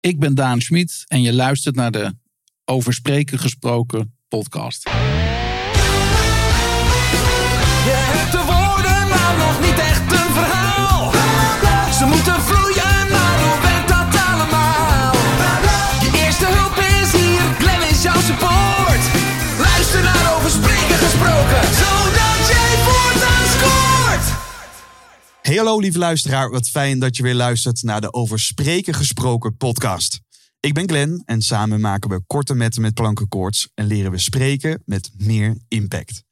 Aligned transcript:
Ik 0.00 0.18
ben 0.18 0.34
Daan 0.34 0.60
Schmid 0.60 1.04
en 1.06 1.22
je 1.22 1.32
luistert 1.32 1.74
naar 1.74 1.90
de 1.90 2.14
Over 2.64 2.92
Spreken 2.94 3.38
Gesproken 3.38 4.18
podcast. 4.28 4.82
Je 4.82 4.90
hebt 7.94 8.32
de 8.32 8.38
woorden, 8.38 9.08
maar 9.08 9.34
nog 9.44 9.60
niet 9.60 9.78
echt 9.78 10.12
een 10.12 10.32
verhaal. 10.38 11.12
Ze 11.98 12.04
moeten 12.04 12.40
vloeien, 12.48 13.08
maar 13.14 13.38
hoe 13.44 13.58
werkt 13.62 13.88
dat 13.88 14.20
allemaal? 14.28 15.14
Je 16.04 16.10
eerste 16.24 16.46
hulp 16.46 16.76
is 17.00 17.10
hier, 17.20 17.42
Glenn 17.58 17.82
is 17.90 18.02
jouw 18.02 18.20
support. 18.20 19.02
Luister 19.66 20.02
naar 20.02 20.34
over 20.34 20.50
spreken 20.50 20.98
gesproken, 21.04 21.62
Hallo 25.56 25.78
lieve 25.78 25.98
luisteraar, 25.98 26.50
wat 26.50 26.68
fijn 26.68 26.98
dat 26.98 27.16
je 27.16 27.22
weer 27.22 27.34
luistert 27.34 27.82
naar 27.82 28.00
de 28.00 28.12
Over 28.12 28.40
Spreken 28.40 28.94
Gesproken 28.94 29.56
podcast. 29.56 30.20
Ik 30.60 30.74
ben 30.74 30.88
Glenn 30.88 31.22
en 31.24 31.42
samen 31.42 31.80
maken 31.80 32.10
we 32.10 32.22
korte 32.26 32.54
metten 32.54 32.82
met 32.82 32.94
plankenkoorts 32.94 33.68
en 33.74 33.86
leren 33.86 34.10
we 34.10 34.18
spreken 34.18 34.82
met 34.84 35.10
meer 35.16 35.58
impact. 35.68 36.24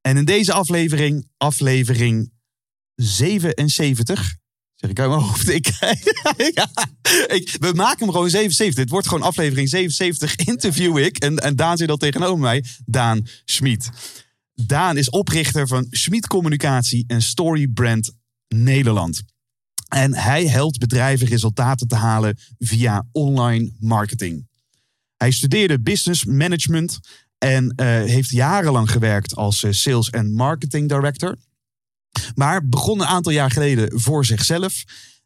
En 0.00 0.16
in 0.16 0.24
deze 0.24 0.52
aflevering, 0.52 1.28
aflevering 1.36 2.32
77, 2.94 4.36
zeg 4.74 4.90
ik 4.90 4.98
uit 4.98 5.08
mijn 5.08 5.20
hoofd, 5.20 5.48
ik, 5.48 5.66
ja, 6.54 6.68
ik, 7.26 7.56
we 7.60 7.72
maken 7.74 8.04
hem 8.04 8.10
gewoon 8.10 8.30
77. 8.30 8.82
Het 8.82 8.90
wordt 8.90 9.08
gewoon 9.08 9.26
aflevering 9.26 9.68
77, 9.68 10.36
interview 10.36 10.98
ik 10.98 11.18
en, 11.18 11.36
en 11.36 11.56
Daan 11.56 11.76
zit 11.76 11.90
al 11.90 11.96
tegenover 11.96 12.38
mij, 12.38 12.64
Daan 12.84 13.26
Schmid. 13.44 13.88
Daan 14.54 14.96
is 14.96 15.10
oprichter 15.10 15.66
van 15.66 15.86
Schmid 15.90 16.26
Communicatie 16.26 17.04
en 17.06 17.22
Story 17.22 17.68
Brand 17.68 18.12
Nederland. 18.62 19.22
En 19.88 20.14
hij 20.14 20.46
helpt 20.46 20.78
bedrijven 20.78 21.26
resultaten 21.26 21.88
te 21.88 21.94
halen 21.94 22.38
via 22.58 23.06
online 23.12 23.72
marketing. 23.78 24.46
Hij 25.16 25.30
studeerde 25.30 25.80
business 25.80 26.24
management 26.24 26.98
en 27.38 27.64
uh, 27.64 27.86
heeft 27.86 28.30
jarenlang 28.30 28.90
gewerkt 28.90 29.36
als 29.36 29.62
uh, 29.62 29.72
sales 29.72 30.10
en 30.10 30.32
marketing 30.32 30.88
director. 30.88 31.36
Maar 32.34 32.68
begon 32.68 33.00
een 33.00 33.06
aantal 33.06 33.32
jaar 33.32 33.50
geleden 33.50 34.00
voor 34.00 34.24
zichzelf 34.24 34.84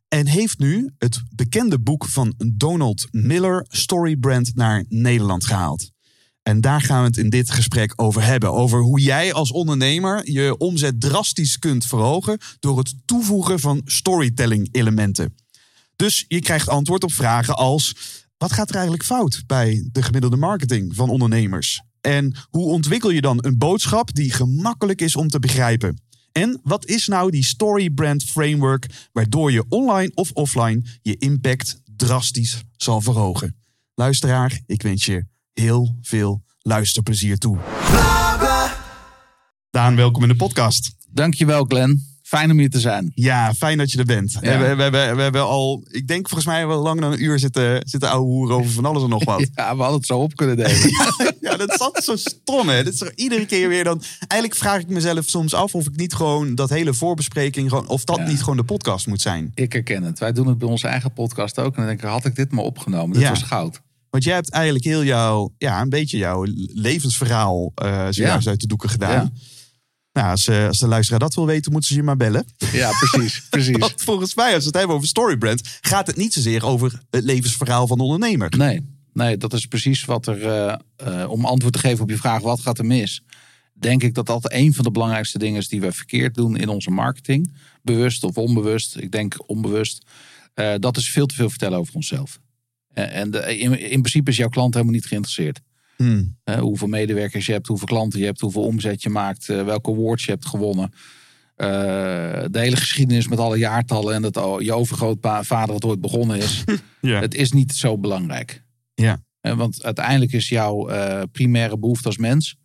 en 0.09 0.27
heeft 0.27 0.59
nu 0.59 0.91
het 0.99 1.23
bekende 1.31 1.79
boek 1.79 2.05
van 2.05 2.35
Donald 2.55 3.07
Miller, 3.11 3.67
Story 3.69 4.17
Brand, 4.17 4.55
naar 4.55 4.85
Nederland 4.89 5.45
gehaald. 5.45 5.91
En 6.49 6.61
daar 6.61 6.81
gaan 6.81 7.01
we 7.01 7.07
het 7.07 7.17
in 7.17 7.31
dit 7.31 7.51
gesprek 7.51 7.93
over 7.97 8.23
hebben. 8.23 8.53
Over 8.53 8.81
hoe 8.81 9.01
jij 9.01 9.33
als 9.33 9.53
ondernemer 9.53 10.31
je 10.31 10.57
omzet 10.57 11.01
drastisch 11.01 11.59
kunt 11.59 11.87
verhogen 11.87 12.39
door 12.61 12.79
het 12.79 12.95
toevoegen 13.05 13.61
van 13.61 13.81
storytelling 13.85 14.69
elementen. 14.73 15.35
Dus 15.97 16.25
je 16.29 16.41
krijgt 16.41 16.69
antwoord 16.69 17.05
op 17.05 17.13
vragen 17.13 17.57
als: 17.57 17.95
wat 18.37 18.53
gaat 18.53 18.69
er 18.69 18.75
eigenlijk 18.75 19.05
fout 19.05 19.43
bij 19.47 19.89
de 19.93 20.03
gemiddelde 20.03 20.37
marketing 20.37 20.95
van 20.95 21.09
ondernemers? 21.09 21.83
En 22.01 22.37
hoe 22.51 22.71
ontwikkel 22.71 23.11
je 23.11 23.21
dan 23.21 23.45
een 23.45 23.59
boodschap 23.59 24.15
die 24.15 24.33
gemakkelijk 24.33 25.01
is 25.01 25.17
om 25.17 25.29
te 25.29 25.39
begrijpen? 25.39 26.03
En 26.33 26.61
wat 26.63 26.87
is 26.87 27.07
nou 27.07 27.31
die 27.31 27.45
story 27.45 27.91
brand 27.91 28.25
framework 28.25 29.09
waardoor 29.13 29.53
je 29.53 29.65
online 29.69 30.11
of 30.15 30.31
offline 30.33 30.83
je 31.03 31.17
impact 31.17 31.81
drastisch 31.97 32.63
zal 32.77 33.01
verhogen? 33.01 33.57
Luisteraar, 33.95 34.61
ik 34.67 34.83
wens 34.83 35.05
je 35.05 35.37
heel 35.59 35.97
veel 36.03 36.43
luisterplezier 36.59 37.39
toe. 37.39 37.59
Daan, 39.71 39.97
welkom 39.97 40.23
in 40.23 40.29
de 40.29 40.37
podcast. 40.37 40.95
Dankjewel 41.11 41.65
Glenn, 41.65 42.03
fijn 42.23 42.51
om 42.51 42.59
hier 42.59 42.71
te 42.71 42.81
zijn. 42.81 43.13
Ja, 43.15 43.55
fijn 43.55 43.79
dat 43.79 43.91
je 43.93 43.99
er 43.99 44.05
bent. 44.05 44.39
Ja. 44.41 44.59
We, 44.59 44.75
we, 44.75 44.91
we, 44.91 45.13
we, 45.15 45.23
hebben 45.23 45.43
al, 45.43 45.87
ik 45.91 46.07
denk 46.07 46.29
volgens 46.29 46.49
mij 46.49 46.67
wel 46.67 46.83
langer 46.83 47.01
dan 47.01 47.13
een 47.13 47.25
uur 47.25 47.39
zitten, 47.39 47.89
zitten 47.89 48.11
ouwe 48.11 48.27
hoeren 48.27 48.57
over 48.57 48.71
van 48.71 48.85
alles 48.85 49.03
en 49.03 49.09
nog 49.09 49.25
wat. 49.25 49.39
Ja, 49.55 49.77
we 49.77 49.81
hadden 49.81 49.99
het 49.99 50.07
zo 50.07 50.19
op 50.19 50.37
kunnen 50.37 50.57
nemen. 50.57 50.91
ja, 51.41 51.57
dat 51.57 51.73
is 51.73 51.79
altijd 51.79 52.05
zo 52.05 52.17
stom 52.17 52.69
hè. 52.69 52.85
Dat 52.85 52.93
is 52.93 53.03
iedere 53.15 53.47
keer 53.47 53.69
weer 53.69 53.85
dan, 53.85 54.03
eigenlijk 54.19 54.61
vraag 54.61 54.81
ik 54.81 54.89
mezelf 54.89 55.29
soms 55.29 55.55
af 55.55 55.75
of 55.75 55.87
ik 55.87 55.97
niet 55.97 56.15
gewoon 56.15 56.55
dat 56.55 56.71
hele 56.71 56.95
voorbespreking, 56.95 57.69
gewoon, 57.69 57.89
of 57.89 58.05
dat 58.05 58.17
ja. 58.17 58.27
niet 58.27 58.41
gewoon 58.41 58.57
de 58.57 58.65
podcast 58.65 59.07
moet 59.07 59.21
zijn. 59.21 59.53
Ik 59.55 59.73
herken 59.73 60.03
het. 60.03 60.19
Wij 60.19 60.33
doen 60.33 60.47
het 60.47 60.59
bij 60.59 60.69
onze 60.69 60.89
eigen 60.89 61.13
podcast 61.13 61.59
ook. 61.59 61.75
En 61.75 61.77
dan 61.77 61.87
denk 61.87 62.03
ik, 62.03 62.09
had 62.09 62.25
ik 62.25 62.37
dit 62.37 62.53
maar 62.53 62.65
opgenomen. 62.65 63.19
Dit 63.19 63.29
was 63.29 63.43
goud. 63.43 63.81
Want 64.19 64.31
jij 64.31 64.39
hebt 64.39 64.51
eigenlijk 64.51 64.85
heel 64.85 65.05
jouw, 65.05 65.55
ja, 65.59 65.81
een 65.81 65.89
beetje 65.89 66.19
jouw 66.19 66.47
levensverhaal 66.73 67.73
uh, 67.83 68.07
zojuist 68.11 68.45
ja. 68.45 68.51
uit 68.51 68.61
de 68.61 68.67
doeken 68.67 68.89
gedaan. 68.89 69.11
Ja. 69.13 69.31
Nou, 70.13 70.31
als, 70.31 70.47
uh, 70.47 70.67
als 70.67 70.79
de 70.79 70.87
luisteraar 70.87 71.21
dat 71.21 71.35
wil 71.35 71.47
weten, 71.47 71.73
moeten 71.73 71.91
ze 71.91 71.97
je 71.97 72.03
maar 72.03 72.17
bellen. 72.17 72.47
Ja, 72.73 72.91
precies. 72.91 73.43
precies. 73.51 73.77
Want 73.77 73.93
volgens 73.97 74.35
mij, 74.35 74.55
als 74.55 74.61
we 74.61 74.67
het 74.67 74.79
hebben 74.79 74.97
over 74.97 75.09
storybrand, 75.09 75.79
gaat 75.81 76.07
het 76.07 76.17
niet 76.17 76.33
zozeer 76.33 76.65
over 76.65 77.03
het 77.11 77.25
levensverhaal 77.25 77.87
van 77.87 77.99
de 77.99 78.05
ondernemer. 78.05 78.57
Nee, 78.57 78.81
nee 79.13 79.37
dat 79.37 79.53
is 79.53 79.67
precies 79.67 80.05
wat 80.05 80.27
er, 80.27 80.43
uh, 80.43 80.75
uh, 81.09 81.31
om 81.31 81.45
antwoord 81.45 81.73
te 81.73 81.79
geven 81.79 82.03
op 82.03 82.11
je 82.11 82.17
vraag, 82.17 82.43
wat 82.43 82.61
gaat 82.61 82.79
er 82.79 82.87
mis? 82.87 83.23
Denk 83.73 84.03
ik 84.03 84.15
dat 84.15 84.27
dat 84.27 84.53
een 84.53 84.75
van 84.75 84.85
de 84.85 84.91
belangrijkste 84.91 85.39
dingen 85.39 85.61
is 85.61 85.69
die 85.69 85.81
we 85.81 85.93
verkeerd 85.93 86.35
doen 86.35 86.57
in 86.57 86.69
onze 86.69 86.91
marketing. 86.91 87.55
Bewust 87.83 88.25
of 88.25 88.37
onbewust. 88.37 88.97
Ik 88.97 89.13
denk 89.13 89.35
onbewust. 89.47 90.07
dat 90.79 90.97
is 90.97 91.11
veel 91.11 91.27
te 91.27 91.35
veel 91.35 91.51
vertellen 91.51 91.79
over 91.79 91.95
onszelf. 91.95 92.39
En 93.07 93.31
de, 93.31 93.59
in, 93.59 93.81
in, 93.81 94.01
principe 94.01 94.31
is 94.31 94.37
jouw 94.37 94.49
klant 94.49 94.75
helemaal 94.75 94.95
niet 94.95 95.07
geïnteresseerd. 95.07 95.61
Hmm. 95.97 96.37
Uh, 96.45 96.59
hoeveel 96.59 96.89
medewerkers 96.89 97.47
je 97.47 97.53
hebt, 97.53 97.67
hoeveel 97.67 97.87
klanten 97.87 98.19
je 98.19 98.25
hebt, 98.25 98.41
hoeveel 98.41 98.63
omzet 98.63 99.03
je 99.03 99.09
maakt, 99.09 99.49
uh, 99.49 99.65
welke 99.65 99.91
awards 99.91 100.25
je 100.25 100.31
hebt 100.31 100.47
gewonnen. 100.47 100.93
Uh, 101.57 101.67
de 102.51 102.59
hele 102.59 102.77
geschiedenis 102.77 103.29
met 103.29 103.39
alle 103.39 103.59
jaartallen 103.59 104.15
en 104.15 104.23
dat 104.23 104.35
je 104.59 104.73
overgrootvader 104.73 105.75
het 105.75 105.85
ooit 105.85 106.01
begonnen 106.01 106.37
is. 106.37 106.65
ja. 107.01 107.21
Het 107.21 107.35
is 107.35 107.53
niet 107.53 107.73
zo 107.73 107.99
belangrijk. 107.99 108.65
Ja. 108.95 109.23
want 109.41 109.85
uiteindelijk 109.85 110.33
is 110.33 110.49
jouw 110.49 110.89
primaire 111.33 111.79
behoefte 111.79 112.07
als 112.07 112.17
mens. 112.17 112.57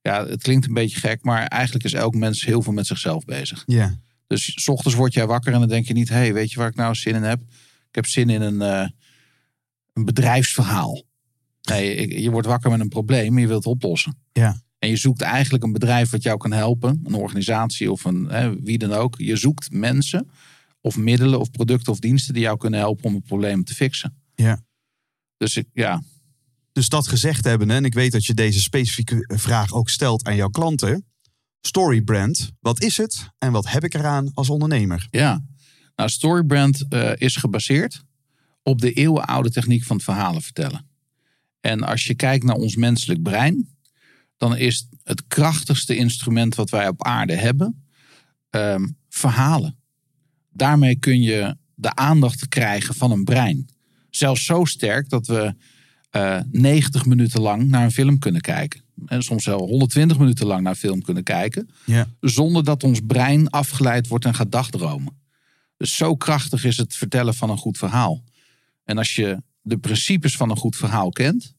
Ja, 0.00 0.26
het 0.26 0.42
klinkt 0.42 0.66
een 0.66 0.74
beetje 0.74 1.00
gek, 1.00 1.22
maar 1.22 1.46
eigenlijk 1.46 1.84
is 1.84 1.92
elk 1.92 2.14
mens 2.14 2.44
heel 2.44 2.62
veel 2.62 2.72
met 2.72 2.86
zichzelf 2.86 3.24
bezig. 3.24 3.62
Ja. 3.66 3.98
Dus 4.26 4.52
s 4.54 4.68
ochtends 4.68 4.96
word 4.96 5.14
jij 5.14 5.26
wakker 5.26 5.52
en 5.52 5.58
dan 5.58 5.68
denk 5.68 5.86
je 5.86 5.92
niet: 5.92 6.08
hé, 6.08 6.14
hey, 6.14 6.34
weet 6.34 6.50
je 6.50 6.58
waar 6.58 6.68
ik 6.68 6.74
nou 6.74 6.94
zin 6.94 7.14
in 7.14 7.22
heb? 7.22 7.40
Ik 7.88 7.94
heb 7.94 8.06
zin 8.06 8.30
in 8.30 8.42
een 8.42 8.92
een 9.92 10.04
bedrijfsverhaal. 10.04 11.02
Nee, 11.62 12.20
je 12.22 12.30
wordt 12.30 12.46
wakker 12.46 12.70
met 12.70 12.80
een 12.80 12.88
probleem 12.88 13.34
en 13.34 13.40
je 13.40 13.46
wilt 13.46 13.64
het 13.64 13.72
oplossen. 13.72 14.18
Ja. 14.32 14.62
En 14.78 14.88
je 14.88 14.96
zoekt 14.96 15.20
eigenlijk 15.20 15.64
een 15.64 15.72
bedrijf 15.72 16.10
wat 16.10 16.22
jou 16.22 16.38
kan 16.38 16.52
helpen, 16.52 17.00
een 17.04 17.14
organisatie 17.14 17.92
of 17.92 18.04
een, 18.04 18.24
hè, 18.24 18.60
wie 18.62 18.78
dan 18.78 18.92
ook. 18.92 19.14
Je 19.18 19.36
zoekt 19.36 19.70
mensen 19.70 20.30
of 20.80 20.96
middelen 20.96 21.40
of 21.40 21.50
producten 21.50 21.92
of 21.92 21.98
diensten 21.98 22.34
die 22.34 22.42
jou 22.42 22.56
kunnen 22.56 22.80
helpen 22.80 23.04
om 23.04 23.14
het 23.14 23.24
probleem 23.24 23.64
te 23.64 23.74
fixen. 23.74 24.22
Ja. 24.34 24.64
Dus 25.36 25.56
ik, 25.56 25.66
ja. 25.72 26.02
Dus 26.72 26.88
dat 26.88 27.08
gezegd 27.08 27.44
hebben, 27.44 27.70
en 27.70 27.84
ik 27.84 27.94
weet 27.94 28.12
dat 28.12 28.24
je 28.24 28.34
deze 28.34 28.60
specifieke 28.60 29.24
vraag 29.36 29.72
ook 29.72 29.88
stelt 29.88 30.24
aan 30.24 30.36
jouw 30.36 30.48
klanten. 30.48 31.06
Storybrand, 31.60 32.50
wat 32.60 32.82
is 32.82 32.96
het 32.96 33.30
en 33.38 33.52
wat 33.52 33.68
heb 33.68 33.84
ik 33.84 33.94
eraan 33.94 34.30
als 34.34 34.50
ondernemer? 34.50 35.06
Ja, 35.10 35.44
nou, 35.96 36.10
Storybrand 36.10 36.84
uh, 36.88 37.12
is 37.14 37.36
gebaseerd 37.36 38.04
op 38.62 38.80
de 38.80 38.92
eeuwenoude 38.92 39.50
techniek 39.50 39.84
van 39.84 39.96
het 39.96 40.04
verhalen 40.04 40.42
vertellen. 40.42 40.86
En 41.60 41.82
als 41.82 42.04
je 42.04 42.14
kijkt 42.14 42.44
naar 42.44 42.56
ons 42.56 42.76
menselijk 42.76 43.22
brein, 43.22 43.68
dan 44.36 44.56
is 44.56 44.88
het 45.04 45.26
krachtigste 45.26 45.96
instrument 45.96 46.54
wat 46.54 46.70
wij 46.70 46.88
op 46.88 47.04
aarde 47.04 47.34
hebben 47.34 47.84
um, 48.50 48.96
verhalen. 49.08 49.76
Daarmee 50.50 50.96
kun 50.96 51.22
je 51.22 51.56
de 51.74 51.94
aandacht 51.94 52.48
krijgen 52.48 52.94
van 52.94 53.10
een 53.10 53.24
brein. 53.24 53.68
Zelfs 54.10 54.44
zo 54.44 54.64
sterk 54.64 55.08
dat 55.08 55.26
we 55.26 55.54
uh, 56.16 56.40
90 56.50 57.06
minuten 57.06 57.40
lang 57.40 57.68
naar 57.68 57.84
een 57.84 57.92
film 57.92 58.18
kunnen 58.18 58.40
kijken. 58.40 58.80
En 59.06 59.22
soms 59.22 59.44
wel 59.44 59.58
120 59.58 60.18
minuten 60.18 60.46
lang 60.46 60.62
naar 60.62 60.72
een 60.72 60.78
film 60.78 61.02
kunnen 61.02 61.22
kijken. 61.22 61.70
Ja. 61.84 62.06
Zonder 62.20 62.64
dat 62.64 62.84
ons 62.84 63.00
brein 63.06 63.50
afgeleid 63.50 64.06
wordt 64.06 64.24
en 64.24 64.34
gaat 64.34 64.52
dagdromen. 64.52 65.20
Dus 65.76 65.96
zo 65.96 66.16
krachtig 66.16 66.64
is 66.64 66.76
het 66.76 66.94
vertellen 66.94 67.34
van 67.34 67.50
een 67.50 67.58
goed 67.58 67.78
verhaal. 67.78 68.22
En 68.84 68.98
als 68.98 69.14
je 69.14 69.42
de 69.60 69.78
principes 69.78 70.36
van 70.36 70.50
een 70.50 70.56
goed 70.56 70.76
verhaal 70.76 71.10
kent, 71.10 71.54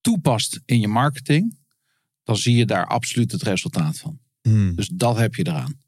toepast 0.00 0.60
in 0.64 0.80
je 0.80 0.88
marketing, 0.88 1.58
dan 2.24 2.36
zie 2.36 2.56
je 2.56 2.66
daar 2.66 2.86
absoluut 2.86 3.32
het 3.32 3.42
resultaat 3.42 3.98
van. 3.98 4.18
Hmm. 4.42 4.74
Dus 4.74 4.88
dat 4.88 5.16
heb 5.16 5.34
je 5.34 5.46
eraan. 5.46 5.78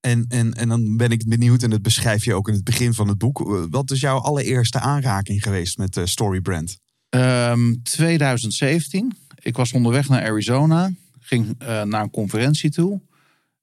En, 0.00 0.24
en, 0.28 0.52
en 0.52 0.68
dan 0.68 0.96
ben 0.96 1.10
ik 1.10 1.28
benieuwd, 1.28 1.62
en 1.62 1.70
dat 1.70 1.82
beschrijf 1.82 2.24
je 2.24 2.34
ook 2.34 2.48
in 2.48 2.54
het 2.54 2.64
begin 2.64 2.94
van 2.94 3.08
het 3.08 3.18
boek. 3.18 3.66
Wat 3.70 3.90
is 3.90 4.00
jouw 4.00 4.18
allereerste 4.18 4.78
aanraking 4.78 5.42
geweest 5.42 5.78
met 5.78 5.96
uh, 5.96 6.04
Storybrand? 6.04 6.78
Um, 7.10 7.82
2017. 7.82 9.16
Ik 9.34 9.56
was 9.56 9.72
onderweg 9.72 10.08
naar 10.08 10.22
Arizona. 10.22 10.92
Ging 11.18 11.62
uh, 11.62 11.82
naar 11.82 12.02
een 12.02 12.10
conferentie 12.10 12.70
toe. 12.70 13.00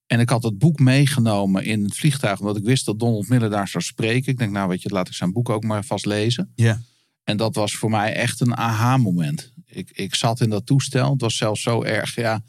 En 0.08 0.20
ik 0.20 0.30
had 0.30 0.44
het 0.44 0.58
boek 0.58 0.80
meegenomen 0.80 1.66
in 1.66 1.84
het 1.84 1.96
vliegtuig, 1.96 2.40
omdat 2.40 2.58
ik 2.58 2.64
wist 2.64 2.86
dat 2.86 3.00
Donald 3.00 3.30
Miller 3.30 3.50
daar 3.50 3.68
zou 3.68 3.84
spreken. 3.84 4.32
Ik 4.32 4.38
denk, 4.38 4.52
nou 4.52 4.70
weet 4.70 4.82
je, 4.82 4.90
laat 4.90 5.08
ik 5.08 5.14
zijn 5.14 5.32
boek 5.32 5.50
ook 5.50 5.64
maar 5.64 5.84
vast 5.86 6.06
lezen. 6.06 6.52
Ja. 6.56 6.82
En 7.24 7.38
dat 7.38 7.56
was 7.56 7.76
voor 7.76 7.90
mij 7.90 8.14
echt 8.14 8.40
een 8.40 8.58
aha-moment. 8.58 9.54
Ik, 9.66 9.90
ik 9.94 10.16
zat 10.16 10.42
in 10.42 10.50
dat 10.50 10.66
toestel. 10.66 11.12
Het 11.12 11.22
was 11.22 11.38
zelfs 11.38 11.62
zo 11.62 11.84
erg, 11.84 12.16
ja. 12.16 12.44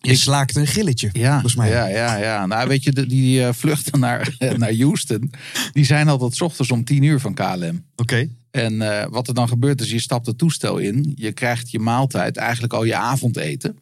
Je 0.00 0.14
slaakt 0.14 0.56
een 0.56 0.66
gilletje, 0.66 1.10
Ja, 1.12 1.32
volgens 1.32 1.54
mij. 1.54 1.70
ja, 1.70 1.86
ja, 1.86 2.16
ja. 2.16 2.46
Nou, 2.46 2.68
weet 2.68 2.82
je, 2.82 3.06
die 3.06 3.44
eh, 3.44 3.52
vluchten 3.52 4.00
naar, 4.00 4.36
naar 4.56 4.74
Houston, 4.74 5.32
die 5.72 5.84
zijn 5.84 6.08
altijd 6.08 6.34
's 6.34 6.40
ochtends 6.40 6.70
om 6.70 6.84
10 6.84 7.02
uur 7.02 7.20
van 7.20 7.34
KLM. 7.34 7.84
Oké. 7.96 8.28
En 8.50 8.82
eh, 8.82 9.06
wat 9.10 9.28
er 9.28 9.34
dan 9.34 9.48
gebeurt 9.48 9.80
is, 9.80 9.90
je 9.90 10.00
stapt 10.00 10.26
het 10.26 10.38
toestel 10.38 10.78
in. 10.78 11.12
Je 11.14 11.32
krijgt 11.32 11.70
je 11.70 11.78
maaltijd, 11.78 12.36
eigenlijk 12.36 12.72
al 12.72 12.84
je 12.84 12.96
avondeten. 12.96 13.78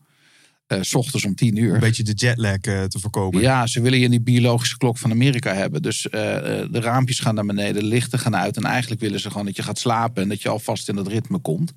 Eh, 0.66 0.78
s 0.80 0.94
ochtends 0.94 1.24
om 1.24 1.34
10 1.34 1.56
uur. 1.56 1.74
Een 1.74 1.80
beetje 1.80 2.02
de 2.02 2.12
jetlag 2.12 2.56
eh, 2.56 2.84
te 2.84 2.98
voorkomen. 2.98 3.40
Ja, 3.40 3.66
ze 3.66 3.80
willen 3.80 3.98
je 3.98 4.04
in 4.04 4.10
die 4.10 4.20
biologische 4.20 4.76
klok 4.76 4.98
van 4.98 5.10
Amerika 5.10 5.54
hebben. 5.54 5.82
Dus 5.82 6.08
eh, 6.08 6.20
de 6.70 6.80
raampjes 6.80 7.20
gaan 7.20 7.34
naar 7.34 7.46
beneden, 7.46 7.74
de 7.74 7.88
lichten 7.88 8.18
gaan 8.18 8.36
uit. 8.36 8.56
En 8.56 8.64
eigenlijk 8.64 9.00
willen 9.00 9.20
ze 9.20 9.30
gewoon 9.30 9.46
dat 9.46 9.56
je 9.56 9.62
gaat 9.62 9.78
slapen 9.78 10.22
en 10.22 10.28
dat 10.28 10.42
je 10.42 10.48
alvast 10.48 10.88
in 10.88 10.94
dat 10.94 11.06
ritme 11.06 11.38
komt. 11.38 11.72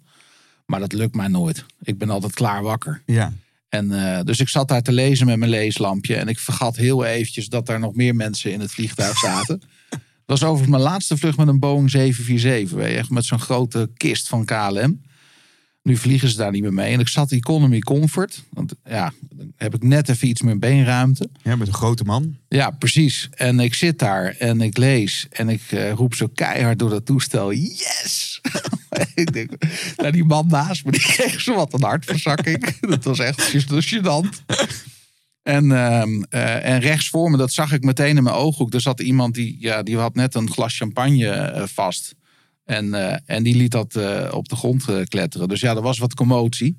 Maar 0.65 0.79
dat 0.79 0.93
lukt 0.93 1.15
mij 1.15 1.27
nooit. 1.27 1.65
Ik 1.81 1.97
ben 1.97 2.09
altijd 2.09 2.33
klaar 2.33 2.63
wakker. 2.63 3.01
Ja. 3.05 3.33
En, 3.69 3.89
dus 4.25 4.39
ik 4.39 4.49
zat 4.49 4.67
daar 4.67 4.81
te 4.81 4.91
lezen 4.91 5.25
met 5.25 5.37
mijn 5.37 5.51
leeslampje. 5.51 6.15
En 6.15 6.27
ik 6.27 6.39
vergat 6.39 6.75
heel 6.75 7.05
eventjes 7.05 7.47
dat 7.47 7.65
daar 7.65 7.79
nog 7.79 7.95
meer 7.95 8.15
mensen 8.15 8.51
in 8.51 8.59
het 8.59 8.71
vliegtuig 8.71 9.17
zaten. 9.17 9.61
Het 10.27 10.39
was 10.39 10.49
overigens 10.49 10.77
mijn 10.77 10.91
laatste 10.91 11.17
vlucht 11.17 11.37
met 11.37 11.47
een 11.47 11.59
Boeing 11.59 11.89
747. 11.89 12.77
Weet 12.77 12.91
je, 12.91 12.97
echt 12.97 13.09
met 13.09 13.25
zo'n 13.25 13.39
grote 13.39 13.89
kist 13.97 14.27
van 14.27 14.45
KLM. 14.45 15.01
Nu 15.87 15.97
vliegen 15.97 16.29
ze 16.29 16.37
daar 16.37 16.51
niet 16.51 16.61
meer 16.61 16.73
mee. 16.73 16.93
En 16.93 16.99
ik 16.99 17.07
zat 17.07 17.31
economy 17.31 17.79
comfort. 17.79 18.43
Want 18.49 18.73
ja, 18.85 19.13
dan 19.29 19.53
heb 19.55 19.75
ik 19.75 19.83
net 19.83 20.09
even 20.09 20.27
iets 20.27 20.41
meer 20.41 20.59
beenruimte. 20.59 21.29
ja, 21.43 21.55
met 21.55 21.67
een 21.67 21.73
grote 21.73 22.03
man. 22.03 22.37
Ja, 22.47 22.69
precies. 22.69 23.29
En 23.31 23.59
ik 23.59 23.73
zit 23.73 23.99
daar 23.99 24.35
en 24.37 24.61
ik 24.61 24.77
lees. 24.77 25.27
En 25.29 25.49
ik 25.49 25.61
eh, 25.69 25.91
roep 25.91 26.15
zo 26.15 26.27
keihard 26.33 26.79
door 26.79 26.89
dat 26.89 27.05
toestel. 27.05 27.53
Yes! 27.53 28.41
ik 29.15 29.33
denk, 29.33 29.51
nou, 29.97 30.11
die 30.11 30.23
man 30.23 30.47
naast 30.47 30.85
me, 30.85 30.91
die 30.91 31.01
kreeg 31.01 31.41
zo 31.41 31.55
wat 31.55 31.73
een 31.73 31.83
hartverzakking. 31.83 32.79
dat 32.89 33.03
was 33.03 33.19
echt 33.19 33.55
gênant. 33.55 34.43
En, 35.43 35.71
eh, 35.71 36.65
en 36.65 36.79
rechts 36.79 37.09
voor 37.09 37.31
me, 37.31 37.37
dat 37.37 37.53
zag 37.53 37.71
ik 37.71 37.83
meteen 37.83 38.17
in 38.17 38.23
mijn 38.23 38.35
ooghoek. 38.35 38.73
Er 38.73 38.81
zat 38.81 38.99
iemand 38.99 39.33
die, 39.33 39.57
ja, 39.59 39.83
die 39.83 39.97
had 39.97 40.15
net 40.15 40.35
een 40.35 40.51
glas 40.51 40.77
champagne 40.77 41.29
eh, 41.29 41.63
vast. 41.67 42.15
En, 42.67 42.93
eh, 42.93 43.17
en 43.25 43.43
die 43.43 43.55
liet 43.55 43.71
dat 43.71 43.95
eh, 43.95 44.27
op 44.31 44.49
de 44.49 44.55
grond 44.55 44.89
eh, 44.89 45.03
kletteren. 45.03 45.47
Dus 45.47 45.59
ja, 45.59 45.75
er 45.75 45.81
was 45.81 45.97
wat 45.97 46.13
commotie. 46.13 46.75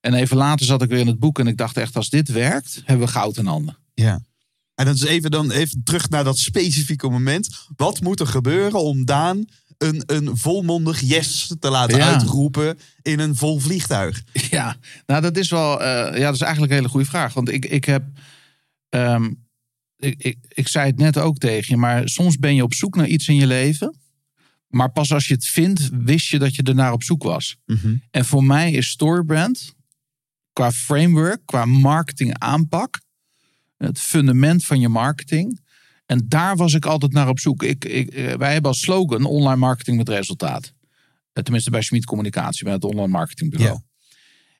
En 0.00 0.14
even 0.14 0.36
later 0.36 0.66
zat 0.66 0.82
ik 0.82 0.88
weer 0.88 0.98
in 0.98 1.06
het 1.06 1.18
boek 1.18 1.38
en 1.38 1.46
ik 1.46 1.56
dacht 1.56 1.76
echt, 1.76 1.96
als 1.96 2.10
dit 2.10 2.28
werkt, 2.28 2.82
hebben 2.84 3.06
we 3.06 3.12
goud 3.12 3.36
in 3.36 3.46
handen. 3.46 3.78
Ja. 3.94 4.20
En 4.74 4.84
dat 4.84 4.94
is 4.94 5.04
even 5.04 5.30
dan 5.30 5.50
even 5.50 5.80
terug 5.84 6.08
naar 6.08 6.24
dat 6.24 6.38
specifieke 6.38 7.08
moment. 7.08 7.48
Wat 7.76 8.00
moet 8.00 8.20
er 8.20 8.26
gebeuren 8.26 8.80
om 8.80 9.04
Daan 9.04 9.44
een, 9.78 10.02
een 10.06 10.36
volmondig 10.36 11.00
yes 11.00 11.54
te 11.60 11.70
laten 11.70 11.96
Ja. 11.96 12.12
uitroepen 12.12 12.78
in 13.02 13.18
een 13.18 13.36
vol 13.36 13.58
vliegtuig? 13.58 14.22
Ja, 14.50 14.76
nou 15.06 15.22
dat 15.22 15.36
is 15.36 15.50
wel, 15.50 15.82
ja, 15.82 16.10
dat 16.10 16.34
is 16.34 16.40
eigenlijk 16.40 16.72
een 16.72 16.78
hele 16.78 16.90
goede 16.90 17.06
vraag. 17.06 17.34
Want 17.34 17.48
ik, 17.48 17.64
ik 17.64 17.84
heb, 17.84 18.04
ehm, 18.88 19.30
ik, 19.96 20.14
ik, 20.22 20.38
ik 20.48 20.68
zei 20.68 20.86
het 20.86 20.98
net 20.98 21.18
ook 21.18 21.38
tegen 21.38 21.66
je, 21.68 21.76
maar 21.76 22.08
soms 22.08 22.38
ben 22.38 22.54
je 22.54 22.62
op 22.62 22.74
zoek 22.74 22.96
naar 22.96 23.06
iets 23.06 23.28
in 23.28 23.36
je 23.36 23.46
leven. 23.46 23.96
Maar 24.68 24.90
pas 24.92 25.12
als 25.12 25.28
je 25.28 25.34
het 25.34 25.46
vindt, 25.46 25.88
wist 25.92 26.28
je 26.28 26.38
dat 26.38 26.54
je 26.54 26.62
ernaar 26.62 26.92
op 26.92 27.02
zoek 27.02 27.22
was. 27.22 27.56
En 28.10 28.24
voor 28.24 28.44
mij 28.44 28.72
is 28.72 28.88
Storybrand, 28.88 29.74
qua 30.52 30.72
framework, 30.72 31.40
qua 31.44 31.64
marketing 31.64 32.38
aanpak, 32.38 33.00
het 33.76 34.00
fundament 34.00 34.64
van 34.64 34.80
je 34.80 34.88
marketing. 34.88 35.60
En 36.06 36.24
daar 36.28 36.56
was 36.56 36.74
ik 36.74 36.84
altijd 36.86 37.12
naar 37.12 37.28
op 37.28 37.38
zoek. 37.38 37.62
Ik, 37.62 37.84
ik, 37.84 38.08
eh, 38.10 38.34
wij 38.34 38.52
hebben 38.52 38.70
als 38.70 38.80
slogan 38.80 39.24
online 39.24 39.56
marketing 39.56 39.96
met 39.96 40.08
resultaat. 40.08 40.72
Eh, 41.32 41.42
Tenminste 41.42 41.70
bij 41.70 41.82
Schmid 41.82 42.04
Communicatie, 42.04 42.64
bij 42.64 42.72
het 42.72 42.84
online 42.84 43.08
marketingbureau. 43.08 43.72
Ja. 43.74 43.84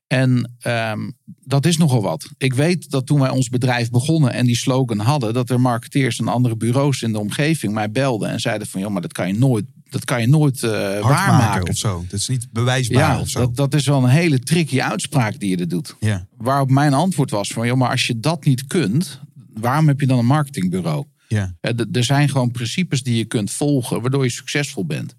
En 0.07 0.57
ehm, 0.59 1.11
dat 1.25 1.67
is 1.67 1.77
nogal 1.77 2.03
wat. 2.03 2.31
Ik 2.39 2.55
weet 2.55 2.91
dat 2.91 3.07
toen 3.07 3.21
wij 3.21 3.31
ons 3.31 3.49
bedrijf 3.49 3.91
begonnen 3.91 4.33
en 4.33 4.47
die 4.47 4.57
slogan 4.57 4.99
hadden, 4.99 5.35
dat 5.35 5.51
er 5.51 5.61
marketeers 5.61 6.19
en 6.19 6.29
andere 6.29 6.57
bureaus 6.57 7.03
in 7.03 7.13
de 7.13 7.19
omgeving 7.19 7.73
mij 7.73 7.91
belden 7.91 8.29
en 8.29 8.41
zeiden 8.41 8.67
van, 8.67 8.81
joh, 8.81 8.91
maar 8.91 9.03
dat 9.03 9.13
kan 9.13 9.29
je 9.29 9.39
nooit, 9.39 9.65
dat 9.91 10.05
kan 10.05 10.21
je 10.21 10.27
nooit 10.29 10.63
eh 10.63 10.71
waarmaken. 10.71 11.37
maken 11.37 11.69
of 11.69 11.77
zo. 11.77 12.05
Dat 12.09 12.19
is 12.19 12.29
niet 12.29 12.47
bewijsbaar 12.53 12.99
Ja, 13.15 13.21
of 13.21 13.29
zo. 13.29 13.39
dat, 13.41 13.57
dat 13.57 13.75
is 13.75 13.87
wel 13.87 14.03
een 14.03 14.09
hele 14.11 14.39
tricky 14.39 14.81
uitspraak 14.81 15.41
die 15.41 15.51
je 15.51 15.57
er 15.57 15.69
doet. 15.69 15.97
Ja. 16.01 16.27
Waarop 16.37 16.71
mijn 16.71 16.95
antwoord 16.95 17.31
was 17.31 17.49
van, 17.49 17.67
joh, 17.67 17.77
maar 17.77 17.91
als 17.91 18.07
je 18.07 18.21
dat 18.21 18.45
niet 18.45 18.67
kunt, 18.67 19.21
waarom 19.55 19.89
heb 19.89 20.01
je 20.01 20.07
dan 20.07 20.19
een 20.19 20.27
marketingbureau? 20.27 21.05
Ja. 21.29 21.55
D- 21.61 21.97
Er 21.97 22.05
zijn 22.05 22.29
gewoon 22.29 22.51
principes 22.51 23.03
die 23.03 23.17
je 23.17 23.25
kunt 23.25 23.51
volgen, 23.51 24.01
waardoor 24.01 24.25
je 24.25 24.31
succesvol 24.31 24.87
bent. 24.87 25.15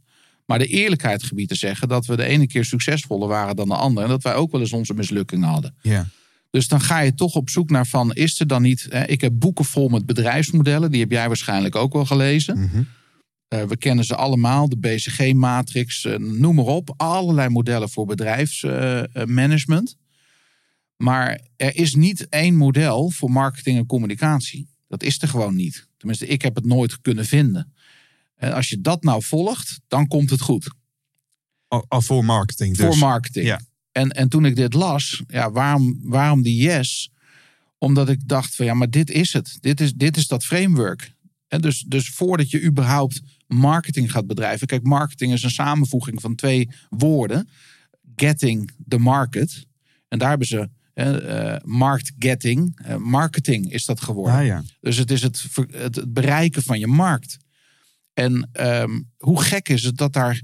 Maar 0.45 0.59
de 0.59 0.65
eerlijkheid 0.67 1.23
gebied 1.23 1.49
te 1.49 1.55
zeggen 1.55 1.87
dat 1.87 2.05
we 2.05 2.15
de 2.15 2.23
ene 2.23 2.47
keer 2.47 2.65
succesvoller 2.65 3.27
waren 3.27 3.55
dan 3.55 3.67
de 3.67 3.75
andere. 3.75 4.05
En 4.05 4.11
dat 4.11 4.23
wij 4.23 4.33
ook 4.35 4.51
wel 4.51 4.61
eens 4.61 4.73
onze 4.73 4.93
mislukkingen 4.93 5.49
hadden. 5.49 5.75
Ja. 5.81 6.07
Dus 6.49 6.67
dan 6.67 6.81
ga 6.81 6.99
je 6.99 7.13
toch 7.13 7.35
op 7.35 7.49
zoek 7.49 7.69
naar 7.69 7.87
van, 7.87 8.13
is 8.13 8.39
er 8.39 8.47
dan 8.47 8.61
niet... 8.61 8.87
Hè, 8.89 9.05
ik 9.05 9.21
heb 9.21 9.31
boeken 9.35 9.65
vol 9.65 9.89
met 9.89 10.05
bedrijfsmodellen, 10.05 10.91
die 10.91 10.99
heb 11.01 11.11
jij 11.11 11.27
waarschijnlijk 11.27 11.75
ook 11.75 11.93
wel 11.93 12.05
gelezen. 12.05 12.59
Mhm. 12.59 12.81
Eh, 13.47 13.63
we 13.63 13.77
kennen 13.77 14.05
ze 14.05 14.15
allemaal, 14.15 14.69
de 14.69 14.77
BCG-matrix, 14.77 16.05
eh, 16.05 16.17
noem 16.17 16.55
maar 16.55 16.65
op. 16.65 16.93
Allerlei 16.97 17.49
modellen 17.49 17.89
voor 17.89 18.05
bedrijfsmanagement. 18.05 19.97
maar 20.97 21.41
er 21.55 21.75
is 21.75 21.95
niet 21.95 22.29
één 22.29 22.55
model 22.55 23.09
voor 23.09 23.31
marketing 23.31 23.77
en 23.77 23.85
communicatie. 23.85 24.69
Dat 24.87 25.03
is 25.03 25.21
er 25.21 25.27
gewoon 25.27 25.55
niet. 25.55 25.87
Tenminste, 25.97 26.27
ik 26.27 26.41
heb 26.41 26.55
het 26.55 26.65
nooit 26.65 27.01
kunnen 27.01 27.25
vinden. 27.25 27.73
En 28.35 28.53
als 28.53 28.69
je 28.69 28.81
dat 28.81 29.03
nou 29.03 29.23
volgt, 29.23 29.79
dan 29.87 30.07
komt 30.07 30.29
het 30.29 30.41
goed. 30.41 30.73
Al, 31.67 31.85
al 31.87 32.01
voor 32.01 32.25
marketing. 32.25 32.75
Dus. 32.75 32.85
Voor 32.85 32.97
marketing. 32.97 33.45
Ja. 33.45 33.61
En, 33.91 34.11
en 34.11 34.29
toen 34.29 34.45
ik 34.45 34.55
dit 34.55 34.73
las, 34.73 35.23
ja, 35.27 35.51
waarom, 35.51 35.99
waarom 36.03 36.41
die 36.41 36.61
yes? 36.61 37.11
Omdat 37.77 38.09
ik 38.09 38.27
dacht 38.27 38.55
van 38.55 38.65
ja, 38.65 38.73
maar 38.73 38.89
dit 38.89 39.09
is 39.09 39.33
het. 39.33 39.57
Dit 39.59 39.81
is, 39.81 39.93
dit 39.93 40.17
is 40.17 40.27
dat 40.27 40.45
framework. 40.45 41.13
En 41.47 41.61
dus, 41.61 41.79
dus 41.87 42.09
voordat 42.09 42.49
je 42.49 42.63
überhaupt 42.63 43.21
marketing 43.47 44.11
gaat 44.11 44.27
bedrijven. 44.27 44.67
Kijk, 44.67 44.83
marketing 44.83 45.33
is 45.33 45.43
een 45.43 45.49
samenvoeging 45.49 46.21
van 46.21 46.35
twee 46.35 46.69
woorden. 46.89 47.49
Getting 48.15 48.71
the 48.87 48.97
market. 48.97 49.65
En 50.07 50.19
daar 50.19 50.29
hebben 50.29 50.47
ze 50.47 50.69
eh, 50.93 51.53
eh, 51.53 51.61
market 51.63 52.11
getting. 52.19 52.79
eh, 52.83 52.95
marketing 52.95 53.71
is 53.71 53.85
dat 53.85 54.01
geworden. 54.01 54.35
Ah, 54.35 54.45
ja. 54.45 54.63
Dus 54.79 54.97
het 54.97 55.11
is 55.11 55.21
het, 55.21 55.45
het 55.71 56.13
bereiken 56.13 56.63
van 56.63 56.79
je 56.79 56.87
markt. 56.87 57.37
En 58.13 58.49
ehm, 58.51 59.01
hoe 59.17 59.41
gek 59.41 59.69
is 59.69 59.83
het 59.83 59.97
dat 59.97 60.13
daar 60.13 60.41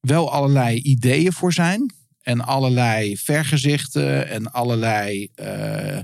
wel 0.00 0.32
allerlei 0.32 0.76
ideeën 0.80 1.32
voor 1.32 1.52
zijn. 1.52 1.94
En 2.20 2.40
allerlei 2.40 3.16
vergezichten 3.16 4.28
en 4.28 4.52
allerlei... 4.52 5.28
eh, 5.34 5.98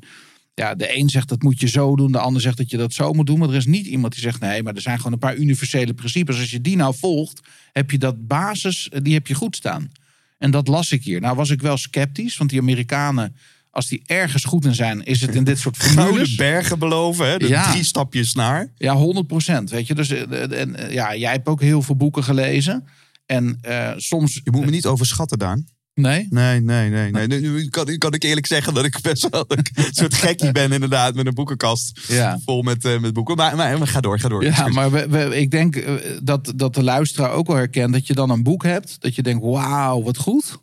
ja, 0.61 0.75
de 0.75 0.97
een 0.99 1.08
zegt 1.08 1.29
dat 1.29 1.43
moet 1.43 1.61
je 1.61 1.69
zo 1.69 1.97
doen, 1.97 2.12
de 2.12 2.19
ander 2.19 2.43
zegt 2.43 2.56
dat 2.56 2.70
je 2.70 2.76
dat 2.76 2.93
zo 2.93 3.12
moet 3.12 3.26
doen. 3.26 3.38
Maar 3.38 3.49
er 3.49 3.55
is 3.55 3.67
niet 3.67 3.87
iemand 3.87 4.12
die 4.12 4.23
zegt 4.23 4.41
nee, 4.41 4.62
maar 4.62 4.75
er 4.75 4.81
zijn 4.81 4.97
gewoon 4.97 5.12
een 5.12 5.19
paar 5.19 5.37
universele 5.37 5.94
principes. 5.94 6.38
Als 6.38 6.50
je 6.50 6.61
die 6.61 6.76
nou 6.76 6.94
volgt, 6.99 7.41
heb 7.73 7.91
je 7.91 7.99
dat 7.99 8.26
basis, 8.26 8.88
eh, 8.88 9.00
die 9.03 9.14
heb 9.14 9.26
je 9.26 9.35
goed 9.35 9.56
staan. 9.56 9.93
En 10.38 10.50
dat 10.50 10.69
las 10.69 10.93
ik 10.93 11.05
hier. 11.05 11.20
Nou 11.20 11.36
was 11.36 11.51
ik 11.51 11.60
wel 11.63 11.77
sceptisch, 11.77 12.36
want 12.36 12.51
die 12.51 12.60
Amerikanen, 12.60 13.36
als 13.70 13.86
die 13.89 14.03
ergens 14.06 14.44
goed 14.44 14.65
in 14.65 14.75
zijn, 14.75 15.05
is 15.05 15.20
het 15.20 15.34
in 15.34 15.44
dit 15.44 15.58
soort 15.58 15.77
formules. 15.82 16.34
bergen 16.34 16.79
beloven, 16.79 17.29
hè? 17.31 17.39
De 17.39 17.48
Ja. 17.48 17.70
drie 17.70 17.84
stapjes 17.84 18.34
naar. 18.34 18.72
Ja, 18.77 18.94
100 18.94 19.27
procent. 19.27 19.70
Weet 19.70 19.86
je, 19.86 19.94
dus 19.94 20.10
eh, 20.10 20.60
en, 20.60 20.77
eh, 20.77 20.93
ja, 20.93 21.17
jij 21.17 21.32
hebt 21.32 21.48
ook 21.48 21.60
heel 21.60 21.82
veel 21.82 21.96
boeken 21.96 22.25
gelezen. 22.25 22.84
En 23.27 23.58
eh, 23.60 23.93
soms. 23.96 24.41
Je 24.44 24.51
moet 24.51 24.65
me 24.65 24.70
niet 24.70 24.86
overschatten, 24.86 25.39
Daan. 25.39 25.67
Nee? 26.00 26.26
Nee, 26.31 26.60
nee, 26.60 26.91
nee. 26.91 27.10
nee. 27.10 27.26
Nu, 27.41 27.69
kan, 27.69 27.98
kan 27.98 28.12
ik 28.15 28.22
eerlijk 28.22 28.46
zeggen 28.46 28.74
dat 28.74 28.84
ik 28.84 29.00
best 29.00 29.29
wel 29.29 29.44
een 29.48 29.65
soort 29.94 30.15
gekkie 30.15 30.53
ben, 30.53 30.72
inderdaad, 30.72 31.15
met 31.15 31.26
een 31.26 31.34
boekenkast 31.34 32.00
Ja. 32.08 32.38
vol 32.44 32.62
met, 32.62 32.84
eh, 32.84 33.00
met 33.00 33.12
boeken. 33.12 33.36
Maar, 33.36 33.56
maar, 33.56 33.79
maar 33.79 33.86
ga 33.86 34.00
door, 34.00 34.19
ga 34.20 34.29
door. 34.29 34.44
Ja, 34.44 34.69
maar 34.69 34.91
we, 34.91 35.08
we- 35.08 35.36
ik 35.36 35.50
denk 35.50 35.76
eh, 35.76 35.94
dat, 36.22 36.53
dat 36.56 36.74
de 36.74 36.82
luisteraar 36.82 37.31
ook 37.31 37.46
wel 37.46 37.56
herkent 37.56 37.93
dat 37.93 38.06
je 38.06 38.15
dan 38.15 38.31
een 38.31 38.43
boek 38.43 38.62
hebt. 38.62 39.00
Dat 39.00 39.15
je 39.15 39.22
denkt, 39.22 39.44
wauw, 39.44 40.03
wat 40.03 40.17
goed. 40.17 40.58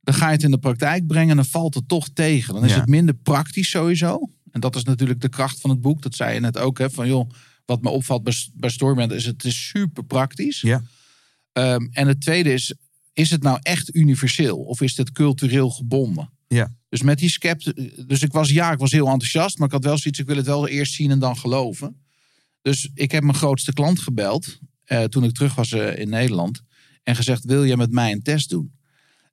Dan 0.00 0.14
ga 0.14 0.26
je 0.26 0.32
het 0.32 0.42
in 0.42 0.50
de 0.50 0.58
praktijk 0.58 1.06
brengen 1.06 1.30
en 1.30 1.36
dan 1.36 1.44
valt 1.44 1.74
het 1.74 1.88
toch 1.88 2.08
tegen. 2.14 2.54
Dan 2.54 2.64
is 2.64 2.70
Ja. 2.72 2.78
het 2.80 2.88
minder 2.88 3.14
praktisch 3.14 3.70
sowieso. 3.70 4.30
En 4.50 4.60
dat 4.60 4.76
is 4.76 4.82
natuurlijk 4.84 5.20
de 5.20 5.28
kracht 5.28 5.60
van 5.60 5.70
het 5.70 5.80
boek. 5.80 6.02
Dat 6.02 6.14
zei 6.14 6.34
je 6.34 6.40
net 6.40 6.58
ook. 6.58 6.78
Hè, 6.78 6.90
van 6.90 7.06
joh, 7.08 7.30
wat 7.66 7.82
me 7.82 7.88
opvalt 7.90 8.22
bij, 8.22 8.34
bij 8.54 8.70
Storybrand 8.70 9.12
is 9.12 9.24
het 9.26 9.44
is 9.44 9.68
super 9.68 10.04
praktisch. 10.04 10.60
Ja. 10.60 10.82
Ehm, 11.52 11.86
en 11.90 12.06
het 12.08 12.20
tweede 12.20 12.52
is, 12.52 12.74
is 13.12 13.30
het 13.30 13.42
nou 13.42 13.58
echt 13.62 13.94
universeel? 13.94 14.58
Of 14.58 14.80
is 14.80 14.96
het 14.96 15.12
cultureel 15.12 15.70
gebonden? 15.70 16.32
Ja. 16.48 16.72
Dus 16.88 17.02
met 17.02 17.18
die 17.18 17.28
scept, 17.28 17.72
dus 18.08 18.22
ik 18.22 18.32
was 18.32 18.50
ja, 18.50 18.72
ik 18.72 18.78
was 18.78 18.92
heel 18.92 19.08
enthousiast, 19.08 19.58
maar 19.58 19.66
ik 19.66 19.72
had 19.72 19.84
wel 19.84 19.98
zoiets, 19.98 20.20
ik 20.20 20.26
wil 20.26 20.36
het 20.36 20.46
wel 20.46 20.68
eerst 20.68 20.92
zien 20.92 21.10
en 21.10 21.18
dan 21.18 21.36
geloven. 21.36 22.02
Dus 22.62 22.90
ik 22.94 23.10
heb 23.10 23.22
mijn 23.22 23.36
grootste 23.36 23.72
klant 23.72 24.00
gebeld 24.00 24.58
eh, 24.84 25.04
toen 25.04 25.24
ik 25.24 25.32
terug 25.32 25.54
was 25.54 25.72
eh, 25.72 25.98
in 25.98 26.08
Nederland 26.08 26.62
en 27.02 27.16
gezegd: 27.16 27.44
wil 27.44 27.64
je 27.64 27.76
met 27.76 27.90
mij 27.90 28.12
een 28.12 28.22
test 28.22 28.48
doen? 28.48 28.72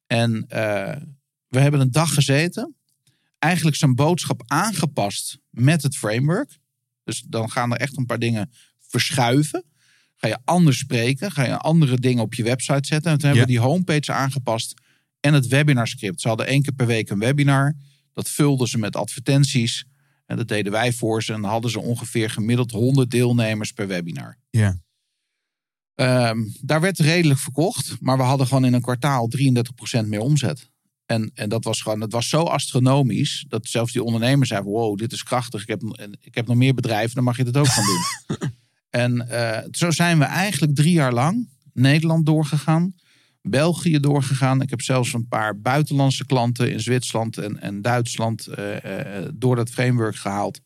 En 0.08 0.46
eh, 0.48 1.02
we 1.48 1.60
hebben 1.60 1.80
een 1.80 1.92
dag 1.92 2.14
gezeten, 2.14 2.76
eigenlijk 3.40 3.78
zijn 3.78 3.96
boodschap 3.96 4.44
aangepast 4.46 5.38
met 5.50 5.84
het 5.84 5.98
framework. 5.98 6.60
Dus 7.04 7.24
dan 7.28 7.52
gaan 7.52 7.72
er 7.72 7.80
echt 7.80 7.98
een 7.98 8.06
paar 8.06 8.20
dingen 8.20 8.52
verschuiven. 8.80 9.64
Ga 10.22 10.28
je 10.28 10.38
anders 10.44 10.78
spreken, 10.78 11.32
ga 11.32 11.46
je 11.46 11.58
andere 11.58 12.00
dingen 12.00 12.24
op 12.24 12.34
je 12.34 12.44
website 12.44 12.88
zetten. 12.88 13.12
En 13.12 13.18
toen 13.18 13.28
hebben 13.28 13.46
we 13.46 13.52
die 13.52 13.60
homepage 13.60 14.14
aangepast 14.14 14.74
en 15.20 15.34
het 15.34 15.48
webinarscript. 15.48 16.22
Ze 16.22 16.28
hadden 16.28 16.48
één 16.48 16.62
keer 16.62 16.74
per 16.74 16.86
week 16.86 17.10
een 17.10 17.20
webinar. 17.20 17.76
Dat 18.14 18.30
vulden 18.30 18.68
ze 18.68 18.78
met 18.78 18.96
advertenties. 18.96 19.86
En 20.26 20.38
dat 20.38 20.48
deden 20.48 20.72
wij 20.72 20.94
voor 20.94 21.24
ze. 21.24 21.34
En 21.34 21.42
dan 21.42 21.52
hadden 21.52 21.72
ze 21.72 21.80
ongeveer 21.80 22.30
gemiddeld 22.30 22.72
100 22.72 23.12
deelnemers 23.12 23.72
per 23.72 23.88
webinar. 23.88 24.38
Ja. 24.50 24.82
Ehm, 25.96 26.48
daar 26.62 26.82
werd 26.82 27.00
redelijk 27.00 27.40
verkocht. 27.40 27.98
Maar 28.00 28.18
we 28.18 28.24
hadden 28.24 28.48
gewoon 28.48 28.66
in 28.66 28.74
een 28.74 28.82
kwartaal 28.82 29.28
33% 29.28 30.08
meer 30.08 30.20
omzet. 30.20 30.70
En, 31.06 31.32
en 31.34 31.50
dat 31.50 31.64
was 31.64 31.82
gewoon, 31.82 32.02
het 32.02 32.12
was 32.12 32.30
zo 32.30 32.44
astronomisch. 32.44 33.46
Dat 33.48 33.68
zelfs 33.68 33.94
die 33.94 34.04
ondernemer 34.04 34.48
zei: 34.48 34.64
Wow, 34.64 34.98
dit 34.98 35.12
is 35.12 35.24
krachtig. 35.24 35.62
Ik 35.62 35.68
heb, 35.68 35.82
ik 36.22 36.36
heb 36.36 36.48
nog 36.48 36.56
meer 36.56 36.74
bedrijven, 36.74 37.16
dan 37.16 37.24
mag 37.24 37.38
je 37.38 37.44
dit 37.44 37.58
ook 37.58 37.68
gaan 37.68 37.86
doen. 37.86 38.38
en 38.90 39.30
eh, 39.30 39.68
zo 39.72 39.92
zijn 39.92 40.20
we 40.20 40.26
eigenlijk 40.26 40.76
drie 40.76 40.94
jaar 40.94 41.14
lang 41.14 41.50
Nederland 41.74 42.26
doorgegaan. 42.26 42.94
België 43.42 44.00
doorgegaan. 44.00 44.62
Ik 44.62 44.70
heb 44.70 44.82
zelfs 44.82 45.14
een 45.14 45.28
paar 45.28 45.60
buitenlandse 45.60 46.26
klanten 46.26 46.72
in 46.72 46.80
Zwitserland 46.80 47.38
en, 47.38 47.62
en 47.62 47.82
Duitsland 47.82 48.48
eh, 48.48 49.24
eh, 49.24 49.30
door 49.34 49.56
dat 49.56 49.70
framework 49.70 50.16
gehaald. 50.16 50.62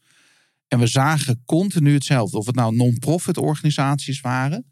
En 0.67 0.79
we 0.79 0.87
zagen 0.87 1.41
continu 1.45 1.93
hetzelfde. 1.93 2.37
Of 2.37 2.45
het 2.45 2.55
nou 2.55 2.75
non-profit 2.75 3.37
organisaties 3.37 4.21
waren, 4.21 4.65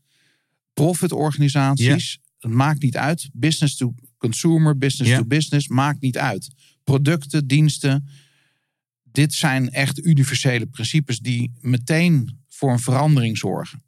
profit 0.74 1.12
organisaties, 1.12 2.20
het 2.39 2.51
maakt 2.51 2.81
niet 2.81 2.98
uit. 2.98 3.29
Business 3.34 3.75
to 3.75 3.93
consumer, 4.17 4.77
business 4.77 5.15
to 5.15 5.25
business, 5.25 5.67
maakt 5.67 6.01
niet 6.01 6.17
uit. 6.17 6.53
Producten, 6.84 7.48
diensten. 7.48 8.08
Dit 9.03 9.34
zijn 9.34 9.70
echt 9.70 10.05
universele 10.05 10.65
principes 10.65 11.20
die 11.20 11.51
meteen 11.60 12.40
voor 12.62 12.72
een 12.72 12.80
verandering 12.80 13.38
zorgen. 13.38 13.84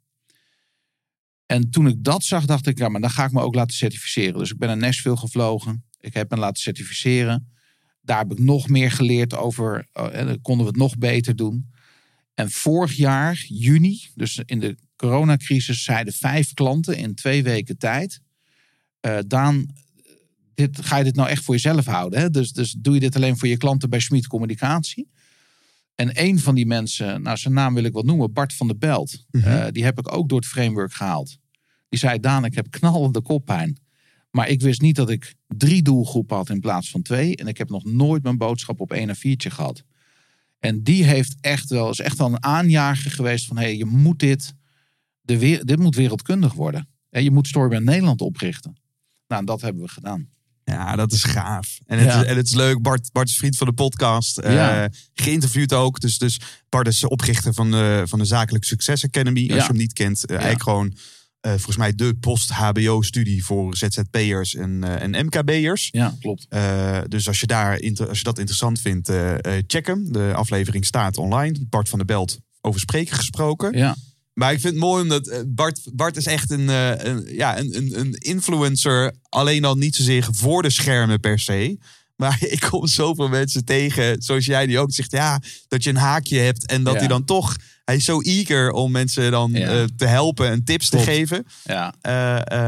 En 1.46 1.70
toen 1.70 1.86
ik 1.88 2.04
dat 2.04 2.22
zag, 2.22 2.44
dacht 2.44 2.66
ik, 2.66 2.78
ja, 2.78 2.88
maar 2.88 3.00
dan 3.00 3.10
ga 3.10 3.24
ik 3.24 3.32
me 3.32 3.40
ook 3.40 3.54
laten 3.54 3.76
certificeren. 3.76 4.38
Dus 4.38 4.50
ik 4.50 4.58
ben 4.58 4.68
naar 4.68 4.76
Nashville 4.76 5.16
gevlogen. 5.16 5.84
Ik 6.00 6.14
heb 6.14 6.30
me 6.30 6.36
laten 6.36 6.62
certificeren. 6.62 7.52
Daar 8.00 8.18
heb 8.18 8.32
ik 8.32 8.38
nog 8.38 8.68
meer 8.68 8.90
geleerd 8.90 9.34
over. 9.34 9.88
eh, 9.92 10.20
En 10.20 10.26
dan 10.26 10.40
konden 10.40 10.64
we 10.66 10.70
het 10.70 10.80
nog 10.80 10.98
beter 10.98 11.36
doen. 11.36 11.70
En 12.34 12.50
vorig 12.50 12.92
jaar, 12.96 13.44
juni, 13.48 14.00
dus 14.14 14.40
in 14.44 14.60
de 14.60 14.76
coronacrisis, 14.96 15.84
zeiden 15.84 16.12
vijf 16.12 16.52
klanten 16.52 16.96
in 16.96 17.14
twee 17.14 17.42
weken 17.42 17.78
tijd. 17.78 18.20
Daan, 19.26 19.66
dit, 20.54 20.80
ga 20.84 20.96
je 20.96 21.04
dit 21.04 21.14
nou 21.14 21.28
echt 21.28 21.44
voor 21.44 21.54
jezelf 21.54 21.84
houden? 21.84 22.20
Hè? 22.20 22.30
Dus, 22.30 22.52
dus 22.52 22.72
doe 22.78 22.94
je 22.94 23.00
dit 23.00 23.16
alleen 23.16 23.38
voor 23.38 23.48
je 23.48 23.56
klanten 23.56 23.90
bij 23.90 24.00
Schmid 24.00 24.26
Communicatie? 24.26 25.08
En 25.94 26.10
een 26.22 26.38
van 26.38 26.54
die 26.54 26.66
mensen, 26.66 27.22
nou 27.22 27.36
zijn 27.36 27.54
naam 27.54 27.74
wil 27.74 27.84
ik 27.84 27.92
wat 27.92 28.04
noemen, 28.04 28.32
Bart 28.32 28.54
van 28.54 28.66
der 28.66 28.78
Belt. 28.78 29.24
eh, 29.30 29.72
die 29.72 29.84
heb 29.84 29.98
ik 29.98 30.14
ook 30.14 30.28
door 30.28 30.38
het 30.38 30.48
framework 30.48 30.92
gehaald. 30.92 31.38
Die 31.88 31.98
zei, 31.98 32.20
Daan, 32.20 32.44
ik 32.44 32.54
heb 32.54 32.70
knallende 32.70 33.20
koppijn. 33.22 33.78
Maar 34.30 34.48
ik 34.48 34.60
wist 34.60 34.80
niet 34.80 34.96
dat 34.96 35.10
ik 35.10 35.34
drie 35.46 35.82
doelgroepen 35.82 36.36
had 36.36 36.50
in 36.50 36.60
plaats 36.60 36.90
van 36.90 37.02
twee. 37.02 37.36
En 37.36 37.46
ik 37.46 37.58
heb 37.58 37.68
nog 37.68 37.84
nooit 37.84 38.22
mijn 38.22 38.38
boodschap 38.38 38.80
op 38.80 38.92
één 38.92 39.16
A4'tje 39.16 39.50
gehad. 39.50 39.84
En 40.58 40.82
die 40.82 41.04
heeft 41.04 41.36
echt 41.40 41.68
wel, 41.70 41.90
is 41.90 42.00
echt 42.00 42.18
wel 42.18 42.26
een 42.26 42.42
aanjager 42.42 43.10
geweest 43.10 43.46
van... 43.46 43.56
hé, 43.56 43.62
hey, 43.62 43.76
je 43.76 43.84
moet 43.84 44.18
dit, 44.18 44.54
de, 45.20 45.60
dit 45.64 45.78
moet 45.78 45.94
wereldkundig 45.94 46.52
worden. 46.52 46.88
En 47.10 47.22
je 47.24 47.30
moet 47.30 47.46
Storybrand 47.46 47.84
Nederland 47.84 48.20
oprichten. 48.20 48.76
Nou, 49.28 49.40
en 49.40 49.46
dat 49.46 49.60
hebben 49.60 49.82
we 49.82 49.88
gedaan. 49.88 50.28
Ja, 50.64 50.96
dat 50.96 51.12
is 51.12 51.22
gaaf. 51.24 51.78
En 51.86 51.98
het, 51.98 52.06
Ja. 52.08 52.20
is, 52.20 52.26
en 52.26 52.36
het 52.36 52.46
is 52.46 52.54
leuk. 52.54 52.82
Bart, 52.82 53.12
Bart 53.12 53.28
is 53.28 53.36
vriend 53.36 53.56
van 53.56 53.66
de 53.66 53.72
podcast. 53.72 54.38
eh, 54.38 54.84
geïnterviewd 55.14 55.72
ook. 55.72 56.00
Dus, 56.00 56.18
dus 56.18 56.40
Bart 56.68 56.86
is 56.86 57.04
oprichter 57.04 57.54
van 57.54 57.70
de, 57.70 58.02
van 58.06 58.18
de 58.18 58.24
Zakelijk 58.24 58.64
Succes 58.64 59.04
Academy. 59.04 59.40
Als 59.40 59.48
Ja. 59.50 59.56
je 59.56 59.62
hem 59.62 59.76
niet 59.76 59.92
kent. 59.92 60.24
eh. 60.26 60.30
Eigenlijk 60.30 60.62
gewoon 60.62 60.96
eh, 61.40 61.50
volgens 61.50 61.76
mij 61.76 61.94
de 61.94 62.14
post-HBO-studie 62.20 63.44
voor 63.44 63.76
ZZP'ers 63.76 64.54
en, 64.54 64.84
en 65.00 65.24
MKB'ers. 65.26 65.88
Ja, 65.92 66.16
klopt. 66.20 66.46
Dus 67.08 67.28
als 67.28 67.40
je, 67.40 67.46
daar, 67.46 67.78
inter- 67.80 68.08
als 68.08 68.18
je 68.18 68.24
dat 68.24 68.38
interessant 68.38 68.80
vindt, 68.80 69.10
check 69.66 69.86
hem. 69.86 70.12
De 70.12 70.32
aflevering 70.34 70.84
staat 70.86 71.16
online. 71.18 71.66
Bart 71.68 71.88
van 71.88 71.98
der 71.98 72.06
Belt 72.06 72.38
over 72.60 72.80
spreken 72.80 73.16
gesproken. 73.16 73.76
Ja, 73.78 73.96
Maar 74.34 74.52
ik 74.52 74.60
vind 74.60 74.72
het 74.74 74.82
mooi 74.82 75.02
omdat 75.02 75.26
eh, 75.26 75.38
Bart, 75.46 75.80
Bart 75.92 76.16
is 76.16 76.26
echt 76.26 76.50
een, 76.50 76.68
eh, 76.68 76.90
een, 76.96 77.24
ja, 77.34 77.58
een, 77.58 77.98
een, 77.98 78.12
influencer. 78.12 79.12
Alleen 79.28 79.64
al 79.64 79.74
niet 79.76 79.94
zozeer 79.96 80.28
voor 80.30 80.62
de 80.62 80.70
schermen 80.70 81.20
per 81.20 81.38
se. 81.38 81.78
Maar 82.16 82.36
ik 82.54 82.60
kom 82.70 82.86
zoveel 82.86 83.28
mensen 83.28 83.64
tegen, 83.64 84.22
zoals 84.22 84.44
jij 84.46 84.66
die 84.66 84.78
ook 84.78 84.92
zegt, 84.92 85.12
ja, 85.12 85.40
dat 85.68 85.84
je 85.84 85.90
een 85.90 85.96
haakje 85.96 86.38
hebt 86.38 86.66
en 86.66 86.82
dat 86.82 86.92
Ja. 86.92 86.98
hij 86.98 87.08
dan 87.08 87.24
toch, 87.24 87.56
hij 87.84 87.96
is 87.96 88.04
zo 88.04 88.20
eager 88.20 88.70
om 88.70 88.90
mensen 88.92 89.30
dan 89.30 89.50
Ja. 89.52 89.68
eh, 89.68 89.84
te 89.96 90.06
helpen 90.06 90.50
en 90.50 90.64
tips 90.64 90.88
te 90.88 90.98
geven. 90.98 91.46
ja, 91.64 91.94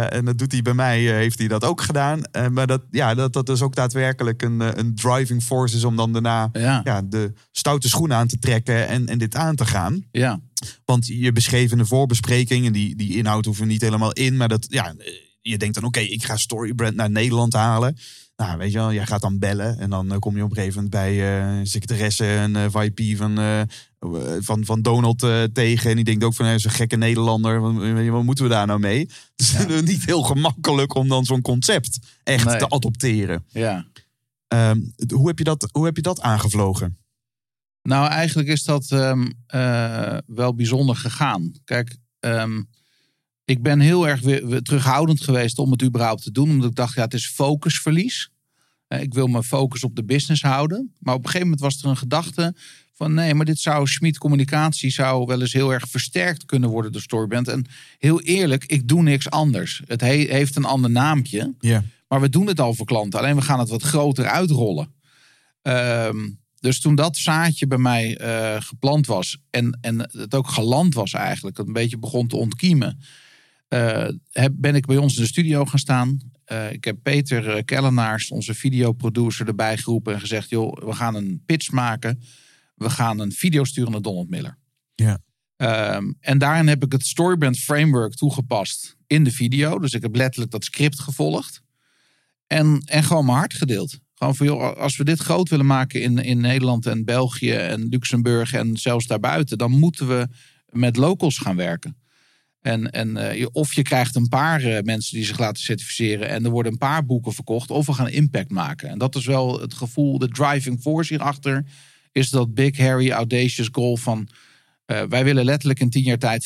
en 0.09 0.25
dat 0.25 0.39
doet 0.39 0.53
hij 0.53 0.63
bij 0.63 0.75
mij, 0.75 1.01
heeft 1.01 1.39
hij 1.39 1.49
dat 1.49 1.65
ook 1.65 1.81
gedaan. 1.81 2.21
Maar 2.51 2.67
dat, 2.67 2.83
ja, 2.91 3.15
dat 3.15 3.33
dat 3.33 3.47
dus 3.47 3.63
ook 3.63 3.75
daadwerkelijk 3.75 4.43
een, 4.43 4.79
een 4.79 4.95
driving 4.95 5.43
force 5.43 5.77
is 5.77 5.85
om 5.85 5.97
dan 5.97 6.13
daarna 6.13 6.49
ja, 6.53 6.81
ja, 6.85 7.03
de 7.03 7.33
stoute 7.53 7.89
schoenen 7.89 8.17
aan 8.17 8.29
te 8.29 8.39
trekken 8.39 8.89
en, 8.89 9.07
en 9.07 9.19
dit 9.19 9.35
aan 9.35 9.55
te 9.57 9.67
gaan. 9.67 10.05
ja. 10.13 10.41
Want 10.85 11.07
je 11.07 11.33
beschreef 11.33 11.73
in 11.73 11.79
de 11.79 11.87
voorbespreking, 11.87 12.67
en 12.67 12.73
die, 12.73 12.97
die 12.97 13.17
inhoud 13.17 13.45
hoeven 13.45 13.65
we 13.65 13.71
niet 13.73 13.81
helemaal 13.81 14.13
in, 14.13 14.37
maar 14.37 14.49
dat, 14.49 14.67
ja, 14.69 14.95
eh, 14.99 15.13
je 15.41 15.59
denkt 15.59 15.75
dan, 15.75 15.85
oké, 15.85 16.01
ik 16.01 16.25
ga 16.25 16.37
Storybrand 16.37 16.95
naar 16.95 17.11
Nederland 17.11 17.53
halen. 17.53 17.97
Nou, 18.37 18.59
weet 18.59 18.73
je 18.73 18.79
wel, 18.79 18.93
jij 18.93 19.07
gaat 19.07 19.21
dan 19.21 19.39
bellen 19.39 19.79
en 19.79 19.91
dan 19.91 20.13
eh, 20.13 20.19
kom 20.19 20.37
je 20.37 20.43
op 20.45 20.51
een 20.51 20.57
gegeven 20.57 20.75
moment 20.75 20.95
bij 20.95 21.39
eh 21.39 21.61
secretaresse 21.63 22.27
en 22.27 22.57
eh 22.57 22.65
VP 22.71 23.17
van, 23.17 23.39
van, 24.41 24.65
van 24.65 24.83
Donald 24.83 25.19
tegen. 25.53 25.91
En 25.91 25.97
die 25.97 26.05
denkt 26.05 26.25
ook 26.25 26.35
van, 26.35 26.45
hij 26.47 26.55
is 26.55 26.65
een 26.65 26.71
gekke 26.71 26.97
Nederlander, 26.97 27.61
wat, 27.61 28.07
wat 28.09 28.23
moeten 28.23 28.45
we 28.45 28.51
daar 28.51 28.67
nou 28.67 28.81
mee? 28.81 28.99
Het 29.37 29.69
is 29.69 29.83
niet 29.93 30.05
heel 30.05 30.23
gemakkelijk 30.23 30.95
om 30.95 31.09
dan 31.09 31.25
zo'n 31.25 31.43
concept 31.43 31.99
echt 32.23 32.45
Nee. 32.45 32.59
te 32.59 32.69
adopteren. 32.69 33.45
ja. 33.49 33.87
Ehm, 34.49 34.81
hoe, 35.15 35.27
heb 35.29 35.39
je 35.39 35.45
dat, 35.45 35.69
hoe 35.73 35.85
heb 35.85 35.97
je 35.97 36.03
dat 36.03 36.21
aangevlogen? 36.21 36.97
Nou, 37.87 38.09
eigenlijk 38.09 38.49
is 38.49 38.63
dat 38.65 38.91
ehm, 38.91 39.27
eh, 39.47 40.19
wel 40.27 40.55
bijzonder 40.55 40.97
gegaan. 40.97 41.53
Kijk, 41.65 41.97
ehm, 42.21 42.63
ik 43.45 43.63
ben 43.63 43.81
heel 43.81 44.09
erg 44.09 44.21
weer, 44.21 44.47
weer 44.47 44.63
terughoudend 44.63 45.21
geweest 45.21 45.59
om 45.59 45.71
het 45.71 45.83
überhaupt 45.83 46.23
te 46.23 46.31
doen. 46.31 46.51
Omdat 46.51 46.71
ik 46.71 46.77
dacht, 46.77 46.95
ja, 46.95 47.03
het 47.03 47.15
is 47.15 47.29
focusverlies. 47.29 48.31
Eh, 48.89 49.01
ik 49.01 49.15
wil 49.15 49.27
mijn 49.27 49.45
focus 49.45 49.85
op 49.85 49.97
de 49.97 50.05
business 50.05 50.43
houden. 50.43 50.95
Maar 50.99 51.15
op 51.15 51.21
een 51.21 51.31
gegeven 51.31 51.47
moment 51.49 51.65
was 51.65 51.83
er 51.83 51.89
een 51.89 51.97
gedachte 51.97 52.55
van... 52.93 53.15
nee, 53.15 53.35
maar 53.35 53.47
dit 53.47 53.59
zou 53.59 53.87
Schmid 53.87 54.19
Communicatie 54.19 54.91
zou 54.91 55.27
wel 55.27 55.41
eens 55.41 55.53
heel 55.53 55.73
erg 55.73 55.89
versterkt 55.89 56.45
kunnen 56.45 56.71
worden 56.71 56.93
door 56.93 57.01
Storyband. 57.01 57.49
En 57.49 57.67
heel 57.99 58.21
eerlijk, 58.21 58.65
ik 58.65 58.89
doe 58.89 59.03
niks 59.03 59.31
anders. 59.31 59.83
Het 59.87 60.01
he- 60.01 60.27
heeft 60.29 60.57
een 60.57 60.65
ander 60.65 60.91
naampje. 60.91 61.55
Ja. 61.61 61.85
Maar 62.09 62.21
we 62.21 62.29
doen 62.29 62.47
het 62.47 62.61
al 62.61 62.75
voor 62.75 62.87
klanten. 62.87 63.19
Alleen 63.19 63.37
we 63.37 63.43
gaan 63.43 63.59
het 63.59 63.69
wat 63.69 63.83
groter 63.83 64.27
uitrollen. 64.27 64.95
Ehm, 65.63 66.29
dus 66.67 66.81
toen 66.81 66.95
dat 66.95 67.17
zaadje 67.17 67.67
bij 67.67 67.79
mij 67.79 68.17
eh, 68.17 68.61
geplant 68.63 69.07
was. 69.07 69.39
En, 69.51 69.79
en 69.81 69.99
het 69.99 70.35
ook 70.35 70.49
geland 70.49 70.95
was 70.95 71.13
eigenlijk. 71.13 71.59
Een 71.59 71.73
beetje 71.73 71.99
begon 71.99 72.27
te 72.29 72.37
ontkiemen. 72.37 72.99
eh, 73.69 74.09
heb, 74.31 74.53
ben 74.57 74.75
ik 74.75 74.87
bij 74.87 74.97
ons 74.97 75.17
in 75.17 75.23
de 75.23 75.29
studio 75.29 75.65
gaan 75.65 75.79
staan. 75.79 76.19
Eh, 76.45 76.73
ik 76.73 76.85
heb 76.85 76.97
Peter 77.03 77.65
Kellenaars, 77.65 78.31
onze 78.31 78.55
videoproducer, 78.55 79.47
erbij 79.47 79.77
geroepen. 79.77 80.15
En 80.15 80.21
gezegd, 80.21 80.51
joh, 80.51 80.73
we 80.85 80.93
gaan 80.93 81.15
een 81.15 81.43
pitch 81.47 81.71
maken. 81.71 82.23
We 82.75 82.91
gaan 82.91 83.19
een 83.19 83.33
video 83.33 83.65
sturen 83.65 83.93
naar 83.93 84.03
Donald 84.03 84.29
Miller. 84.29 84.59
Ja. 84.95 85.19
Ehm, 85.57 86.13
en 86.21 86.39
daarin 86.39 86.69
heb 86.69 86.85
ik 86.85 86.93
het 86.93 87.07
Storybrand 87.07 87.59
Framework 87.59 88.15
toegepast 88.15 88.97
in 89.07 89.25
de 89.25 89.31
video. 89.33 89.79
Dus 89.79 89.93
ik 89.93 90.03
heb 90.03 90.17
letterlijk 90.17 90.53
dat 90.53 90.65
script 90.65 91.01
gevolgd. 91.01 91.63
En, 92.47 92.83
en 92.85 93.03
gewoon 93.05 93.25
mijn 93.25 93.39
hart 93.39 93.55
gedeeld. 93.55 93.99
Gewoon 94.17 94.37
van, 94.37 94.47
joh, 94.47 94.77
als 94.77 94.97
we 94.97 95.05
dit 95.05 95.19
groot 95.19 95.49
willen 95.49 95.67
maken 95.67 96.03
in, 96.03 96.19
in 96.19 96.41
Nederland 96.41 96.87
en 96.87 97.05
België 97.05 97.53
en 97.53 97.89
Luxemburg 97.89 98.53
en 98.53 98.77
zelfs 98.77 99.07
daarbuiten, 99.07 99.59
dan 99.59 99.71
moeten 99.71 100.09
we 100.09 100.29
met 100.71 100.97
locals 100.97 101.39
gaan 101.39 101.57
werken. 101.57 101.97
En, 102.61 102.91
en 102.91 103.17
eh, 103.17 103.47
of 103.53 103.75
je 103.75 103.83
krijgt 103.83 104.15
een 104.15 104.29
paar 104.29 104.63
eh, 104.63 104.83
mensen 104.83 105.17
die 105.17 105.27
zich 105.27 105.39
laten 105.39 105.63
certificeren 105.63 106.29
en 106.29 106.45
er 106.45 106.51
worden 106.51 106.73
een 106.73 106.79
paar 106.79 107.05
boeken 107.05 107.33
verkocht, 107.33 107.71
of 107.71 107.87
we 107.87 107.93
gaan 107.93 108.09
impact 108.09 108.51
maken. 108.51 108.89
En 108.89 108.99
dat 108.99 109.15
is 109.15 109.27
wel 109.27 109.61
het 109.61 109.75
gevoel, 109.75 110.19
de 110.19 110.29
driving 110.29 110.81
force 110.81 111.13
hierachter, 111.13 111.67
is 112.13 112.31
dat 112.31 112.55
big, 112.55 112.79
hairy, 112.79 113.11
audacious 113.11 113.69
goal 113.73 113.97
van 113.97 114.29
eh, 114.85 115.03
wij 115.03 115.25
willen 115.25 115.45
letterlijk 115.45 115.81
in 115.81 115.91
tien 115.91 116.03
jaar 116.03 116.19
tijd 116.19 116.45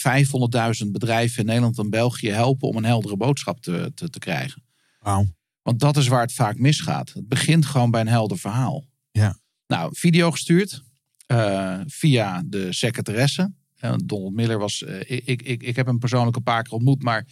500.000 0.82 0.90
bedrijven 0.90 1.40
in 1.40 1.46
Nederland 1.46 1.78
en 1.78 1.90
België 1.90 2.30
helpen 2.30 2.68
om 2.68 2.76
een 2.76 2.84
heldere 2.84 3.16
boodschap 3.16 3.60
te, 3.60 3.92
te, 3.94 4.10
te 4.10 4.18
krijgen. 4.18 4.62
Wauw. 5.00 5.26
Want 5.70 5.82
dat 5.82 5.96
is 5.96 6.08
waar 6.08 6.20
het 6.22 6.32
vaak 6.32 6.58
misgaat. 6.58 7.12
Het 7.12 7.28
begint 7.28 7.66
gewoon 7.66 7.90
bij 7.90 8.00
een 8.00 8.08
helder 8.08 8.38
verhaal. 8.38 8.84
Ja. 9.10 9.38
Nou, 9.66 9.90
video 9.96 10.30
gestuurd 10.30 10.82
eh, 11.26 11.80
via 11.86 12.42
de 12.46 12.72
secretaresse. 12.72 13.52
Eh, 13.76 13.94
Donald 14.04 14.34
Miller 14.34 14.58
was. 14.58 14.82
eh, 14.84 15.00
ik, 15.00 15.24
ik, 15.24 15.42
ik, 15.42 15.62
ik 15.62 15.76
heb 15.76 15.86
hem 15.86 15.98
persoonlijk 15.98 16.36
een 16.36 16.42
paar 16.42 16.62
keer 16.62 16.72
ontmoet, 16.72 17.02
maar 17.02 17.26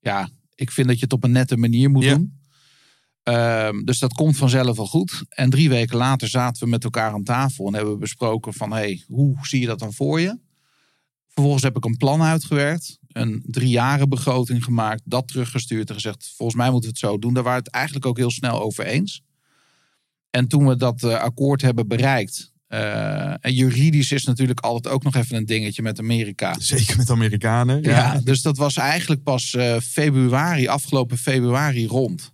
ja, 0.00 0.28
ik 0.54 0.70
vind 0.70 0.86
dat 0.88 0.96
je 0.98 1.02
het 1.04 1.12
op 1.12 1.24
een 1.24 1.30
nette 1.32 1.56
manier 1.56 1.90
moet 1.90 2.04
Ja. 2.04 2.14
doen. 2.14 2.38
Ehm, 3.22 3.84
dus 3.84 3.98
dat 3.98 4.12
komt 4.12 4.36
vanzelf 4.36 4.76
wel 4.76 4.86
goed. 4.86 5.22
En 5.28 5.50
drie 5.50 5.68
weken 5.68 5.96
later 5.96 6.28
zaten 6.28 6.62
we 6.64 6.68
met 6.70 6.84
elkaar 6.84 7.12
aan 7.12 7.24
tafel 7.24 7.66
en 7.66 7.74
hebben 7.74 7.92
we 7.92 7.98
besproken 7.98 8.52
van, 8.54 8.72
hey, 8.72 9.02
hoe 9.06 9.36
zie 9.42 9.60
je 9.60 9.66
dat 9.66 9.78
dan 9.78 9.92
voor 9.92 10.20
je? 10.20 10.38
Vervolgens 11.38 11.66
heb 11.66 11.76
ik 11.76 11.84
een 11.84 11.96
plan 11.96 12.22
uitgewerkt, 12.22 12.98
een 13.08 13.42
drie 13.46 13.68
jaren 13.68 14.08
begroting 14.08 14.64
gemaakt, 14.64 15.02
dat 15.04 15.28
teruggestuurd 15.28 15.88
en 15.88 15.94
gezegd, 15.94 16.32
volgens 16.36 16.58
mij 16.58 16.70
moeten 16.70 16.90
we 16.90 16.96
het 16.98 17.10
zo 17.10 17.18
doen. 17.18 17.34
Daar 17.34 17.42
waren 17.42 17.58
we 17.58 17.64
het 17.64 17.74
eigenlijk 17.74 18.06
ook 18.06 18.16
heel 18.16 18.30
snel 18.30 18.60
over 18.60 18.84
eens. 18.84 19.22
En 20.30 20.48
toen 20.48 20.66
we 20.66 20.76
dat 20.76 21.02
eh, 21.02 21.14
akkoord 21.14 21.62
hebben 21.62 21.88
bereikt. 21.88 22.52
eh, 22.66 23.44
en 23.44 23.52
juridisch 23.54 24.12
is 24.12 24.24
natuurlijk 24.24 24.60
altijd 24.60 24.94
ook 24.94 25.02
nog 25.02 25.14
even 25.14 25.36
een 25.36 25.46
dingetje 25.46 25.82
met 25.82 25.98
Amerika. 25.98 26.56
Zeker 26.60 26.96
met 26.96 27.10
Amerikanen. 27.10 27.82
Ja, 27.82 28.20
dus 28.24 28.42
dat 28.42 28.56
was 28.56 28.76
eigenlijk 28.76 29.22
pas 29.22 29.54
eh, 29.54 29.76
februari, 29.80 30.68
afgelopen 30.68 31.18
februari 31.18 31.86
rond. 31.86 32.32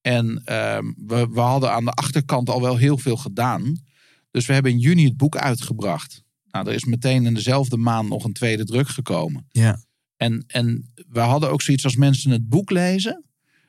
En 0.00 0.42
ehm, 0.44 0.84
we, 1.06 1.28
we 1.30 1.40
hadden 1.40 1.72
aan 1.72 1.84
de 1.84 1.90
achterkant 1.90 2.50
al 2.50 2.60
wel 2.60 2.76
heel 2.76 2.98
veel 2.98 3.16
gedaan. 3.16 3.86
Dus 4.30 4.46
we 4.46 4.52
hebben 4.52 4.72
in 4.72 4.78
juni 4.78 5.04
het 5.04 5.16
boek 5.16 5.36
uitgebracht. 5.36 6.26
Nou, 6.50 6.68
er 6.68 6.74
is 6.74 6.84
meteen 6.84 7.26
in 7.26 7.34
dezelfde 7.34 7.76
maand 7.76 8.08
nog 8.08 8.24
een 8.24 8.32
tweede 8.32 8.64
druk 8.64 8.88
gekomen. 8.88 9.46
Ja. 9.50 9.82
En, 10.16 10.44
en 10.46 10.92
we 11.08 11.20
hadden 11.20 11.50
ook 11.50 11.62
zoiets 11.62 11.84
als 11.84 11.96
mensen 11.96 12.30
het 12.30 12.48
boek 12.48 12.70
lezen, 12.70 13.24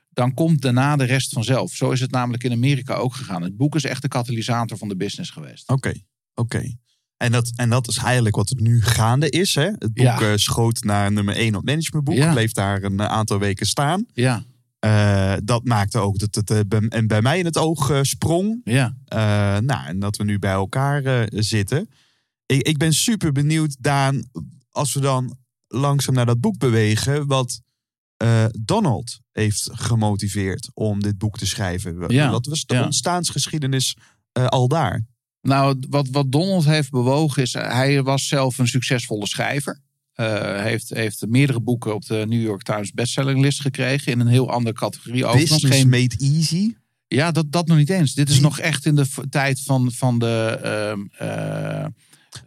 dan 0.10 0.34
komt 0.34 0.62
daarna 0.62 0.96
de 0.96 1.04
rest 1.04 1.34
vanzelf. 1.34 1.72
Zo 1.72 1.92
is 1.92 2.00
het 2.00 2.12
namelijk 2.12 2.44
in 2.44 2.52
Amerika 2.52 2.94
ook 2.94 3.14
gegaan. 3.16 3.42
Het 3.44 3.58
boek 3.58 3.76
is 3.76 3.84
echt 3.84 4.02
de 4.02 4.08
katalysator 4.08 4.78
van 4.78 4.88
de 4.88 4.96
business 4.96 5.32
geweest. 5.32 5.70
Oké, 5.70 5.94
oké. 6.36 6.78
En 7.18 7.32
dat, 7.32 7.52
en 7.56 7.70
dat 7.70 7.88
is 7.88 7.98
eigenlijk 7.98 8.36
wat 8.36 8.50
het 8.50 8.60
nu 8.60 8.82
gaande 8.82 9.30
is. 9.30 9.56
Hè? 9.56 9.64
Het 9.66 9.80
boek 9.94 9.98
Ja. 10.06 10.20
eh, 10.20 10.32
schoot 10.36 10.84
naar 10.84 11.12
nummer 11.12 11.36
1 11.36 11.56
op 11.56 11.66
managementboek. 11.66 12.16
Ja. 12.16 12.32
Bleef 12.32 12.52
daar 12.52 12.84
een 12.84 13.00
eh, 13.00 13.06
aantal 13.06 13.40
weken 13.40 13.66
staan. 13.66 14.06
Ja, 14.14 14.44
Eh, 14.80 15.34
dat 15.44 15.64
maakte 15.64 15.98
ook 16.00 16.20
dat 16.20 16.36
het 16.50 16.68
bij, 17.08 17.22
mij 17.22 17.40
in 17.40 17.46
het 17.46 17.58
oog 17.58 18.00
sprong. 18.02 18.62
ja. 18.64 18.96
Nou, 19.60 19.86
en 19.88 20.00
dat 20.00 20.18
we 20.18 20.24
nu 20.24 20.40
bij 20.40 20.52
elkaar 20.52 21.28
zitten. 21.30 21.90
Ik, 22.50 22.62
ik 22.68 22.78
ben 22.78 22.94
super 22.94 23.32
benieuwd, 23.32 23.76
Daan, 23.80 24.30
als 24.70 24.94
we 24.94 25.00
dan 25.00 25.38
langzaam 25.68 26.14
naar 26.14 26.26
dat 26.26 26.40
boek 26.40 26.58
bewegen, 26.58 27.28
wat 27.28 27.62
eh, 28.18 28.46
Donald 28.62 29.20
heeft 29.32 29.70
gemotiveerd 29.72 30.70
om 30.74 31.02
dit 31.02 31.18
boek 31.18 31.38
te 31.38 31.46
schrijven. 31.46 32.04
Ja, 32.08 32.32
Wat 32.32 32.46
was 32.46 32.66
de 32.66 32.74
ja. 32.76 32.84
ontstaansgeschiedenis 32.84 33.96
eh, 34.32 34.46
al 34.46 34.68
daar? 34.68 35.06
Nou, 35.42 35.78
wat, 35.90 36.08
wat 36.12 36.32
Donald 36.32 36.66
heeft 36.66 36.90
bewogen 36.90 37.42
is, 37.42 37.54
hij 37.54 38.04
was 38.04 38.28
zelf 38.28 38.58
een 38.58 38.68
succesvolle 38.68 39.28
schrijver. 39.28 39.80
Eh 40.14 40.62
heeft, 40.62 40.90
heeft 40.90 41.28
meerdere 41.28 41.62
boeken 41.62 41.94
op 41.94 42.06
de 42.06 42.26
New 42.28 42.42
York 42.42 42.62
Times 42.64 42.92
bestsellinglist 42.92 43.62
gekregen 43.62 44.12
in 44.12 44.20
een 44.20 44.28
heel 44.28 44.52
andere 44.52 44.76
categorie. 44.76 45.32
Business 45.32 45.66
geen 45.66 45.90
made 45.90 46.16
easy. 46.18 46.74
Ja, 47.08 47.32
dat, 47.32 47.52
dat 47.52 47.68
nog 47.68 47.78
niet 47.78 47.90
eens. 47.90 48.14
Dit 48.14 48.30
is 48.30 48.40
nog 48.40 48.60
echt 48.60 48.86
in 48.86 48.96
de 48.96 49.06
tijd 49.30 49.62
van, 49.62 49.92
van 49.92 50.20
de. 50.20 50.60
ehm, 50.64 51.30
eh, 51.30 51.86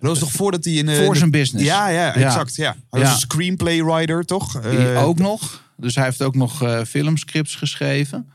Dat 0.03 0.11
was 0.11 0.19
toch 0.19 0.33
voordat 0.33 0.65
hij 0.65 0.75
in... 0.75 0.89
eh, 0.89 1.05
voor 1.05 1.17
zijn 1.17 1.31
business. 1.31 1.67
Ja, 1.67 1.89
ja, 1.89 2.15
exact. 2.15 2.57
Ja. 2.57 2.77
Hij 2.91 3.01
was 3.01 3.13
een 3.13 3.19
screenplay 3.19 3.85
writer, 3.85 4.25
toch? 4.25 4.61
Eh, 4.61 5.05
ook 5.05 5.19
nog. 5.19 5.71
Dus 5.77 5.95
hij 5.95 6.05
heeft 6.05 6.23
ook 6.23 6.35
nog 6.35 6.63
eh, 6.63 6.81
filmscripts 6.85 7.55
geschreven. 7.55 8.31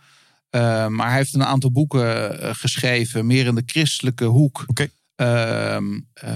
Maar 0.89 1.07
hij 1.07 1.17
heeft 1.17 1.33
een 1.33 1.43
aantal 1.45 1.71
boeken 1.71 2.36
geschreven, 2.55 3.25
meer 3.25 3.45
in 3.45 3.55
de 3.55 3.63
christelijke 3.65 4.25
hoek. 4.25 4.63
Oké. 4.67 4.88
Ehm, 5.15 6.00
eh, 6.13 6.33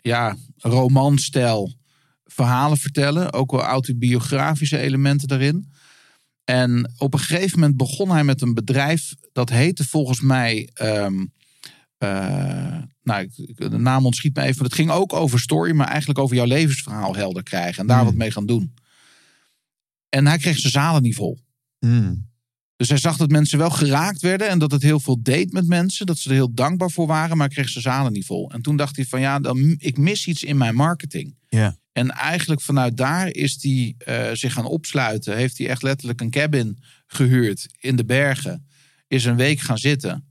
ja, 0.00 0.36
romanstijl, 0.56 1.74
verhalen 2.24 2.78
vertellen. 2.78 3.32
Ook 3.32 3.50
wel 3.50 3.60
autobiografische 3.62 4.78
elementen 4.78 5.28
daarin. 5.28 5.72
En 6.44 6.92
op 6.98 7.14
een 7.14 7.20
gegeven 7.20 7.58
moment 7.58 7.76
begon 7.76 8.10
hij 8.10 8.24
met 8.24 8.40
een 8.42 8.54
bedrijf. 8.54 9.14
Dat 9.32 9.48
heette 9.48 9.84
volgens 9.88 10.20
mij. 10.20 10.70
ehm, 10.74 11.24
eh, 11.98 12.82
nou, 13.02 13.30
de 13.54 13.78
naam 13.78 14.04
ontschiet 14.06 14.36
me 14.36 14.42
even. 14.42 14.54
Maar 14.56 14.64
het 14.64 14.74
ging 14.74 14.90
ook 14.90 15.12
over 15.12 15.40
story, 15.40 15.72
maar 15.72 15.86
eigenlijk 15.88 16.18
over 16.18 16.36
jouw 16.36 16.46
levensverhaal 16.46 17.14
helder 17.16 17.42
krijgen. 17.42 17.80
En 17.80 17.86
daar 17.86 17.96
Hmm. 17.96 18.06
wat 18.06 18.14
mee 18.14 18.30
gaan 18.30 18.46
doen. 18.46 18.74
En 20.08 20.26
hij 20.26 20.38
kreeg 20.38 20.58
zijn 20.58 20.72
zalen 20.72 21.02
niet 21.02 21.14
vol. 21.14 21.38
hmm. 21.78 22.26
Dus 22.76 22.88
hij 22.88 22.98
zag 22.98 23.16
dat 23.16 23.30
mensen 23.30 23.58
wel 23.58 23.70
geraakt 23.70 24.20
werden 24.20 24.48
en 24.48 24.58
dat 24.58 24.70
het 24.70 24.82
heel 24.82 25.00
veel 25.00 25.22
deed 25.22 25.52
met 25.52 25.66
mensen. 25.66 26.06
Dat 26.06 26.18
ze 26.18 26.28
er 26.28 26.34
heel 26.34 26.54
dankbaar 26.54 26.90
voor 26.90 27.06
waren, 27.06 27.36
maar 27.36 27.46
hij 27.46 27.54
kreeg 27.54 27.68
zijn 27.68 27.84
zalen 27.84 28.12
niet 28.12 28.26
vol. 28.26 28.50
En 28.50 28.62
toen 28.62 28.76
dacht 28.76 28.96
hij 28.96 29.04
van 29.04 29.20
ja, 29.20 29.38
dan, 29.38 29.74
ik 29.78 29.96
mis 29.98 30.26
iets 30.26 30.42
in 30.42 30.56
mijn 30.56 30.74
marketing. 30.74 31.36
En 31.92 32.10
eigenlijk 32.10 32.60
vanuit 32.60 32.96
daar 32.96 33.28
is 33.28 33.58
hij 33.60 33.94
eh, 33.98 34.34
zich 34.34 34.52
gaan 34.52 34.64
opsluiten. 34.64 35.36
Heeft 35.36 35.58
hij 35.58 35.68
echt 35.68 35.82
letterlijk 35.82 36.20
een 36.20 36.30
cabin 36.30 36.78
gehuurd 37.06 37.66
in 37.78 37.96
de 37.96 38.04
bergen. 38.04 38.66
Is 39.08 39.24
een 39.24 39.36
week 39.36 39.60
gaan 39.60 39.78
zitten. 39.78 40.27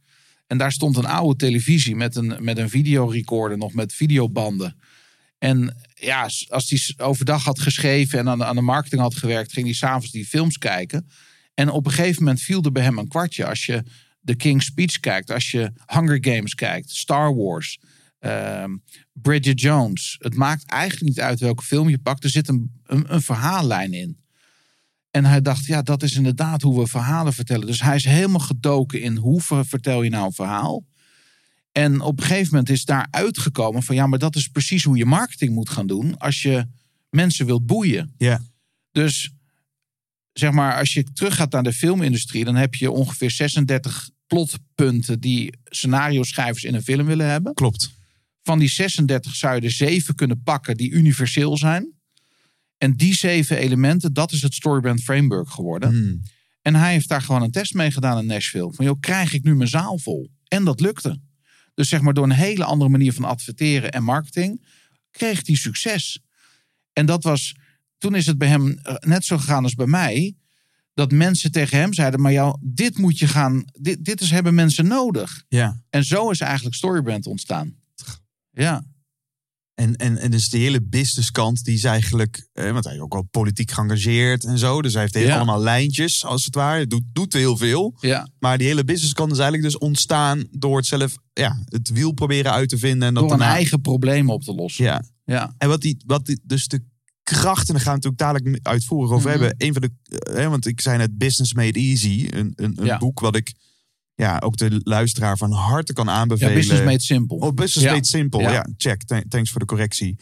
En 0.48 0.58
daar 0.58 0.72
stond 0.72 0.98
een 0.98 1.06
oude 1.06 1.36
televisie 1.36 1.96
met 1.96 2.16
een, 2.16 2.36
met 2.40 2.58
een 2.58 2.70
videorecorder, 2.70 3.58
nog 3.58 3.74
met 3.74 3.94
videobanden. 3.94 4.80
En 5.38 5.78
ja, 5.94 6.30
als 6.48 6.70
hij 6.70 7.06
overdag 7.06 7.44
had 7.44 7.60
geschreven 7.60 8.20
en 8.20 8.30
aan 8.30 8.38
de, 8.38 8.46
aan 8.46 8.56
de 8.56 8.62
marketing 8.62 9.02
had 9.02 9.16
gewerkt, 9.16 9.54
ging 9.54 9.66
hij 9.66 9.76
s'avonds 9.76 10.12
die 10.12 10.26
films 10.26 10.58
kijken. 10.58 11.10
En 11.54 11.70
op 11.70 11.86
een 11.86 11.92
gegeven 11.92 12.24
moment 12.24 12.42
viel 12.42 12.64
er 12.64 12.72
bij 12.72 12.84
hem 12.84 12.98
een 12.98 13.08
kwartje. 13.08 13.46
Als 13.46 13.66
je 13.66 13.84
The 14.24 14.36
King's 14.36 14.66
Speech 14.66 15.00
kijkt, 15.00 15.32
als 15.32 15.52
je 15.52 15.72
Hunger 15.86 16.18
Games 16.22 16.56
kijkt, 16.56 16.90
Star 16.90 17.36
Wars, 17.36 17.80
ehm, 18.20 18.72
Bridget 19.14 19.62
Jones. 19.62 20.16
Het 20.20 20.36
maakt 20.36 20.66
eigenlijk 20.66 21.04
niet 21.04 21.20
uit 21.20 21.40
welke 21.40 21.64
film 21.64 21.90
je 21.90 22.00
pakt. 22.00 22.24
Er 22.24 22.30
zit 22.30 22.48
een, 22.48 22.72
een, 22.84 23.14
een 23.14 23.22
verhaallijn 23.22 23.94
in. 23.94 24.18
En 25.18 25.26
hij 25.26 25.42
dacht, 25.42 25.66
ja, 25.66 25.82
dat 25.82 26.04
is 26.04 26.16
inderdaad 26.16 26.62
hoe 26.62 26.80
we 26.80 26.88
verhalen 26.88 27.34
vertellen. 27.34 27.68
Dus 27.68 27.82
hij 27.82 27.96
is 27.96 28.06
helemaal 28.06 28.40
gedoken 28.40 29.02
in 29.02 29.16
hoe 29.16 29.42
ver- 29.42 29.66
vertel 29.66 30.04
je 30.04 30.10
nou 30.10 30.26
een 30.26 30.34
verhaal. 30.34 30.86
En 31.72 32.02
op 32.02 32.20
een 32.20 32.26
gegeven 32.26 32.50
moment 32.50 32.70
is 32.70 32.86
daar 32.86 33.08
uitgekomen 33.12 33.84
van 33.84 33.96
ja, 33.96 34.08
maar 34.08 34.20
dat 34.20 34.36
is 34.36 34.48
precies 34.48 34.84
hoe 34.84 34.98
je 34.98 35.06
marketing 35.06 35.54
moet 35.54 35.70
gaan 35.70 35.88
doen 35.88 36.18
als 36.18 36.42
je 36.42 36.68
mensen 37.10 37.46
wilt 37.46 37.66
boeien. 37.66 38.14
Ja. 38.18 38.42
Dus 38.92 39.32
zeg 40.34 40.52
maar, 40.52 40.78
als 40.78 40.94
je 40.94 41.04
teruggaat 41.04 41.52
naar 41.52 41.64
de 41.64 41.74
filmindustrie, 41.74 42.46
dan 42.46 42.56
heb 42.56 42.76
je 42.76 42.92
ongeveer 42.92 43.32
36 43.32 44.10
plotpunten 44.28 45.20
die 45.20 45.54
scenario 45.64 46.24
schrijvers 46.24 46.64
in 46.64 46.74
een 46.74 46.84
film 46.84 47.06
willen 47.06 47.30
hebben. 47.30 47.54
Klopt. 47.54 47.92
Van 48.44 48.60
die 48.60 48.70
36 48.70 49.36
zou 49.36 49.56
je 49.56 49.62
er 49.62 49.72
zeven 49.72 50.16
kunnen 50.16 50.44
pakken 50.44 50.78
die 50.78 50.92
universeel 50.92 51.58
zijn. 51.58 51.97
En 52.78 52.94
die 52.94 53.14
zeven 53.14 53.58
elementen, 53.58 54.14
dat 54.14 54.32
is 54.32 54.42
het 54.42 54.54
Storybrand 54.54 55.02
Framework 55.02 55.50
geworden. 55.50 55.90
Hmm. 55.90 56.22
En 56.62 56.76
hij 56.76 56.92
heeft 56.92 57.10
daar 57.10 57.22
gewoon 57.22 57.42
een 57.42 57.52
test 57.52 57.74
mee 57.74 57.92
gedaan 57.92 58.20
in 58.20 58.26
Nashville. 58.26 58.74
Van 58.74 58.86
joh, 58.86 59.00
krijg 59.00 59.34
ik 59.34 59.44
nu 59.44 59.56
mijn 59.56 59.70
zaal 59.70 60.00
vol? 60.00 60.30
En 60.48 60.64
dat 60.64 60.80
lukte. 60.80 61.20
Dus 61.74 61.90
zeg 61.90 62.02
maar 62.02 62.14
door 62.14 62.24
een 62.24 62.32
hele 62.32 62.64
andere 62.64 62.90
manier 62.90 63.14
van 63.14 63.24
adverteren 63.24 63.92
en 63.92 64.04
marketing 64.04 64.66
kreeg 65.12 65.48
hij 65.48 65.56
succes. 65.56 66.20
En 66.94 67.06
dat 67.06 67.24
was, 67.24 67.56
toen 67.98 68.16
is 68.16 68.26
het 68.26 68.38
bij 68.38 68.48
hem 68.48 68.78
eh, 68.78 68.96
net 68.96 69.26
zo 69.26 69.38
gegaan 69.38 69.64
als 69.64 69.76
bij 69.76 69.86
mij. 69.86 70.36
Dat 70.94 71.12
mensen 71.12 71.52
tegen 71.52 71.78
hem 71.78 71.94
zeiden, 71.94 72.22
maar 72.22 72.32
jou, 72.32 72.58
dit 72.62 72.98
moet 72.98 73.20
je 73.20 73.28
gaan, 73.28 73.66
dit, 73.74 74.06
dit 74.06 74.22
is, 74.22 74.32
hebben 74.32 74.56
mensen 74.56 74.88
nodig. 74.88 75.44
Ja. 75.48 75.82
En 75.90 76.04
zo 76.04 76.30
is 76.30 76.40
eigenlijk 76.40 76.76
Storybrand 76.76 77.26
ontstaan. 77.26 77.76
Ja, 78.52 78.84
En, 79.78 79.96
en, 79.96 80.18
en 80.18 80.32
dus 80.32 80.50
de 80.50 80.58
hele 80.58 80.82
businesskant, 80.82 81.64
die 81.64 81.74
is 81.74 81.84
eigenlijk, 81.84 82.48
eh, 82.54 82.72
want 82.72 82.84
hij 82.86 82.94
is 82.94 83.00
ook 83.00 83.14
wel 83.14 83.28
politiek 83.32 83.72
geëngageerd 83.72 84.44
en 84.44 84.58
zo. 84.58 84.82
Dus 84.82 84.94
hij 84.94 85.02
heeft 85.02 85.14
heel 85.14 85.26
Ja. 85.28 85.36
allemaal 85.36 85.62
lijntjes, 85.62 86.26
als 86.26 86.46
het 86.46 86.56
ware. 86.56 86.88
Doet, 86.88 87.04
doet 87.14 87.34
heel 87.34 87.58
veel. 87.58 87.98
ja. 88.02 88.28
Maar 88.40 88.58
die 88.58 88.68
hele 88.68 88.84
businesskant 88.84 89.32
is 89.32 89.38
eigenlijk 89.38 89.72
dus 89.72 89.80
ontstaan 89.82 90.48
door 90.52 90.78
het 90.78 90.86
zelf, 90.86 91.16
ja, 91.34 91.64
het 91.66 91.90
wiel 91.90 92.12
proberen 92.12 92.52
uit 92.52 92.70
te 92.70 92.78
vinden. 92.78 93.08
En 93.08 93.14
dat 93.14 93.24
door 93.24 93.34
een 93.34 93.42
eigen 93.46 93.82
probleem 93.82 94.30
op 94.30 94.44
te 94.44 94.54
lossen. 94.54 94.84
Ja. 94.86 95.04
Ja, 95.26 95.54
En 95.58 95.68
wat 95.70 95.82
die, 95.82 95.98
wat 96.06 96.26
die, 96.26 96.40
dus 96.44 96.68
de 96.68 96.82
kracht, 97.24 97.68
en 97.68 97.74
daar 97.74 97.84
gaan 97.84 98.00
we 98.00 98.08
natuurlijk 98.08 98.42
dadelijk 98.44 98.68
uitvoerig 98.68 99.12
over 99.12 99.30
Mhm. 99.32 99.40
hebben. 99.40 99.56
Een 99.68 99.74
van 99.74 99.82
de, 99.82 100.20
eh, 100.34 100.48
want 100.50 100.66
ik 100.66 100.82
zei 100.82 100.98
net 100.98 101.18
Business 101.18 101.54
Made 101.54 101.80
Easy, 101.80 102.28
een, 102.30 102.52
een, 102.56 102.74
een 102.80 102.86
Ja. 102.86 102.98
boek 102.98 103.20
wat 103.20 103.36
ik 103.36 103.54
ja, 104.18 104.40
ook 104.40 104.58
de 104.58 104.82
luisteraar 104.84 105.38
van 105.38 105.52
harte 105.52 105.94
kan 105.94 106.06
ja 106.06 106.12
aanbevelen. 106.12 106.54
business 106.54 106.84
made 106.84 107.02
simple. 107.02 107.38
Oh, 107.38 107.54
Business 107.54 107.88
Ja. 107.88 107.94
Made 107.94 108.06
Simple. 108.06 108.42
Ja, 108.42 108.52
Ja. 108.52 108.68
check. 108.78 109.04
Tha- 109.04 109.24
Thanks 109.30 109.50
voor 109.52 109.60
de 109.60 109.66
correctie. 109.66 110.20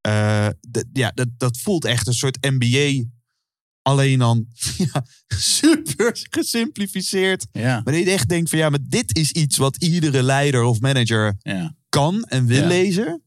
Eh, 0.00 0.48
ja, 0.92 1.10
dat, 1.14 1.28
dat 1.36 1.58
voelt 1.58 1.84
echt 1.84 2.06
een 2.06 2.14
soort 2.14 2.38
MBA. 2.50 3.04
Alleen 3.82 4.18
dan 4.18 4.46
ja, 4.92 5.04
super 5.28 6.26
gesimplificeerd. 6.30 7.46
Ja, 7.52 7.80
Maar 7.84 7.94
je 7.94 8.10
echt 8.10 8.28
denkt 8.28 8.50
van 8.50 8.58
ja, 8.58 8.68
maar 8.70 8.78
dit 8.88 9.16
is 9.16 9.32
iets 9.32 9.56
wat 9.56 9.76
iedere 9.76 10.22
leider 10.22 10.62
of 10.62 10.80
manager 10.80 11.36
ja, 11.38 11.74
kan 11.88 12.24
en 12.24 12.46
wil 12.46 12.60
Ja. 12.62 12.66
lezen. 12.66 13.22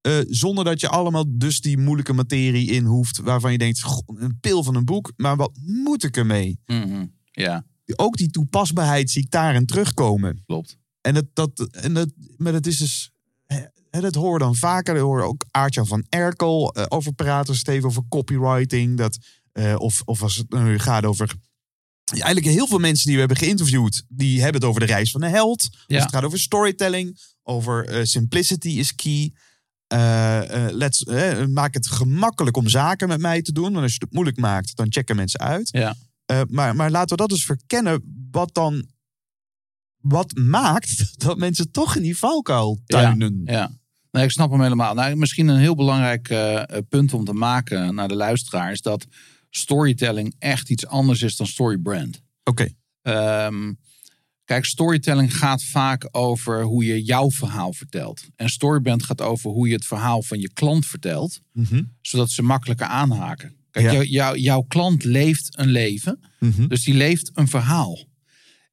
Eh, 0.00 0.18
zonder 0.28 0.64
dat 0.64 0.80
je 0.80 0.88
allemaal 0.88 1.24
dus 1.28 1.60
die 1.60 1.78
moeilijke 1.78 2.12
materie 2.12 2.70
in 2.70 2.84
hoeft. 2.84 3.18
Waarvan 3.18 3.52
je 3.52 3.58
denkt, 3.58 3.82
"Goh, 3.82 4.20
een 4.20 4.38
pil 4.40 4.62
van 4.62 4.74
een 4.74 4.84
boek. 4.84 5.12
Maar 5.16 5.36
wat 5.36 5.58
moet 5.62 6.04
ik 6.04 6.16
ermee? 6.16 6.58
Mhm. 6.66 7.06
ja 7.30 7.64
Ook 7.96 8.16
die 8.16 8.30
toepasbaarheid 8.30 9.10
zie 9.10 9.22
ik 9.22 9.30
daarin 9.30 9.66
terugkomen. 9.66 10.42
klopt. 10.46 10.80
En 11.02 11.14
dat, 11.14 11.26
dat, 11.32 11.68
en 11.70 11.94
dat, 11.94 12.08
maar 12.36 12.52
dat 12.52 12.66
is 12.66 12.78
dus. 12.78 13.10
Hè, 13.90 14.00
dat 14.00 14.14
hoor 14.14 14.38
dan 14.38 14.56
vaker. 14.56 14.94
Dat 14.94 15.02
hoor 15.02 15.22
ook 15.22 15.44
Aartjan 15.50 15.86
van 15.86 16.06
Erkel 16.08 16.74
eh, 16.74 16.84
over 16.88 17.12
praten. 17.12 17.56
Steven 17.56 17.88
over 17.88 18.02
copywriting. 18.08 18.96
Dat, 18.96 19.18
eh, 19.52 19.74
of, 19.78 20.02
of 20.04 20.22
als 20.22 20.36
het 20.36 20.50
nu 20.50 20.78
gaat 20.78 21.04
over. 21.04 21.34
Eigenlijk 22.04 22.46
heel 22.46 22.66
veel 22.66 22.78
mensen 22.78 23.04
die 23.04 23.14
we 23.14 23.20
hebben 23.20 23.38
geïnterviewd. 23.38 24.04
die 24.08 24.42
hebben 24.42 24.60
het 24.60 24.70
over 24.70 24.80
de 24.80 24.86
reis 24.86 25.10
van 25.10 25.20
de 25.20 25.28
held. 25.28 25.68
Ja. 25.86 26.00
het 26.00 26.12
gaat 26.12 26.24
over 26.24 26.38
storytelling. 26.38 27.20
Over 27.42 27.88
eh, 27.88 28.04
simplicity 28.04 28.68
is 28.68 28.94
key. 28.94 29.32
Let's, 30.72 31.04
maak 31.48 31.74
het 31.74 31.86
gemakkelijk 31.86 32.56
om 32.56 32.68
zaken 32.68 33.08
met 33.08 33.20
mij 33.20 33.42
te 33.42 33.52
doen. 33.52 33.72
Want 33.72 33.82
als 33.82 33.92
je 33.92 34.04
het 34.04 34.12
moeilijk 34.12 34.38
maakt, 34.38 34.76
dan 34.76 34.92
checken 34.92 35.16
mensen 35.16 35.40
uit. 35.40 35.68
Ja. 35.72 35.94
Eh, 36.32 36.40
maar, 36.48 36.76
maar 36.76 36.90
laten 36.90 37.08
we 37.16 37.22
dat 37.22 37.30
eens 37.30 37.44
verkennen. 37.44 38.26
Wat 38.30 38.54
dan 38.54 38.86
wat 39.98 40.34
maakt 40.36 41.12
dat 41.24 41.38
mensen 41.38 41.70
toch 41.70 41.96
in 41.96 42.02
die 42.02 42.18
valkuil 42.18 42.78
tuinen? 42.86 43.40
Ja, 43.44 43.70
nee, 44.10 44.24
ik 44.24 44.30
snap 44.30 44.50
hem 44.50 44.60
helemaal. 44.62 44.94
Nou, 44.94 45.16
misschien 45.16 45.48
een 45.48 45.58
heel 45.58 45.74
belangrijk 45.74 46.28
eh, 46.28 46.62
punt 46.88 47.12
om 47.14 47.24
te 47.24 47.32
maken 47.32 47.94
naar 47.94 48.08
de 48.08 48.14
luisteraar 48.14 48.72
is 48.72 48.80
dat 48.80 49.06
storytelling 49.50 50.34
echt 50.38 50.70
iets 50.70 50.86
anders 50.86 51.22
is 51.22 51.36
dan 51.36 51.46
storybrand. 51.46 52.22
Oké. 52.44 52.68
Ehm, 53.02 53.72
kijk, 54.44 54.64
storytelling 54.64 55.36
gaat 55.36 55.62
vaak 55.64 56.08
over 56.10 56.62
hoe 56.62 56.84
je 56.84 57.02
jouw 57.02 57.30
verhaal 57.30 57.72
vertelt. 57.72 58.24
En 58.36 58.48
storybrand 58.48 59.02
gaat 59.02 59.20
over 59.20 59.50
hoe 59.50 59.68
je 59.68 59.74
het 59.74 59.86
verhaal 59.86 60.22
van 60.22 60.40
je 60.40 60.52
klant 60.52 60.86
vertelt, 60.86 61.40
Mhm. 61.52 61.82
zodat 62.00 62.30
ze 62.30 62.42
makkelijker 62.42 62.86
aanhaken. 62.86 63.56
Kijk, 63.72 63.84
Ja. 63.86 63.92
jou- 63.92 64.06
jou- 64.06 64.38
jouw 64.38 64.60
klant 64.62 65.04
leeft 65.04 65.58
een 65.58 65.68
leven, 65.70 66.20
Mhm. 66.38 66.66
dus 66.66 66.84
die 66.84 66.94
leeft 66.94 67.30
een 67.34 67.48
verhaal. 67.48 68.04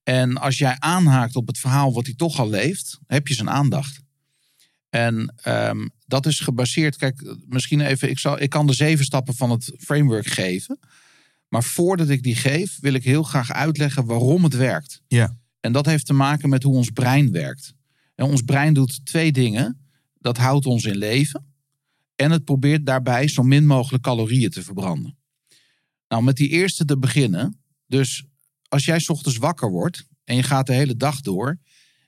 En 0.03 0.37
als 0.37 0.57
jij 0.57 0.75
aanhaakt 0.79 1.35
op 1.35 1.47
het 1.47 1.57
verhaal 1.57 1.93
wat 1.93 2.05
hij 2.05 2.15
toch 2.15 2.39
al 2.39 2.49
leeft, 2.49 2.99
heb 3.07 3.27
je 3.27 3.33
zijn 3.33 3.49
aandacht. 3.49 3.99
En 4.89 5.33
ehm, 5.43 5.87
dat 6.05 6.25
is 6.25 6.39
gebaseerd. 6.39 6.95
Kijk, 6.95 7.35
misschien 7.47 7.81
even. 7.81 8.09
Ik, 8.09 8.19
zal, 8.19 8.41
ik 8.41 8.49
kan 8.49 8.67
de 8.67 8.73
zeven 8.73 9.05
stappen 9.05 9.35
van 9.35 9.49
het 9.49 9.73
framework 9.79 10.27
geven. 10.27 10.79
Maar 11.47 11.63
voordat 11.63 12.09
ik 12.09 12.23
die 12.23 12.35
geef, 12.35 12.77
wil 12.79 12.93
ik 12.93 13.03
heel 13.03 13.23
graag 13.23 13.51
uitleggen 13.51 14.05
waarom 14.05 14.43
het 14.43 14.55
werkt. 14.55 15.01
Ja. 15.07 15.37
En 15.59 15.71
dat 15.71 15.85
heeft 15.85 16.05
te 16.05 16.13
maken 16.13 16.49
met 16.49 16.63
hoe 16.63 16.75
ons 16.75 16.89
brein 16.89 17.31
werkt. 17.31 17.73
En 18.15 18.25
ons 18.25 18.41
brein 18.41 18.73
doet 18.73 19.05
twee 19.05 19.31
dingen. 19.31 19.87
Dat 20.19 20.37
houdt 20.37 20.65
ons 20.65 20.83
in 20.85 20.97
leven. 20.97 21.48
En 22.19 22.31
het 22.31 22.43
probeert 22.43 22.85
daarbij 22.85 23.27
zo 23.27 23.43
min 23.43 23.65
mogelijk 23.65 24.03
calorieën 24.03 24.49
te 24.49 24.63
verbranden. 24.63 25.17
Nou, 26.07 26.23
met 26.23 26.35
die 26.35 26.49
eerste 26.49 26.85
te 26.85 26.97
beginnen. 26.97 27.61
Dus 27.87 28.25
als 28.67 28.85
jij 28.85 28.99
's 28.99 29.09
ochtends 29.09 29.37
wakker 29.37 29.69
wordt 29.69 30.07
en 30.23 30.35
je 30.35 30.43
gaat 30.43 30.67
de 30.67 30.73
hele 30.73 30.97
dag 30.97 31.21
door. 31.21 31.59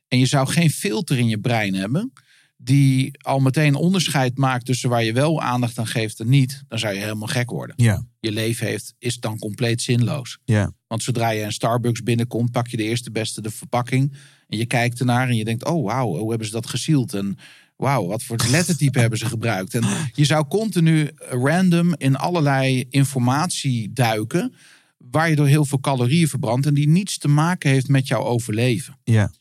En 0.07 0.19
je 0.19 0.25
zou 0.25 0.47
geen 0.47 0.69
filter 0.69 1.17
in 1.17 1.27
je 1.27 1.39
brein 1.39 1.73
hebben. 1.73 2.13
Die 2.57 3.17
al 3.17 3.39
meteen 3.39 3.75
onderscheid 3.75 4.37
maakt 4.37 4.65
tussen 4.65 4.89
waar 4.89 5.03
je 5.03 5.13
wel 5.13 5.41
aandacht 5.41 5.77
aan 5.77 5.87
geeft 5.87 6.19
en 6.19 6.29
niet. 6.29 6.63
Dan 6.67 6.79
zou 6.79 6.93
je 6.93 6.99
helemaal 6.99 7.27
gek 7.27 7.49
worden. 7.49 7.75
Ja. 7.77 8.05
Je 8.19 8.31
leven 8.31 8.67
heeft, 8.67 8.93
is 8.97 9.19
dan 9.19 9.39
compleet 9.39 9.81
zinloos. 9.81 10.37
Ja. 10.45 10.73
Want 10.87 11.03
zodra 11.03 11.29
je 11.29 11.43
een 11.43 11.51
Starbucks 11.51 12.03
binnenkomt, 12.03 12.51
pak 12.51 12.67
je 12.67 12.77
de 12.77 12.83
eerste 12.83 13.11
beste 13.11 13.41
de 13.41 13.51
verpakking. 13.51 14.17
En 14.47 14.57
je 14.57 14.65
kijkt 14.65 14.99
ernaar 14.99 15.29
en 15.29 15.35
je 15.35 15.45
denkt, 15.45 15.65
oh 15.65 15.85
wauw, 15.85 16.17
hoe 16.17 16.29
hebben 16.29 16.47
ze 16.47 16.53
dat 16.53 16.67
gesield? 16.67 17.13
En 17.13 17.37
wauw, 17.81 18.07
wat 18.07 18.23
voor 18.23 18.37
lettertype 18.49 18.99
hebben 18.99 19.19
ze 19.19 19.25
gebruikt? 19.25 19.73
En 19.73 19.83
je 20.13 20.25
zou 20.25 20.47
continu 20.47 21.11
random 21.15 21.93
in 21.97 22.15
allerlei 22.15 22.85
informatie 22.89 23.93
duiken... 23.93 24.53
waar 24.97 25.29
je 25.29 25.35
door 25.35 25.47
heel 25.47 25.65
veel 25.65 25.79
calorieën 25.79 26.27
verbrandt... 26.27 26.65
en 26.65 26.73
die 26.73 26.87
niets 26.87 27.17
te 27.17 27.27
maken 27.27 27.69
heeft 27.69 27.87
met 27.87 28.07
jouw 28.07 28.23
overleven. 28.23 28.99
Ja. 29.03 29.31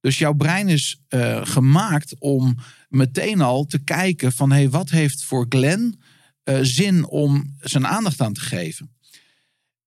Dus 0.00 0.18
jouw 0.18 0.32
brein 0.32 0.68
is 0.68 1.00
eh, 1.08 1.46
gemaakt 1.46 2.18
om 2.18 2.56
meteen 2.88 3.40
al 3.40 3.64
te 3.64 3.78
kijken 3.78 4.32
van... 4.32 4.50
hé, 4.50 4.56
hey, 4.56 4.70
wat 4.70 4.90
heeft 4.90 5.24
voor 5.24 5.46
Glenn 5.48 6.00
eh, 6.42 6.58
zin 6.62 7.06
om 7.06 7.54
zijn 7.60 7.86
aandacht 7.86 8.20
aan 8.20 8.32
te 8.32 8.40
geven? 8.40 8.90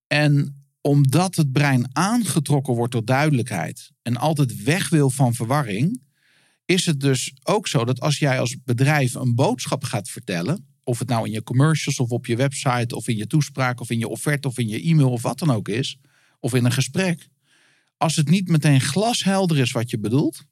En 0.06 0.62
omdat 0.80 1.36
het 1.36 1.52
brein 1.52 1.88
aangetrokken 1.92 2.74
wordt 2.74 2.92
door 2.92 3.04
duidelijkheid... 3.04 3.90
en 4.02 4.16
altijd 4.16 4.62
weg 4.62 4.88
wil 4.88 5.10
van 5.10 5.34
verwarring... 5.34 6.06
is 6.68 6.86
het 6.86 7.00
dus 7.00 7.32
ook 7.42 7.68
zo 7.68 7.84
dat 7.84 8.00
als 8.00 8.18
jij 8.18 8.40
als 8.40 8.56
bedrijf 8.64 9.14
een 9.14 9.34
boodschap 9.34 9.84
gaat 9.84 10.08
vertellen... 10.08 10.66
of 10.82 10.98
het 10.98 11.08
nou 11.08 11.26
in 11.26 11.32
je 11.32 11.42
commercials 11.42 12.00
of 12.00 12.10
op 12.10 12.26
je 12.26 12.36
website... 12.36 12.96
of 12.96 13.08
in 13.08 13.16
je 13.16 13.26
toespraak 13.26 13.80
of 13.80 13.90
in 13.90 13.98
je 13.98 14.08
offerte 14.08 14.48
of 14.48 14.58
in 14.58 14.68
je 14.68 14.82
e-mail 14.82 15.10
of 15.10 15.22
wat 15.22 15.38
dan 15.38 15.50
ook 15.50 15.68
is... 15.68 15.98
of 16.40 16.54
in 16.54 16.64
een 16.64 16.72
gesprek 16.72 17.28
als 17.98 18.16
het 18.16 18.28
niet 18.28 18.48
meteen 18.48 18.80
glashelder 18.80 19.58
is 19.58 19.72
wat 19.72 19.90
je 19.90 19.98
bedoelt. 19.98 20.44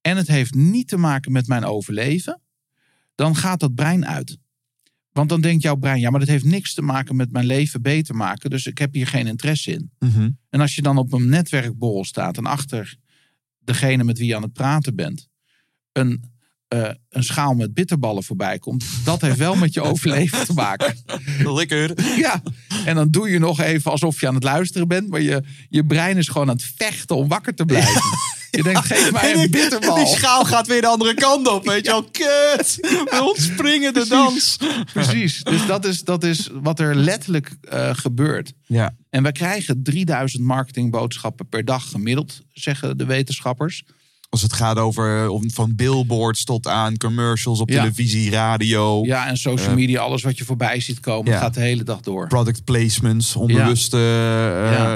en 0.00 0.16
het 0.16 0.28
heeft 0.28 0.54
niet 0.54 0.88
te 0.88 0.96
maken 0.96 1.32
met 1.32 1.46
mijn 1.46 1.64
overleven. 1.64 2.40
dan 3.14 3.36
gaat 3.36 3.60
dat 3.60 3.74
brein 3.74 4.06
uit. 4.06 4.38
Want 5.12 5.28
dan 5.28 5.40
denkt 5.40 5.62
jouw 5.62 5.76
brein, 5.76 6.00
ja, 6.00 6.10
maar 6.10 6.20
dat 6.20 6.28
heeft 6.28 6.44
niks 6.44 6.74
te 6.74 6.82
maken 6.82 7.16
met 7.16 7.32
mijn 7.32 7.46
leven 7.46 7.82
beter 7.82 8.14
maken. 8.14 8.50
dus 8.50 8.66
ik 8.66 8.78
heb 8.78 8.94
hier 8.94 9.06
geen 9.06 9.26
interesse 9.26 9.72
in. 9.72 9.90
Mhm. 9.98 10.30
En 10.48 10.60
als 10.60 10.74
je 10.74 10.82
dan 10.82 10.98
op 10.98 11.12
een 11.12 11.28
netwerkborrel 11.28 12.04
staat 12.04 12.36
en 12.36 12.46
achter 12.46 12.96
degene 13.58 14.04
met 14.04 14.18
wie 14.18 14.26
je 14.26 14.36
aan 14.36 14.42
het 14.42 14.52
praten 14.52 14.96
bent. 14.96 15.30
Een, 15.92 16.24
eh, 16.68 16.88
een 17.08 17.24
schaal 17.24 17.54
met 17.54 17.74
bitterballen 17.74 18.22
voorbij 18.22 18.58
komt. 18.58 18.84
dat 19.04 19.20
heeft 19.20 19.36
wel 19.36 19.54
met 19.54 19.74
je 19.74 19.82
overleven 19.90 20.46
te 20.46 20.52
maken. 20.52 20.96
Lekker. 21.58 22.16
Ja, 22.18 22.42
en 22.84 22.94
dan 22.94 23.10
doe 23.10 23.30
je 23.30 23.38
nog 23.38 23.60
even 23.60 23.90
alsof 23.90 24.20
je 24.20 24.28
aan 24.28 24.34
het 24.34 24.44
luisteren 24.44 24.88
bent. 24.88 25.08
Maar 25.08 25.20
je, 25.20 25.42
je 25.68 25.84
brein 25.84 26.16
is 26.16 26.28
gewoon 26.28 26.48
aan 26.48 26.56
het 26.56 26.72
vechten 26.76 27.16
om 27.16 27.28
wakker 27.28 27.54
te 27.54 27.64
blijven. 27.64 28.02
Je 28.56 28.62
denkt, 28.62 28.84
geef 28.84 29.12
mij 29.12 29.34
een 29.34 29.50
bitterbal. 29.50 29.94
Die 29.94 30.06
schaal 30.06 30.44
gaat 30.44 30.66
weer 30.66 30.80
de 30.80 30.86
andere 30.86 31.14
kant 31.14 31.48
op. 31.48 31.64
Weet 31.66 31.84
je 31.84 31.90
wel, 31.90 32.02
kut. 32.02 32.76
We 32.80 33.22
ontspringen 33.28 33.94
de 33.94 34.06
dans. 34.08 34.58
Precies. 34.92 35.42
Dus 35.42 35.66
dat 35.66 35.84
is, 35.84 36.04
dat 36.04 36.24
is 36.24 36.48
wat 36.52 36.80
er 36.80 36.94
letterlijk 36.94 37.56
eh, 37.60 37.94
gebeurt. 37.94 38.52
Ja. 38.66 38.94
En 39.10 39.22
wij 39.22 39.32
krijgen 39.32 39.82
3000 39.82 40.42
marketingboodschappen 40.42 41.48
per 41.48 41.64
dag 41.64 41.90
gemiddeld, 41.90 42.40
zeggen 42.52 42.98
de 42.98 43.04
wetenschappers. 43.04 43.84
Als 44.32 44.42
het 44.42 44.52
gaat 44.52 44.76
over 44.76 45.30
van 45.50 45.74
billboards 45.74 46.44
tot 46.44 46.66
aan 46.66 46.96
commercials 46.96 47.60
op 47.60 47.68
Ja. 47.70 47.76
televisie, 47.82 48.30
radio, 48.30 49.04
Ja, 49.04 49.26
en 49.28 49.36
social 49.36 49.74
media, 49.74 50.00
alles 50.00 50.22
wat 50.22 50.38
je 50.38 50.44
voorbij 50.44 50.80
ziet 50.80 51.00
komen, 51.00 51.32
Ja. 51.32 51.38
gaat 51.38 51.54
de 51.54 51.60
hele 51.60 51.82
dag 51.82 52.00
door. 52.00 52.26
product 52.28 52.64
placements, 52.64 53.36
onbewuste, 53.36 53.96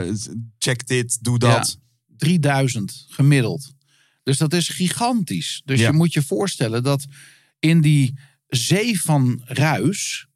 eh, 0.07 0.14
check 0.59 0.87
dit, 0.87 1.18
doe 1.25 1.38
dat. 1.38 1.77
Ja, 1.79 2.16
3000 2.16 3.05
gemiddeld. 3.09 3.72
Dus 4.22 4.38
dat 4.38 4.53
is 4.53 4.68
gigantisch. 4.68 5.62
Dus 5.64 5.81
je 5.81 5.92
moet 5.92 6.12
je 6.12 6.22
voorstellen 6.22 6.83
dat 6.83 7.05
in 7.59 7.81
die 7.81 8.18
zee 8.49 9.01
van 9.01 9.40
ruis, 9.44 10.27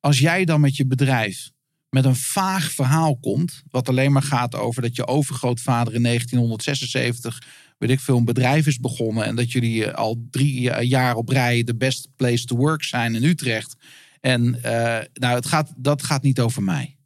als 0.00 0.18
jij 0.18 0.44
dan 0.44 0.60
met 0.60 0.76
je 0.76 0.86
bedrijf 0.86 1.50
met 1.88 2.04
een 2.04 2.16
vaag 2.16 2.70
verhaal 2.72 3.16
komt, 3.18 3.62
wat 3.70 3.88
alleen 3.88 4.12
maar 4.12 4.22
gaat 4.22 4.54
over 4.54 4.82
dat 4.82 4.96
je 4.96 5.06
overgrootvader 5.06 5.94
in 5.94 6.02
1976, 6.02 7.42
weet 7.86 7.96
ik 7.96 8.04
veel, 8.04 8.16
een 8.16 8.24
bedrijf 8.24 8.66
is 8.66 8.78
begonnen 8.78 9.24
en 9.24 9.36
dat 9.36 9.52
jullie 9.52 9.86
eh, 9.86 9.94
al 9.94 10.26
drie 10.30 10.70
eh, 10.70 10.88
jaar 10.88 11.14
op 11.14 11.28
rij 11.28 11.64
de 11.64 11.76
best 11.76 12.08
place 12.16 12.44
to 12.44 12.56
work 12.56 12.82
zijn 12.82 13.14
in 13.14 13.24
Utrecht. 13.24 13.76
En 14.20 14.62
eh, 14.62 15.06
nou, 15.12 15.34
het 15.34 15.46
gaat, 15.46 15.72
dat 15.76 16.02
gaat 16.02 16.22
niet 16.22 16.40
over 16.40 16.62
mij. 16.62 16.96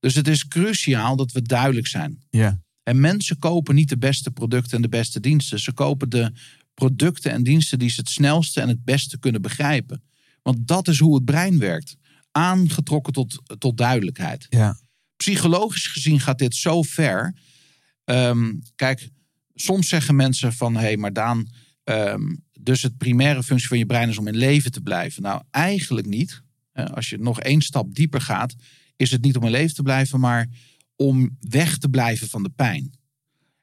Dus 0.00 0.14
het 0.14 0.28
is 0.28 0.48
cruciaal 0.48 1.16
dat 1.16 1.32
we 1.32 1.42
duidelijk 1.42 1.86
zijn. 1.86 2.22
Ja. 2.30 2.60
En 2.82 3.00
mensen 3.00 3.38
kopen 3.38 3.74
niet 3.74 3.88
de 3.88 3.98
beste 3.98 4.30
producten 4.30 4.76
en 4.76 4.82
de 4.82 4.88
beste 4.88 5.20
diensten. 5.20 5.60
Ze 5.60 5.72
kopen 5.72 6.08
de 6.08 6.32
producten 6.74 7.32
en 7.32 7.42
diensten 7.42 7.78
die 7.78 7.90
ze 7.90 8.00
het 8.00 8.10
snelste 8.10 8.60
en 8.60 8.68
het 8.68 8.84
beste 8.84 9.18
kunnen 9.18 9.42
begrijpen. 9.42 10.02
Want 10.42 10.68
dat 10.68 10.88
is 10.88 10.98
hoe 10.98 11.14
het 11.14 11.24
brein 11.24 11.58
werkt. 11.58 11.96
Aangetrokken 12.30 13.12
tot, 13.12 13.42
tot 13.58 13.76
duidelijkheid. 13.76 14.46
Ja. 14.48 14.78
Psychologisch 15.16 15.86
gezien 15.86 16.20
gaat 16.20 16.38
dit 16.38 16.54
zo 16.54 16.82
ver. 16.82 17.34
Ehm, 18.04 18.52
kijk, 18.76 19.10
soms 19.62 19.88
zeggen 19.88 20.16
mensen 20.16 20.52
van... 20.52 20.74
hé, 20.74 20.80
hey, 20.80 20.96
maar 20.96 21.12
Daan, 21.12 21.46
ehm, 21.84 22.34
dus 22.60 22.82
het 22.82 22.96
primaire 22.96 23.42
functie 23.42 23.68
van 23.68 23.78
je 23.78 23.86
brein 23.86 24.08
is 24.08 24.18
om 24.18 24.26
in 24.26 24.36
leven 24.36 24.72
te 24.72 24.80
blijven. 24.80 25.22
Nou, 25.22 25.42
eigenlijk 25.50 26.06
niet. 26.06 26.42
Als 26.72 27.08
je 27.08 27.18
nog 27.18 27.40
één 27.40 27.60
stap 27.60 27.94
dieper 27.94 28.20
gaat... 28.20 28.54
is 28.96 29.10
het 29.10 29.22
niet 29.22 29.36
om 29.36 29.44
in 29.44 29.50
leven 29.50 29.74
te 29.74 29.82
blijven, 29.82 30.20
maar 30.20 30.48
om 30.96 31.36
weg 31.40 31.78
te 31.78 31.88
blijven 31.88 32.28
van 32.28 32.42
de 32.42 32.50
pijn. 32.50 32.90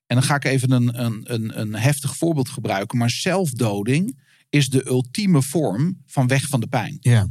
En 0.07 0.15
dan 0.15 0.23
ga 0.23 0.35
ik 0.35 0.45
even 0.45 0.71
een, 0.71 1.03
een, 1.05 1.21
een, 1.33 1.59
een 1.59 1.75
heftig 1.75 2.17
voorbeeld 2.17 2.49
gebruiken. 2.49 2.97
Maar 2.97 3.09
zelfdoding 3.09 4.19
is 4.49 4.69
de 4.69 4.87
ultieme 4.87 5.41
vorm 5.41 6.01
van 6.05 6.27
weg 6.27 6.47
van 6.47 6.59
de 6.59 6.67
pijn. 6.67 6.97
ja. 6.99 7.27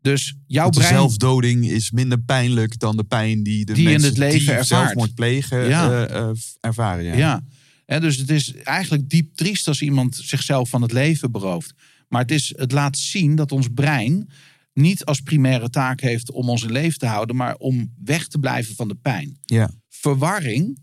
Dus 0.00 0.34
jouw 0.46 0.62
Want 0.62 0.74
de 0.74 0.80
brein... 0.80 0.94
zelfdoding 0.94 1.68
is 1.70 1.90
minder 1.90 2.20
pijnlijk 2.22 2.78
dan 2.78 2.96
de 2.96 3.04
pijn 3.04 3.42
die 3.42 3.64
de 3.64 3.72
Die 3.72 3.84
in 3.84 3.90
mensen 3.90 4.08
het 4.08 4.18
leven 4.18 4.38
die 4.38 4.48
ervaart. 4.48 4.66
zelfmoord 4.66 5.14
plegen 5.14 5.68
Ja. 5.68 6.06
eh, 6.06 6.18
eh, 6.18 6.30
ervaren. 6.60 7.04
Ja. 7.04 7.14
Ja. 7.16 7.42
Dus 7.86 8.16
het 8.16 8.30
is 8.30 8.54
eigenlijk 8.54 9.08
diep 9.08 9.34
triest 9.34 9.68
als 9.68 9.82
iemand 9.82 10.16
zichzelf 10.16 10.68
van 10.68 10.82
het 10.82 10.92
leven 10.92 11.32
berooft. 11.32 11.74
Maar 12.08 12.20
het, 12.20 12.30
is, 12.30 12.52
het 12.56 12.72
laat 12.72 12.98
zien 12.98 13.34
dat 13.34 13.52
ons 13.52 13.68
brein 13.74 14.28
niet 14.72 15.04
als 15.04 15.20
primaire 15.20 15.70
taak 15.70 16.00
heeft 16.00 16.30
om 16.30 16.48
ons 16.48 16.62
in 16.62 16.72
leven 16.72 16.98
te 16.98 17.06
houden, 17.06 17.36
maar 17.36 17.56
om 17.56 17.94
weg 18.04 18.28
te 18.28 18.38
blijven 18.38 18.74
van 18.74 18.88
de 18.88 18.94
pijn. 18.94 19.38
Ja. 19.44 19.70
Verwarring, 19.88 20.78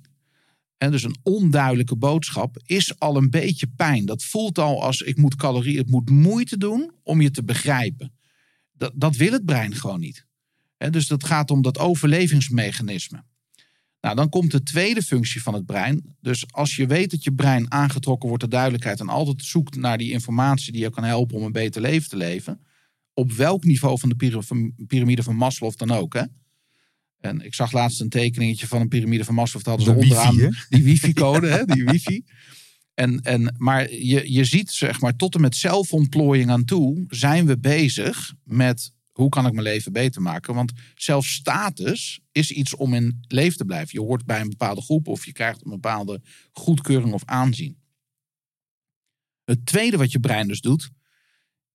en 0.78 0.92
dus 0.92 1.04
een 1.04 1.18
onduidelijke 1.24 1.96
boodschap, 1.96 2.62
is 2.66 3.00
al 3.00 3.18
een 3.18 3.30
beetje 3.30 3.68
pijn. 3.76 4.06
Dat 4.06 4.24
voelt 4.24 4.60
al 4.60 4.84
als 4.84 5.02
ik 5.02 5.18
moet 5.18 5.36
calorieën, 5.36 5.78
het 5.78 5.90
moet 5.90 6.10
moeite 6.10 6.58
doen 6.58 6.92
om 7.04 7.22
je 7.22 7.32
te 7.32 7.44
begrijpen. 7.44 8.14
Dat, 8.74 8.92
dat 8.96 9.16
wil 9.16 9.32
het 9.32 9.46
brein 9.46 9.76
gewoon 9.76 10.00
niet. 10.00 10.26
Dus 10.90 11.08
dat 11.08 11.24
gaat 11.24 11.52
om 11.52 11.62
dat 11.62 11.78
overlevingsmechanisme. 11.78 13.24
Nou, 14.02 14.16
dan 14.16 14.30
komt 14.30 14.52
de 14.52 14.64
tweede 14.64 15.02
functie 15.02 15.42
van 15.42 15.54
het 15.54 15.66
brein. 15.66 16.16
Dus 16.22 16.54
als 16.54 16.76
je 16.76 16.88
weet 16.88 17.12
dat 17.12 17.24
je 17.24 17.34
brein 17.34 17.72
aangetrokken 17.72 18.28
wordt 18.28 18.44
door 18.44 18.54
duidelijkheid 18.54 19.00
en 19.00 19.10
altijd 19.10 19.44
zoekt 19.44 19.76
naar 19.76 19.98
die 19.98 20.12
informatie 20.12 20.72
die 20.72 20.82
je 20.82 20.90
kan 20.90 21.04
helpen 21.04 21.38
om 21.38 21.44
een 21.44 21.52
beter 21.52 21.82
leven 21.82 22.10
te 22.10 22.18
leven, 22.18 22.62
op 23.14 23.32
welk 23.32 23.64
niveau 23.64 24.00
van 24.00 24.10
de 24.10 24.74
piramide 24.88 25.24
van 25.24 25.36
Maslow 25.36 25.76
dan 25.76 25.92
ook, 25.92 26.14
hè? 26.14 26.24
En 27.20 27.42
ik 27.42 27.54
zag 27.54 27.72
laatst 27.72 28.02
een 28.02 28.10
tekeningetje 28.10 28.68
van 28.68 28.82
een 28.82 28.88
piramide 28.88 29.24
van 29.24 29.36
Maslow. 29.36 29.64
Dat 29.64 29.78
hadden 29.78 29.86
ze 29.86 29.94
De 29.94 30.16
wifi, 30.16 30.30
onderaan 30.30 30.40
hè? 30.40 30.50
die 30.70 30.84
wifi-code, 30.84 31.48
hè, 31.48 31.66
die 31.66 31.86
wifi. 31.86 32.24
En, 32.94 33.22
en, 33.22 33.56
maar 33.58 33.94
je, 33.94 34.32
je 34.32 34.44
ziet, 34.44 34.72
zeg 34.72 35.02
maar, 35.02 35.16
tot 35.16 35.36
en 35.36 35.42
met 35.42 35.56
zelfontplooiing 35.56 36.50
aan 36.50 36.66
toe 36.66 37.06
zijn 37.08 37.46
we 37.46 37.60
bezig 37.60 38.34
met 38.44 38.92
hoe 39.12 39.30
kan 39.30 39.46
ik 39.46 39.52
mijn 39.52 39.64
leven 39.64 39.92
beter 39.92 40.22
maken. 40.22 40.54
Want 40.54 40.72
zelfs 40.96 41.34
status 41.34 42.20
is 42.32 42.52
iets 42.52 42.76
om 42.76 42.94
in 42.94 43.26
leven 43.28 43.58
te 43.58 43.66
blijven. 43.66 43.90
Je 43.92 44.06
hoort 44.06 44.26
bij 44.26 44.42
een 44.42 44.50
bepaalde 44.50 44.82
groep 44.82 45.08
of 45.08 45.26
je 45.26 45.32
krijgt 45.32 45.66
een 45.66 45.72
bepaalde 45.72 46.22
goedkeuring 46.52 47.14
of 47.14 47.26
aanzien. 47.26 47.80
Het 49.44 49.66
tweede 49.66 49.98
wat 49.98 50.12
je 50.12 50.20
brein 50.20 50.48
dus 50.48 50.62
doet, 50.62 50.90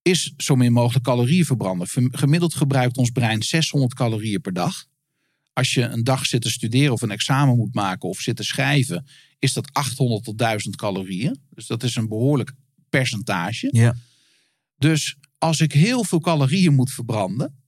is 0.02 0.32
zo 0.36 0.56
min 0.56 0.72
mogelijk 0.72 1.04
calorieën 1.04 1.44
verbranden. 1.44 1.88
Gemiddeld 2.10 2.54
gebruikt 2.54 2.96
ons 2.96 3.10
brein 3.10 3.42
600 3.42 3.94
calorieën 3.94 4.40
per 4.40 4.52
dag. 4.52 4.86
Als 5.52 5.74
je 5.74 5.82
een 5.82 6.04
dag 6.04 6.26
zit 6.26 6.42
te 6.42 6.50
studeren 6.50 6.92
of 6.92 7.02
een 7.02 7.10
examen 7.10 7.56
moet 7.56 7.74
maken 7.74 8.08
of 8.08 8.20
zit 8.20 8.36
te 8.36 8.42
schrijven, 8.42 9.06
is 9.38 9.52
dat 9.52 9.72
800 9.72 10.24
tot 10.24 10.38
1000 10.38 10.76
calorieën. 10.76 11.40
Dus 11.50 11.66
dat 11.66 11.82
is 11.82 11.96
een 11.96 12.08
behoorlijk 12.08 12.52
percentage. 12.88 13.68
Ja. 13.70 13.96
Dus 14.76 15.16
als 15.38 15.60
ik 15.60 15.72
heel 15.72 16.04
veel 16.04 16.20
calorieën 16.20 16.74
moet 16.74 16.92
verbranden, 16.92 17.62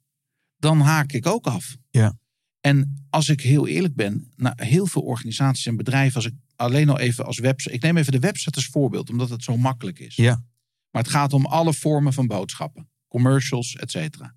dan 0.57 0.81
haak 0.81 1.13
ik 1.13 1.27
ook 1.27 1.47
af. 1.47 1.77
Ja. 1.91 2.19
En 2.61 3.07
als 3.11 3.29
ik 3.29 3.41
heel 3.41 3.67
eerlijk 3.67 3.95
ben, 3.95 4.33
nou, 4.37 4.65
heel 4.65 4.87
veel 4.87 5.03
organisaties 5.03 5.67
en 5.67 5.77
bedrijven, 5.77 6.15
als 6.15 6.27
ik 6.27 6.35
alleen 6.57 6.89
al 6.89 6.99
even 6.99 7.27
als 7.27 7.39
website, 7.39 7.75
ik 7.75 7.83
neem 7.83 7.97
even 7.97 8.13
de 8.13 8.19
website 8.19 8.57
als 8.57 8.67
voorbeeld, 8.67 9.11
omdat 9.11 9.31
het 9.31 9.43
zo 9.43 9.57
makkelijk 9.57 9.99
is. 9.99 10.17
Ja. 10.17 10.43
Maar 10.91 11.03
het 11.03 11.11
gaat 11.11 11.33
om 11.33 11.47
alle 11.47 11.75
vormen 11.75 12.13
van 12.13 12.27
boodschappen, 12.27 12.91
commercials, 13.09 13.77
et 13.77 13.91
cetera. 13.91 14.37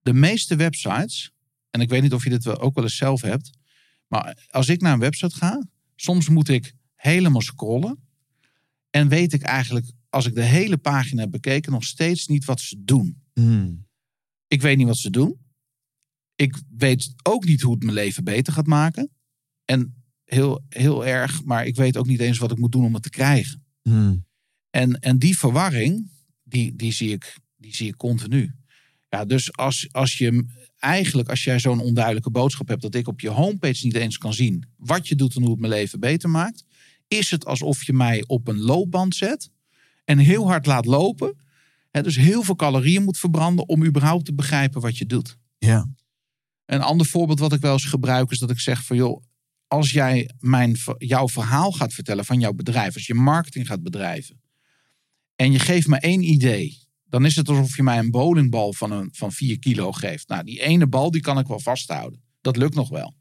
De 0.00 0.12
meeste 0.12 0.56
websites, 0.56 1.32
en 1.70 1.80
ik 1.80 1.88
weet 1.88 2.02
niet 2.02 2.12
of 2.12 2.24
je 2.24 2.30
dit 2.30 2.58
ook 2.58 2.74
wel 2.74 2.84
eens 2.84 2.96
zelf 2.96 3.20
hebt, 3.20 3.50
maar 4.06 4.46
als 4.50 4.68
ik 4.68 4.80
naar 4.80 4.92
een 4.92 4.98
website 4.98 5.36
ga, 5.36 5.66
soms 5.96 6.28
moet 6.28 6.48
ik 6.48 6.74
helemaal 6.94 7.40
scrollen 7.40 8.08
en 8.90 9.08
weet 9.08 9.32
ik 9.32 9.42
eigenlijk, 9.42 9.92
als 10.12 10.26
ik 10.26 10.34
de 10.34 10.44
hele 10.44 10.76
pagina 10.76 11.20
heb 11.20 11.30
bekeken, 11.30 11.72
nog 11.72 11.84
steeds 11.84 12.26
niet 12.26 12.44
wat 12.44 12.60
ze 12.60 12.84
doen. 12.84 13.22
Hmm. 13.32 13.86
Ik 14.46 14.62
weet 14.62 14.76
niet 14.76 14.86
wat 14.86 14.96
ze 14.96 15.10
doen. 15.10 15.40
Ik 16.34 16.60
weet 16.76 17.12
ook 17.22 17.44
niet 17.44 17.60
hoe 17.60 17.74
het 17.74 17.82
mijn 17.82 17.94
leven 17.94 18.24
beter 18.24 18.52
gaat 18.52 18.66
maken. 18.66 19.10
En 19.64 20.04
heel, 20.24 20.64
heel 20.68 21.06
erg, 21.06 21.44
maar 21.44 21.66
ik 21.66 21.76
weet 21.76 21.96
ook 21.96 22.06
niet 22.06 22.20
eens 22.20 22.38
wat 22.38 22.50
ik 22.50 22.58
moet 22.58 22.72
doen 22.72 22.84
om 22.84 22.94
het 22.94 23.02
te 23.02 23.10
krijgen. 23.10 23.64
Hmm. 23.82 24.26
En, 24.70 24.98
en 25.00 25.18
die 25.18 25.38
verwarring, 25.38 26.10
die, 26.42 26.76
die, 26.76 26.92
zie 26.92 27.10
ik, 27.10 27.38
die 27.56 27.74
zie 27.74 27.88
ik 27.88 27.96
continu. 27.96 28.54
Ja, 29.08 29.24
dus 29.24 29.52
als, 29.56 29.92
als 29.92 30.18
je 30.18 30.46
eigenlijk, 30.78 31.28
als 31.28 31.44
jij 31.44 31.58
zo'n 31.58 31.80
onduidelijke 31.80 32.30
boodschap 32.30 32.68
hebt, 32.68 32.82
dat 32.82 32.94
ik 32.94 33.08
op 33.08 33.20
je 33.20 33.30
homepage 33.30 33.84
niet 33.86 33.94
eens 33.94 34.18
kan 34.18 34.34
zien 34.34 34.64
wat 34.76 35.08
je 35.08 35.14
doet 35.14 35.34
en 35.34 35.42
hoe 35.42 35.50
het 35.50 35.60
mijn 35.60 35.72
leven 35.72 36.00
beter 36.00 36.30
maakt, 36.30 36.64
is 37.08 37.30
het 37.30 37.44
alsof 37.44 37.84
je 37.84 37.92
mij 37.92 38.24
op 38.26 38.48
een 38.48 38.58
loopband 38.58 39.14
zet 39.14 39.50
en 40.04 40.18
heel 40.18 40.46
hard 40.46 40.66
laat 40.66 40.86
lopen. 40.86 41.36
Hè, 41.90 42.02
dus 42.02 42.16
heel 42.16 42.42
veel 42.42 42.56
calorieën 42.56 43.02
moet 43.02 43.18
verbranden 43.18 43.68
om 43.68 43.84
überhaupt 43.84 44.24
te 44.24 44.34
begrijpen 44.34 44.80
wat 44.80 44.98
je 44.98 45.06
doet. 45.06 45.36
Ja. 45.58 45.88
Een 46.66 46.82
ander 46.82 47.06
voorbeeld 47.06 47.38
wat 47.38 47.52
ik 47.52 47.60
wel 47.60 47.72
eens 47.72 47.84
gebruik 47.84 48.30
is 48.30 48.38
dat 48.38 48.50
ik 48.50 48.60
zeg 48.60 48.84
van 48.84 48.96
joh, 48.96 49.22
als 49.66 49.90
jij 49.90 50.30
mijn, 50.38 50.76
jouw 50.98 51.28
verhaal 51.28 51.72
gaat 51.72 51.92
vertellen 51.92 52.24
van 52.24 52.40
jouw 52.40 52.52
bedrijf, 52.52 52.94
als 52.94 53.06
je 53.06 53.14
marketing 53.14 53.66
gaat 53.66 53.82
bedrijven 53.82 54.40
en 55.36 55.52
je 55.52 55.58
geeft 55.58 55.86
me 55.86 55.98
één 55.98 56.22
idee, 56.22 56.78
dan 57.04 57.24
is 57.24 57.36
het 57.36 57.48
alsof 57.48 57.76
je 57.76 57.82
mij 57.82 57.98
een 57.98 58.10
bowlingbal 58.10 58.72
van, 58.72 58.90
een, 58.90 59.08
van 59.12 59.32
4 59.32 59.58
kilo 59.58 59.92
geeft. 59.92 60.28
Nou, 60.28 60.44
die 60.44 60.60
ene 60.60 60.86
bal 60.86 61.10
die 61.10 61.20
kan 61.20 61.38
ik 61.38 61.46
wel 61.46 61.60
vasthouden. 61.60 62.22
Dat 62.40 62.56
lukt 62.56 62.74
nog 62.74 62.88
wel. 62.88 63.14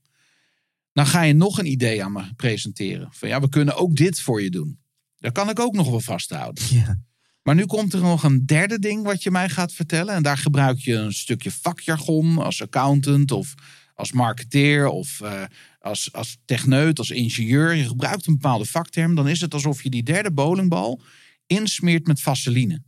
Dan 0.94 1.06
ga 1.06 1.22
je 1.22 1.34
nog 1.34 1.60
een 1.60 1.72
idee 1.72 2.04
aan 2.04 2.12
me 2.12 2.34
presenteren. 2.36 3.08
Van 3.12 3.30
ja, 3.30 3.40
we 3.40 3.50
kunnen 3.50 3.76
ook 3.76 3.96
dit 3.96 4.22
voor 4.22 4.42
je 4.42 4.50
doen. 4.50 4.80
Dat 5.22 5.32
kan 5.34 5.50
ik 5.50 5.60
ook 5.60 5.74
nog 5.74 5.90
wel 5.90 6.00
vasthouden. 6.02 6.64
Ja. 6.70 7.00
Maar 7.44 7.56
nu 7.56 7.66
komt 7.66 7.94
er 7.94 8.02
nog 8.02 8.24
een 8.24 8.46
derde 8.46 8.80
ding 8.80 9.04
wat 9.04 9.24
je 9.24 9.32
mij 9.32 9.50
gaat 9.50 9.74
vertellen. 9.74 10.14
En 10.16 10.24
daar 10.24 10.38
gebruik 10.38 10.80
je 10.80 10.94
een 10.94 11.14
stukje 11.14 11.52
vakjargon 11.52 12.38
als 12.38 12.62
accountant 12.62 13.32
of 13.32 13.54
als 13.96 14.12
marketeer 14.12 14.88
of 14.88 15.22
eh, 15.22 15.44
als, 15.80 16.14
als 16.14 16.38
techneut, 16.46 16.98
als 17.00 17.10
ingenieur. 17.10 17.74
Je 17.74 17.88
gebruikt 17.88 18.28
een 18.28 18.34
bepaalde 18.34 18.66
vakterm. 18.66 19.16
Dan 19.16 19.28
is 19.28 19.42
het 19.42 19.54
alsof 19.54 19.84
je 19.84 19.90
die 19.90 20.04
derde 20.04 20.32
bowlingbal 20.32 21.02
insmeert 21.48 22.08
met 22.08 22.22
vaseline. 22.22 22.82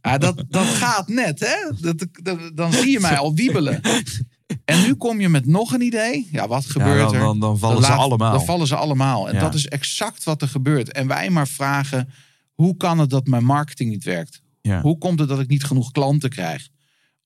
ja, 0.00 0.18
dat, 0.26 0.44
dat 0.48 0.66
gaat 0.66 1.08
net, 1.08 1.40
hè? 1.40 1.56
Dat, 1.80 2.06
dat- 2.22 2.56
dan 2.56 2.72
zie 2.72 2.90
je 2.90 3.00
mij 3.00 3.18
al 3.18 3.34
wiebelen. 3.34 3.80
En 4.64 4.82
nu 4.82 4.94
kom 4.94 5.20
je 5.20 5.28
met 5.28 5.46
nog 5.46 5.72
een 5.72 5.80
idee. 5.80 6.28
Ja, 6.32 6.48
wat 6.48 6.66
gebeurt 6.66 6.98
dan, 7.04 7.14
er? 7.14 7.20
dan, 7.20 7.40
dan 7.40 7.58
vallen 7.58 7.80
Dan 7.80 7.90
ze 7.90 7.96
allemaal. 7.96 8.32
Dan 8.32 8.44
vallen 8.44 8.66
ze 8.66 8.76
allemaal. 8.76 9.28
En 9.28 9.34
Ja. 9.34 9.40
dat 9.40 9.54
is 9.54 9.66
exact 9.66 10.24
wat 10.24 10.42
er 10.42 10.48
gebeurt. 10.48 10.92
En 10.92 11.06
wij 11.06 11.30
maar 11.30 11.48
vragen, 11.48 12.08
hoe 12.54 12.76
kan 12.76 12.98
het 12.98 13.10
dat 13.10 13.26
mijn 13.26 13.44
marketing 13.44 13.90
niet 13.90 14.04
werkt? 14.04 14.42
Ja. 14.60 14.80
Hoe 14.80 14.98
komt 14.98 15.18
het 15.18 15.28
dat 15.28 15.40
ik 15.40 15.48
niet 15.48 15.64
genoeg 15.64 15.90
klanten 15.90 16.30
krijg? 16.30 16.68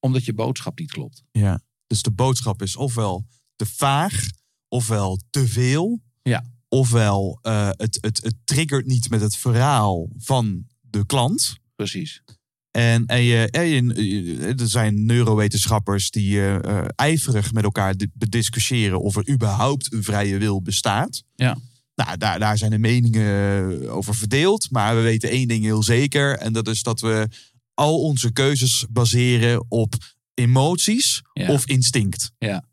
Omdat 0.01 0.25
je 0.25 0.35
boodschap 0.35 0.79
niet 0.79 0.91
klopt. 0.91 1.23
Ja. 1.33 1.61
Dus 1.87 2.03
de 2.03 2.11
boodschap 2.11 2.63
is 2.63 2.77
ofwel 2.77 3.27
te 3.57 3.67
vaag, 3.67 4.25
ofwel 4.69 5.19
te 5.31 5.47
veel. 5.49 6.01
Ja. 6.23 6.45
Ofwel 6.69 7.39
eh, 7.43 7.69
het, 7.71 7.99
het, 8.01 8.23
het 8.23 8.35
triggert 8.45 8.87
niet 8.87 9.11
met 9.11 9.21
het 9.21 9.37
verhaal 9.37 10.09
van 10.17 10.67
de 10.81 11.07
klant. 11.07 11.57
Precies. 11.77 12.23
En, 12.79 13.07
en, 13.07 13.23
je, 13.23 13.51
en 13.51 13.69
je- 13.69 14.09
je- 14.25 14.55
er 14.59 14.69
zijn 14.69 15.05
neurowetenschappers 15.07 16.11
die 16.11 16.39
eh, 16.41 16.55
eh, 16.79 16.85
ijverig 16.97 17.53
met 17.53 17.65
elkaar 17.65 17.97
di- 17.97 18.07
bediscussiëren 18.15 19.01
of 19.01 19.17
er 19.17 19.29
überhaupt 19.31 19.93
een 19.93 20.03
vrije 20.05 20.39
wil 20.39 20.63
bestaat. 20.63 21.23
Ja. 21.35 21.59
Nou, 21.95 22.17
daar, 22.17 22.39
daar 22.39 22.59
zijn 22.59 22.71
de 22.71 22.79
meningen 22.79 23.91
over 23.91 24.15
verdeeld. 24.15 24.71
Maar 24.71 24.97
we 24.97 25.03
weten 25.03 25.31
één 25.31 25.49
ding 25.49 25.65
heel 25.65 25.83
zeker. 25.83 26.37
En 26.37 26.53
dat 26.53 26.69
is 26.69 26.83
dat 26.83 27.01
we 27.01 27.29
al 27.75 28.01
onze 28.01 28.33
keuzes 28.33 28.87
baseren 28.91 29.65
op 29.69 29.95
emoties 30.35 31.23
Ja. 31.33 31.53
of 31.53 31.67
instinct. 31.67 32.31
Ja. 32.39 32.65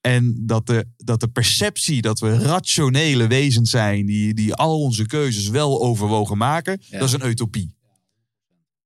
En 0.00 0.42
dat 0.46 0.66
de, 0.66 0.86
dat 0.96 1.20
de 1.20 1.28
perceptie 1.28 2.02
dat 2.02 2.20
we 2.20 2.38
rationele 2.38 3.26
wezens 3.26 3.70
zijn, 3.70 4.06
die, 4.06 4.34
die 4.34 4.54
al 4.54 4.80
onze 4.80 5.06
keuzes 5.06 5.48
wel 5.48 5.82
overwogen 5.82 6.36
maken, 6.38 6.80
Ja. 6.90 6.98
dat 6.98 7.08
is 7.08 7.14
een 7.14 7.28
utopie. 7.28 7.74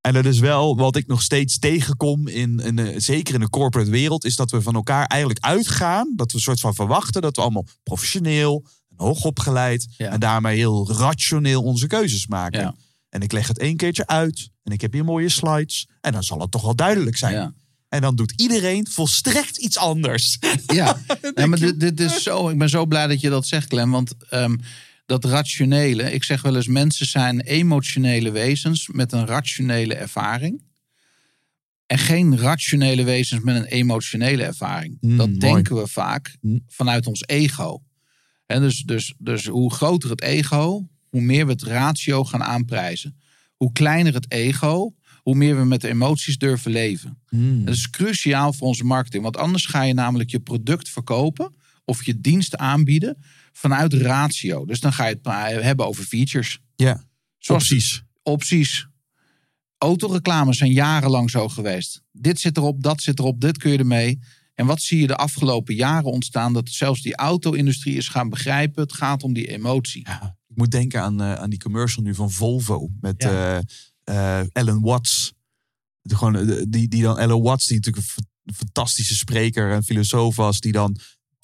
En 0.07 0.13
dat 0.13 0.25
is 0.25 0.39
wel 0.39 0.77
wat 0.77 0.97
ik 0.97 1.07
nog 1.07 1.23
steeds 1.23 1.59
tegenkom, 1.59 2.29
in, 2.29 2.61
in, 2.61 3.01
zeker 3.01 3.35
in 3.35 3.41
de 3.41 3.51
corporate 3.51 3.91
wereld, 3.91 4.25
is 4.25 4.37
dat 4.37 4.51
we 4.51 4.63
van 4.63 4.75
elkaar 4.75 5.07
eigenlijk 5.07 5.45
uitgaan. 5.45 6.13
Dat 6.17 6.31
we 6.31 6.37
een 6.37 6.43
soort 6.43 6.61
van 6.61 6.75
verwachten 6.75 7.23
dat 7.23 7.37
we 7.37 7.43
allemaal 7.43 7.67
professioneel 7.83 8.65
en 8.91 8.97
hoogopgeleid 8.97 9.87
Ja. 9.97 10.11
en 10.11 10.21
daarmee 10.21 10.57
heel 10.57 10.93
rationeel 10.93 11.63
onze 11.63 11.87
keuzes 11.87 12.27
maken. 12.27 12.61
Ja. 12.61 12.75
En 13.09 13.21
ik 13.21 13.33
leg 13.33 13.49
het 13.49 13.59
één 13.59 13.77
keertje 13.77 14.07
uit 14.07 14.51
en 14.63 14.73
ik 14.73 14.81
heb 14.81 14.93
hier 14.93 15.05
mooie 15.05 15.29
slides 15.29 15.89
en 16.01 16.13
dan 16.13 16.23
zal 16.23 16.41
het 16.41 16.51
toch 16.51 16.63
wel 16.63 16.77
duidelijk 16.77 17.17
zijn. 17.17 17.35
Ja. 17.35 17.53
En 17.89 18.01
dan 18.01 18.17
doet 18.17 18.33
iedereen 18.37 18.87
volstrekt 18.91 19.57
iets 19.57 19.79
anders. 19.79 20.39
Ja, 20.67 20.97
ja 21.35 21.47
maar 21.47 21.59
dit, 21.59 21.81
dit 21.81 22.01
is 22.01 22.23
zo. 22.23 22.49
Ik 22.49 22.59
ben 22.59 22.69
zo 22.69 22.87
blij 22.87 23.07
dat 23.07 23.21
je 23.21 23.31
dat 23.31 23.47
zegt, 23.47 23.69
Clem. 23.69 23.91
Want 23.91 24.15
ehm, 24.31 24.57
dat 25.07 25.25
rationele, 25.25 26.13
ik 26.13 26.25
zeg 26.25 26.43
wel 26.43 26.57
eens, 26.57 26.67
mensen 26.67 27.07
zijn 27.07 27.41
emotionele 27.41 28.31
wezens 28.31 28.89
met 28.89 29.13
een 29.13 29.27
rationele 29.27 29.95
ervaring. 29.95 30.65
En 31.87 31.99
geen 31.99 32.39
rationele 32.39 33.05
wezens 33.05 33.45
met 33.45 33.57
een 33.57 33.65
emotionele 33.65 34.45
ervaring. 34.45 34.97
Mm, 35.01 35.17
dat 35.17 35.27
mooi. 35.27 35.39
denken 35.39 35.77
we 35.77 35.87
vaak 35.87 36.37
Mm. 36.41 36.63
vanuit 36.69 37.07
ons 37.07 37.23
ego. 37.27 37.83
En 38.47 38.61
dus, 38.61 38.83
dus, 38.83 39.15
dus 39.19 39.47
hoe 39.47 39.73
groter 39.75 40.11
het 40.11 40.23
ego, 40.23 40.89
hoe 41.09 41.21
meer 41.21 41.47
we 41.47 41.53
het 41.53 41.63
ratio 41.63 42.25
gaan 42.25 42.43
aanprijzen. 42.43 43.21
Hoe 43.57 43.73
kleiner 43.73 44.15
het 44.15 44.31
ego, 44.33 44.95
hoe 45.23 45.35
meer 45.35 45.57
we 45.57 45.65
met 45.65 45.81
de 45.81 45.89
emoties 45.89 46.39
durven 46.39 46.71
leven. 46.71 47.19
Dat 47.65 47.75
is 47.75 47.91
cruciaal 47.91 48.53
voor 48.53 48.67
onze 48.67 48.85
marketing. 48.85 49.23
Want 49.23 49.37
anders 49.37 49.67
ga 49.67 49.83
je 49.83 49.95
namelijk 49.95 50.31
je 50.31 50.41
product 50.41 50.89
verkopen 50.89 51.55
of 51.85 52.05
je 52.05 52.21
dienst 52.21 52.57
aanbieden 52.57 53.19
vanuit 53.57 53.93
ratio. 53.95 54.65
Dus 54.65 54.81
dan 54.81 54.93
ga 54.93 55.07
je 55.07 55.19
het 55.23 55.63
hebben 55.63 55.87
over 55.87 56.05
features. 56.05 56.59
Ja, 56.77 57.05
Zoals 57.39 57.63
opties. 57.63 58.03
opties. 58.23 58.87
Autoreclames 59.79 60.59
zijn 60.59 60.73
jarenlang 60.73 61.31
zo 61.31 61.49
geweest. 61.49 62.03
Dit 62.13 62.41
zit 62.41 62.57
erop, 62.57 62.83
dat 62.83 63.03
zit 63.03 63.19
erop, 63.19 63.41
dit 63.41 63.59
kun 63.59 63.71
je 63.73 63.79
ermee. 63.79 64.19
En 64.55 64.67
wat 64.67 64.81
zie 64.83 65.01
je 65.01 65.07
de 65.07 65.17
afgelopen 65.17 65.75
jaren 65.75 66.11
ontstaan? 66.11 66.53
Dat 66.53 66.69
zelfs 66.69 67.03
die 67.03 67.17
auto-industrie 67.17 67.97
is 67.97 68.09
gaan 68.09 68.29
begrijpen. 68.29 68.83
Het 68.83 68.93
gaat 68.93 69.23
om 69.23 69.33
die 69.33 69.47
emotie. 69.49 70.03
Ja, 70.09 70.37
ik 70.49 70.57
moet 70.57 70.71
denken 70.71 71.01
aan, 71.03 71.21
eh, 71.21 71.35
aan 71.35 71.51
die 71.51 71.59
commercial 71.59 72.05
nu 72.05 72.15
van 72.15 72.31
Volvo 72.31 72.89
met 73.01 73.23
Ja. 73.23 73.63
eh, 74.05 74.41
eh, 74.41 74.47
Ellen 74.53 74.81
Watts. 74.81 75.33
De, 76.03 76.17
gewoon, 76.17 76.65
die, 76.69 76.89
die 76.89 77.03
dan 77.03 77.19
Ellen 77.19 77.43
Watts, 77.43 77.67
die 77.67 77.77
natuurlijk 77.77 78.07
een 78.07 78.13
fa- 78.13 78.55
fantastische 78.55 79.15
spreker 79.15 79.73
en 79.73 79.85
filosoof 79.85 80.37
was, 80.37 80.61
die 80.61 80.73
dan 80.73 80.97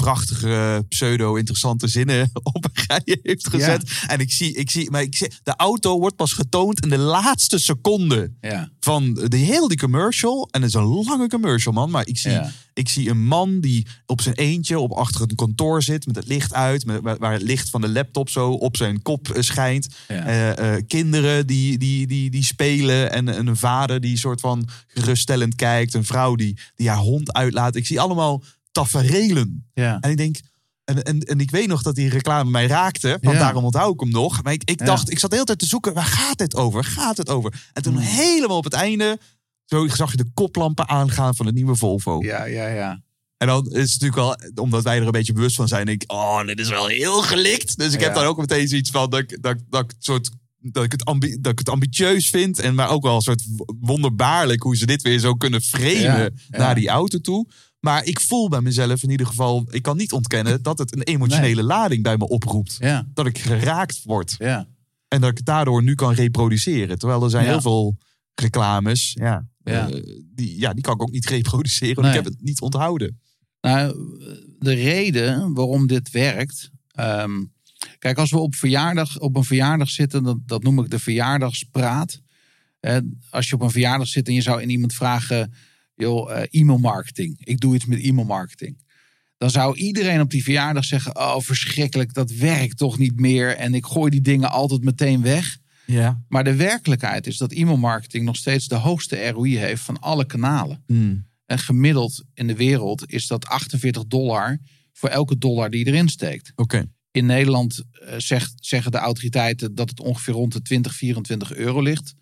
prachtige, 0.07 0.85
pseudo-interessante 0.89 1.89
zinnen 1.89 2.31
op 2.53 2.65
een 2.65 2.85
rij 2.87 3.19
heeft 3.23 3.49
gezet. 3.49 3.91
En 4.07 4.19
ik 4.21 4.33
zie, 4.33 4.55
ik 4.55 4.71
zie, 4.71 4.91
maar 4.91 5.03
ik 5.03 5.17
zie, 5.17 5.31
de 5.43 5.55
auto 5.57 5.99
wordt 5.99 6.17
pas 6.17 6.33
getoond 6.33 6.83
in 6.83 6.89
de 6.89 6.99
laatste 6.99 7.59
seconde 7.59 8.33
Ja. 8.41 8.71
van 8.81 9.15
de 9.15 9.37
heel 9.37 9.69
die 9.69 9.79
commercial. 9.79 10.49
En 10.51 10.61
het 10.61 10.71
is 10.71 10.77
een 10.77 11.05
lange 11.05 11.29
commercial, 11.29 11.73
man. 11.75 11.91
Maar 11.91 12.07
ik 12.07 12.19
zie, 12.19 12.31
Ja. 12.31 12.51
ik 12.75 12.89
zie 12.89 13.11
een 13.11 13.25
man 13.27 13.61
die 13.61 13.87
op 14.07 14.21
zijn 14.21 14.35
eentje 14.35 14.79
op 14.79 14.93
achter 14.93 15.21
een 15.21 15.35
kantoor 15.37 15.83
zit 15.83 16.07
met 16.07 16.17
het 16.17 16.27
licht 16.27 16.55
uit, 16.55 16.85
met, 16.85 17.01
waar- 17.03 17.33
het 17.33 17.43
licht 17.43 17.71
van 17.71 17.81
de 17.81 17.89
laptop 17.89 18.29
zo 18.29 18.51
op 18.53 18.77
zijn 18.77 19.03
kop 19.03 19.29
eh, 19.31 19.43
schijnt. 19.43 19.89
Eh, 20.09 20.77
eh, 20.77 20.83
kinderen 20.87 21.47
die, 21.47 21.79
die, 21.79 22.07
die, 22.07 22.31
die 22.31 22.45
spelen 22.45 23.13
en, 23.13 23.29
en 23.29 23.47
een 23.47 23.57
vader 23.57 24.01
die 24.01 24.17
soort 24.19 24.41
van 24.41 24.69
geruststellend 24.87 25.55
kijkt. 25.55 25.95
Een 25.95 26.05
vrouw 26.05 26.35
die, 26.35 26.59
die 26.77 26.89
haar 26.89 26.99
hond 26.99 27.33
uitlaat. 27.33 27.77
Ik 27.77 27.87
zie 27.87 28.01
allemaal 28.01 28.43
taferelen. 28.73 29.71
Ja. 29.75 29.99
En 30.01 30.11
ik 30.11 30.17
denk, 30.17 30.37
en, 30.85 31.03
en, 31.03 31.21
en 31.21 31.41
ik 31.41 31.51
weet 31.51 31.67
nog 31.67 31.83
dat 31.83 31.95
die 31.95 32.09
reclame 32.09 32.51
mij 32.51 32.67
raakte. 32.67 33.09
Want 33.21 33.35
Ja. 33.37 33.41
daarom 33.43 33.65
onthoud 33.65 33.95
ik 33.95 34.01
hem 34.01 34.11
nog. 34.11 34.43
Maar 34.43 34.53
ik, 34.53 34.87
dacht, 34.87 35.11
ik 35.11 35.19
zat 35.19 35.31
de 35.31 35.37
hele 35.37 35.47
tijd 35.47 35.59
te 35.59 35.67
zoeken, 35.67 35.95
waar 35.95 36.05
gaat 36.05 36.39
dit 36.39 36.57
over? 36.57 36.85
Gaat 36.85 37.17
het 37.17 37.29
over? 37.29 37.71
En 37.73 37.83
toen 37.83 37.95
Hmm. 37.95 38.03
helemaal 38.03 38.57
op 38.57 38.65
het 38.65 38.73
einde, 38.73 39.19
zo 39.65 39.89
zag 39.89 40.11
je 40.11 40.17
de 40.17 40.31
koplampen 40.35 40.89
aangaan 40.89 41.35
van 41.37 41.47
het 41.47 41.55
nieuwe 41.55 41.77
Volvo. 41.77 42.23
Ja, 42.23 42.45
ja, 42.45 42.67
ja. 42.67 43.01
En 43.37 43.47
dan 43.49 43.65
is 43.71 43.93
het 43.93 44.01
natuurlijk 44.03 44.15
wel, 44.55 44.65
omdat 44.65 44.83
wij 44.83 44.99
er 44.99 45.05
een 45.05 45.11
beetje 45.11 45.33
bewust 45.33 45.57
van 45.57 45.69
zijn, 45.69 45.87
denk 45.87 46.03
ik, 46.03 46.13
oh, 46.13 46.47
dit 46.47 46.59
is 46.61 46.69
wel 46.69 46.87
heel 46.87 47.23
gelikt. 47.23 47.79
Dus 47.79 47.93
ik 47.95 48.01
heb 48.01 48.15
dan 48.15 48.25
ook 48.25 48.39
meteen 48.39 48.69
zoiets 48.69 48.91
van 48.91 49.11
dat, 49.11 49.21
ik- 49.21 49.39
dat, 49.43 49.57
dat, 49.69 49.95
soort, 49.99 50.31
dat, 50.59 50.85
ik 50.85 50.93
het 50.93 51.05
ambi- 51.05 51.37
dat 51.41 51.53
ik 51.53 51.59
het 51.59 51.69
ambitieus 51.69 52.29
vind. 52.29 52.59
En 52.59 52.75
maar 52.75 52.89
ook 52.89 53.03
wel 53.03 53.15
een 53.15 53.21
soort 53.21 53.43
wonderbaarlijk 53.81 54.63
hoe 54.63 54.77
ze 54.77 54.87
dit 54.87 55.03
weer 55.03 55.19
zo 55.19 55.35
kunnen 55.35 55.61
framen 55.63 56.01
Ja, 56.01 56.29
ja. 56.49 56.59
naar 56.59 56.75
die 56.75 56.89
auto 56.89 57.19
toe. 57.19 57.47
Maar 57.83 58.05
ik 58.05 58.21
voel 58.21 58.49
bij 58.49 58.61
mezelf 58.61 59.03
in 59.03 59.11
ieder 59.11 59.27
geval, 59.27 59.67
ik 59.71 59.83
kan 59.83 59.97
niet 59.97 60.13
ontkennen 60.13 60.63
dat 60.63 60.79
het 60.79 60.97
een 60.97 61.03
emotionele 61.03 61.63
lading 61.63 62.03
bij 62.03 62.17
me 62.17 62.29
oproept. 62.29 62.77
Ja, 62.79 63.07
Dat 63.15 63.27
ik 63.27 63.39
geraakt 63.39 64.03
word. 64.05 64.35
ja. 64.39 64.69
En 65.09 65.21
dat 65.21 65.31
ik 65.31 65.37
het 65.37 65.47
daardoor 65.47 65.83
nu 65.83 65.95
kan 65.95 66.13
reproduceren. 66.15 66.99
Terwijl 66.99 67.23
er 67.25 67.31
zijn 67.31 67.45
Ja. 67.45 67.51
heel 67.51 67.61
veel 67.61 67.97
reclames. 68.35 69.13
Ja, 69.15 69.47
Ja. 69.65 69.91
eh, 69.91 70.03
die, 70.35 70.59
ja, 70.59 70.73
die 70.73 70.83
kan 70.83 70.95
ik 70.95 71.03
ook 71.03 71.11
niet 71.11 71.27
reproduceren. 71.29 72.03
Nee. 72.03 72.11
ik 72.11 72.17
heb 72.17 72.33
het 72.33 72.43
niet 72.43 72.61
onthouden. 72.61 73.21
Nou, 73.61 73.95
de 74.59 74.73
reden 74.75 75.55
waarom 75.55 75.87
dit 75.87 76.11
werkt. 76.11 76.71
ehm, 76.93 77.45
kijk, 77.99 78.19
als 78.19 78.31
we 78.31 78.39
op, 78.39 78.55
verjaardag, 78.55 79.19
op 79.19 79.37
een 79.37 79.45
verjaardag 79.45 79.89
zitten, 79.91 80.23
dat, 80.23 80.39
dat 80.47 80.63
noem 80.63 80.79
ik 80.79 80.91
de 80.91 80.99
verjaardagspraat. 80.99 82.21
Eh, 82.81 82.97
als 83.31 83.49
je 83.49 83.55
op 83.55 83.61
een 83.61 83.71
verjaardag 83.71 84.07
zit 84.09 84.29
en 84.29 84.35
je 84.35 84.41
zou 84.43 84.63
in 84.63 84.71
iemand 84.71 84.95
vragen: 84.95 85.53
joh, 86.03 86.37
eh, 86.37 86.61
e-mailmarketing. 86.61 87.37
Ik 87.45 87.61
doe 87.61 87.75
iets 87.75 87.87
met 87.87 88.03
e-mailmarketing. 88.03 88.81
Dan 89.39 89.51
zou 89.51 89.77
iedereen 89.77 90.21
op 90.21 90.31
die 90.31 90.43
verjaardag 90.43 90.85
zeggen: 90.85 91.17
Oh, 91.17 91.41
verschrikkelijk, 91.41 92.15
dat 92.15 92.31
werkt 92.31 92.77
toch 92.77 92.99
niet 92.99 93.21
meer. 93.21 93.57
En 93.57 93.75
ik 93.75 93.87
gooi 93.87 94.11
die 94.11 94.21
dingen 94.21 94.51
altijd 94.51 94.85
meteen 94.85 95.23
weg. 95.23 95.59
Ja. 95.87 96.23
Maar 96.29 96.45
de 96.45 96.57
werkelijkheid 96.57 97.27
is 97.27 97.37
dat 97.37 97.53
e-mailmarketing 97.53 98.25
nog 98.25 98.37
steeds 98.37 98.69
de 98.69 98.75
hoogste 98.75 99.29
ROI 99.29 99.57
heeft 99.57 99.83
van 99.83 100.01
alle 100.01 100.27
kanalen. 100.27 100.83
En 101.47 101.59
gemiddeld 101.59 102.25
in 102.35 102.47
de 102.47 102.57
wereld 102.57 103.13
is 103.13 103.27
dat 103.27 103.47
48 103.47 104.05
dollar 104.07 104.59
voor 104.93 105.09
elke 105.09 105.39
dollar 105.39 105.71
die 105.71 105.85
je 105.85 105.91
erin 105.91 106.09
steekt. 106.09 106.53
Oké. 106.55 106.87
In 107.11 107.27
Nederland 107.27 107.83
eh, 107.93 108.15
zegt, 108.19 108.53
zeggen 108.57 108.93
de 108.93 108.99
autoriteiten 108.99 109.75
dat 109.75 109.89
het 109.89 110.01
ongeveer 110.01 110.35
rond 110.35 110.53
de 110.53 110.63
20, 110.63 110.95
24 110.95 111.55
euro 111.55 111.83
ligt. 111.83 112.15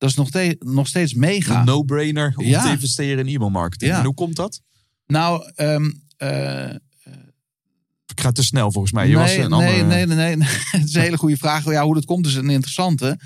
Dat 0.00 0.08
is 0.10 0.14
nog, 0.16 0.30
te- 0.30 0.56
nog 0.58 0.86
steeds 0.86 1.14
mega. 1.14 1.58
Een 1.58 1.64
no-brainer 1.64 2.32
om 2.36 2.44
Ja. 2.44 2.62
te 2.62 2.70
investeren 2.70 3.26
in 3.26 3.34
e-mailmarketing. 3.34 3.90
Ja. 3.90 3.98
En 3.98 4.04
hoe 4.04 4.14
komt 4.14 4.36
dat? 4.36 4.60
Nou, 5.06 5.50
eh, 5.54 6.70
Ik 8.06 8.20
ga 8.20 8.32
te 8.32 8.42
snel 8.42 8.72
volgens 8.72 8.92
mij. 8.92 9.08
Je 9.08 9.14
nee, 9.14 9.22
was 9.22 9.32
een 9.32 9.36
nee, 9.50 9.68
andere... 9.68 9.84
nee, 9.84 10.06
nee, 10.06 10.36
nee. 10.36 10.48
Het 10.70 10.84
is 10.88 10.94
een 10.94 11.00
hele 11.00 11.18
goede 11.18 11.36
vraag. 11.36 11.64
Ja, 11.64 11.84
hoe 11.84 11.94
dat 11.94 12.04
komt 12.04 12.26
is 12.26 12.34
een 12.34 12.50
interessante. 12.50 13.18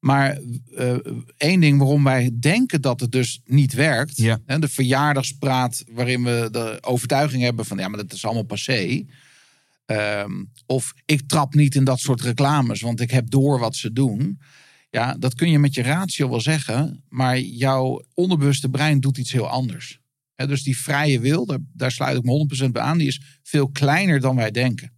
Maar 0.00 0.38
eh, 0.76 0.96
één 1.36 1.60
ding 1.60 1.78
waarom 1.78 2.04
wij 2.04 2.30
denken 2.40 2.80
dat 2.80 3.00
het 3.00 3.12
dus 3.12 3.40
niet 3.44 3.72
werkt. 3.72 4.16
Ja. 4.16 4.38
Hè, 4.46 4.58
de 4.58 4.68
verjaardagspraat 4.68 5.84
waarin 5.90 6.22
we 6.24 6.48
de 6.52 6.78
overtuiging 6.80 7.42
hebben 7.42 7.64
van 7.64 7.78
ja, 7.78 7.88
maar 7.88 7.98
dat 7.98 8.12
is 8.12 8.24
allemaal 8.24 8.42
passé. 8.42 9.04
Ehm, 9.86 10.44
of 10.66 10.92
ik 11.04 11.22
trap 11.26 11.54
niet 11.54 11.74
in 11.74 11.84
dat 11.84 12.00
soort 12.00 12.20
reclames, 12.20 12.80
want 12.80 13.00
ik 13.00 13.10
heb 13.10 13.30
door 13.30 13.58
wat 13.58 13.76
ze 13.76 13.92
doen. 13.92 14.40
Ja, 14.90 15.14
dat 15.14 15.34
kun 15.34 15.50
je 15.50 15.58
met 15.58 15.74
je 15.74 15.82
ratio 15.82 16.28
wel 16.28 16.40
zeggen, 16.40 17.04
maar 17.08 17.38
jouw 17.38 18.04
onderbewuste 18.14 18.68
brein 18.68 19.00
doet 19.00 19.18
iets 19.18 19.32
heel 19.32 19.48
anders. 19.48 20.00
Dus 20.34 20.62
die 20.62 20.78
vrije 20.78 21.20
wil, 21.20 21.46
daar, 21.46 21.58
daar 21.72 21.92
sluit 21.92 22.16
ik 22.16 22.24
me 22.24 22.66
100% 22.66 22.70
bij 22.70 22.82
aan, 22.82 22.98
die 22.98 23.06
is 23.06 23.38
veel 23.42 23.70
kleiner 23.70 24.20
dan 24.20 24.36
wij 24.36 24.50
denken. 24.50 24.92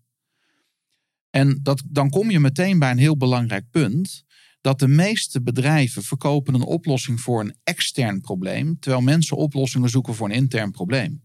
En 1.31 1.61
dat, 1.62 1.83
dan 1.87 2.11
kom 2.11 2.31
je 2.31 2.40
meteen 2.40 2.78
bij 2.78 2.90
een 2.90 2.98
heel 2.98 3.16
belangrijk 3.16 3.70
punt. 3.70 4.24
Dat 4.61 4.78
de 4.78 4.88
meeste 4.88 5.42
bedrijven 5.42 6.02
verkopen 6.02 6.55
een 6.55 6.62
oplossing 6.62 7.20
voor 7.20 7.40
een 7.40 7.55
extern 7.64 8.20
probleem. 8.20 8.78
Terwijl 8.78 9.02
mensen 9.02 9.37
oplossingen 9.37 9.90
zoeken 9.90 10.14
voor 10.14 10.28
een 10.28 10.35
intern 10.35 10.70
probleem. 10.70 11.22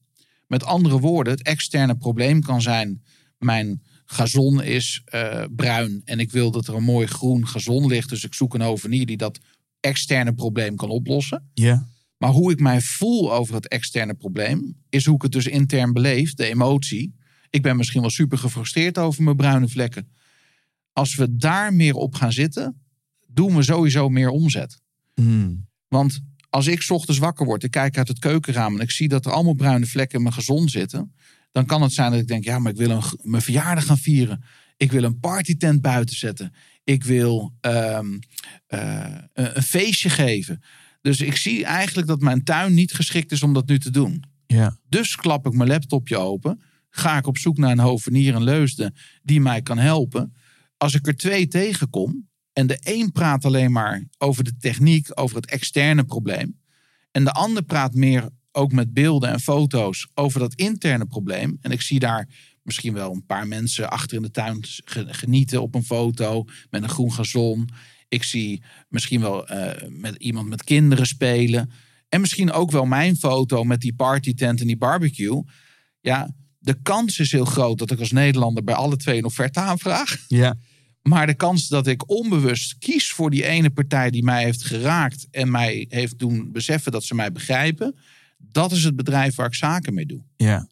Met 0.47 0.63
andere 0.63 0.99
woorden, 0.99 1.33
het 1.33 1.43
externe 1.43 1.97
probleem 1.97 2.41
kan 2.41 2.61
zijn: 2.61 3.03
mijn 3.37 3.81
gazon 4.09 4.63
is 4.63 5.01
eh, 5.05 5.43
bruin 5.55 6.01
en 6.05 6.19
ik 6.19 6.31
wil 6.31 6.51
dat 6.51 6.67
er 6.67 6.75
een 6.75 6.83
mooi 6.83 7.07
groen 7.07 7.47
gazon 7.47 7.87
ligt. 7.87 8.09
Dus 8.09 8.23
ik 8.23 8.33
zoek 8.33 8.53
een 8.53 8.61
hovenier 8.61 9.05
die 9.05 9.17
dat 9.17 9.39
externe 9.79 10.33
probleem 10.33 10.75
kan 10.75 10.89
oplossen. 10.89 11.49
Ja. 11.53 11.87
Maar 12.17 12.29
hoe 12.29 12.51
ik 12.51 12.59
mij 12.59 12.81
voel 12.81 13.33
over 13.33 13.55
het 13.55 13.67
externe 13.67 14.13
probleem, 14.13 14.75
is 14.89 15.05
hoe 15.05 15.15
ik 15.15 15.21
het 15.21 15.31
dus 15.31 15.47
intern 15.47 15.93
beleef, 15.93 16.33
de 16.33 16.45
emotie. 16.45 17.15
Ik 17.49 17.61
ben 17.61 17.77
misschien 17.77 18.01
wel 18.01 18.09
super 18.09 18.37
gefrustreerd 18.37 18.97
over 18.97 19.23
mijn 19.23 19.35
bruine 19.35 19.67
vlekken. 19.67 20.09
Als 20.93 21.15
we 21.15 21.35
daar 21.35 21.73
meer 21.73 21.93
op 21.93 22.15
gaan 22.15 22.31
zitten, 22.31 22.81
doen 23.27 23.55
we 23.55 23.63
sowieso 23.63 24.09
meer 24.09 24.29
omzet. 24.29 24.79
Hmm. 25.13 25.67
Want 25.87 26.21
als 26.49 26.67
ik 26.67 26.81
's 26.81 26.89
ochtends 26.89 27.19
wakker 27.19 27.45
word, 27.45 27.63
ik 27.63 27.71
kijk 27.71 27.97
uit 27.97 28.07
het 28.07 28.19
keukenraam 28.19 28.75
en 28.75 28.81
ik 28.81 28.91
zie 28.91 29.07
dat 29.07 29.25
er 29.25 29.31
allemaal 29.31 29.53
bruine 29.53 29.85
vlekken 29.85 30.17
in 30.17 30.23
mijn 30.23 30.35
gezond 30.35 30.71
zitten, 30.71 31.13
dan 31.51 31.65
kan 31.65 31.81
het 31.81 31.93
zijn 31.93 32.11
dat 32.11 32.19
ik 32.19 32.27
denk, 32.27 32.43
ja, 32.43 32.59
maar 32.59 32.71
ik 32.71 32.77
wil 32.77 32.89
een, 32.89 33.03
mijn 33.21 33.41
verjaardag 33.41 33.85
gaan 33.85 33.97
vieren. 33.97 34.43
Ik 34.77 34.91
wil 34.91 35.03
een 35.03 35.19
partytent 35.19 35.81
buiten 35.81 36.15
zetten. 36.15 36.53
Ik 36.83 37.03
wil 37.03 37.53
ehm, 37.61 38.19
eh, 38.67 39.15
een, 39.33 39.63
feestje 39.63 40.09
geven. 40.09 40.63
Dus 41.01 41.21
ik 41.21 41.35
zie 41.35 41.65
eigenlijk 41.65 42.07
dat 42.07 42.19
mijn 42.19 42.43
tuin 42.43 42.73
niet 42.73 42.93
geschikt 42.93 43.31
is 43.31 43.43
om 43.43 43.53
dat 43.53 43.67
nu 43.67 43.79
te 43.79 43.89
doen. 43.89 44.23
Ja. 44.47 44.77
Dus 44.89 45.15
klap 45.15 45.45
ik 45.45 45.53
mijn 45.53 45.69
laptopje 45.69 46.17
open. 46.17 46.61
Ga 46.89 47.17
ik 47.17 47.27
op 47.27 47.37
zoek 47.37 47.57
naar 47.57 47.71
een 47.71 47.79
hovenier 47.79 48.35
en 48.35 48.43
leusde 48.43 48.93
die 49.23 49.41
mij 49.41 49.61
kan 49.61 49.77
helpen. 49.77 50.33
Als 50.77 50.93
ik 50.93 51.07
er 51.07 51.15
twee 51.15 51.47
tegenkom 51.47 52.27
en 52.53 52.67
de 52.67 52.77
een 52.83 53.11
praat 53.11 53.45
alleen 53.45 53.71
maar 53.71 54.03
over 54.17 54.43
de 54.43 54.57
techniek, 54.57 55.19
over 55.19 55.35
het 55.35 55.45
externe 55.45 56.03
probleem. 56.03 56.59
En 57.11 57.23
de 57.23 57.31
ander 57.31 57.63
praat 57.63 57.93
meer 57.93 58.29
ook 58.57 58.71
met 58.71 58.93
beelden 58.93 59.29
en 59.29 59.39
foto's 59.39 60.07
over 60.13 60.39
dat 60.39 60.53
interne 60.53 61.05
probleem. 61.05 61.57
En 61.61 61.71
ik 61.71 61.81
zie 61.81 61.99
daar 61.99 62.27
misschien 62.63 62.93
wel 62.93 63.13
een 63.13 63.25
paar 63.25 63.47
mensen 63.47 63.89
achter 63.89 64.17
in 64.17 64.23
de 64.23 64.31
tuin 64.31 64.57
ge- 64.61 65.13
genieten 65.13 65.61
op 65.61 65.75
een 65.75 65.83
foto 65.83 66.45
met 66.69 66.83
een 66.83 66.89
groen 66.89 67.13
gazon. 67.13 67.69
Ik 68.07 68.23
zie 68.23 68.63
misschien 68.89 69.21
wel 69.21 69.47
eh, 69.47 69.89
met 69.89 70.15
iemand 70.15 70.49
met 70.49 70.63
kinderen 70.63 71.07
spelen. 71.07 71.71
En 72.09 72.21
misschien 72.21 72.51
ook 72.51 72.71
wel 72.71 72.85
mijn 72.85 73.15
foto 73.15 73.63
met 73.63 73.81
die 73.81 73.93
partytent 73.95 74.61
en 74.61 74.67
die 74.67 74.77
barbecue. 74.77 75.43
Ja, 76.01 76.35
de 76.59 76.81
kans 76.81 77.19
is 77.19 77.31
heel 77.31 77.45
groot 77.45 77.77
dat 77.77 77.91
ik 77.91 77.99
als 77.99 78.11
Nederlander 78.11 78.63
bij 78.63 78.75
alle 78.75 78.95
twee 78.95 79.17
een 79.17 79.25
offerte 79.25 79.59
aanvraag. 79.59 80.25
Ja. 80.27 80.55
Maar 81.01 81.27
de 81.27 81.35
kans 81.35 81.67
dat 81.67 81.87
ik 81.87 82.09
onbewust 82.09 82.77
kies 82.77 83.11
voor 83.11 83.29
die 83.29 83.45
ene 83.45 83.69
partij 83.69 84.09
die 84.09 84.23
mij 84.23 84.43
heeft 84.43 84.63
geraakt 84.65 85.27
en 85.31 85.51
mij 85.51 85.85
heeft 85.89 86.19
doen 86.19 86.51
beseffen 86.51 86.91
dat 86.91 87.03
ze 87.03 87.15
mij 87.15 87.31
begrijpen, 87.31 87.95
dat 88.37 88.71
is 88.71 88.83
het 88.83 88.95
bedrijf 88.95 89.35
waar 89.35 89.47
ik 89.47 89.55
zaken 89.55 89.93
mee 89.93 90.05
doe. 90.05 90.23
Ja. 90.35 90.67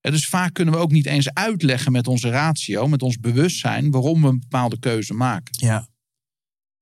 En 0.00 0.12
dus 0.12 0.28
vaak 0.28 0.54
kunnen 0.54 0.74
we 0.74 0.80
ook 0.80 0.90
niet 0.92 1.06
eens 1.06 1.32
uitleggen 1.32 1.92
met 1.92 2.06
onze 2.08 2.30
ratio, 2.30 2.88
met 2.88 3.02
ons 3.02 3.18
bewustzijn, 3.20 3.90
waarom 3.90 4.22
we 4.22 4.28
een 4.28 4.40
bepaalde 4.40 4.78
keuze 4.78 5.14
maken. 5.14 5.54
Ja. 5.58 5.88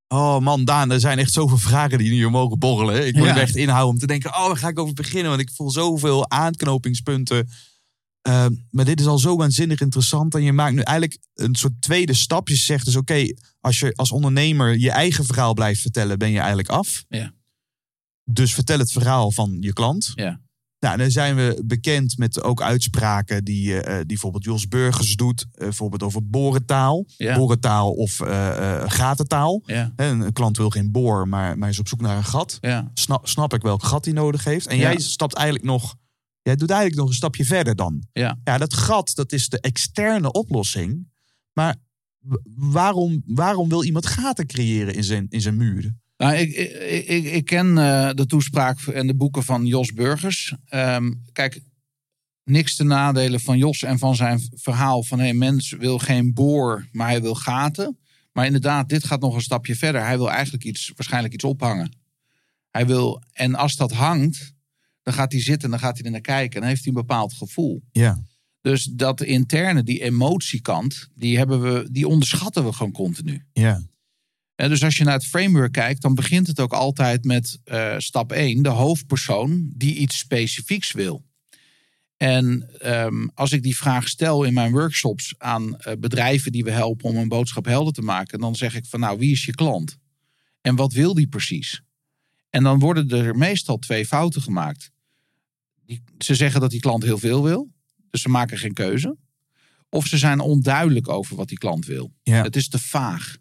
Oh 0.08 0.38
man, 0.38 0.64
Daan, 0.64 0.90
er 0.90 1.00
zijn 1.00 1.18
echt 1.18 1.32
zoveel 1.32 1.58
vragen 1.58 1.98
die 1.98 2.10
nu 2.10 2.28
mogen 2.30 2.58
borrelen. 2.58 3.06
Ik 3.06 3.14
moet 3.16 3.26
Ja. 3.26 3.36
echt 3.40 3.56
inhouden 3.56 3.92
om 3.92 3.98
te 3.98 4.06
denken, 4.06 4.30
oh, 4.30 4.46
waar 4.46 4.56
ga 4.56 4.68
ik 4.68 4.78
over 4.78 4.94
beginnen? 4.94 5.28
Want 5.28 5.40
ik 5.42 5.50
voel 5.50 5.70
zoveel 5.70 6.30
aanknopingspunten. 6.30 7.48
Uh, 8.28 8.46
maar 8.70 8.84
dit 8.84 9.00
is 9.00 9.06
al 9.06 9.18
zo 9.18 9.36
waanzinnig 9.36 9.80
interessant. 9.80 10.34
En 10.34 10.42
je 10.42 10.52
maakt 10.52 10.74
nu 10.74 10.80
eigenlijk 10.80 11.20
een 11.34 11.54
soort 11.54 11.72
tweede 11.82 12.14
stap. 12.14 12.48
Je 12.48 12.56
zegt 12.56 12.84
dus, 12.84 12.96
oké, 12.96 13.34
als 13.60 13.78
je 13.78 13.92
als 13.94 14.10
ondernemer 14.12 14.78
je 14.78 14.90
eigen 14.90 15.24
verhaal 15.24 15.54
blijft 15.54 15.80
vertellen, 15.80 16.18
ben 16.18 16.30
je 16.30 16.38
eigenlijk 16.38 16.68
af. 16.68 17.04
Ja. 17.08 17.32
Dus 18.30 18.54
vertel 18.54 18.78
het 18.78 18.92
verhaal 18.92 19.32
van 19.32 19.56
je 19.60 19.72
klant. 19.72 20.12
Ja. 20.14 20.40
Nou, 20.78 20.98
dan 20.98 21.10
zijn 21.10 21.36
we 21.36 21.62
bekend 21.64 22.18
met 22.18 22.42
ook 22.42 22.62
uitspraken 22.62 23.44
die, 23.44 23.80
eh, 23.80 23.96
die 23.96 24.06
bijvoorbeeld 24.06 24.44
Jos 24.44 24.68
Burgers 24.68 25.16
doet. 25.16 25.46
eh, 25.52 25.58
bijvoorbeeld 25.58 26.02
over 26.02 26.28
borentaal. 26.28 27.04
Ja. 27.16 27.36
Borentaal 27.36 27.92
of 27.92 28.20
eh 28.20 28.80
eh, 28.82 28.90
gatentaal. 28.90 29.62
Ja, 29.66 29.92
Een, 29.96 30.32
klant 30.32 30.56
wil 30.56 30.70
geen 30.70 30.90
boor, 30.92 31.28
maar, 31.28 31.58
maar 31.58 31.68
is 31.68 31.78
op 31.78 31.88
zoek 31.88 32.00
naar 32.00 32.16
een 32.16 32.24
gat. 32.24 32.58
ja, 32.60 32.90
Snap, 32.94 33.28
snap 33.28 33.54
ik 33.54 33.62
welk 33.62 33.82
gat 33.82 34.04
hij 34.04 34.14
nodig 34.14 34.44
heeft. 34.44 34.66
En 34.66 34.76
jij 34.76 34.98
stapt 34.98 35.34
eigenlijk 35.34 35.66
nog 35.66 35.96
Jij 36.42 36.56
doet 36.56 36.70
eigenlijk 36.70 37.00
nog 37.00 37.08
een 37.08 37.16
stapje 37.16 37.44
verder 37.44 37.76
dan. 37.76 38.06
Ja. 38.12 38.38
Ja, 38.44 38.58
dat 38.58 38.74
gat, 38.74 39.12
dat 39.14 39.32
is 39.32 39.48
de 39.48 39.60
externe 39.60 40.32
oplossing. 40.32 41.08
Maar 41.52 41.76
waarom, 42.56 43.22
waarom 43.26 43.68
wil 43.68 43.84
iemand 43.84 44.06
gaten 44.06 44.46
creëren 44.46 44.94
in 44.94 45.04
zijn, 45.04 45.26
in 45.28 45.40
zijn 45.40 45.56
muren? 45.56 46.00
Nou, 46.16 46.34
ik, 46.34 46.52
ik, 46.52 47.06
ik, 47.06 47.24
ik 47.24 47.44
ken 47.44 47.78
eh, 47.78 48.10
de 48.14 48.26
toespraak 48.26 48.80
en 48.80 49.06
de 49.06 49.14
boeken 49.14 49.42
van 49.42 49.66
Jos 49.66 49.92
Burgers. 49.92 50.54
Ehm, 50.64 51.12
kijk, 51.32 51.60
niks 52.44 52.76
te 52.76 52.84
nadelen 52.84 53.40
van 53.40 53.58
Jos 53.58 53.82
en 53.82 53.98
van 53.98 54.16
zijn 54.16 54.40
verhaal 54.54 55.02
van 55.02 55.18
hey, 55.18 55.34
mens 55.34 55.70
wil 55.70 55.98
geen 55.98 56.34
boor, 56.34 56.88
maar 56.92 57.08
hij 57.08 57.22
wil 57.22 57.34
gaten. 57.34 57.98
Maar 58.32 58.46
inderdaad, 58.46 58.88
dit 58.88 59.04
gaat 59.04 59.20
nog 59.20 59.34
een 59.34 59.40
stapje 59.40 59.76
verder. 59.76 60.04
Hij 60.04 60.16
wil 60.16 60.30
eigenlijk 60.30 60.64
iets, 60.64 60.92
waarschijnlijk 60.96 61.34
iets 61.34 61.44
ophangen. 61.44 61.96
Hij 62.70 62.86
wil, 62.86 63.22
en 63.32 63.54
als 63.54 63.76
dat 63.76 63.92
hangt, 63.92 64.54
dan 65.02 65.14
gaat 65.14 65.32
hij 65.32 65.40
zitten 65.40 65.64
en 65.64 65.70
dan 65.70 65.78
gaat 65.78 65.96
hij 65.96 66.04
er 66.04 66.10
naar 66.10 66.20
kijken. 66.20 66.54
En 66.54 66.60
dan 66.60 66.68
heeft 66.68 66.84
hij 66.84 66.92
een 66.92 67.00
bepaald 67.00 67.34
gevoel. 67.34 67.82
Ja. 67.92 68.22
Dus 68.60 68.84
dat 68.84 69.20
interne, 69.20 69.82
die 69.82 70.02
emotiekant, 70.02 71.08
die, 71.14 71.36
hebben 71.36 71.60
we, 71.62 71.88
die 71.90 72.08
onderschatten 72.08 72.64
we 72.64 72.72
gewoon 72.72 72.92
continu. 72.92 73.46
Ja. 73.52 73.82
En 74.56 74.68
dus 74.68 74.84
als 74.84 74.96
je 74.96 75.04
naar 75.04 75.14
het 75.14 75.26
framework 75.26 75.72
kijkt, 75.72 76.02
dan 76.02 76.14
begint 76.14 76.46
het 76.46 76.60
ook 76.60 76.72
altijd 76.72 77.24
met 77.24 77.58
eh, 77.64 77.94
stap 77.98 78.32
1, 78.32 78.62
de 78.62 78.68
hoofdpersoon 78.68 79.72
die 79.74 79.94
iets 79.94 80.18
specifieks 80.18 80.92
wil. 80.92 81.24
En 82.16 82.70
ehm, 82.78 83.26
als 83.34 83.52
ik 83.52 83.62
die 83.62 83.76
vraag 83.76 84.08
stel 84.08 84.44
in 84.44 84.54
mijn 84.54 84.72
workshops 84.72 85.34
aan 85.38 85.78
eh, 85.78 85.92
bedrijven 85.98 86.52
die 86.52 86.64
we 86.64 86.70
helpen 86.70 87.10
om 87.10 87.16
een 87.16 87.28
boodschap 87.28 87.64
helder 87.64 87.92
te 87.92 88.02
maken, 88.02 88.40
dan 88.40 88.54
zeg 88.54 88.74
ik 88.74 88.86
van 88.86 89.00
nou, 89.00 89.18
wie 89.18 89.32
is 89.32 89.44
je 89.44 89.54
klant? 89.54 89.96
En 90.60 90.76
wat 90.76 90.92
wil 90.92 91.14
die 91.14 91.28
precies? 91.28 91.82
En 92.50 92.62
dan 92.62 92.78
worden 92.78 93.08
er 93.08 93.36
meestal 93.36 93.78
twee 93.78 94.06
fouten 94.06 94.42
gemaakt. 94.42 94.90
Die, 95.84 96.02
ze 96.18 96.34
zeggen 96.34 96.60
dat 96.60 96.70
die 96.70 96.80
klant 96.80 97.02
heel 97.02 97.18
veel 97.18 97.42
wil, 97.42 97.72
dus 98.10 98.22
ze 98.22 98.28
maken 98.28 98.58
geen 98.58 98.72
keuze. 98.72 99.16
Of 99.88 100.06
ze 100.06 100.18
zijn 100.18 100.40
onduidelijk 100.40 101.08
over 101.08 101.36
wat 101.36 101.48
die 101.48 101.58
klant 101.58 101.86
wil. 101.86 102.12
Ja. 102.22 102.42
Het 102.42 102.56
is 102.56 102.68
te 102.68 102.78
vaag 102.78 103.36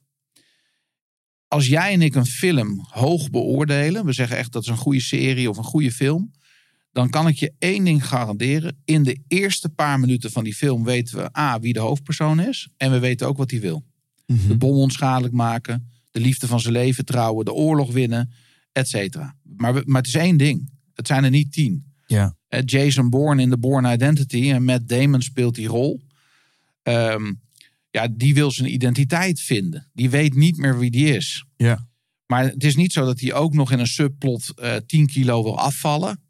als 1.55 1.67
jij 1.67 1.93
en 1.93 2.01
ik 2.01 2.15
een 2.15 2.25
film 2.25 2.85
hoog 2.89 3.29
beoordelen, 3.29 4.05
we 4.05 4.13
zeggen 4.13 4.37
echt 4.37 4.51
dat 4.51 4.61
is 4.63 4.69
een 4.69 4.77
goede 4.77 5.01
serie 5.01 5.49
of 5.49 5.57
een 5.57 5.63
goede 5.63 5.91
film, 5.91 6.31
dan 6.91 7.09
kan 7.09 7.27
ik 7.27 7.35
je 7.35 7.53
één 7.59 7.83
ding 7.83 8.07
garanderen. 8.07 8.77
In 8.85 9.03
de 9.03 9.17
eerste 9.27 9.69
paar 9.69 9.99
minuten 9.99 10.31
van 10.31 10.43
die 10.43 10.55
film 10.55 10.83
weten 10.83 11.17
we 11.17 11.37
A, 11.37 11.59
wie 11.59 11.73
de 11.73 11.79
hoofdpersoon 11.79 12.39
is. 12.39 12.69
En 12.77 12.91
we 12.91 12.99
weten 12.99 13.27
ook 13.27 13.37
wat 13.37 13.51
hij 13.51 13.59
wil. 13.59 13.85
De 14.25 14.57
bom 14.57 14.75
onschadelijk 14.77 15.33
maken, 15.33 15.89
de 16.11 16.19
liefde 16.19 16.47
van 16.47 16.59
zijn 16.59 16.73
leven 16.73 17.05
trouwen, 17.05 17.45
de 17.45 17.53
oorlog 17.53 17.91
winnen, 17.91 18.31
et 18.71 18.87
cetera. 18.87 19.35
Maar, 19.43 19.73
we- 19.73 19.83
maar 19.85 20.01
het 20.01 20.07
is 20.07 20.15
één 20.15 20.37
ding. 20.37 20.69
Het 20.93 21.07
zijn 21.07 21.23
er 21.23 21.29
niet 21.29 21.51
tien. 21.51 21.93
Ja. 22.07 22.35
Eh, 22.47 22.61
Jason 22.65 23.09
Bourne 23.09 23.41
in 23.41 23.49
The 23.49 23.57
Bourne 23.57 23.93
Identity 23.93 24.51
en 24.51 24.63
Matt 24.63 24.87
Damon 24.87 25.21
speelt 25.21 25.55
die 25.55 25.67
rol. 25.67 26.01
Ehm, 26.83 27.33
ja, 27.95 28.07
die 28.11 28.33
wil 28.33 28.51
zijn 28.51 28.73
identiteit 28.73 29.41
vinden. 29.41 29.89
Die 29.93 30.09
weet 30.09 30.33
niet 30.33 30.57
meer 30.57 30.79
wie 30.79 30.91
die 30.91 31.15
is. 31.15 31.45
Ja. 31.57 31.87
Maar 32.25 32.43
het 32.43 32.63
is 32.63 32.75
niet 32.75 32.93
zo 32.93 33.05
dat 33.05 33.19
hij 33.19 33.33
ook 33.33 33.53
nog 33.53 33.71
in 33.71 33.79
een 33.79 33.87
subplot 33.87 34.53
eh 34.55 34.75
10 34.85 35.07
kilo 35.07 35.43
wil 35.43 35.59
afvallen. 35.59 36.23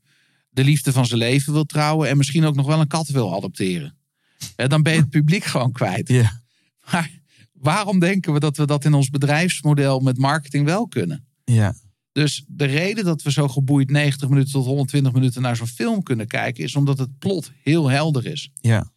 De 0.49 0.63
liefde 0.63 0.91
van 0.91 1.05
zijn 1.05 1.19
leven 1.19 1.53
wil 1.53 1.65
trouwen. 1.65 2.09
En 2.09 2.17
misschien 2.17 2.45
ook 2.45 2.55
nog 2.55 2.65
wel 2.65 2.79
een 2.79 2.87
kat 2.87 3.07
wil 3.07 3.35
adopteren. 3.35 3.97
Eh, 4.55 4.67
dan 4.67 4.83
ben 4.83 4.93
je 4.93 4.99
het 4.99 5.09
publiek 5.09 5.43
gewoon 5.53 5.71
kwijt. 5.71 6.07
Ja. 6.07 6.41
Maar 6.91 7.11
waarom 7.53 7.99
denken 7.99 8.33
we 8.33 8.39
dat 8.39 8.57
we 8.57 8.65
dat 8.65 8.85
in 8.85 8.93
ons 8.93 9.09
bedrijfsmodel 9.09 9.99
met 9.99 10.17
marketing 10.17 10.65
wel 10.65 10.87
kunnen? 10.87 11.27
Ja. 11.43 11.75
Dus 12.11 12.43
de 12.47 12.65
reden 12.65 13.03
dat 13.03 13.21
we 13.21 13.31
zo 13.31 13.47
geboeid 13.47 13.89
90 13.89 14.29
minuten 14.29 14.51
tot 14.51 14.65
120 14.65 15.13
minuten 15.13 15.41
naar 15.41 15.55
zo'n 15.55 15.67
film 15.67 16.03
kunnen 16.03 16.27
kijken, 16.27 16.63
is 16.63 16.75
omdat 16.75 16.97
het 16.97 17.19
plot 17.19 17.51
heel 17.63 17.89
helder 17.89 18.25
is. 18.25 18.49
Ja. 18.61 18.93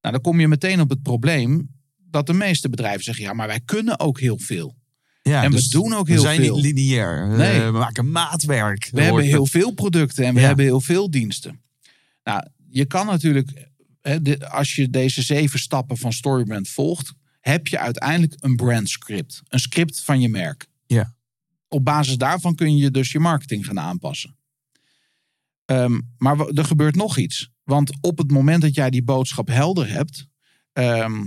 Nou, 0.00 0.14
dan 0.14 0.20
kom 0.20 0.40
je 0.40 0.48
meteen 0.48 0.80
op 0.80 0.88
het 0.88 1.02
probleem 1.02 1.73
dat 2.14 2.26
de 2.26 2.32
meeste 2.32 2.68
bedrijven 2.68 3.04
zeggen: 3.04 3.24
ja, 3.24 3.32
maar 3.32 3.46
wij 3.46 3.60
kunnen 3.60 3.98
ook 4.00 4.20
heel 4.20 4.38
veel. 4.38 4.76
ja 5.22 5.42
En 5.42 5.50
we 5.50 5.56
dus 5.56 5.68
doen 5.68 5.92
ook 5.94 6.06
we 6.06 6.12
heel 6.12 6.20
zijn 6.22 6.40
veel. 6.40 6.54
niet 6.56 6.64
lineair. 6.64 7.28
Nee. 7.28 7.60
we 7.60 7.70
maken 7.78 8.10
maatwerk. 8.10 8.88
We 8.92 9.02
hebben 9.02 9.24
heel 9.24 9.46
veel 9.46 9.70
producten 9.70 10.24
en 10.24 10.34
we 10.34 10.40
Ja. 10.40 10.46
hebben 10.46 10.64
heel 10.64 10.80
veel 10.80 11.10
diensten. 11.10 11.60
Nou, 12.24 12.42
je 12.70 12.84
kan 12.84 13.06
natuurlijk, 13.06 13.68
hè, 14.02 14.22
de- 14.22 14.48
als 14.50 14.74
je 14.74 14.90
deze 14.90 15.22
zeven 15.22 15.58
stappen 15.58 15.96
van 15.96 16.12
Storybrand 16.12 16.68
volgt, 16.68 17.12
heb 17.40 17.66
je 17.66 17.78
uiteindelijk 17.78 18.34
een 18.38 18.56
brandscript. 18.56 19.42
Een 19.48 19.58
script 19.60 20.00
van 20.00 20.20
je 20.20 20.28
merk. 20.28 20.66
Ja. 20.86 21.14
Op 21.68 21.84
basis 21.84 22.16
daarvan 22.16 22.54
kun 22.54 22.76
je 22.76 22.90
dus 22.90 23.12
je 23.12 23.18
marketing 23.18 23.66
gaan 23.66 23.80
aanpassen. 23.80 24.36
Ehm, 25.64 26.00
maar 26.18 26.38
er 26.40 26.64
gebeurt 26.64 26.94
nog 26.94 27.16
iets. 27.18 27.50
Want 27.64 27.90
op 28.00 28.18
het 28.18 28.30
moment 28.30 28.62
dat 28.62 28.74
jij 28.74 28.90
die 28.90 29.02
boodschap 29.02 29.48
helder 29.48 29.88
hebt, 29.90 30.26
ehm, 30.72 31.22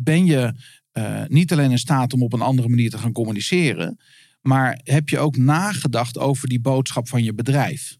ben 0.00 0.24
je 0.24 0.54
eh, 0.92 1.22
niet 1.26 1.52
alleen 1.52 1.70
in 1.70 1.78
staat 1.78 2.12
om 2.12 2.22
op 2.22 2.32
een 2.32 2.40
andere 2.40 2.68
manier 2.68 2.90
te 2.90 2.98
gaan 2.98 3.12
communiceren, 3.12 4.00
maar 4.40 4.80
heb 4.82 5.08
je 5.08 5.18
ook 5.18 5.36
nagedacht 5.36 6.18
over 6.18 6.48
die 6.48 6.60
boodschap 6.60 7.08
van 7.08 7.24
je 7.24 7.34
bedrijf. 7.34 7.96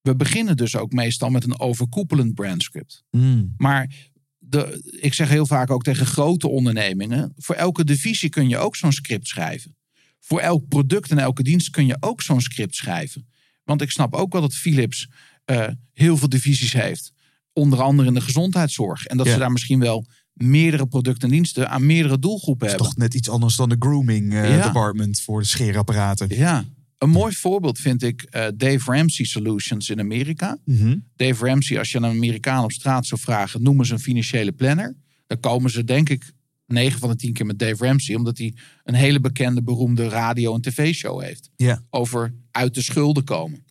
We 0.00 0.16
beginnen 0.16 0.56
dus 0.56 0.76
ook 0.76 0.92
meestal 0.92 1.30
met 1.30 1.44
een 1.44 1.58
overkoepelend 1.58 2.34
brandscript. 2.34 3.04
Mm. 3.10 3.54
Maar 3.56 3.94
de, 4.38 4.98
ik 5.00 5.14
zeg 5.14 5.28
heel 5.28 5.46
vaak 5.46 5.70
ook 5.70 5.82
tegen 5.82 6.06
grote 6.06 6.48
ondernemingen: 6.48 7.32
voor 7.36 7.54
elke 7.54 7.84
divisie 7.84 8.28
kun 8.28 8.48
je 8.48 8.58
ook 8.58 8.76
zo'n 8.76 8.92
script 8.92 9.26
schrijven. 9.28 9.76
Voor 10.20 10.40
elk 10.40 10.68
product 10.68 11.10
en 11.10 11.18
elke 11.18 11.42
dienst 11.42 11.70
kun 11.70 11.86
je 11.86 11.96
ook 12.00 12.22
zo'n 12.22 12.40
script 12.40 12.76
schrijven. 12.76 13.26
Want 13.64 13.82
ik 13.82 13.90
snap 13.90 14.14
ook 14.14 14.32
wel 14.32 14.40
dat 14.40 14.54
Philips 14.54 15.08
eh, 15.44 15.68
heel 15.92 16.16
veel 16.16 16.28
divisies 16.28 16.72
heeft. 16.72 17.12
Onder 17.52 17.80
andere 17.82 18.08
in 18.08 18.14
de 18.14 18.20
gezondheidszorg. 18.20 19.06
En 19.06 19.16
dat 19.16 19.26
Ja. 19.26 19.32
ze 19.32 19.38
daar 19.38 19.52
misschien 19.52 19.78
wel 19.78 20.06
meerdere 20.32 20.86
producten 20.86 21.28
en 21.28 21.34
diensten 21.34 21.68
aan 21.70 21.86
meerdere 21.86 22.18
doelgroepen 22.18 22.66
Dat 22.66 22.68
is 22.68 22.72
hebben. 22.74 22.86
toch 22.92 22.96
net 22.96 23.14
iets 23.14 23.28
anders 23.28 23.56
dan 23.56 23.68
de 23.68 23.76
grooming 23.78 24.32
eh, 24.32 24.56
Ja. 24.56 24.66
department 24.66 25.20
voor 25.20 25.40
de 25.40 25.46
scheerapparaten. 25.46 26.28
Ja, 26.36 26.64
een 26.98 27.10
mooi 27.10 27.34
voorbeeld 27.34 27.78
vind 27.78 28.02
ik 28.02 28.22
eh, 28.22 28.46
Dave 28.56 28.92
Ramsey 28.92 29.24
Solutions 29.24 29.90
in 29.90 30.00
Amerika. 30.00 30.58
Mhm. 30.64 30.96
Dave 31.16 31.46
Ramsey, 31.46 31.78
als 31.78 31.90
je 31.92 31.96
aan 31.98 32.04
een 32.04 32.10
Amerikaan 32.16 32.64
op 32.64 32.72
straat 32.72 33.06
zou 33.06 33.20
vragen, 33.20 33.62
noemen 33.62 33.86
ze 33.86 33.92
een 33.92 33.98
financiële 34.00 34.52
planner. 34.52 34.96
Dan 35.26 35.40
komen 35.40 35.70
ze 35.70 35.84
denk 35.84 36.08
ik 36.08 36.32
9 36.66 36.98
van 36.98 37.08
de 37.10 37.16
10 37.16 37.32
keer 37.32 37.46
met 37.46 37.58
Dave 37.58 37.84
Ramsey, 37.86 38.14
omdat 38.14 38.38
hij 38.38 38.54
een 38.84 38.94
hele 38.94 39.20
bekende, 39.20 39.62
beroemde 39.62 40.08
radio- 40.08 40.54
en 40.54 40.60
tv-show 40.60 41.22
heeft. 41.22 41.50
Over 41.90 42.34
uit 42.50 42.74
de 42.74 42.82
schulden 42.82 43.24
komen. 43.24 43.64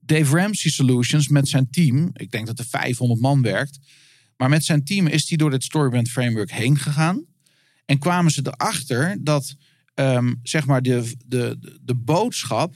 Dave 0.00 0.36
Ramsey 0.36 0.70
Solutions 0.70 1.28
met 1.28 1.48
zijn 1.48 1.70
team, 1.70 2.10
ik 2.12 2.30
denk 2.30 2.46
dat 2.46 2.58
er 2.58 2.64
500 2.64 3.20
man 3.20 3.42
werkt, 3.42 3.78
maar 4.40 4.48
met 4.48 4.64
zijn 4.64 4.84
team 4.84 5.06
is 5.06 5.28
hij 5.28 5.38
door 5.38 5.50
dit 5.50 5.64
Storybrand 5.64 6.08
Framework 6.10 6.50
heen 6.52 6.78
gegaan. 6.78 7.24
En 7.84 7.98
kwamen 7.98 8.30
ze 8.32 8.40
erachter 8.44 9.16
dat 9.24 9.54
ehm, 9.94 10.34
zeg 10.42 10.66
maar 10.66 10.82
de, 10.82 11.14
de, 11.26 11.78
de 11.82 11.94
boodschap. 11.94 12.74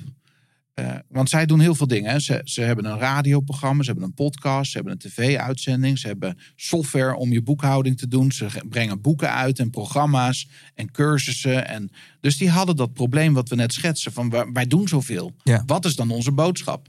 eh, 0.75 0.95
want 1.09 1.29
zij 1.29 1.47
doen 1.47 1.61
heel 1.61 1.75
veel 1.75 1.87
dingen. 1.87 2.21
Ze, 2.21 2.41
ze 2.45 2.61
hebben 2.61 2.85
een 2.85 2.99
radioprogramma, 2.99 3.83
ze 3.83 3.91
hebben 3.91 4.09
een 4.09 4.15
podcast, 4.15 4.71
ze 4.71 4.77
hebben 4.77 4.93
een 4.93 5.11
tv-uitzending, 5.11 5.99
ze 5.99 6.07
hebben 6.07 6.39
software 6.57 7.15
om 7.17 7.33
je 7.33 7.43
boekhouding 7.43 7.99
te 7.99 8.09
doen. 8.09 8.33
Ze 8.33 8.51
ge- 8.51 8.67
brengen 8.69 9.01
boeken 9.01 9.31
uit 9.33 9.59
en 9.59 9.71
programma's 9.71 10.49
en 10.75 10.91
cursussen. 10.91 11.69
En, 11.69 11.91
dus 12.21 12.37
die 12.37 12.51
hadden 12.51 12.77
dat 12.77 12.93
probleem 12.93 13.35
wat 13.35 13.49
we 13.49 13.55
net 13.55 13.73
schetsen: 13.73 14.12
van 14.12 14.31
wij, 14.31 14.47
wij 14.53 14.67
doen 14.67 14.89
zoveel. 14.89 15.33
Ja. 15.43 15.62
Wat 15.67 15.85
is 15.85 15.97
dan 15.97 16.11
onze 16.11 16.33
boodschap? 16.33 16.89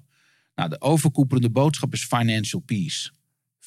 Nou, 0.56 0.70
de 0.70 0.82
overkoepelende 0.82 1.50
boodschap 1.50 1.94
is 1.94 2.06
financial 2.06 2.62
peace, 2.62 3.12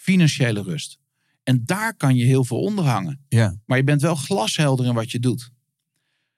financiële 0.00 0.62
rust. 0.62 0.98
En 1.42 1.62
daar 1.64 1.96
kan 1.96 2.16
je 2.16 2.24
heel 2.24 2.44
veel 2.44 2.60
onder 2.60 2.84
hangen. 2.84 3.20
Ja. 3.28 3.56
Maar 3.66 3.78
je 3.78 3.84
bent 3.84 4.00
wel 4.02 4.14
glashelder 4.14 4.86
in 4.86 4.94
wat 4.94 5.10
je 5.10 5.18
doet. 5.18 5.50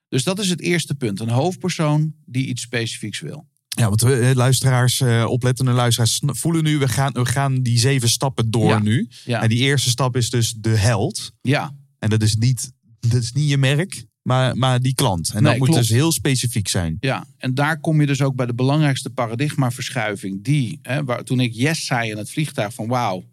Dus 0.09 0.23
dat 0.23 0.39
is 0.39 0.49
het 0.49 0.61
eerste 0.61 0.95
punt. 0.95 1.19
Een 1.19 1.29
hoofdpersoon 1.29 2.13
die 2.25 2.45
iets 2.45 2.61
specifieks 2.61 3.19
wil. 3.19 3.47
Ja, 3.67 3.87
want 3.87 4.01
we, 4.01 4.15
eh, 4.19 4.35
luisteraars, 4.35 5.01
eh, 5.01 5.25
oplettende 5.29 5.71
luisteraars 5.71 6.21
voelen 6.25 6.63
nu, 6.63 6.77
we 6.77 6.87
gaan, 6.87 7.13
we 7.13 7.25
gaan 7.25 7.61
die 7.61 7.79
zeven 7.79 8.09
stappen 8.09 8.51
door 8.51 8.67
Ja. 8.69 8.79
nu. 8.79 9.09
Ja, 9.25 9.41
En 9.41 9.49
die 9.49 9.59
eerste 9.59 9.89
stap 9.89 10.15
is 10.15 10.29
dus 10.29 10.53
de 10.57 10.69
held. 10.77 11.31
ja. 11.41 11.75
En 11.99 12.09
dat 12.09 12.21
is 12.21 12.35
niet, 12.35 12.71
dat 12.99 13.21
is 13.21 13.31
niet 13.31 13.49
je 13.49 13.57
merk, 13.57 14.05
maar, 14.21 14.57
maar 14.57 14.81
die 14.81 14.93
klant. 14.93 15.29
En 15.29 15.43
dat 15.43 15.57
moet 15.57 15.67
klopt. 15.67 15.81
dus 15.81 15.89
heel 15.89 16.11
specifiek 16.11 16.67
zijn. 16.67 16.97
ja. 16.99 17.25
En 17.37 17.53
daar 17.53 17.79
kom 17.79 17.99
je 18.01 18.07
dus 18.07 18.21
ook 18.21 18.35
bij 18.35 18.45
de 18.45 18.53
belangrijkste 18.53 19.09
paradigmaverschuiving. 19.09 20.43
Die, 20.43 20.79
hè, 20.81 21.03
waar, 21.03 21.23
toen 21.23 21.39
ik 21.39 21.53
yes 21.53 21.85
zei 21.85 22.09
in 22.11 22.17
het 22.17 22.29
vliegtuig 22.31 22.73
van 22.73 22.87
wauw, 22.87 23.23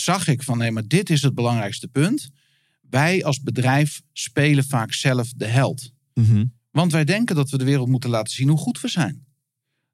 zag 0.00 0.28
ik 0.28 0.42
van 0.42 0.58
nee, 0.58 0.70
maar 0.70 0.86
dit 0.86 1.10
is 1.10 1.22
het 1.22 1.34
belangrijkste 1.34 1.88
punt. 1.88 2.30
Wij 2.80 3.24
als 3.24 3.40
bedrijf 3.40 4.02
spelen 4.12 4.64
vaak 4.64 4.92
zelf 4.92 5.32
de 5.36 5.46
held. 5.46 5.92
Mhm. 6.14 6.44
Want 6.70 6.92
wij 6.92 7.04
denken 7.04 7.36
dat 7.36 7.50
we 7.50 7.58
de 7.58 7.64
wereld 7.64 7.88
moeten 7.88 8.10
laten 8.10 8.32
zien 8.32 8.48
hoe 8.48 8.58
goed 8.58 8.80
we 8.80 8.88
zijn. 8.88 9.26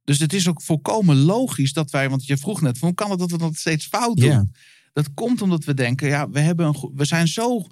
Dus 0.04 0.18
het 0.18 0.32
is 0.32 0.48
ook 0.48 0.62
volkomen 0.62 1.16
logisch 1.16 1.72
dat 1.72 1.90
wij, 1.90 2.10
want 2.10 2.26
je 2.26 2.36
vroeg 2.36 2.60
net, 2.60 2.78
hoe 2.78 2.94
kan 2.94 3.10
het 3.10 3.18
dat 3.18 3.30
we 3.30 3.38
dat 3.38 3.56
steeds 3.56 3.86
fout 3.86 4.16
doen? 4.16 4.54
Dat 4.92 5.14
komt 5.14 5.42
omdat 5.42 5.64
we 5.64 5.74
denken, 5.74 6.08
ja, 6.08 6.30
we, 6.30 6.40
hebben 6.40 6.66
een, 6.66 6.90
we 6.94 7.04
zijn 7.04 7.28
zo 7.28 7.66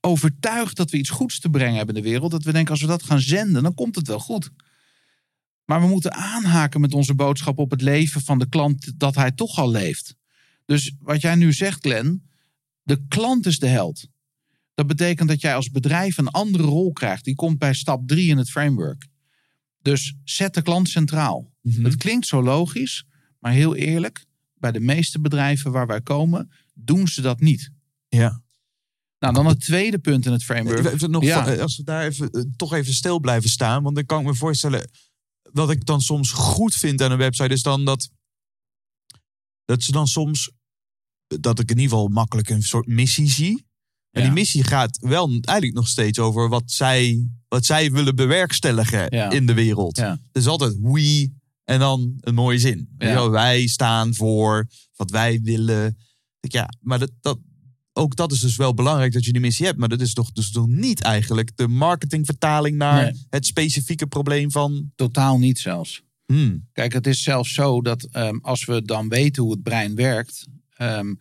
overtuigd 0.00 0.76
dat 0.76 0.90
we 0.90 0.96
iets 0.96 1.10
goeds 1.10 1.40
te 1.40 1.50
brengen 1.50 1.76
hebben 1.76 1.94
in 1.94 2.02
de 2.02 2.08
wereld, 2.08 2.30
dat 2.30 2.42
we 2.42 2.52
denken 2.52 2.70
als 2.70 2.80
we 2.80 2.86
dat 2.86 3.02
gaan 3.02 3.20
zenden, 3.20 3.62
dan 3.62 3.74
komt 3.74 3.96
het 3.96 4.06
wel 4.06 4.18
goed. 4.18 4.50
Maar 5.64 5.80
we 5.80 5.86
moeten 5.86 6.12
aanhaken 6.12 6.80
met 6.80 6.94
onze 6.94 7.14
boodschap 7.14 7.58
op 7.58 7.70
het 7.70 7.80
leven 7.80 8.20
van 8.20 8.38
de 8.38 8.48
klant 8.48 8.92
dat 8.96 9.14
hij 9.14 9.32
toch 9.32 9.58
al 9.58 9.70
leeft. 9.70 10.16
Dus 10.66 10.94
wat 10.98 11.20
jij 11.20 11.34
nu 11.34 11.52
zegt, 11.52 11.80
Glenn, 11.80 12.28
de 12.82 13.04
klant 13.08 13.46
is 13.46 13.58
de 13.58 13.66
held. 13.66 14.06
Dat 14.74 14.86
betekent 14.86 15.28
dat 15.28 15.40
jij 15.40 15.54
als 15.54 15.70
bedrijf 15.70 16.18
een 16.18 16.28
andere 16.28 16.64
rol 16.64 16.92
krijgt. 16.92 17.24
Die 17.24 17.34
komt 17.34 17.58
bij 17.58 17.74
stap 17.74 18.08
drie 18.08 18.28
in 18.28 18.38
het 18.38 18.50
framework. 18.50 19.06
Dus 19.82 20.14
zet 20.24 20.54
de 20.54 20.62
klant 20.62 20.88
centraal. 20.88 21.52
Mhm. 21.62 21.84
Het 21.84 21.96
klinkt 21.96 22.26
zo 22.26 22.42
logisch, 22.42 23.04
maar 23.38 23.52
heel 23.52 23.74
eerlijk, 23.74 24.24
bij 24.54 24.72
de 24.72 24.80
meeste 24.80 25.20
bedrijven 25.20 25.72
waar 25.72 25.86
wij 25.86 26.00
komen, 26.00 26.50
doen 26.74 27.08
ze 27.08 27.20
dat 27.20 27.40
niet. 27.40 27.70
Ja. 28.08 28.42
Nou, 29.18 29.34
dan 29.34 29.46
het 29.46 29.60
tweede 29.60 29.98
punt 29.98 30.26
in 30.26 30.32
het 30.32 30.44
framework. 30.44 30.84
Even 30.84 31.10
nog, 31.10 31.22
Ja. 31.22 31.46
eh, 31.46 31.60
als 31.60 31.76
we 31.76 31.82
daar 31.82 32.04
even, 32.04 32.30
eh, 32.30 32.42
toch 32.56 32.72
even 32.72 32.94
stil 32.94 33.20
blijven 33.20 33.50
staan. 33.50 33.82
Want 33.82 33.94
dan 33.94 34.06
kan 34.06 34.20
ik 34.20 34.26
me 34.26 34.34
voorstellen. 34.34 34.90
Wat 35.52 35.70
ik 35.70 35.84
dan 35.86 36.00
soms 36.00 36.30
goed 36.30 36.74
vind 36.74 37.02
aan 37.02 37.10
een 37.10 37.18
website 37.18 37.52
is 37.54 37.62
dan 37.62 37.84
dat. 37.84 38.10
Dat 39.64 39.82
ze 39.82 39.92
dan 39.92 40.06
soms. 40.06 40.50
Dat 41.26 41.58
ik 41.58 41.70
in 41.70 41.76
ieder 41.78 41.90
geval 41.92 42.08
makkelijk 42.08 42.48
een 42.50 42.62
soort 42.62 42.86
missie 42.86 43.28
zie. 43.30 43.64
En 44.10 44.22
Ja. 44.22 44.28
die 44.28 44.32
missie 44.38 44.62
gaat 44.62 44.98
wel 45.00 45.28
eigenlijk 45.30 45.74
nog 45.78 45.88
steeds 45.88 46.18
over 46.18 46.48
wat 46.48 46.62
zij, 46.70 47.28
wat 47.48 47.64
zij 47.64 47.90
willen 47.92 48.14
bewerkstelligen 48.16 49.06
Ja. 49.16 49.30
in 49.30 49.46
de 49.46 49.54
wereld. 49.54 49.96
Ja. 49.96 50.18
Is 50.32 50.46
altijd 50.46 50.76
we 50.80 51.32
en 51.64 51.78
dan 51.78 52.14
een 52.20 52.34
mooie 52.34 52.58
zin. 52.58 52.88
Ja. 52.98 53.28
Wij 53.30 53.66
staan 53.66 54.14
voor 54.14 54.66
wat 54.96 55.10
wij 55.10 55.40
willen. 55.42 55.96
Ja, 56.40 56.68
maar 56.80 56.98
dat, 56.98 57.10
dat, 57.20 57.38
ook 57.92 58.16
dat 58.16 58.32
is 58.32 58.40
dus 58.40 58.56
wel 58.56 58.74
belangrijk 58.74 59.12
dat 59.12 59.24
je 59.24 59.32
die 59.32 59.40
missie 59.40 59.66
hebt. 59.66 59.78
Maar 59.78 59.88
dat 59.88 60.00
is 60.00 60.12
toch 60.12 60.32
dus 60.32 60.50
toch 60.50 60.66
niet 60.66 61.00
eigenlijk 61.00 61.50
de 61.54 61.68
marketingvertaling 61.68 62.76
naar 62.76 63.02
Nee. 63.02 63.26
het 63.30 63.46
specifieke 63.46 64.06
probleem 64.06 64.50
van. 64.50 64.92
Totaal 64.94 65.38
niet 65.38 65.58
zelfs. 65.58 66.02
Hmm, 66.26 66.68
Kijk, 66.72 66.92
het 66.92 67.06
is 67.06 67.22
zelfs 67.22 67.52
zo 67.54 67.82
dat 67.82 68.04
ehm, 68.04 68.38
als 68.40 68.64
we 68.64 68.82
dan 68.82 69.08
weten 69.08 69.42
hoe 69.42 69.52
het 69.52 69.62
brein 69.62 69.94
werkt, 69.94 70.46
ehm, 70.76 71.14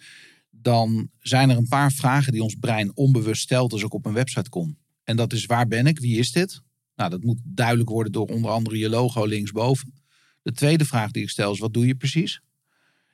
dan 0.49 1.10
zijn 1.20 1.49
er 1.49 1.58
een 1.58 1.68
paar 1.68 1.91
vragen 1.91 2.32
die 2.32 2.43
ons 2.43 2.56
brein 2.60 2.95
onbewust 2.95 3.41
stelt 3.41 3.72
als 3.72 3.84
ik 3.84 3.93
op 3.93 4.06
een 4.06 4.14
website 4.14 4.49
kom. 4.49 4.78
En 5.03 5.16
dat 5.16 5.34
is 5.34 5.45
waar 5.45 5.68
ben 5.68 5.88
ik? 5.88 5.99
Wie 5.99 6.18
is 6.18 6.32
dit? 6.32 6.62
Nou, 6.95 7.10
dat 7.10 7.24
moet 7.24 7.39
duidelijk 7.43 7.89
worden 7.89 8.12
door 8.12 8.28
onder 8.28 8.51
andere 8.51 8.78
je 8.78 8.89
logo 8.89 9.26
linksboven. 9.26 9.93
De 10.41 10.51
tweede 10.51 10.86
vraag 10.86 11.12
die 11.12 11.24
ik 11.24 11.30
stel 11.30 11.51
is: 11.51 11.60
wat 11.60 11.74
doe 11.74 11.88
je 11.88 11.95
precies? 11.95 12.41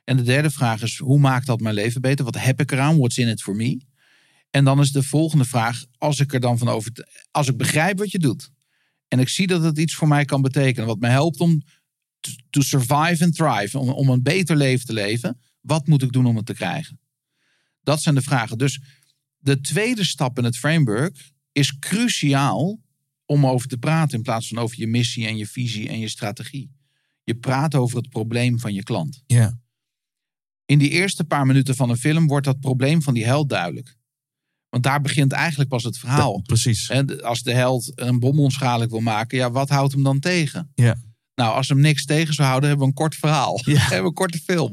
En 0.04 0.16
de 0.16 0.22
derde 0.22 0.50
vraag 0.50 0.82
is: 0.82 0.98
hoe 0.98 1.18
maakt 1.18 1.46
dat 1.46 1.60
mijn 1.60 1.74
leven 1.74 2.00
beter? 2.00 2.24
Wat 2.24 2.38
heb 2.38 2.60
ik 2.60 2.72
eraan? 2.72 2.98
What's 2.98 3.18
in 3.18 3.28
it 3.28 3.42
for 3.42 3.56
me? 3.56 3.80
En 4.50 4.64
dan 4.64 4.80
is 4.80 4.92
de 4.92 5.02
volgende 5.02 5.44
vraag: 5.44 5.84
als 5.98 6.20
ik 6.20 6.32
er 6.32 6.40
dan 6.40 6.58
van 6.58 6.68
over, 6.68 6.92
als 7.30 7.48
ik 7.48 7.56
begrijp 7.56 7.98
wat 7.98 8.10
je 8.10 8.18
doet 8.18 8.50
en 9.08 9.18
ik 9.18 9.28
zie 9.28 9.46
dat 9.46 9.62
het 9.62 9.78
iets 9.78 9.94
voor 9.94 10.08
mij 10.08 10.24
kan 10.24 10.42
betekenen, 10.42 10.86
wat 10.86 10.98
mij 10.98 11.10
helpt 11.10 11.40
om 11.40 11.62
to- 12.50 12.60
survive 12.60 13.24
and 13.24 13.34
thrive, 13.34 13.78
om 13.78 14.08
een 14.08 14.22
beter 14.22 14.56
leven 14.56 14.86
te 14.86 14.92
leven, 14.92 15.40
wat 15.62 15.86
moet 15.86 16.02
ik 16.02 16.12
doen 16.12 16.26
om 16.26 16.36
het 16.36 16.46
te 16.46 16.54
krijgen? 16.54 17.00
Dat 17.82 18.02
zijn 18.02 18.14
de 18.14 18.22
vragen. 18.22 18.58
Dus 18.58 18.80
de 19.38 19.60
tweede 19.60 20.04
stap 20.04 20.38
in 20.38 20.44
het 20.44 20.56
framework 20.56 21.30
is 21.52 21.78
cruciaal 21.78 22.80
om 23.26 23.46
over 23.46 23.68
te 23.68 23.76
praten 23.78 24.16
in 24.16 24.22
plaats 24.22 24.48
van 24.48 24.58
over 24.58 24.78
je 24.78 24.86
missie 24.86 25.26
en 25.26 25.36
je 25.36 25.46
visie 25.46 25.88
en 25.88 25.98
je 25.98 26.08
strategie. 26.08 26.70
Je 27.24 27.34
praat 27.34 27.74
over 27.74 27.96
het 27.96 28.08
probleem 28.08 28.58
van 28.58 28.74
je 28.74 28.82
klant. 28.82 29.22
ja. 29.26 29.60
In 30.64 30.78
die 30.78 30.90
eerste 30.90 31.24
paar 31.24 31.46
minuten 31.46 31.76
van 31.76 31.90
een 31.90 31.96
film 31.96 32.26
wordt 32.26 32.46
dat 32.46 32.60
probleem 32.60 33.02
van 33.02 33.14
die 33.14 33.24
held 33.24 33.48
duidelijk. 33.48 33.96
Want 34.68 34.82
daar 34.84 35.00
begint 35.00 35.32
eigenlijk 35.32 35.70
pas 35.70 35.82
het 35.84 35.98
verhaal. 35.98 36.40
precies. 36.42 36.86
De- 36.86 37.22
Als 37.22 37.42
de 37.42 37.52
held 37.52 37.92
een 37.94 38.18
bom 38.18 38.40
onschadelijk 38.40 38.90
wil 38.90 39.00
maken, 39.00 39.38
ja, 39.38 39.50
wat 39.50 39.68
houdt 39.68 39.92
hem 39.92 40.02
dan 40.02 40.18
tegen? 40.20 40.70
Ja. 40.74 40.96
Nou, 41.34 41.54
als 41.54 41.68
hem 41.68 41.80
niks 41.80 42.04
tegen 42.04 42.34
zou 42.34 42.48
houden, 42.48 42.68
hebben 42.68 42.86
we 42.86 42.92
een 42.92 42.98
kort 43.02 43.14
verhaal. 43.14 43.60
Ja. 43.64 43.78
hebben 43.80 43.98
we 44.00 44.06
een 44.06 44.12
korte 44.14 44.38
film. 44.38 44.72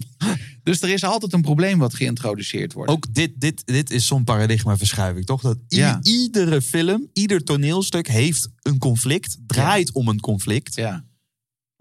Dus 0.63 0.81
er 0.81 0.89
is 0.89 1.03
altijd 1.03 1.33
een 1.33 1.41
probleem 1.41 1.79
wat 1.79 1.93
geïntroduceerd 1.93 2.73
wordt. 2.73 2.91
Ook 2.91 3.13
dit, 3.13 3.31
dit, 3.35 3.61
dit 3.65 3.91
is 3.91 4.05
zo'n 4.07 4.23
paradigmaverschuiving, 4.23 5.25
toch? 5.25 5.41
Dat 5.41 5.57
Ja. 5.67 5.99
iedere 6.01 6.61
film, 6.61 7.07
ieder 7.13 7.43
toneelstuk 7.43 8.07
heeft 8.07 8.49
een 8.61 8.77
conflict, 8.77 9.37
draait 9.47 9.91
om 9.93 10.07
een 10.07 10.19
conflict. 10.19 10.75
Ja, 10.75 11.05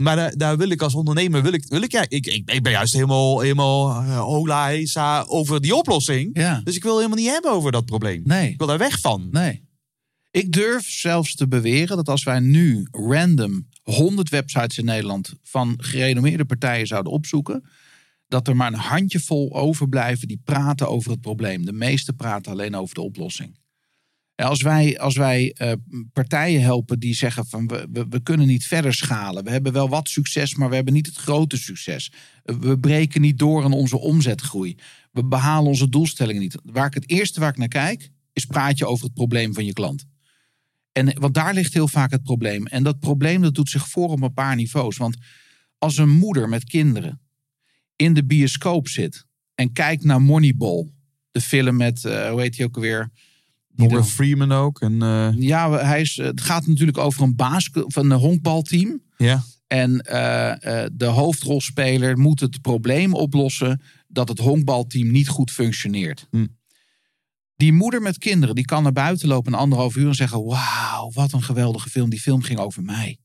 Maar 0.02 0.16
daar, 0.16 0.36
daar 0.36 0.56
wil 0.56 0.68
ik 0.70 0.82
als 0.82 0.94
ondernemer, 0.94 1.42
wil 1.42 1.52
ik, 1.52 1.64
wil 1.68 1.82
ik, 1.82 1.92
ja, 1.92 2.04
ik, 2.08 2.26
ik, 2.26 2.50
ik 2.50 2.62
ben 2.62 2.72
juist 2.72 2.92
helemaal, 2.92 3.40
helemaal 3.40 3.90
eh, 4.02 4.18
hola 4.20 4.66
hesa 4.66 5.22
over 5.22 5.60
die 5.60 5.74
oplossing. 5.74 6.30
ja. 6.32 6.60
Dus 6.64 6.76
ik 6.76 6.82
wil 6.82 6.96
helemaal 6.96 7.16
niet 7.18 7.28
hebben 7.30 7.50
over 7.50 7.72
dat 7.72 7.84
probleem. 7.84 8.20
Nee, 8.24 8.50
Ik 8.50 8.58
wil 8.58 8.66
daar 8.66 8.78
weg 8.78 9.00
van. 9.00 9.28
nee. 9.30 9.66
Ik 10.30 10.52
durf 10.52 10.90
zelfs 10.90 11.34
te 11.34 11.48
beweren 11.48 11.96
dat 11.96 12.08
als 12.08 12.24
wij 12.24 12.40
nu 12.40 12.88
random 12.90 13.68
100 13.94 14.28
websites 14.28 14.78
in 14.78 14.84
Nederland 14.84 15.34
van 15.42 15.74
gerenommeerde 15.76 16.44
partijen 16.44 16.86
zouden 16.86 17.12
opzoeken, 17.12 17.64
dat 18.26 18.48
er 18.48 18.56
maar 18.56 18.72
een 18.72 18.78
handjevol 18.78 19.56
overblijven 19.56 20.28
die 20.28 20.40
praten 20.44 20.88
over 20.88 21.10
het 21.10 21.20
probleem. 21.20 21.64
De 21.64 21.72
meeste 21.72 22.12
praten 22.12 22.52
alleen 22.52 22.76
over 22.76 22.94
de 22.94 23.00
oplossing. 23.00 23.56
Als 24.34 24.62
wij, 24.62 24.98
als 24.98 25.16
wij 25.16 25.52
eh, 25.52 25.72
partijen 26.12 26.62
helpen 26.62 26.98
die 26.98 27.14
zeggen 27.14 27.46
van 27.46 27.66
we, 27.66 27.88
we, 27.92 28.06
we 28.08 28.22
kunnen 28.22 28.46
niet 28.46 28.66
verder 28.66 28.94
schalen. 28.94 29.44
We 29.44 29.50
hebben 29.50 29.72
wel 29.72 29.88
wat 29.88 30.08
succes, 30.08 30.54
maar 30.54 30.68
we 30.68 30.74
hebben 30.74 30.94
niet 30.94 31.06
het 31.06 31.16
grote 31.16 31.56
succes. 31.56 32.12
Eh, 32.42 32.56
We 32.56 32.78
breken 32.78 33.20
niet 33.20 33.38
door 33.38 33.64
in 33.64 33.72
onze 33.72 33.98
omzetgroei. 33.98 34.76
We 35.12 35.24
behalen 35.24 35.68
onze 35.68 35.88
doelstellingen 35.88 36.42
niet. 36.42 36.58
Waar 36.62 36.86
ik 36.86 36.94
het 36.94 37.10
eerste 37.10 37.40
waar 37.40 37.50
ik 37.50 37.56
naar 37.56 37.68
kijk, 37.68 38.10
is 38.32 38.44
praat 38.44 38.78
je 38.78 38.86
over 38.86 39.04
het 39.04 39.14
probleem 39.14 39.54
van 39.54 39.64
je 39.64 39.72
klant. 39.72 40.06
En, 40.98 41.20
want 41.20 41.34
daar 41.34 41.54
ligt 41.54 41.74
heel 41.74 41.88
vaak 41.88 42.10
het 42.10 42.22
probleem. 42.22 42.66
En 42.66 42.82
dat 42.82 42.98
probleem 42.98 43.42
dat 43.42 43.54
doet 43.54 43.70
zich 43.70 43.88
voor 43.88 44.08
op 44.08 44.22
een 44.22 44.32
paar 44.32 44.56
niveaus. 44.56 44.96
Want 44.96 45.16
als 45.78 45.96
een 45.96 46.10
moeder 46.10 46.48
met 46.48 46.64
kinderen 46.64 47.20
in 47.96 48.14
de 48.14 48.24
bioscoop 48.24 48.88
zit 48.88 49.26
en 49.54 49.72
kijkt 49.72 50.04
naar 50.04 50.22
Moneyball, 50.22 50.90
de 51.30 51.40
film 51.40 51.76
met, 51.76 52.04
eh, 52.04 52.30
hoe 52.30 52.40
heet 52.40 52.56
hij 52.56 52.66
ook 52.66 52.74
alweer? 52.74 53.10
Morgan 53.74 54.06
Freeman 54.06 54.52
ook. 54.52 54.80
En, 54.80 55.02
eh, 55.02 55.32
ja, 55.36 55.70
hij 55.70 56.00
is, 56.00 56.16
het 56.16 56.40
gaat 56.40 56.66
natuurlijk 56.66 56.98
over 56.98 57.22
een 57.22 57.36
basket, 57.36 57.84
of 57.84 57.96
een 57.96 58.12
honkbalteam. 58.12 59.02
ja. 59.16 59.42
En 59.66 60.00
eh, 60.00 60.86
de 60.92 61.04
hoofdrolspeler 61.04 62.18
moet 62.18 62.40
het 62.40 62.60
probleem 62.60 63.14
oplossen 63.14 63.82
dat 64.06 64.28
het 64.28 64.38
honkbalteam 64.38 65.10
niet 65.10 65.28
goed 65.28 65.50
functioneert. 65.50 66.26
Hm. 66.30 66.46
Die 67.58 67.72
moeder 67.72 68.02
met 68.02 68.18
kinderen, 68.18 68.54
die 68.54 68.64
kan 68.64 68.82
naar 68.82 68.92
buiten 68.92 69.28
lopen 69.28 69.52
een 69.52 69.58
anderhalf 69.58 69.96
uur 69.96 70.08
en 70.08 70.14
zeggen: 70.14 70.44
Wauw, 70.44 71.10
wat 71.12 71.32
een 71.32 71.42
geweldige 71.42 71.90
film. 71.90 72.10
Die 72.10 72.20
film 72.20 72.42
ging 72.42 72.58
over 72.58 72.82
mij. 72.82 73.18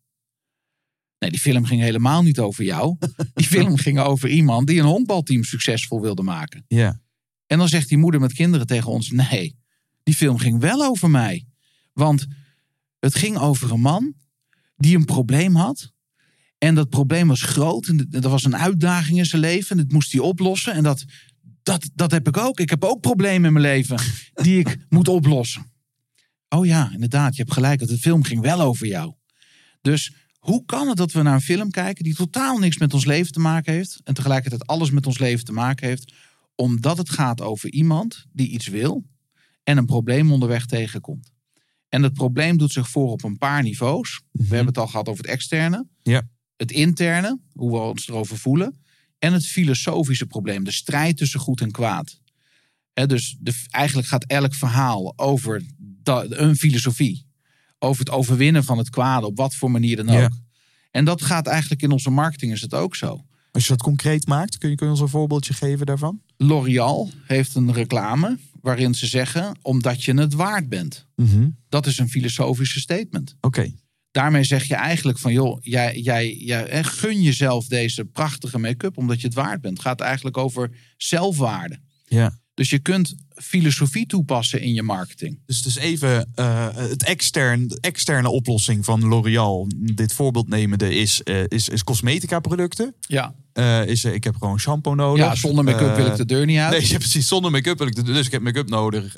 Nee, 1.19 1.29
die 1.31 1.39
film 1.39 1.65
ging 1.65 1.81
helemaal 1.81 2.21
niet 2.23 2.39
over 2.39 2.63
jou. 2.63 2.97
Die 3.33 3.47
film 3.47 3.77
ging 3.77 3.99
over 3.99 4.29
iemand 4.29 4.67
die 4.67 4.79
een 4.79 4.85
honkbalteam 4.85 5.43
succesvol 5.43 6.01
wilde 6.01 6.23
maken. 6.23 6.65
ja. 6.67 7.01
En 7.47 7.57
dan 7.57 7.67
zegt 7.67 7.89
die 7.89 7.97
moeder 7.97 8.19
met 8.19 8.33
kinderen 8.33 8.67
tegen 8.67 8.91
ons: 8.91 9.11
nee, 9.11 9.55
die 10.03 10.15
film 10.15 10.37
ging 10.37 10.59
wel 10.59 10.83
over 10.83 11.09
mij. 11.09 11.45
Want 11.93 12.25
het 12.99 13.15
ging 13.15 13.37
over 13.37 13.71
een 13.71 13.81
man 13.81 14.13
die 14.75 14.95
een 14.95 15.05
probleem 15.05 15.55
had. 15.55 15.91
En 16.57 16.75
dat 16.75 16.89
probleem 16.89 17.27
was 17.27 17.41
groot. 17.41 17.87
En 17.87 18.07
er 18.09 18.29
was 18.29 18.43
een 18.43 18.57
uitdaging 18.57 19.17
in 19.17 19.25
zijn 19.25 19.41
leven. 19.41 19.77
En 19.77 19.83
dat 19.83 19.91
moest 19.91 20.11
hij 20.11 20.21
oplossen. 20.21 20.73
En 20.73 20.83
dat, 20.83 21.05
dat, 21.63 21.89
dat 21.93 22.11
heb 22.11 22.27
ik 22.27 22.37
ook. 22.37 22.59
Ik 22.59 22.69
heb 22.69 22.83
ook 22.83 23.01
problemen 23.01 23.45
in 23.45 23.53
mijn 23.53 23.65
leven 23.65 23.99
die 24.33 24.59
ik 24.59 24.77
moet 24.89 25.07
oplossen. 25.07 25.71
Oh 26.49 26.65
ja, 26.65 26.89
inderdaad, 26.93 27.35
je 27.35 27.41
hebt 27.41 27.53
gelijk. 27.53 27.79
Dat 27.79 27.89
de 27.89 27.97
film 27.97 28.23
ging 28.23 28.41
wel 28.41 28.61
over 28.61 28.87
jou. 28.87 29.13
Dus 29.81 30.13
hoe 30.37 30.65
kan 30.65 30.87
het 30.87 30.97
dat 30.97 31.11
we 31.11 31.21
naar 31.21 31.33
een 31.33 31.41
film 31.41 31.69
kijken 31.69 32.03
die 32.03 32.15
totaal 32.15 32.57
niks 32.57 32.77
met 32.77 32.93
ons 32.93 33.05
leven 33.05 33.31
te 33.31 33.39
maken 33.39 33.73
heeft. 33.73 34.01
En 34.03 34.13
tegelijkertijd 34.13 34.67
alles 34.67 34.91
met 34.91 35.05
ons 35.05 35.17
leven 35.17 35.45
te 35.45 35.53
maken 35.53 35.87
heeft. 35.87 36.13
Omdat 36.55 36.97
het 36.97 37.09
gaat 37.09 37.41
over 37.41 37.71
iemand 37.71 38.25
die 38.31 38.47
iets 38.47 38.67
wil 38.67 39.03
en 39.63 39.77
een 39.77 39.85
probleem 39.85 40.31
onderweg 40.31 40.65
tegenkomt. 40.65 41.31
En 41.89 42.03
het 42.03 42.13
probleem 42.13 42.57
doet 42.57 42.71
zich 42.71 42.89
voor 42.89 43.11
op 43.11 43.23
een 43.23 43.37
paar 43.37 43.63
niveaus. 43.63 44.21
We 44.31 44.47
hebben 44.47 44.67
het 44.67 44.77
al 44.77 44.87
gehad 44.87 45.07
over 45.07 45.23
het 45.23 45.33
externe. 45.33 45.87
Ja. 46.03 46.21
Het 46.55 46.71
interne, 46.71 47.39
hoe 47.53 47.71
we 47.71 47.77
ons 47.77 48.07
erover 48.07 48.37
voelen. 48.37 48.82
En 49.23 49.33
het 49.33 49.45
filosofische 49.45 50.25
probleem, 50.25 50.63
de 50.63 50.71
strijd 50.71 51.17
tussen 51.17 51.39
goed 51.39 51.61
en 51.61 51.71
kwaad. 51.71 52.19
Dus 52.93 53.35
de, 53.39 53.53
eigenlijk 53.69 54.07
gaat 54.07 54.23
elk 54.25 54.53
verhaal 54.55 55.13
over 55.15 55.63
da- 55.77 56.25
een 56.29 56.55
filosofie. 56.55 57.25
Over 57.79 57.99
het 57.99 58.09
overwinnen 58.13 58.63
van 58.63 58.77
het 58.77 58.89
kwade, 58.89 59.25
op 59.25 59.37
wat 59.37 59.55
voor 59.55 59.71
manier 59.71 59.95
dan 59.95 60.09
ook. 60.09 60.15
Ja. 60.15 60.29
En 60.91 61.05
dat 61.05 61.21
gaat 61.21 61.47
eigenlijk 61.47 61.81
in 61.81 61.91
onze 61.91 62.09
marketing 62.09 62.51
is 62.51 62.61
het 62.61 62.73
ook 62.73 62.95
zo. 62.95 63.25
Als 63.51 63.63
je 63.63 63.69
dat 63.69 63.81
concreet 63.81 64.27
maakt, 64.27 64.57
kun 64.57 64.69
je, 64.69 64.75
kun 64.75 64.85
je 64.85 64.91
ons 64.91 65.01
een 65.01 65.07
voorbeeldje 65.07 65.53
geven 65.53 65.85
daarvan? 65.85 66.21
L'Oreal 66.37 67.09
heeft 67.27 67.55
een 67.55 67.73
reclame 67.73 68.37
waarin 68.61 68.93
ze 68.95 69.07
zeggen, 69.07 69.57
omdat 69.61 70.03
je 70.03 70.13
het 70.13 70.33
waard 70.33 70.69
bent. 70.69 71.07
Mhm. 71.15 71.49
Dat 71.69 71.85
is 71.85 71.97
een 71.97 72.09
filosofische 72.09 72.79
statement. 72.79 73.35
Oké. 73.41 73.71
Daarmee 74.13 74.43
zeg 74.43 74.67
je 74.67 74.75
eigenlijk 74.75 75.17
van, 75.17 75.33
joh, 75.33 75.57
jij, 75.61 75.99
jij, 75.99 76.33
jij 76.33 76.83
gun 76.83 77.21
jezelf 77.21 77.67
deze 77.67 78.05
prachtige 78.05 78.59
make-up 78.59 78.97
omdat 78.97 79.21
je 79.21 79.27
het 79.27 79.35
waard 79.35 79.61
bent. 79.61 79.77
Het 79.77 79.85
gaat 79.85 80.01
eigenlijk 80.01 80.37
over 80.37 80.71
zelfwaarde. 80.97 81.79
Ja. 82.05 82.39
Dus 82.53 82.69
je 82.69 82.79
kunt 82.79 83.15
filosofie 83.35 84.05
toepassen 84.05 84.61
in 84.61 84.73
je 84.73 84.83
marketing. 84.83 85.39
Dus, 85.45 85.61
dus 85.61 85.75
even 85.77 86.29
eh, 86.35 86.67
het 86.75 87.03
extern, 87.03 87.67
de 87.67 87.77
externe 87.81 88.29
oplossing 88.29 88.85
van 88.85 89.05
L'Oreal, 89.05 89.67
dit 89.77 90.13
voorbeeld 90.13 90.47
nemende, 90.49 90.95
is, 90.95 91.23
eh, 91.23 91.43
is, 91.47 91.69
is 91.69 91.83
cosmetica 91.83 92.39
producten. 92.39 92.95
Ja, 92.99 93.33
Eh, 93.53 93.85
is, 93.85 94.03
ik 94.03 94.23
heb 94.23 94.35
gewoon 94.35 94.59
shampoo 94.59 94.95
nodig. 94.95 95.25
ja 95.25 95.35
zonder 95.35 95.63
make-up 95.63 95.95
wil 95.95 96.05
ik 96.05 96.15
de 96.15 96.25
deur 96.25 96.45
niet 96.45 96.57
uit. 96.57 96.71
Nee, 96.79 96.89
ja, 96.91 96.97
precies. 96.97 97.27
Zonder 97.27 97.51
make-up 97.51 97.77
wil 97.77 97.87
ik 97.87 97.95
de- 97.95 98.01
dus 98.03 98.25
ik 98.25 98.31
heb 98.31 98.41
make-up 98.41 98.69
nodig. 98.69 99.13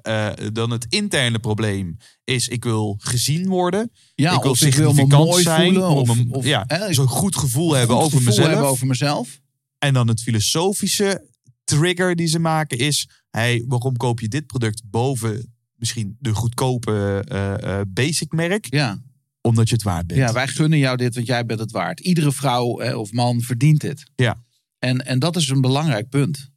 Dan 0.53 0.69
het 0.71 0.86
interne 0.89 1.39
probleem 1.39 1.97
is 2.23 2.47
ik 2.47 2.63
wil 2.63 2.95
gezien 2.99 3.47
worden. 3.47 3.91
ja, 4.15 4.36
ik 4.36 4.41
wil 4.41 4.51
of 4.51 4.61
ik 4.61 4.73
wil 4.75 4.88
significant 4.89 5.29
mooi 5.29 5.43
zijn. 5.43 5.63
voelen. 5.73 5.89
Of, 5.89 6.17
of 6.29 6.45
ja, 6.45 6.65
zo'n 6.89 7.07
goed 7.07 7.36
gevoel 7.38 7.67
goed 7.67 7.77
hebben 7.77 7.95
over 7.95 8.11
gevoel 8.17 8.25
mezelf. 8.27 8.47
hebben 8.47 8.67
over 8.67 8.88
mezelf. 8.88 9.39
En 9.79 9.93
dan 9.93 10.07
het 10.07 10.21
filosofische 10.21 11.25
trigger 11.66 12.16
die 12.16 12.28
ze 12.28 12.39
maken 12.39 12.78
is... 12.78 13.09
Hey, 13.30 13.63
waarom 13.68 13.95
koop 13.97 14.20
je 14.20 14.28
dit 14.28 14.47
product 14.47 14.82
boven 14.89 15.53
misschien 15.76 16.16
de 16.20 16.34
goedkope 16.34 17.24
eh, 17.28 17.80
eh, 17.80 17.86
basic 17.88 18.32
merk? 18.32 18.66
Ja. 18.74 19.01
Omdat 19.41 19.68
je 19.70 19.74
het 19.76 19.84
waard 19.84 20.07
bent. 20.07 20.20
ja, 20.20 20.34
wij 20.34 20.47
gunnen 20.47 20.80
jou 20.80 20.97
dit, 20.97 21.16
want 21.16 21.28
jij 21.28 21.45
bent 21.45 21.59
het 21.59 21.72
waard. 21.72 21.99
Iedere 21.99 22.32
vrouw 22.32 22.80
hè, 22.80 22.95
of 22.95 23.11
man 23.11 23.41
verdient 23.41 23.82
dit. 23.82 24.03
Ja. 24.16 24.43
En, 24.80 25.05
en 25.05 25.20
dat 25.20 25.36
is 25.36 25.49
een 25.49 25.61
belangrijk 25.61 26.09
punt. 26.09 26.49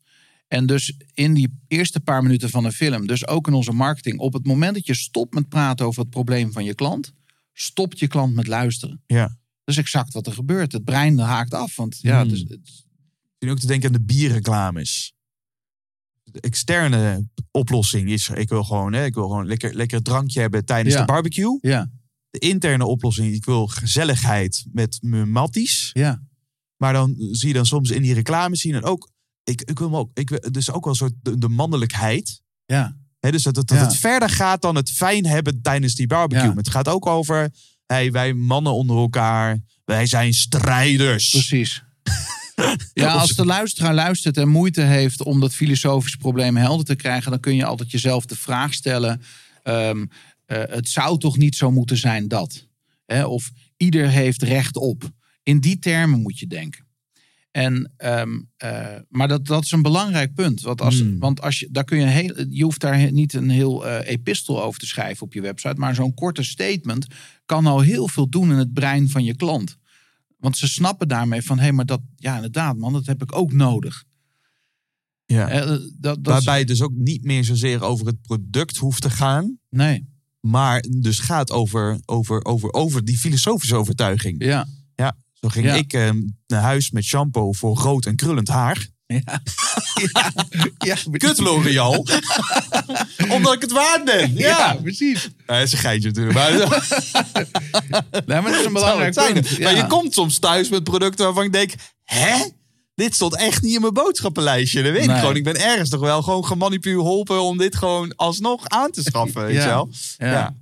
En 0.48 0.66
dus 0.66 0.94
in 1.14 1.34
die 1.34 1.58
eerste 1.68 2.00
paar 2.00 2.22
minuten 2.22 2.50
van 2.50 2.64
een 2.64 2.72
film, 2.72 3.06
dus 3.06 3.26
ook 3.26 3.46
in 3.46 3.52
onze 3.54 3.72
marketing, 3.72 4.18
op 4.18 4.32
het 4.32 4.46
moment 4.46 4.74
dat 4.74 4.86
je 4.86 4.94
stopt 4.94 5.34
met 5.34 5.48
praten 5.48 5.86
over 5.86 6.00
het 6.00 6.10
probleem 6.10 6.52
van 6.52 6.64
je 6.64 6.74
klant, 6.74 7.12
stopt 7.52 7.98
je 7.98 8.06
klant 8.06 8.34
met 8.34 8.46
luisteren. 8.46 9.02
Ja. 9.06 9.26
Dat 9.64 9.76
is 9.76 9.76
exact 9.76 10.12
wat 10.12 10.26
er 10.26 10.32
gebeurt. 10.32 10.72
Het 10.72 10.84
brein 10.84 11.18
haakt 11.18 11.54
af. 11.54 11.76
Want 11.76 11.98
ja, 12.00 12.20
Hmm. 12.22 12.30
het- 12.30 12.40
Ik 12.50 12.58
zit 13.38 13.50
ook 13.50 13.58
te 13.58 13.66
denken 13.66 13.86
aan 13.88 13.94
de 13.94 14.04
bierreclames. 14.04 15.12
De 16.22 16.40
externe 16.40 17.28
oplossing 17.50 18.10
is, 18.10 18.28
ik 18.28 18.48
wil 18.48 18.64
gewoon, 18.64 18.92
hè, 18.92 19.04
ik 19.04 19.14
wil 19.14 19.28
gewoon 19.28 19.46
lekker, 19.46 19.74
lekker 19.74 20.02
drankje 20.02 20.40
hebben 20.40 20.64
tijdens 20.64 20.94
Ja. 20.94 21.00
de 21.00 21.06
barbecue. 21.06 21.58
ja, 21.60 21.90
De 22.30 22.38
interne 22.38 22.86
oplossing, 22.86 23.34
ik 23.34 23.44
wil 23.44 23.66
gezelligheid 23.66 24.64
met 24.72 24.98
mijn 25.00 25.30
matties. 25.30 25.90
ja, 25.92 26.22
Maar 26.76 26.92
dan 26.92 27.14
zie 27.30 27.48
je 27.48 27.54
dan 27.54 27.66
soms 27.66 27.90
in 27.90 28.02
die 28.02 28.14
reclames 28.14 28.60
zien 28.60 28.74
en 28.74 28.84
ook, 28.84 29.10
ik, 29.44 29.62
ik 29.62 29.78
wil 29.78 29.96
ook, 29.96 30.10
ik, 30.14 30.52
dus 30.52 30.70
ook 30.70 30.84
wel 30.84 30.92
een 30.92 30.98
soort 30.98 31.14
de, 31.22 31.38
de 31.38 31.48
mannelijkheid. 31.48 32.42
ja, 32.66 32.96
Hè, 33.18 33.30
dus 33.30 33.42
dat, 33.42 33.56
het- 33.56 33.66
dat 33.66 33.78
Ja. 33.78 33.84
het 33.84 33.96
verder 33.96 34.30
gaat 34.30 34.62
dan 34.62 34.74
het 34.76 34.90
fijn 34.90 35.26
hebben 35.26 35.62
tijdens 35.62 35.94
die 35.94 36.06
barbecue. 36.06 36.48
Ja. 36.48 36.54
Het 36.54 36.70
gaat 36.70 36.88
ook 36.88 37.06
over, 37.06 37.50
hey, 37.86 38.10
wij 38.12 38.32
mannen 38.34 38.72
onder 38.72 38.96
elkaar, 38.96 39.58
wij 39.84 40.06
zijn 40.06 40.34
strijders. 40.34 41.30
precies. 41.30 41.82
Ja, 42.94 43.12
als 43.12 43.34
de 43.34 43.44
luisteraar 43.44 43.94
luistert 43.94 44.36
en 44.36 44.48
moeite 44.48 44.80
heeft 44.80 45.22
om 45.22 45.40
dat 45.40 45.54
filosofische 45.54 46.18
probleem 46.18 46.56
helder 46.56 46.86
te 46.86 46.96
krijgen, 46.96 47.30
dan 47.30 47.40
kun 47.40 47.56
je 47.56 47.64
altijd 47.64 47.90
jezelf 47.90 48.26
de 48.26 48.36
vraag 48.36 48.74
stellen: 48.74 49.22
ehm, 49.62 50.06
eh, 50.46 50.62
het 50.68 50.88
zou 50.88 51.18
toch 51.18 51.36
niet 51.36 51.56
zo 51.56 51.70
moeten 51.70 51.96
zijn 51.96 52.28
dat? 52.28 52.66
Hè? 53.06 53.24
Of 53.24 53.50
ieder 53.76 54.08
heeft 54.08 54.42
recht 54.42 54.76
op. 54.76 55.10
In 55.42 55.60
die 55.60 55.78
termen 55.78 56.20
moet 56.22 56.38
je 56.38 56.46
denken. 56.46 56.86
En, 57.50 57.92
ehm, 57.96 58.40
eh, 58.56 58.86
maar 59.08 59.28
dat, 59.28 59.46
dat 59.46 59.64
is 59.64 59.70
een 59.70 59.82
belangrijk 59.82 60.34
punt. 60.34 60.60
Want, 60.60 60.80
als, 60.80 60.98
Hmm. 61.00 61.18
want 61.18 61.40
als 61.40 61.58
je, 61.58 61.68
daar 61.70 61.84
kun 61.84 61.98
je, 61.98 62.06
heel, 62.06 62.44
je 62.48 62.62
hoeft 62.62 62.80
daar 62.80 63.12
niet 63.12 63.34
een 63.34 63.50
heel 63.50 63.86
eh, 63.86 64.10
epistel 64.10 64.62
over 64.62 64.80
te 64.80 64.86
schrijven 64.86 65.26
op 65.26 65.32
je 65.32 65.40
website. 65.40 65.74
Maar 65.74 65.94
zo'n 65.94 66.14
korte 66.14 66.42
statement 66.42 67.06
kan 67.46 67.66
al 67.66 67.80
heel 67.80 68.08
veel 68.08 68.28
doen 68.28 68.50
in 68.50 68.58
het 68.58 68.72
brein 68.72 69.08
van 69.08 69.24
je 69.24 69.36
klant. 69.36 69.76
Want 70.38 70.56
ze 70.56 70.68
snappen 70.68 71.08
daarmee 71.08 71.42
van, 71.42 71.56
hé, 71.56 71.62
hey, 71.62 71.72
maar 71.72 71.86
dat, 71.86 72.00
ja, 72.16 72.34
inderdaad, 72.34 72.76
man, 72.76 72.92
dat 72.92 73.06
heb 73.06 73.22
ik 73.22 73.36
ook 73.36 73.52
nodig. 73.52 74.04
Ja. 75.26 75.48
Eh, 75.48 75.66
dat, 75.68 75.90
dat 76.00 76.18
Waarbij 76.22 76.58
het 76.58 76.68
dus 76.68 76.82
ook 76.82 76.92
niet 76.94 77.24
meer 77.24 77.44
zozeer 77.44 77.82
over 77.82 78.06
het 78.06 78.22
product 78.22 78.76
hoeft 78.76 79.02
te 79.02 79.10
gaan. 79.10 79.58
nee, 79.70 80.08
Maar 80.40 80.84
dus 80.98 81.18
gaat 81.18 81.50
over, 81.50 82.00
over, 82.04 82.44
over, 82.44 82.72
over 82.72 83.04
die 83.04 83.18
filosofische 83.18 83.76
overtuiging. 83.76 84.44
ja. 84.44 84.66
Ja, 84.94 85.16
zo 85.32 85.48
ging 85.48 85.66
Ja. 85.66 85.74
ik 85.74 85.92
eh, 85.92 86.10
naar 86.46 86.62
huis 86.62 86.90
met 86.90 87.04
shampoo 87.04 87.52
voor 87.52 87.76
rood 87.76 88.06
en 88.06 88.16
krullend 88.16 88.48
haar. 88.48 88.88
Ja. 89.14 89.40
ja, 90.18 90.32
ja, 90.78 90.96
Kut 91.12 91.38
L'Oreal. 91.38 92.06
Omdat 93.34 93.54
ik 93.54 93.60
het 93.60 93.72
waard 93.72 94.04
ben. 94.04 94.34
Ja. 94.34 94.48
Ja, 94.48 94.74
precies. 94.82 95.28
Dat 95.46 95.62
is 95.62 95.72
een 95.72 95.78
geitje 95.78 96.08
natuurlijk. 96.08 96.36
Maar, 96.36 96.50
Nee, 98.26 98.40
maar 98.40 98.50
dat 98.50 98.60
is 98.60 98.66
een 98.66 98.72
belangrijk 98.72 99.14
punt. 99.14 99.58
Maar 99.58 99.76
je 99.76 99.86
komt 99.86 100.14
soms 100.14 100.38
thuis 100.38 100.68
met 100.68 100.84
producten 100.84 101.24
waarvan 101.24 101.44
ik 101.44 101.52
denk... 101.52 101.72
Hè? 102.04 102.44
Dit 102.94 103.14
stond 103.14 103.36
echt 103.36 103.62
niet 103.62 103.74
in 103.74 103.80
mijn 103.80 103.92
boodschappenlijstje. 103.92 104.82
Dat 104.82 104.92
weet 104.92 105.02
ik 105.02 105.08
Nee. 105.08 105.18
gewoon. 105.18 105.36
Ik 105.36 105.44
ben 105.44 105.60
ergens 105.60 105.88
toch 105.88 106.00
wel 106.00 106.22
gewoon 106.22 106.44
gemanipuleerd 106.44 107.00
geholpen... 107.00 107.42
om 107.42 107.58
dit 107.58 107.76
gewoon 107.76 108.16
alsnog 108.16 108.68
aan 108.68 108.90
te 108.90 109.02
schaffen. 109.02 109.44
Weet 109.44 109.62
je 109.62 109.68
wel? 109.68 109.90
Ja. 110.16 110.30
Ja. 110.32 110.54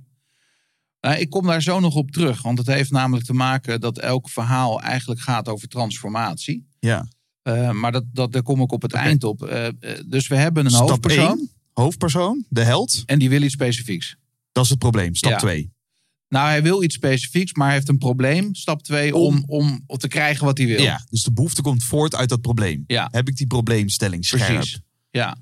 Nou, 1.01 1.15
ik 1.19 1.29
kom 1.29 1.45
daar 1.47 1.61
zo 1.61 1.79
nog 1.79 1.95
op 1.95 2.11
terug. 2.11 2.41
Want 2.41 2.57
het 2.57 2.67
heeft 2.67 2.91
namelijk 2.91 3.25
te 3.25 3.33
maken 3.33 3.81
dat 3.81 3.97
elk 3.97 4.29
verhaal 4.29 4.81
eigenlijk 4.81 5.21
gaat 5.21 5.47
over 5.47 5.67
transformatie. 5.67 6.67
Ja. 6.79 7.07
Eh, 7.47 7.71
maar 7.71 7.91
dat, 7.91 8.03
dat, 8.13 8.31
daar 8.31 8.43
kom 8.43 8.61
ik 8.61 8.71
op 8.71 8.81
het 8.81 8.93
eind 8.93 9.23
op. 9.23 9.43
Eh, 9.43 9.67
eh, 9.67 9.73
dus 10.05 10.27
we 10.27 10.35
hebben 10.35 10.65
een 10.65 10.71
Stap 10.71 10.89
hoofdpersoon 10.89 11.37
één. 11.37 11.49
Hoofdpersoon, 11.73 12.45
de 12.49 12.63
held. 12.63 13.03
en 13.05 13.19
die 13.19 13.29
wil 13.29 13.41
iets 13.41 13.53
specifieks. 13.53 14.15
Dat 14.51 14.63
is 14.63 14.69
het 14.69 14.79
probleem. 14.79 15.15
Stap 15.15 15.31
Ja. 15.31 15.37
2. 15.37 15.71
Nou, 16.29 16.47
hij 16.47 16.63
wil 16.63 16.83
iets 16.83 16.95
specifieks, 16.95 17.53
maar 17.53 17.65
hij 17.67 17.75
heeft 17.75 17.89
een 17.89 17.97
probleem. 17.97 18.55
Stap 18.55 18.83
2 18.83 19.15
om, 19.15 19.43
om, 19.47 19.83
om 19.85 19.97
te 19.97 20.07
krijgen 20.07 20.45
wat 20.45 20.57
hij 20.57 20.67
wil. 20.67 20.81
Ja, 20.81 21.05
dus 21.09 21.23
de 21.23 21.33
behoefte 21.33 21.61
komt 21.61 21.83
voort 21.83 22.15
uit 22.15 22.29
dat 22.29 22.41
probleem. 22.41 22.83
Ja. 22.87 23.07
Heb 23.11 23.27
ik 23.27 23.35
die 23.37 23.47
probleemstelling 23.47 24.25
scherp? 24.25 24.53
precies. 24.55 24.79
Ja, 25.09 25.37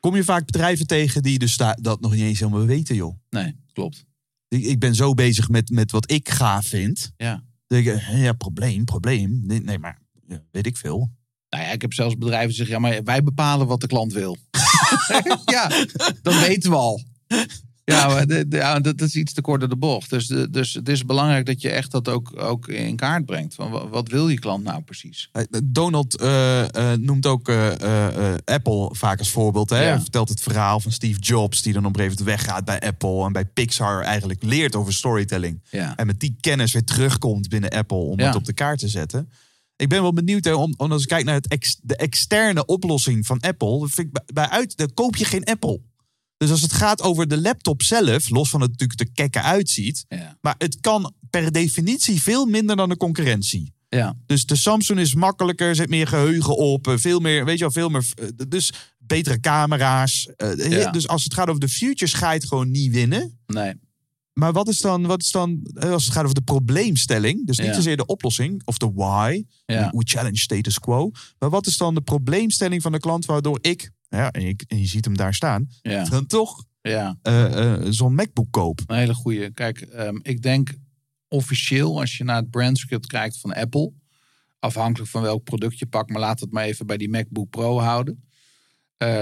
Kom 0.00 0.16
je 0.16 0.24
vaak 0.24 0.44
bedrijven 0.46 0.86
tegen 0.86 1.22
die 1.22 1.38
dus 1.38 1.56
da- 1.56 1.78
dat 1.80 2.00
nog 2.00 2.12
niet 2.12 2.22
eens 2.22 2.38
helemaal 2.38 2.64
weten, 2.64 2.94
joh. 2.94 3.18
nee, 3.30 3.56
klopt. 3.72 4.04
Ik, 4.48 4.64
ik 4.64 4.78
ben 4.78 4.94
zo 4.94 5.14
bezig 5.14 5.48
met, 5.48 5.70
met 5.70 5.90
wat 5.90 6.10
ik 6.10 6.28
gaaf 6.28 6.66
vind. 6.66 7.12
Ja. 7.16 7.44
Denk 7.66 7.86
ik, 7.86 8.00
ja, 8.12 8.32
probleem, 8.32 8.84
probleem. 8.84 9.40
Nee, 9.42 9.60
nee 9.60 9.78
maar 9.78 9.98
ja, 10.28 10.42
weet 10.50 10.66
ik 10.66 10.76
veel. 10.76 11.10
Nou 11.50 11.64
ja, 11.64 11.70
ik 11.70 11.82
heb 11.82 11.92
zelfs 11.92 12.18
bedrijven 12.18 12.48
die 12.48 12.56
zeggen, 12.56 12.74
ja, 12.74 12.80
maar 12.80 13.02
wij 13.04 13.22
bepalen 13.22 13.66
wat 13.66 13.80
de 13.80 13.86
klant 13.86 14.12
wil. 14.12 14.36
ja, 15.44 15.68
dat 16.22 16.40
weten 16.40 16.70
we 16.70 16.76
al. 16.76 17.02
Ja, 17.84 18.24
ja, 18.50 18.80
dat 18.80 19.00
is 19.00 19.14
iets 19.14 19.32
te 19.32 19.40
kort 19.40 19.60
door 19.60 19.68
de 19.68 19.76
bocht. 19.76 20.10
Dus, 20.10 20.26
dus 20.50 20.74
het 20.74 20.88
is 20.88 21.04
belangrijk 21.04 21.46
dat 21.46 21.60
je 21.60 21.70
echt 21.70 21.90
dat 21.90 22.08
ook, 22.08 22.42
ook 22.42 22.68
in 22.68 22.96
kaart 22.96 23.26
brengt. 23.26 23.54
Van, 23.54 23.70
wa- 23.70 23.88
wat 23.88 24.08
wil 24.08 24.28
je 24.28 24.38
klant 24.38 24.64
nou 24.64 24.82
precies? 24.82 25.30
Donald 25.64 26.16
eh, 26.20 26.74
eh, 26.92 26.98
noemt 26.98 27.26
ook 27.26 27.48
eh, 27.48 28.34
Apple 28.44 28.88
vaak 28.94 29.18
als 29.18 29.30
voorbeeld. 29.30 29.70
Hè? 29.70 29.88
Ja. 29.88 30.00
Vertelt 30.00 30.28
het 30.28 30.40
verhaal 30.40 30.80
van 30.80 30.92
Steve 30.92 31.20
Jobs, 31.20 31.62
die 31.62 31.72
dan 31.72 31.84
op 31.86 31.94
een 31.96 32.00
gegeven 32.00 32.24
moment 32.24 32.40
weggaat 32.40 32.64
bij 32.64 32.80
Apple 32.80 33.24
en 33.24 33.32
bij 33.32 33.44
Pixar 33.44 34.02
eigenlijk 34.02 34.42
leert 34.42 34.74
over 34.76 34.92
storytelling. 34.92 35.60
Ja, 35.70 35.96
En 35.96 36.06
met 36.06 36.20
die 36.20 36.36
kennis 36.40 36.72
weer 36.72 36.84
terugkomt 36.84 37.48
binnen 37.48 37.70
Apple 37.70 37.96
om 37.96 38.18
het 38.26 38.34
op 38.36 38.44
de 38.44 38.52
kaart 38.52 38.78
te 38.78 38.88
zetten. 38.88 39.30
Ik 39.80 39.88
ben 39.88 40.02
wel 40.02 40.12
benieuwd, 40.12 40.44
hè, 40.44 40.52
om, 40.54 40.74
om 40.76 40.92
als 40.92 41.02
ik 41.02 41.08
kijk 41.08 41.24
naar 41.24 41.34
het 41.34 41.48
ex- 41.48 41.78
de 41.82 41.96
externe 41.96 42.64
oplossing 42.64 43.26
van 43.26 43.40
Apple. 43.40 43.78
dan 43.78 43.88
Vind 43.88 44.06
ik 44.06 44.12
bij, 44.12 44.22
bij 44.34 44.48
uit, 44.48 44.76
dan 44.76 44.94
koop 44.94 45.16
je 45.16 45.24
geen 45.24 45.44
Apple. 45.44 45.80
Dus 46.36 46.50
als 46.50 46.62
het 46.62 46.72
gaat 46.72 47.02
over 47.02 47.28
de 47.28 47.40
laptop 47.40 47.82
zelf, 47.82 48.28
los 48.28 48.50
van 48.50 48.60
het 48.60 48.70
natuurlijk 48.70 49.00
er 49.00 49.10
kekke 49.12 49.40
uitziet. 49.42 50.04
ja, 50.08 50.36
Maar 50.40 50.54
het 50.58 50.80
kan 50.80 51.14
per 51.30 51.52
definitie 51.52 52.22
veel 52.22 52.46
minder 52.46 52.76
dan 52.76 52.88
de 52.88 52.96
concurrentie. 52.96 53.72
ja. 53.88 54.16
Dus 54.26 54.46
de 54.46 54.56
Samsung 54.56 55.00
is 55.00 55.14
makkelijker, 55.14 55.74
zet 55.74 55.88
meer 55.88 56.06
geheugen 56.06 56.56
op, 56.56 56.88
eh, 56.88 56.96
veel 56.96 57.20
meer, 57.20 57.44
weet 57.44 57.54
je 57.58 57.60
wel, 57.64 57.72
veel 57.72 57.88
meer, 57.88 58.06
eh, 58.14 58.26
dus 58.48 58.72
betere 58.98 59.40
camera's. 59.40 60.28
Eh, 60.36 60.70
Ja. 60.70 60.90
Dus 60.90 61.08
als 61.08 61.24
het 61.24 61.34
gaat 61.34 61.48
over 61.48 61.60
de 61.60 61.68
futures, 61.68 62.12
ga 62.12 62.30
je 62.32 62.38
het 62.38 62.48
gewoon 62.48 62.70
niet 62.70 62.92
winnen. 62.92 63.38
Nee, 63.46 63.74
Maar 64.32 64.52
wat 64.52 64.68
is 64.68 64.80
dan, 64.80 65.06
wat 65.06 65.20
is 65.22 65.30
dan 65.30 65.60
eh, 65.74 65.90
als 65.90 66.04
het 66.04 66.12
gaat 66.14 66.22
over 66.22 66.34
de 66.34 66.42
probleemstelling, 66.42 67.46
dus 67.46 67.58
niet 67.58 67.66
Ja. 67.66 67.74
zozeer 67.74 67.96
de 67.96 68.06
oplossing 68.06 68.62
of 68.64 68.78
de 68.78 68.92
why, 68.94 69.44
ja. 69.66 69.90
we 69.90 70.02
challenge 70.04 70.36
status 70.38 70.78
quo, 70.78 71.10
maar 71.38 71.50
wat 71.50 71.66
is 71.66 71.76
dan 71.76 71.94
de 71.94 72.00
probleemstelling 72.00 72.82
van 72.82 72.92
de 72.92 72.98
klant 73.00 73.24
waardoor 73.24 73.58
ik, 73.60 73.90
ja, 74.08 74.30
en, 74.30 74.42
ik, 74.46 74.64
en 74.66 74.78
je 74.78 74.86
ziet 74.86 75.04
hem 75.04 75.16
daar 75.16 75.34
staan, 75.34 75.68
ja, 75.82 76.04
dan 76.08 76.26
toch 76.26 76.64
ja. 76.82 77.18
eh, 77.22 77.72
eh, 77.74 77.86
zo'n 77.90 78.14
MacBook 78.14 78.50
koop? 78.50 78.80
Een 78.86 78.96
hele 78.96 79.14
goede. 79.14 79.50
Kijk, 79.52 79.80
ehm, 79.80 80.18
ik 80.22 80.42
denk 80.42 80.74
officieel, 81.28 82.00
als 82.00 82.16
je 82.16 82.24
naar 82.24 82.36
het 82.36 82.50
brandscript 82.50 83.06
kijkt 83.06 83.38
van 83.38 83.52
Apple, 83.52 83.92
afhankelijk 84.58 85.10
van 85.10 85.22
welk 85.22 85.44
product 85.44 85.78
je 85.78 85.86
pakt, 85.86 86.10
maar 86.10 86.20
laat 86.20 86.40
het 86.40 86.52
maar 86.52 86.64
even 86.64 86.86
bij 86.86 86.96
die 86.96 87.08
MacBook 87.10 87.50
Pro 87.50 87.78
houden. 87.78 88.24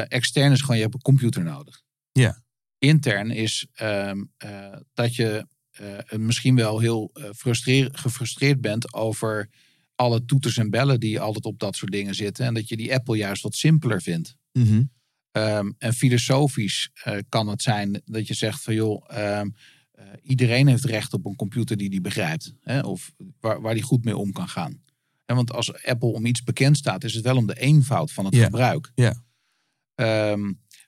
Extern 0.08 0.52
is 0.52 0.60
gewoon, 0.60 0.76
je 0.76 0.82
hebt 0.82 0.94
een 0.94 1.00
computer 1.02 1.42
nodig. 1.44 1.82
Ja. 2.12 2.42
Intern 2.78 3.30
is 3.30 3.66
ehm, 3.72 4.24
eh, 4.36 4.76
dat 4.94 5.14
je 5.14 5.46
eh, 5.70 6.18
misschien 6.18 6.54
wel 6.54 6.78
heel 6.78 7.10
eh, 7.12 7.24
frustreer- 7.36 7.90
gefrustreerd 7.92 8.60
bent 8.60 8.94
over 8.94 9.50
alle 9.94 10.24
toeters 10.24 10.56
en 10.56 10.70
bellen 10.70 11.00
die 11.00 11.20
altijd 11.20 11.44
op 11.44 11.58
dat 11.58 11.76
soort 11.76 11.92
dingen 11.92 12.14
zitten. 12.14 12.46
En 12.46 12.54
dat 12.54 12.68
je 12.68 12.76
die 12.76 12.94
Apple 12.94 13.16
juist 13.16 13.42
wat 13.42 13.54
simpeler 13.54 14.02
vindt. 14.02 14.36
Mhm. 14.52 14.82
Ehm, 15.30 15.72
en 15.78 15.92
filosofisch 15.92 16.90
kan 17.28 17.48
het 17.48 17.62
zijn 17.62 18.02
dat 18.04 18.26
je 18.26 18.34
zegt 18.34 18.62
van 18.62 18.74
joh, 18.74 19.04
ehm, 19.08 19.48
eh, 19.90 20.04
iedereen 20.22 20.66
heeft 20.66 20.84
recht 20.84 21.12
op 21.12 21.26
een 21.26 21.36
computer 21.36 21.76
die 21.76 21.90
die 21.90 22.00
begrijpt. 22.00 22.54
Hè, 22.60 22.80
of 22.80 23.12
waar, 23.40 23.60
waar 23.60 23.74
die 23.74 23.82
goed 23.82 24.04
mee 24.04 24.16
om 24.16 24.32
kan 24.32 24.48
gaan. 24.48 24.82
En 25.26 25.36
want 25.36 25.52
als 25.52 25.84
Apple 25.84 26.08
om 26.08 26.26
iets 26.26 26.42
bekend 26.42 26.76
staat, 26.76 27.04
is 27.04 27.14
het 27.14 27.24
wel 27.24 27.36
om 27.36 27.46
de 27.46 27.60
eenvoud 27.60 28.12
van 28.12 28.24
het 28.24 28.36
gebruik. 28.36 28.92
Ja. 28.94 29.22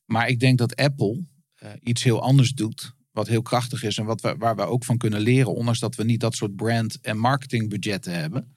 Maar 0.04 0.28
ik 0.28 0.40
denk 0.40 0.58
dat 0.58 0.76
Apple 0.76 1.26
eh, 1.60 1.70
iets 1.82 2.02
heel 2.02 2.22
anders 2.22 2.52
doet. 2.52 2.94
Wat 3.12 3.28
heel 3.28 3.42
krachtig 3.42 3.82
is 3.82 3.98
en 3.98 4.04
wat 4.04 4.20
we, 4.20 4.34
waar 4.38 4.56
we 4.56 4.62
ook 4.62 4.84
van 4.84 4.96
kunnen 4.96 5.20
leren. 5.20 5.54
Ondanks 5.54 5.78
dat 5.78 5.94
we 5.94 6.04
niet 6.04 6.20
dat 6.20 6.34
soort 6.34 6.56
brand- 6.56 7.00
en 7.00 7.18
marketingbudgetten 7.18 8.14
hebben. 8.14 8.54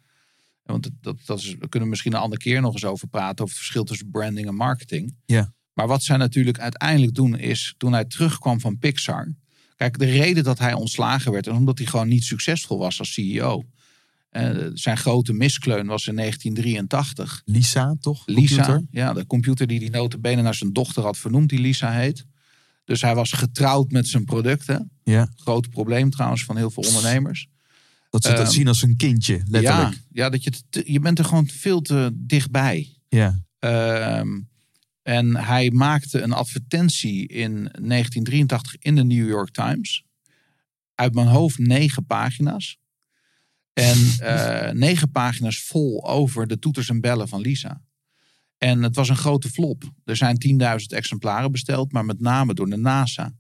Want 0.64 0.84
dat, 0.84 0.92
dat, 1.02 1.18
dat 1.26 1.40
is, 1.40 1.56
we 1.60 1.70
kunnen 1.70 1.90
misschien 1.90 2.14
een 2.14 2.20
andere 2.20 2.42
keer 2.42 2.62
nog 2.62 2.74
eens 2.74 2.86
over 2.86 3.08
praten. 3.08 3.44
Over 3.44 3.56
het 3.56 3.64
verschil 3.64 3.84
tussen 3.84 4.10
branding 4.10 4.48
en 4.48 4.56
marketing. 4.56 5.16
Ja. 5.26 5.54
Maar 5.74 5.88
wat 5.88 6.04
zij 6.04 6.18
natuurlijk 6.18 6.60
uiteindelijk 6.60 7.16
doen 7.16 7.38
is. 7.38 7.76
Toen 7.78 7.94
hij 7.94 8.06
terugkwam 8.06 8.60
van 8.60 8.78
Pixar. 8.78 9.34
Kijk, 9.76 10.00
de 10.00 10.06
reden 10.06 10.44
dat 10.44 10.60
hij 10.60 10.74
ontslagen 10.74 11.32
werd. 11.32 11.48
is 11.48 11.54
omdat 11.54 11.78
hij 11.78 11.88
gewoon 11.88 12.08
niet 12.08 12.24
succesvol 12.24 12.78
was 12.78 13.00
als 13.00 13.14
CEO. 13.14 13.64
Eh, 14.30 14.50
zijn 14.74 14.98
grote 14.98 15.34
miskleun 15.34 15.88
was 15.88 16.08
in 16.08 16.16
1983. 16.16 17.42
Lisa, 17.46 17.96
toch? 18.00 18.24
Lisa, 18.26 18.56
Computer? 18.56 18.88
ja, 18.92 19.14
de 19.14 19.26
computer 19.26 19.68
die 19.68 19.80
die 19.80 19.90
notabene 19.90 20.42
naar 20.42 20.56
zijn 20.56 20.74
dochter 20.74 21.04
had 21.04 21.18
vernoemd, 21.18 21.50
die 21.50 21.60
Lisa 21.60 21.92
heet. 21.92 22.26
Dus 22.86 23.02
hij 23.02 23.16
was 23.16 23.32
getrouwd 23.32 23.92
met 23.92 24.08
zijn 24.08 24.26
producten. 24.26 24.92
Ja. 25.04 25.28
Groot 25.36 25.70
probleem 25.70 26.10
trouwens 26.10 26.44
van 26.44 26.58
heel 26.58 26.72
veel 26.72 26.84
ondernemers. 26.84 27.48
Dat 28.10 28.24
ze 28.24 28.30
dat 28.30 28.40
Ehm, 28.40 28.50
zien 28.52 28.68
als 28.68 28.82
een 28.82 28.96
kindje, 28.96 29.34
letterlijk. 29.46 29.94
Ja, 29.94 30.00
ja 30.10 30.30
dat 30.30 30.44
je, 30.44 30.52
te- 30.70 30.84
je 30.92 31.00
bent 31.00 31.20
er 31.20 31.26
gewoon 31.26 31.48
veel 31.48 31.82
te 31.82 32.12
dichtbij. 32.14 32.96
Ja. 33.10 33.40
Ehm, 33.60 34.42
en 35.02 35.36
hij 35.36 35.72
maakte 35.72 36.22
een 36.22 36.32
advertentie 36.34 37.28
in 37.28 37.54
1983 37.64 38.76
in 38.80 38.96
de 38.96 39.04
New 39.04 39.28
York 39.28 39.50
Times. 39.52 40.04
Uit 40.96 41.14
mijn 41.14 41.28
hoofd 41.28 41.58
negen 41.58 42.06
pagina's. 42.06 42.78
En 43.74 43.98
eh, 44.20 44.72
negen 44.72 45.12
pagina's 45.12 45.60
vol 45.64 46.08
over 46.10 46.48
de 46.48 46.60
toeters 46.60 46.90
en 46.90 47.02
bellen 47.02 47.28
van 47.28 47.42
Lisa. 47.42 47.82
En 48.64 48.84
het 48.84 48.96
was 48.96 49.10
een 49.10 49.16
grote 49.16 49.50
flop. 49.50 49.84
Er 50.06 50.16
zijn 50.16 50.38
10.000 50.38 50.86
exemplaren 50.88 51.52
besteld, 51.52 51.92
maar 51.92 52.06
met 52.06 52.20
name 52.20 52.54
door 52.54 52.70
de 52.70 52.78
NASA. 52.78 53.34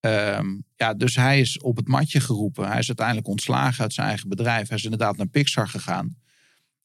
Ehm, 0.00 0.46
ja, 0.76 0.94
dus 0.94 1.16
hij 1.16 1.40
is 1.40 1.58
op 1.58 1.76
het 1.76 1.88
matje 1.88 2.20
geroepen. 2.20 2.66
Hij 2.68 2.78
is 2.78 2.86
uiteindelijk 2.86 3.26
ontslagen 3.26 3.82
uit 3.82 3.92
zijn 3.92 4.08
eigen 4.08 4.28
bedrijf. 4.28 4.68
Hij 4.68 4.76
is 4.76 4.84
inderdaad 4.84 5.16
naar 5.16 5.26
Pixar 5.26 5.68
gegaan. 5.68 6.16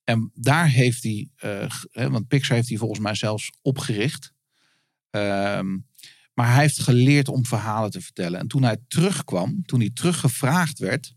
En 0.04 0.32
daar 0.34 0.70
heeft 0.70 1.04
hij, 1.04 1.30
eh, 1.36 2.08
want 2.08 2.28
Pixar 2.28 2.56
heeft 2.56 2.70
hij 2.70 2.78
volgens 2.78 3.00
mij 3.00 3.16
zelfs 3.16 3.52
opgericht. 3.62 4.34
Ehm, 5.10 5.78
maar 6.34 6.54
hij 6.54 6.62
heeft 6.62 6.80
geleerd 6.80 7.28
om 7.28 7.46
verhalen 7.46 7.92
te 7.92 8.02
vertellen. 8.02 8.40
En 8.40 8.48
toen 8.48 8.64
hij 8.64 8.78
terugkwam, 8.88 9.66
toen 9.66 9.80
hij 9.80 9.92
teruggevraagd 9.94 10.80
werd, 10.80 11.16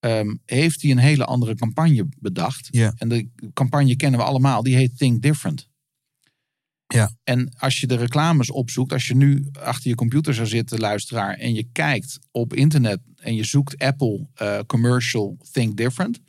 ehm, 0.00 0.36
heeft 0.44 0.82
hij 0.82 0.90
een 0.90 0.98
hele 0.98 1.24
andere 1.24 1.54
campagne 1.54 2.08
bedacht. 2.18 2.68
En 2.96 3.08
de 3.08 3.28
campagne 3.52 3.96
kennen 3.96 4.20
we 4.20 4.26
allemaal, 4.26 4.62
die 4.62 4.76
heet 4.76 4.98
Think 4.98 5.22
Different. 5.22 5.69
Ja. 6.94 7.10
En 7.24 7.52
als 7.58 7.80
je 7.80 7.86
de 7.86 7.94
reclames 7.96 8.50
opzoekt, 8.50 8.92
als 8.92 9.06
je 9.06 9.16
nu 9.16 9.48
achter 9.52 9.88
je 9.90 9.94
computer 9.94 10.34
zou 10.34 10.46
zitten, 10.46 10.78
luisteraar, 10.78 11.34
en 11.34 11.54
je 11.54 11.68
kijkt 11.72 12.18
op 12.30 12.54
internet 12.54 13.00
en 13.16 13.34
je 13.34 13.44
zoekt 13.44 13.78
Apple 13.78 14.26
eh, 14.34 14.58
commercial 14.66 15.38
Think 15.52 15.76
Different, 15.76 16.20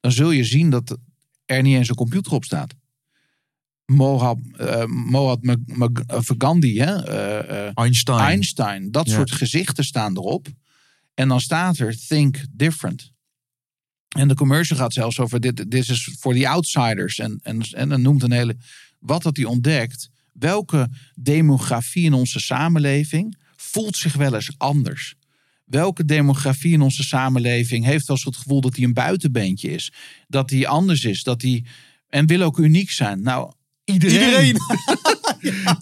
dan 0.00 0.12
zul 0.12 0.30
je 0.30 0.44
zien 0.44 0.70
dat 0.70 0.98
er 1.46 1.62
niet 1.62 1.76
eens 1.76 1.88
een 1.88 1.94
computer 1.94 2.32
op 2.32 2.44
staat. 2.44 2.74
Mohab, 3.86 4.38
Mag- 4.86 5.56
Mag- 5.66 5.90
eh, 6.06 6.18
Gandhi, 6.38 6.78
hè? 6.78 7.02
Einstein. 7.74 8.18
Einstein, 8.18 8.90
dat 8.90 9.06
Ja. 9.08 9.14
soort 9.14 9.32
gezichten 9.32 9.84
staan 9.84 10.16
erop. 10.16 10.46
En 11.14 11.28
dan 11.28 11.40
staat 11.40 11.78
er 11.78 11.96
Think 12.06 12.44
Different. 12.50 13.12
En 14.08 14.28
de 14.28 14.34
commercial 14.34 14.78
gaat 14.78 14.92
zelfs 14.92 15.20
over 15.20 15.40
dit, 15.40 15.70
dit 15.70 15.88
is 15.88 16.16
voor 16.18 16.34
the 16.34 16.48
outsiders. 16.48 17.18
En, 17.18 17.40
en, 17.42 17.60
en 17.60 17.88
dan 17.88 18.02
noemt 18.02 18.22
een 18.22 18.32
hele. 18.32 18.56
Wat 19.04 19.22
dat 19.22 19.36
hij 19.36 19.46
ontdekt, 19.46 20.10
welke 20.32 20.88
demografie 21.14 22.04
in 22.04 22.12
onze 22.12 22.40
samenleving 22.40 23.36
voelt 23.56 23.96
zich 23.96 24.14
wel 24.14 24.34
eens 24.34 24.54
anders? 24.56 25.14
Welke 25.64 26.04
demografie 26.04 26.72
in 26.72 26.80
onze 26.80 27.02
samenleving 27.02 27.84
heeft 27.84 28.06
wel 28.06 28.16
eens 28.16 28.24
het 28.24 28.36
gevoel 28.36 28.60
dat 28.60 28.76
hij 28.76 28.84
een 28.84 28.92
buitenbeentje 28.92 29.70
is? 29.70 29.92
Dat 30.28 30.50
hij 30.50 30.66
anders 30.66 31.04
is, 31.04 31.22
dat 31.22 31.42
hij. 31.42 31.64
En 32.08 32.26
wil 32.26 32.42
ook 32.42 32.58
uniek 32.58 32.90
zijn. 32.90 33.22
Nou, 33.22 33.52
iedereen. 33.84 34.56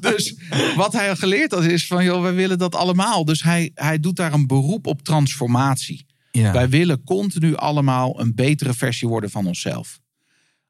Dus 0.00 0.34
wat 0.76 0.92
hij 0.92 1.16
geleerd 1.16 1.52
had 1.52 1.64
is 1.64 1.86
van, 1.86 2.04
joh, 2.04 2.22
wij 2.22 2.34
willen 2.34 2.58
dat 2.58 2.74
allemaal. 2.74 3.24
Dus 3.24 3.42
hij, 3.42 3.70
hij 3.74 4.00
doet 4.00 4.16
daar 4.16 4.32
een 4.32 4.46
beroep 4.46 4.86
op 4.86 5.02
transformatie. 5.02 6.06
Ja. 6.30 6.52
Wij 6.52 6.68
willen 6.68 7.04
continu 7.04 7.56
allemaal 7.56 8.20
een 8.20 8.34
betere 8.34 8.74
versie 8.74 9.08
worden 9.08 9.30
van 9.30 9.46
onszelf. 9.46 10.00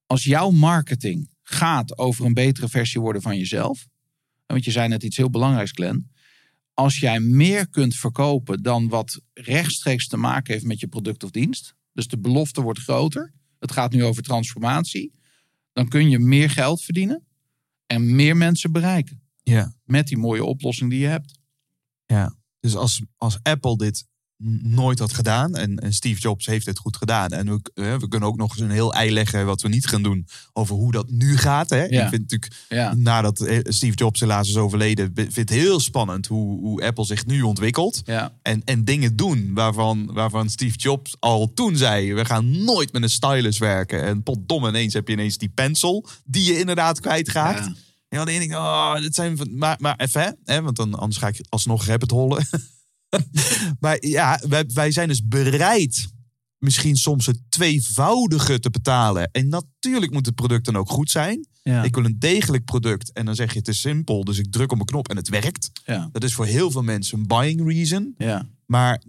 Als 0.07 0.24
jouw 0.24 0.50
marketing 0.50 1.32
gaat 1.55 1.98
over 1.98 2.24
een 2.24 2.34
betere 2.34 2.68
versie 2.68 3.00
worden 3.00 3.22
van 3.22 3.38
jezelf. 3.38 3.86
Want 4.46 4.64
je 4.64 4.70
zei 4.70 4.88
net 4.88 5.03
iets 5.03 5.16
heel 5.16 5.30
belangrijks, 5.30 5.70
Glenn. 5.70 6.11
Als 6.74 6.98
jij 6.98 7.20
meer 7.20 7.68
kunt 7.68 7.96
verkopen 7.96 8.62
dan 8.62 8.88
wat 8.88 9.20
rechtstreeks 9.32 10.07
te 10.09 10.16
maken 10.16 10.53
heeft 10.53 10.64
met 10.64 10.80
je 10.80 10.86
product 10.86 11.24
of 11.24 11.30
dienst. 11.30 11.74
Dus 11.92 12.07
de 12.09 12.18
belofte 12.18 12.62
wordt 12.62 12.78
groter. 12.78 13.32
Het 13.59 13.72
gaat 13.72 13.92
nu 13.92 14.05
over 14.05 14.22
transformatie. 14.22 15.12
Dan 15.72 15.88
kun 15.88 16.11
je 16.11 16.18
meer 16.18 16.50
geld 16.50 16.82
verdienen. 16.82 17.26
En 17.86 18.14
meer 18.14 18.36
mensen 18.36 18.72
bereiken. 18.72 19.22
ja. 19.42 19.74
Met 19.84 20.07
die 20.07 20.16
mooie 20.16 20.44
oplossing 20.44 20.90
die 20.90 20.98
je 20.98 21.07
hebt. 21.07 21.38
Ja, 22.07 22.36
dus 22.61 22.76
als, 22.76 23.03
als 23.16 23.38
Apple 23.42 23.76
dit 23.76 24.07
nooit 24.62 24.99
had 24.99 25.12
gedaan 25.12 25.55
en, 25.55 25.78
en 25.78 25.93
Steve 25.93 26.20
Jobs 26.20 26.47
heeft 26.47 26.64
dit 26.64 26.78
goed 26.78 26.97
gedaan 26.97 27.30
en 27.30 27.47
we, 27.51 27.61
eh, 27.74 27.97
we 27.97 28.09
kunnen 28.09 28.28
ook 28.28 28.36
nog 28.36 28.51
eens 28.51 28.61
een 28.61 28.70
heel 28.70 28.95
ei 28.95 29.12
leggen 29.12 29.47
wat 29.47 29.62
we 29.62 29.68
niet 29.68 29.86
gaan 29.86 30.03
doen 30.03 30.26
over 30.53 30.74
hoe 30.74 30.93
dat 30.93 31.11
nu 31.11 31.36
gaat. 31.36 31.70
Hè? 31.70 31.84
Ja. 31.84 32.03
Ik 32.03 32.09
vind 32.09 32.20
natuurlijk, 32.22 32.53
Ja. 32.68 32.95
nadat 32.95 33.40
eh, 33.40 33.59
Steve 33.62 33.95
Jobs 33.95 34.20
helaas 34.20 34.49
is 34.49 34.57
overleden, 34.57 35.12
vind 35.14 35.36
het 35.36 35.51
heel 35.51 35.80
spannend 35.80 36.26
hoe, 36.26 36.61
hoe 36.61 36.82
Apple 36.82 37.05
zich 37.05 37.26
nu 37.26 37.43
ontwikkelt. 37.43 38.03
Ja. 38.05 38.32
En, 38.43 38.62
en 38.64 38.84
dingen 38.84 39.16
doen 39.16 39.51
waarvan, 39.55 40.11
waarvan 40.12 40.51
Steve 40.51 40.76
Jobs 40.76 41.16
al 41.18 41.53
toen 41.55 41.76
zei: 41.76 42.14
we 42.14 42.24
gaan 42.24 42.64
nooit 42.64 42.93
met 42.93 43.03
een 43.03 43.11
stylus 43.11 43.59
werken. 43.59 44.03
En 44.03 44.22
potdomme 44.22 44.68
ineens 44.68 44.95
heb 44.95 45.07
je 45.09 45.12
ineens 45.14 45.38
die 45.38 45.49
pencil 45.55 46.07
die 46.24 46.45
je 46.45 46.59
inderdaad 46.59 47.01
kwijtraakt. 47.01 47.64
Ja. 47.64 47.74
Ja, 48.09 48.18
dan 48.18 48.26
denk 48.26 48.43
ik, 48.43 48.53
oh, 48.53 48.97
dit 48.97 49.14
zijn 49.14 49.38
maar, 49.51 49.76
maar 49.80 49.97
even, 49.97 50.22
hè, 50.22 50.55
hè, 50.55 50.62
want 50.62 50.76
dan 50.76 50.95
anders 50.95 51.18
ga 51.20 51.28
ik 51.28 51.40
alsnog 51.49 51.84
rabbit 51.86 52.11
hollen. 52.11 52.47
maar 53.80 54.06
ja, 54.06 54.40
wij, 54.48 54.64
wij 54.74 54.90
zijn 54.90 55.08
dus 55.08 55.26
bereid 55.26 56.10
misschien 56.58 56.96
soms 56.96 57.26
het 57.26 57.40
tweevoudige 57.48 58.60
te 58.60 58.70
betalen. 58.70 59.28
En 59.32 59.48
natuurlijk 59.48 60.12
moet 60.12 60.26
het 60.26 60.34
product 60.34 60.64
dan 60.64 60.76
ook 60.76 60.90
goed 60.90 61.10
zijn. 61.10 61.46
Ja. 61.62 61.82
Ik 61.82 61.94
wil 61.94 62.04
een 62.04 62.18
degelijk 62.18 62.64
product 62.64 63.12
en 63.12 63.24
dan 63.24 63.34
zeg 63.34 63.52
je 63.52 63.58
het 63.58 63.68
is 63.68 63.80
simpel, 63.80 64.24
dus 64.24 64.38
ik 64.38 64.52
druk 64.52 64.72
op 64.72 64.80
een 64.80 64.86
knop 64.86 65.08
en 65.08 65.16
het 65.16 65.28
werkt. 65.28 65.70
Ja. 65.84 66.08
Dat 66.12 66.24
is 66.24 66.34
voor 66.34 66.46
heel 66.46 66.70
veel 66.70 66.82
mensen 66.82 67.18
een 67.18 67.26
buying 67.26 67.66
reason. 67.66 68.14
Ja. 68.18 68.48
Maar 68.66 69.02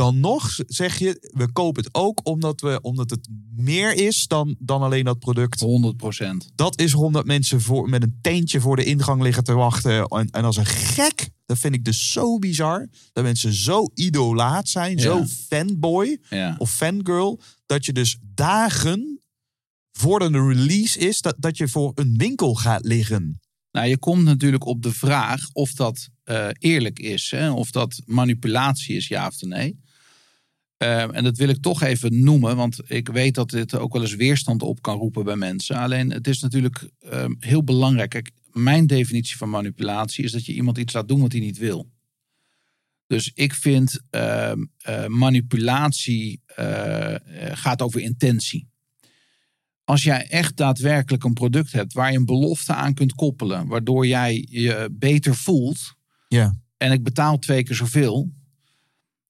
dan 0.00 0.20
nog 0.20 0.58
zeg 0.66 0.98
je, 0.98 1.30
we 1.34 1.52
kopen 1.52 1.82
het 1.84 1.94
ook 1.94 2.20
omdat, 2.22 2.60
we, 2.60 2.78
omdat 2.82 3.10
het 3.10 3.28
meer 3.56 3.92
is 3.94 4.26
dan, 4.26 4.56
dan 4.58 4.82
alleen 4.82 5.04
dat 5.04 5.18
product. 5.18 5.60
100 5.60 5.96
procent. 5.96 6.50
Dat 6.54 6.80
is 6.80 6.94
omdat 6.94 7.24
mensen 7.26 7.60
voor, 7.60 7.88
met 7.88 8.02
een 8.02 8.18
tentje 8.20 8.60
voor 8.60 8.76
de 8.76 8.84
ingang 8.84 9.22
liggen 9.22 9.44
te 9.44 9.52
wachten. 9.52 10.04
En, 10.06 10.30
en 10.30 10.44
als 10.44 10.56
een 10.56 10.66
gek, 10.66 11.28
dat 11.46 11.58
vind 11.58 11.74
ik 11.74 11.84
dus 11.84 12.12
zo 12.12 12.38
bizar. 12.38 12.88
Dat 13.12 13.24
mensen 13.24 13.52
zo 13.52 13.90
idolaat 13.94 14.68
zijn, 14.68 14.96
Ja. 14.96 15.02
zo 15.02 15.24
fanboy 15.48 16.18
Ja. 16.30 16.54
of 16.58 16.70
fangirl. 16.70 17.40
Dat 17.66 17.84
je 17.84 17.92
dus 17.92 18.18
dagen 18.34 19.20
voordat 19.92 20.32
de 20.32 20.46
release 20.48 20.98
is, 20.98 21.20
dat, 21.20 21.34
dat 21.38 21.56
je 21.56 21.68
voor 21.68 21.92
een 21.94 22.14
winkel 22.16 22.54
gaat 22.54 22.84
liggen. 22.84 23.40
Nou, 23.72 23.86
je 23.86 23.98
komt 23.98 24.22
natuurlijk 24.24 24.66
op 24.66 24.82
de 24.82 24.92
vraag 24.92 25.48
of 25.52 25.72
dat 25.72 26.08
eh, 26.24 26.48
eerlijk 26.58 26.98
is. 26.98 27.30
Hè? 27.30 27.50
Of 27.50 27.70
dat 27.70 28.02
manipulatie 28.06 28.96
is, 28.96 29.08
ja 29.08 29.26
of 29.26 29.40
nee. 29.40 29.78
Eh, 30.80 31.16
en 31.16 31.24
dat 31.24 31.36
wil 31.36 31.48
ik 31.48 31.62
toch 31.62 31.82
even 31.82 32.24
noemen, 32.24 32.56
want 32.56 32.80
ik 32.90 33.08
weet 33.08 33.34
dat 33.34 33.50
dit 33.50 33.74
ook 33.74 33.92
wel 33.92 34.02
eens 34.02 34.14
weerstand 34.14 34.62
op 34.62 34.82
kan 34.82 34.98
roepen 34.98 35.24
bij 35.24 35.36
mensen. 35.36 35.76
Alleen 35.76 36.10
het 36.10 36.26
is 36.26 36.40
natuurlijk 36.40 36.90
eh, 36.98 37.24
heel 37.40 37.64
belangrijk. 37.64 38.10
Kijk, 38.10 38.30
mijn 38.52 38.86
definitie 38.86 39.36
van 39.36 39.50
manipulatie 39.50 40.24
is 40.24 40.32
dat 40.32 40.46
je 40.46 40.52
iemand 40.54 40.78
iets 40.78 40.92
laat 40.92 41.08
doen 41.08 41.20
wat 41.20 41.32
hij 41.32 41.40
niet 41.40 41.58
wil. 41.58 41.90
Dus 43.06 43.30
ik 43.34 43.54
vind 43.54 44.00
eh, 44.10 44.50
eh, 44.50 45.06
manipulatie 45.06 46.40
eh, 46.46 47.14
eh, 47.14 47.20
gaat 47.56 47.82
over 47.82 48.00
intentie. 48.00 48.68
Als 49.84 50.02
jij 50.02 50.26
echt 50.28 50.56
daadwerkelijk 50.56 51.24
een 51.24 51.32
product 51.32 51.72
hebt 51.72 51.92
waar 51.92 52.12
je 52.12 52.18
een 52.18 52.24
belofte 52.24 52.74
aan 52.74 52.94
kunt 52.94 53.14
koppelen, 53.14 53.66
waardoor 53.66 54.06
jij 54.06 54.46
je 54.50 54.88
beter 54.92 55.34
voelt 55.34 55.94
Ja. 56.28 56.54
en 56.76 56.92
ik 56.92 57.02
betaal 57.02 57.38
twee 57.38 57.62
keer 57.62 57.76
zoveel. 57.76 58.32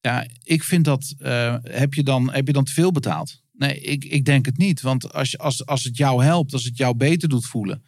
Ja, 0.00 0.26
ik 0.42 0.62
vind 0.64 0.84
dat. 0.84 1.14
eh, 1.18 1.56
heb, 1.62 1.94
je 1.94 2.02
dan, 2.02 2.32
heb 2.32 2.46
je 2.46 2.52
dan 2.52 2.64
te 2.64 2.72
veel 2.72 2.92
betaald? 2.92 3.40
Nee, 3.52 3.80
ik, 3.80 4.04
ik 4.04 4.24
denk 4.24 4.46
het 4.46 4.56
niet. 4.56 4.80
Want 4.80 5.12
als, 5.12 5.30
je- 5.30 5.38
als, 5.38 5.66
als 5.66 5.84
het 5.84 5.96
jou 5.96 6.24
helpt, 6.24 6.52
als 6.52 6.64
het 6.64 6.76
jou 6.76 6.94
beter 6.96 7.28
doet 7.28 7.46
voelen. 7.46 7.84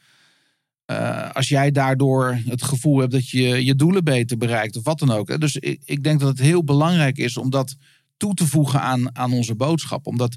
eh, 0.85 1.31
als 1.31 1.49
jij 1.49 1.71
daardoor 1.71 2.41
het 2.45 2.63
gevoel 2.63 2.99
hebt 2.99 3.13
dat 3.13 3.29
je 3.29 3.65
je 3.65 3.75
doelen 3.75 4.05
beter 4.05 4.37
bereikt 4.37 4.77
of 4.77 4.85
wat 4.85 4.99
dan 4.99 5.11
ook. 5.11 5.41
Dus 5.41 5.57
ik, 5.57 5.83
ik 5.85 6.03
denk 6.05 6.21
dat 6.21 6.29
het 6.29 6.39
heel 6.39 6.65
belangrijk 6.65 7.19
is 7.19 7.37
om 7.37 7.51
dat 7.51 7.77
toe 8.17 8.35
te 8.35 8.47
voegen 8.47 8.81
aan, 8.81 9.17
aan 9.17 9.33
onze 9.33 9.55
boodschap. 9.55 10.07
Omdat, 10.07 10.37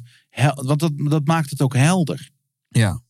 want 0.55 0.80
dat, 0.80 0.91
dat 0.95 1.26
maakt 1.26 1.49
het 1.49 1.61
ook 1.61 1.76
helder. 1.76 2.30
Ja. 2.69 3.01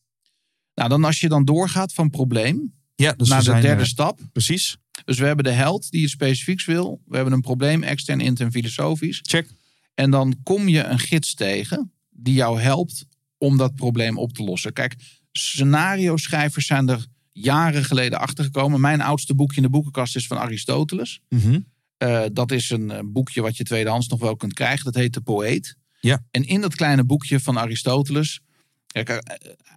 Nou, 0.74 0.88
dan 0.88 1.04
als 1.04 1.20
je 1.20 1.28
dan 1.28 1.44
doorgaat 1.44 1.92
van 1.92 2.10
probleem 2.10 2.74
Ja, 2.96 3.12
dus 3.12 3.28
naar 3.28 3.38
de 3.38 3.44
zijn, 3.44 3.62
derde 3.62 3.82
eh, 3.82 3.88
stap. 3.88 4.20
Precies. 4.32 4.76
Dus 5.04 5.18
we 5.18 5.26
hebben 5.26 5.44
de 5.44 5.50
held 5.50 5.90
die 5.90 6.02
iets 6.02 6.12
specifieks 6.12 6.64
wil. 6.64 7.00
We 7.06 7.14
hebben 7.14 7.34
een 7.34 7.40
probleem, 7.40 7.82
extern, 7.82 8.20
intern, 8.20 8.52
filosofisch. 8.52 9.20
Check. 9.22 9.50
En 9.94 10.10
dan 10.10 10.36
kom 10.42 10.68
je 10.68 10.84
een 10.84 10.98
gids 10.98 11.34
tegen 11.34 11.92
die 12.10 12.34
jou 12.34 12.60
helpt 12.60 13.06
om 13.38 13.56
dat 13.56 13.74
probleem 13.74 14.18
op 14.18 14.32
te 14.32 14.42
lossen. 14.42 14.72
Kijk, 14.72 14.94
scenario-schrijvers 15.32 16.66
zijn 16.66 16.88
er 16.88 17.06
jaren 17.32 17.84
geleden 17.84 18.18
achtergekomen. 18.18 18.80
Mijn 18.80 19.00
oudste 19.00 19.34
boekje 19.34 19.56
in 19.56 19.62
de 19.62 19.68
boekenkast 19.68 20.16
is 20.16 20.26
van 20.26 20.38
Aristoteles. 20.38 21.20
Mhm. 21.28 21.60
Eh, 21.96 22.24
dat 22.32 22.52
is 22.52 22.70
een 22.70 22.90
eh, 22.90 23.00
boekje 23.04 23.42
wat 23.42 23.56
je 23.56 23.64
tweedehands 23.64 24.08
nog 24.08 24.20
wel 24.20 24.36
kunt 24.36 24.52
krijgen. 24.52 24.84
Dat 24.84 24.94
heet 24.94 25.14
De 25.14 25.20
Poëet. 25.20 25.76
Ja. 26.00 26.24
En 26.30 26.44
in 26.46 26.60
dat 26.60 26.74
kleine 26.74 27.04
boekje 27.04 27.40
van 27.40 27.58
Aristoteles... 27.58 28.40
Kijk, 28.86 29.22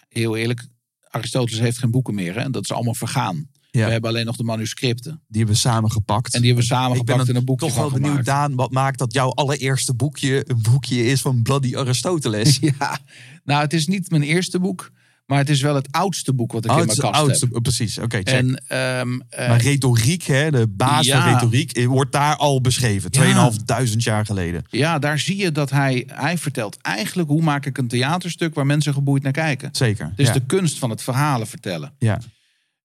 heel 0.10 0.36
eerlijk, 0.36 0.68
Aristoteles 1.10 1.60
heeft 1.60 1.78
geen 1.78 1.91
boeken 1.91 2.14
meer. 2.14 2.39
Hè? 2.39 2.49
Dat 2.49 2.64
is 2.64 2.72
allemaal 2.72 2.93
vergaan. 2.93 3.49
Ja. 3.72 3.86
We 3.86 3.91
hebben 3.91 4.10
alleen 4.10 4.26
nog 4.26 4.36
de 4.36 4.43
manuscripten. 4.43 5.12
Die 5.12 5.38
hebben 5.38 5.55
we 5.55 5.62
samengepakt. 5.62 6.34
En 6.34 6.41
die 6.41 6.53
hebben 6.53 6.68
we 6.68 6.74
Ik 6.74 6.80
ben 6.80 6.89
samengepakt 6.89 7.30
in 7.30 7.36
een 7.36 7.45
boekje 7.45 7.66
toch 7.66 7.76
wel 7.76 7.91
benieuwd. 7.91 8.26
Daan, 8.26 8.55
wat 8.55 8.72
maakt 8.72 8.99
dat 8.99 9.14
jouw 9.14 9.30
allereerste 9.30 9.93
boekje 9.93 10.43
een 10.49 10.62
boekje 10.62 11.05
is 11.05 11.22
van 11.22 11.41
Bloody 11.41 11.76
Aristoteles? 11.76 12.60
Ja, 12.80 12.99
nou 13.43 13.62
het 13.62 13.74
is 13.74 13.88
niet 13.88 14.10
mijn 14.10 14.24
eerste 14.24 14.60
boek. 14.60 14.91
Maar 15.30 15.38
het 15.38 15.50
is 15.50 15.62
wel 15.62 15.76
het 15.76 15.92
oudste 15.92 16.34
boek 16.34 16.52
wat 16.52 16.66
ik 16.66 16.70
in 16.70 16.76
mijn 16.76 16.88
Oudste- 16.88 17.06
kast 17.08 17.22
oudste- 17.22 17.46
heb. 17.46 17.56
oh, 17.56 17.62
Precies, 17.62 17.98
oké, 17.98 18.18
check. 18.18 18.28
En, 18.28 18.64
ehm, 18.68 19.20
eh, 19.30 19.48
maar 19.50 19.62
retoriek, 19.62 20.24
hè, 20.24 20.52
de 20.52 20.68
basis 20.68 21.06
Ja. 21.08 21.24
van 21.24 21.34
retoriek, 21.34 21.72
eh, 21.72 21.86
wordt 21.86 22.12
daar 22.12 22.36
al 22.36 22.62
beschreven. 22.62 23.12
2500 23.12 24.04
jaar 24.04 24.26
geleden. 24.26 24.64
ja, 24.70 25.00
daar 25.00 25.20
zie 25.20 25.38
je 25.38 25.52
dat 25.52 25.70
hij, 25.70 26.04
hij 26.12 26.38
vertelt 26.38 26.78
eigenlijk 26.82 27.30
hoe 27.30 27.42
maak 27.42 27.66
ik 27.66 27.78
een 27.78 27.88
theaterstuk 27.88 28.54
waar 28.56 28.66
mensen 28.66 28.94
geboeid 28.94 29.24
naar 29.24 29.32
kijken. 29.32 29.70
Zeker. 29.72 30.14
Ja. 30.16 30.32
de 30.34 30.46
kunst 30.46 30.78
van 30.80 30.90
het 30.90 31.02
verhalen 31.04 31.48
vertellen. 31.48 31.94
ja. 32.00 32.20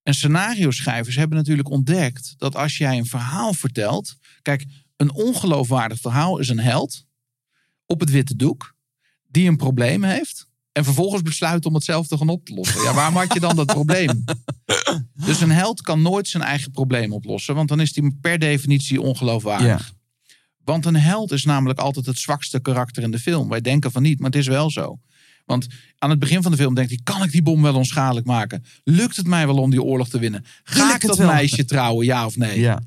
En 0.02 0.14
scenario-schrijvers 0.14 1.16
hebben 1.16 1.36
natuurlijk 1.38 1.70
ontdekt 1.70 2.34
dat 2.38 2.56
als 2.56 2.76
jij 2.78 2.98
een 2.98 3.06
verhaal 3.06 3.54
vertelt. 3.54 4.16
Kijk, 4.42 4.64
een 4.96 5.12
ongeloofwaardig 5.12 5.98
verhaal 6.00 6.38
is 6.38 6.48
een 6.48 6.58
held 6.60 7.04
op 7.86 8.00
het 8.00 8.10
witte 8.10 8.36
doek 8.36 8.74
die 9.28 9.48
een 9.48 9.56
probleem 9.56 10.04
heeft. 10.04 10.46
En 10.74 10.84
vervolgens 10.84 11.22
besluit 11.22 11.66
om 11.66 11.74
het 11.74 11.84
zelf 11.84 12.06
te 12.06 12.16
gaan 12.18 12.28
op 12.28 12.44
te 12.44 12.54
lossen. 12.54 12.82
Ja, 12.82 12.94
waarom 12.94 13.16
had 13.16 13.34
je 13.34 13.40
dan 13.40 13.56
dat 13.56 13.66
probleem? 13.66 14.24
Dus 15.26 15.40
een 15.40 15.50
held 15.50 15.80
kan 15.82 16.02
nooit 16.02 16.28
zijn 16.28 16.42
eigen 16.42 16.70
probleem 16.70 17.12
oplossen, 17.12 17.54
want 17.54 17.68
dan 17.68 17.80
is 17.80 17.96
hij 17.96 18.12
per 18.20 18.38
definitie 18.38 19.00
ongeloofwaardig. 19.00 19.92
Want 20.64 20.86
een 20.86 20.96
held 20.96 21.32
is 21.32 21.44
namelijk 21.44 21.78
altijd 21.78 22.06
het 22.06 22.18
zwakste 22.18 22.60
karakter 22.60 23.02
in 23.02 23.10
de 23.10 23.18
film. 23.18 23.48
Wij 23.48 23.60
denken 23.60 23.92
van 23.92 24.02
niet, 24.02 24.18
maar 24.18 24.30
het 24.30 24.38
is 24.38 24.46
wel 24.46 24.70
zo. 24.70 24.98
Want 25.44 25.66
aan 25.98 26.10
het 26.10 26.18
begin 26.18 26.42
van 26.42 26.50
de 26.50 26.56
film 26.56 26.74
denkt 26.74 26.90
hij: 26.90 27.00
kan 27.04 27.22
ik 27.22 27.32
die 27.32 27.42
bom 27.42 27.62
wel 27.62 27.74
onschadelijk 27.74 28.26
maken? 28.26 28.64
Lukt 28.84 29.16
het 29.16 29.26
mij 29.26 29.46
wel 29.46 29.56
om 29.56 29.70
die 29.70 29.82
oorlog 29.82 30.08
te 30.08 30.18
winnen? 30.18 30.44
Ga 30.62 30.94
ik 30.94 31.00
dat 31.06 31.18
meisje 31.18 31.64
trouwen, 31.64 32.06
ja 32.06 32.26
of 32.26 32.36
nee? 32.36 32.60
ja. 32.60 32.82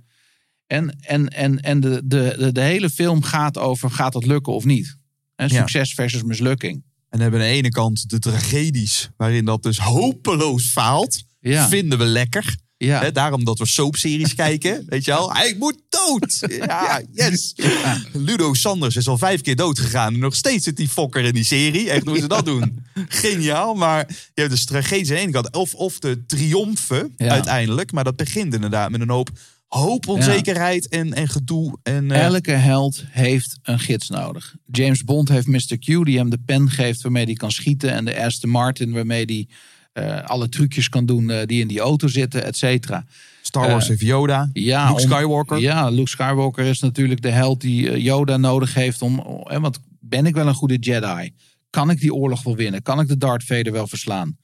En, 0.67 0.99
en, 0.99 1.27
en, 1.27 1.59
en 1.61 1.79
de, 1.79 2.01
de, 2.05 2.35
de, 2.37 2.51
de 2.51 2.61
hele 2.61 2.89
film 2.89 3.23
gaat 3.23 3.57
over: 3.57 3.91
gaat 3.91 4.13
dat 4.13 4.25
lukken 4.25 4.53
of 4.53 4.65
niet? 4.65 4.97
En 5.35 5.47
Ja. 5.47 5.55
succes 5.59 5.93
versus 5.93 6.23
mislukking. 6.23 6.83
En 7.09 7.19
hebben 7.19 7.39
aan 7.39 7.45
de 7.45 7.51
ene 7.51 7.69
kant 7.69 8.09
de 8.09 8.19
tragedies, 8.19 9.09
waarin 9.17 9.45
dat 9.45 9.63
dus 9.63 9.77
hopeloos 9.77 10.65
faalt. 10.65 11.23
Ja. 11.39 11.67
Vinden 11.67 11.97
we 11.97 12.05
lekker. 12.05 12.55
Ja. 12.77 13.11
Daarom 13.11 13.43
dat 13.43 13.59
we 13.59 13.65
soapseries 13.65 14.35
kijken. 14.45 14.83
Weet 14.87 15.05
je 15.05 15.11
wel? 15.11 15.33
Hij 15.33 15.55
moet 15.59 15.81
dood. 15.89 16.39
Ja, 16.47 17.01
yes. 17.11 17.55
Ludo 18.13 18.53
Sanders 18.53 18.95
is 18.95 19.07
al 19.07 19.17
vijf 19.17 19.41
keer 19.41 19.55
dood 19.55 19.79
gegaan. 19.79 20.13
En 20.13 20.19
nog 20.19 20.35
steeds 20.35 20.63
zit 20.63 20.77
die 20.77 20.89
fokker 20.89 21.23
in 21.23 21.33
die 21.33 21.43
serie. 21.43 21.89
Echt 21.89 22.05
hoe 22.05 22.19
ze 22.19 22.27
dat 22.27 22.45
doen. 22.45 22.85
Geniaal. 23.07 23.75
Maar 23.75 24.05
je 24.07 24.41
hebt 24.41 24.49
dus 24.49 24.65
tragedie 24.65 25.09
aan 25.09 25.15
de 25.15 25.21
ene 25.21 25.31
kant. 25.31 25.55
Of, 25.55 25.73
of 25.73 25.99
de 25.99 26.25
triomfen 26.25 27.13
uiteindelijk. 27.17 27.91
Maar 27.91 28.03
dat 28.03 28.15
begint 28.15 28.53
inderdaad 28.53 28.89
met 28.89 29.01
een 29.01 29.09
hoop 29.09 29.29
hoop, 29.67 30.07
onzekerheid 30.07 30.87
en, 30.87 31.13
en 31.13 31.27
gedoe. 31.27 31.77
En, 31.83 32.11
eh, 32.11 32.23
Elke 32.23 32.51
held 32.51 33.03
heeft 33.09 33.57
een 33.63 33.79
gids 33.79 34.09
nodig. 34.09 34.55
James 34.71 35.03
Bond 35.03 35.29
heeft 35.29 35.47
Mr. 35.47 35.77
Q 35.79 35.85
die 36.05 36.17
hem 36.17 36.29
de 36.29 36.39
pen 36.45 36.69
geeft 36.69 37.01
waarmee 37.01 37.25
hij 37.25 37.33
kan 37.33 37.51
schieten. 37.51 37.91
En 37.91 38.05
de 38.05 38.21
Aston 38.23 38.49
Martin 38.49 38.91
waarmee 38.91 39.25
hij 39.25 39.47
eh, 39.93 40.23
alle 40.29 40.49
trucjes 40.49 40.89
kan 40.89 41.05
doen 41.05 41.29
eh, 41.29 41.45
die 41.45 41.61
in 41.61 41.67
die 41.67 41.79
auto 41.79 42.07
zitten, 42.07 42.43
et 42.45 42.57
cetera. 42.57 43.05
Star 43.41 43.69
Wars 43.69 43.87
heeft 43.87 44.01
Yoda. 44.01 44.49
Ja, 44.53 44.87
Luke 44.89 45.01
om- 45.03 45.09
Skywalker. 45.09 45.59
Ja, 45.59 45.89
Luke 45.89 46.09
Skywalker 46.09 46.65
is 46.65 46.79
natuurlijk 46.79 47.21
de 47.21 47.29
held 47.29 47.61
die 47.61 48.01
Yoda 48.01 48.37
nodig 48.37 48.73
heeft 48.73 49.01
om. 49.01 49.43
Hè, 49.43 49.59
want 49.59 49.79
ben 49.99 50.25
ik 50.25 50.33
wel 50.35 50.47
een 50.47 50.53
goede 50.53 50.77
Jedi? 50.77 51.31
Kan 51.69 51.89
ik 51.89 51.99
die 51.99 52.13
oorlog 52.13 52.43
wel 52.43 52.55
winnen? 52.55 52.81
Kan 52.81 52.99
ik 52.99 53.07
de 53.07 53.17
Darth 53.17 53.43
Vader 53.43 53.71
wel 53.71 53.87
verslaan? 53.87 54.37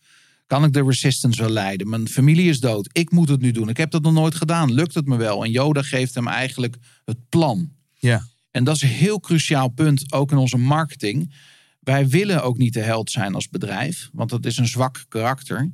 Kan 0.54 0.64
ik 0.64 0.74
de 0.74 0.84
Resistance 0.84 1.42
wel 1.42 1.52
leiden? 1.52 1.90
Mijn 1.90 2.08
familie 2.08 2.50
is 2.50 2.60
dood. 2.60 2.90
Ik 2.92 3.12
moet 3.12 3.30
het 3.30 3.42
nu 3.42 3.52
doen. 3.52 3.70
Ik 3.70 3.78
heb 3.78 3.92
dat 3.92 4.02
nog 4.02 4.14
nooit 4.14 4.36
gedaan. 4.36 4.74
Lukt 4.74 4.94
het 4.94 5.06
me 5.06 5.18
wel? 5.18 5.44
En 5.44 5.52
Yoda 5.52 5.82
geeft 5.82 6.16
hem 6.16 6.28
eigenlijk 6.28 6.78
het 7.06 7.30
plan. 7.30 7.72
Ja. 7.94 8.28
En 8.52 8.64
dat 8.64 8.76
is 8.76 8.82
een 8.82 8.88
heel 8.88 9.20
cruciaal 9.20 9.70
punt, 9.70 10.12
ook 10.12 10.32
in 10.32 10.38
onze 10.38 10.58
marketing. 10.58 11.36
Wij 11.80 12.08
willen 12.08 12.44
ook 12.44 12.58
niet 12.58 12.74
de 12.74 12.80
held 12.80 13.12
zijn 13.12 13.36
als 13.36 13.50
bedrijf, 13.50 14.10
want 14.12 14.30
dat 14.30 14.46
is 14.46 14.58
een 14.58 14.68
zwak 14.68 15.06
karakter 15.08 15.72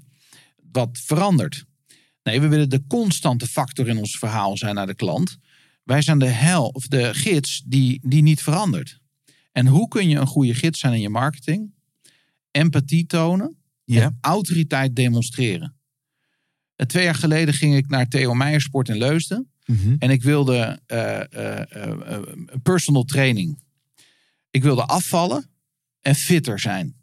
wat 0.71 0.99
verandert. 1.03 1.65
Nee, 2.23 2.41
we 2.41 2.47
willen 2.47 2.69
de 2.69 2.83
constante 2.87 3.47
factor 3.47 3.87
in 3.87 3.97
ons 3.97 4.17
verhaal 4.17 4.57
zijn 4.57 4.75
naar 4.75 4.87
de 4.87 4.95
klant. 4.95 5.37
Wij 5.83 6.01
zijn 6.01 6.19
de 6.19 6.25
hel 6.25 6.67
of 6.67 6.87
de 6.87 7.13
gids 7.13 7.63
die, 7.65 7.99
die 8.03 8.21
niet 8.21 8.41
verandert. 8.41 8.99
En 9.51 9.67
hoe 9.67 9.87
kun 9.87 10.09
je 10.09 10.17
een 10.17 10.27
goede 10.27 10.53
gids 10.53 10.79
zijn 10.79 10.93
in 10.93 11.01
je 11.01 11.09
marketing? 11.09 11.73
Empathie 12.51 13.05
tonen, 13.05 13.58
Autoriteit 14.21 14.95
demonstreren. 14.95 15.75
En 16.75 16.87
twee 16.87 17.03
jaar 17.03 17.15
geleden 17.15 17.53
ging 17.53 17.75
ik 17.75 17.89
naar 17.89 18.07
Theo 18.07 18.33
Meijersport 18.33 18.89
in 18.89 18.97
Leusden. 18.97 19.51
Mhm. 19.65 19.95
En 19.99 20.09
ik 20.09 20.23
wilde 20.23 20.79
eh, 20.85 21.19
eh, 21.19 21.59
eh, 21.71 22.13
eh, 22.13 22.21
personal 22.63 23.03
training. 23.03 23.59
Ik 24.49 24.63
wilde 24.63 24.85
afvallen 24.85 25.49
en 26.01 26.15
fitter 26.15 26.59
zijn. 26.59 26.95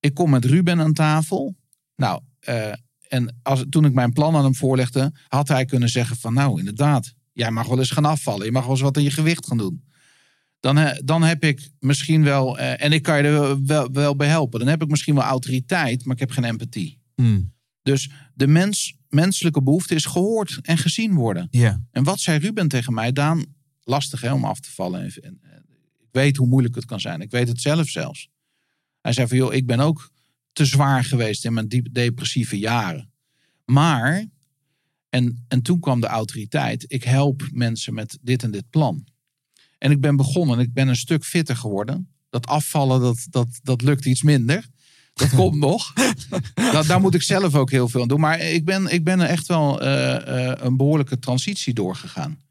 Ik 0.00 0.14
kom 0.14 0.30
met 0.30 0.44
Ruben 0.44 0.80
aan 0.80 0.92
tafel. 0.92 1.56
Nou, 1.96 2.20
eh, 2.40 2.72
en 3.08 3.36
als, 3.42 3.64
toen 3.68 3.84
ik 3.84 3.92
mijn 3.92 4.12
plan 4.12 4.36
aan 4.36 4.44
hem 4.44 4.54
voorlegde, 4.54 5.12
had 5.28 5.48
hij 5.48 5.64
kunnen 5.64 5.88
zeggen 5.88 6.16
van 6.16 6.34
nou, 6.34 6.58
inderdaad, 6.58 7.14
jij 7.32 7.50
mag 7.50 7.66
wel 7.66 7.78
eens 7.78 7.90
gaan 7.90 8.04
afvallen. 8.04 8.46
Je 8.46 8.52
mag 8.52 8.62
wel 8.62 8.72
eens 8.72 8.80
wat 8.80 8.96
aan 8.96 9.02
je 9.02 9.10
gewicht 9.10 9.46
gaan 9.46 9.58
doen. 9.58 9.84
Dan, 10.74 11.00
dan 11.04 11.22
heb 11.22 11.44
ik 11.44 11.70
misschien 11.78 12.22
wel, 12.22 12.58
eh, 12.58 12.84
en 12.84 12.92
ik 12.92 13.02
kan 13.02 13.16
je 13.16 13.22
er 13.22 13.64
wel, 13.64 13.92
wel, 13.92 14.16
bij 14.16 14.28
helpen. 14.28 14.58
Dan 14.58 14.68
heb 14.68 14.82
ik 14.82 14.88
misschien 14.88 15.14
wel 15.14 15.24
autoriteit, 15.24 16.04
maar 16.04 16.14
ik 16.14 16.20
heb 16.20 16.30
geen 16.30 16.44
empathie. 16.44 17.00
Hmm. 17.14 17.52
Dus 17.82 18.10
de 18.34 18.46
mens, 18.46 18.96
menselijke 19.08 19.62
behoefte 19.62 19.94
is 19.94 20.04
gehoord 20.04 20.58
en 20.62 20.78
gezien 20.78 21.14
worden. 21.14 21.48
En 21.90 22.04
wat 22.04 22.20
zei 22.20 22.38
Ruben 22.38 22.68
tegen 22.68 22.94
mij? 22.94 23.12
Daan, 23.12 23.44
lastig 23.82 24.20
hè, 24.20 24.32
om 24.32 24.44
af 24.44 24.60
te 24.60 24.70
vallen. 24.70 25.00
En, 25.02 25.10
en- 25.22 25.38
en 25.42 25.64
ik 25.98 26.08
weet 26.12 26.36
hoe 26.36 26.46
moeilijk 26.46 26.74
het 26.74 26.84
kan 26.84 27.00
zijn. 27.00 27.20
Ik 27.20 27.30
weet 27.30 27.48
het 27.48 27.60
zelf 27.60 27.88
zelfs. 27.88 28.28
Hij 29.00 29.12
zei 29.12 29.28
van, 29.28 29.36
joh, 29.36 29.54
ik 29.54 29.66
ben 29.66 29.80
ook 29.80 30.10
te 30.52 30.64
zwaar 30.64 31.04
geweest 31.04 31.44
in 31.44 31.52
mijn 31.52 31.68
diep 31.68 31.94
depressieve 31.94 32.58
jaren. 32.58 33.10
Maar, 33.64 34.26
en, 35.08 35.44
en 35.48 35.62
toen 35.62 35.80
kwam 35.80 36.00
de 36.00 36.06
autoriteit. 36.06 36.84
Ik 36.88 37.04
help 37.04 37.48
mensen 37.52 37.94
met 37.94 38.18
dit 38.22 38.42
en 38.42 38.50
dit 38.50 38.70
plan. 38.70 39.06
En 39.78 39.90
ik 39.90 40.00
ben 40.00 40.16
begonnen. 40.16 40.58
Ik 40.58 40.72
ben 40.72 40.88
een 40.88 40.96
stuk 40.96 41.24
fitter 41.24 41.56
geworden. 41.56 42.08
Dat 42.30 42.46
afvallen, 42.46 43.00
dat, 43.00 43.26
dat, 43.30 43.60
dat 43.62 43.82
lukt 43.82 44.04
iets 44.04 44.22
minder. 44.22 44.68
Dat 45.14 45.30
komt 45.40 45.56
nog. 45.56 45.92
Dat, 46.54 46.86
daar 46.86 47.00
moet 47.00 47.14
ik 47.14 47.22
zelf 47.22 47.54
ook 47.54 47.70
heel 47.70 47.88
veel 47.88 48.02
aan 48.02 48.08
doen. 48.08 48.20
Maar 48.20 48.40
ik 48.40 48.64
ben, 48.64 48.92
ik 48.92 49.04
ben 49.04 49.20
er 49.20 49.28
echt 49.28 49.46
wel 49.46 49.80
eh, 49.80 50.50
eh, 50.50 50.58
een 50.60 50.76
behoorlijke 50.76 51.18
transitie 51.18 51.74
doorgegaan. 51.74 52.44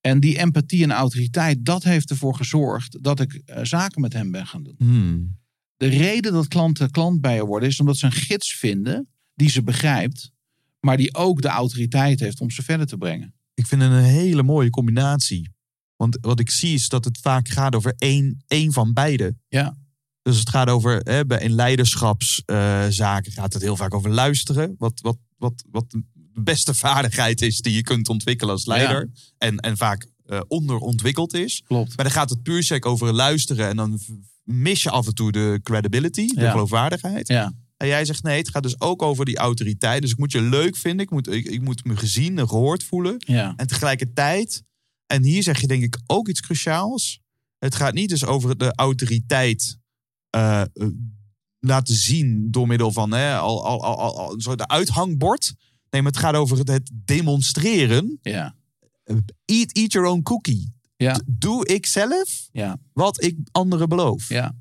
En 0.00 0.20
die 0.20 0.38
empathie 0.38 0.82
en 0.82 0.92
autoriteit, 0.92 1.64
dat 1.64 1.82
heeft 1.82 2.10
ervoor 2.10 2.34
gezorgd 2.34 3.02
dat 3.02 3.20
ik 3.20 3.32
eh, 3.32 3.64
zaken 3.64 4.00
met 4.00 4.12
hem 4.12 4.30
ben 4.30 4.46
gaan 4.46 4.62
doen. 4.62 4.74
Hmm. 4.78 5.38
De 5.76 5.86
reden 5.86 6.32
dat 6.32 6.48
klanten 6.48 6.90
klant 6.90 7.20
bij 7.20 7.34
je 7.34 7.44
worden, 7.44 7.68
is 7.68 7.80
omdat 7.80 7.96
ze 7.96 8.06
een 8.06 8.12
gids 8.12 8.54
vinden 8.54 9.08
die 9.34 9.50
ze 9.50 9.62
begrijpt, 9.62 10.32
maar 10.80 10.96
die 10.96 11.14
ook 11.14 11.42
de 11.42 11.48
autoriteit 11.48 12.20
heeft 12.20 12.40
om 12.40 12.50
ze 12.50 12.62
verder 12.62 12.86
te 12.86 12.96
brengen. 12.96 13.34
Ik 13.54 13.66
vind 13.66 13.82
het 13.82 13.90
een 13.90 14.02
hele 14.02 14.42
mooie 14.42 14.70
combinatie. 14.70 15.50
Want 16.00 16.18
wat 16.20 16.40
ik 16.40 16.50
zie 16.50 16.74
is 16.74 16.88
dat 16.88 17.04
het 17.04 17.18
vaak 17.18 17.48
gaat 17.48 17.74
over 17.74 17.94
één, 17.98 18.42
één 18.46 18.72
van 18.72 18.92
beide. 18.92 19.34
Ja, 19.48 19.76
Dus 20.22 20.38
het 20.38 20.48
gaat 20.48 20.68
over, 20.68 21.00
hè, 21.04 21.40
in 21.40 21.52
leiderschapszaken 21.52 23.32
gaat 23.32 23.52
het 23.52 23.62
heel 23.62 23.76
vaak 23.76 23.94
over 23.94 24.10
luisteren. 24.10 24.74
Wat, 24.78 25.00
wat, 25.00 25.16
wat, 25.38 25.64
wat 25.70 25.90
de 25.90 26.02
beste 26.34 26.74
vaardigheid 26.74 27.40
is 27.42 27.60
die 27.60 27.74
je 27.74 27.82
kunt 27.82 28.08
ontwikkelen 28.08 28.52
als 28.54 28.66
leider. 28.66 29.10
En, 29.38 29.56
en 29.58 29.76
vaak 29.76 30.06
eh, 30.26 30.40
onderontwikkeld 30.48 31.34
is. 31.34 31.62
klopt. 31.66 31.96
Maar 31.96 32.04
dan 32.04 32.14
gaat 32.14 32.30
het 32.30 32.42
puur 32.42 32.62
sec 32.62 32.86
over 32.86 33.12
luisteren. 33.12 33.68
En 33.68 33.76
dan 33.76 33.98
mis 34.44 34.82
je 34.82 34.90
af 34.90 35.06
en 35.06 35.14
toe 35.14 35.32
de 35.32 35.60
credibility, 35.62 36.26
de 36.26 36.40
Ja. 36.40 36.50
geloofwaardigheid. 36.50 37.28
Ja, 37.28 37.52
En 37.76 37.86
jij 37.86 38.04
zegt 38.04 38.22
nee, 38.22 38.38
het 38.38 38.48
gaat 38.50 38.62
dus 38.62 38.80
ook 38.80 39.02
over 39.02 39.24
die 39.24 39.36
autoriteit. 39.38 40.02
Dus 40.02 40.10
ik 40.10 40.18
moet 40.18 40.32
je 40.32 40.40
leuk 40.40 40.76
vinden. 40.76 41.04
Ik 41.06 41.10
moet, 41.10 41.32
ik, 41.32 41.46
ik 41.46 41.60
moet 41.60 41.84
me 41.84 41.96
gezien 41.96 42.38
en 42.38 42.48
gehoord 42.48 42.84
voelen. 42.84 43.14
ja, 43.18 43.52
En 43.56 43.66
tegelijkertijd, 43.66 44.62
en 45.10 45.24
hier 45.24 45.42
zeg 45.42 45.60
je 45.60 45.66
denk 45.66 45.82
ik 45.82 45.98
ook 46.06 46.28
iets 46.28 46.40
cruciaals. 46.40 47.20
Het 47.58 47.74
gaat 47.74 47.94
niet 47.94 48.08
dus 48.08 48.24
over 48.24 48.58
de 48.58 48.74
autoriteit 48.74 49.78
eh, 50.30 50.60
eh, 50.60 50.66
laten 51.58 51.94
zien 51.94 52.50
door 52.50 52.66
middel 52.66 52.92
van 52.92 53.12
hè, 53.12 53.36
al, 53.36 53.66
al, 53.66 53.84
al, 53.84 54.18
al, 54.18 54.40
zo 54.40 54.54
de 54.54 54.68
uithangbord. 54.68 55.54
Nee, 55.90 56.02
maar 56.02 56.10
het 56.10 56.20
gaat 56.20 56.34
over 56.34 56.58
het, 56.58 56.90
demonstreren. 56.94 58.18
Ja, 58.22 58.54
Eat, 59.44 59.72
eat 59.72 59.92
your 59.92 60.08
own 60.08 60.22
cookie. 60.22 60.72
Ja. 60.96 61.20
Doe 61.26 61.66
ik 61.66 61.86
zelf 61.86 62.48
ja. 62.52 62.78
wat 62.92 63.22
ik 63.22 63.38
anderen 63.52 63.88
beloof. 63.88 64.28
Ja. 64.28 64.54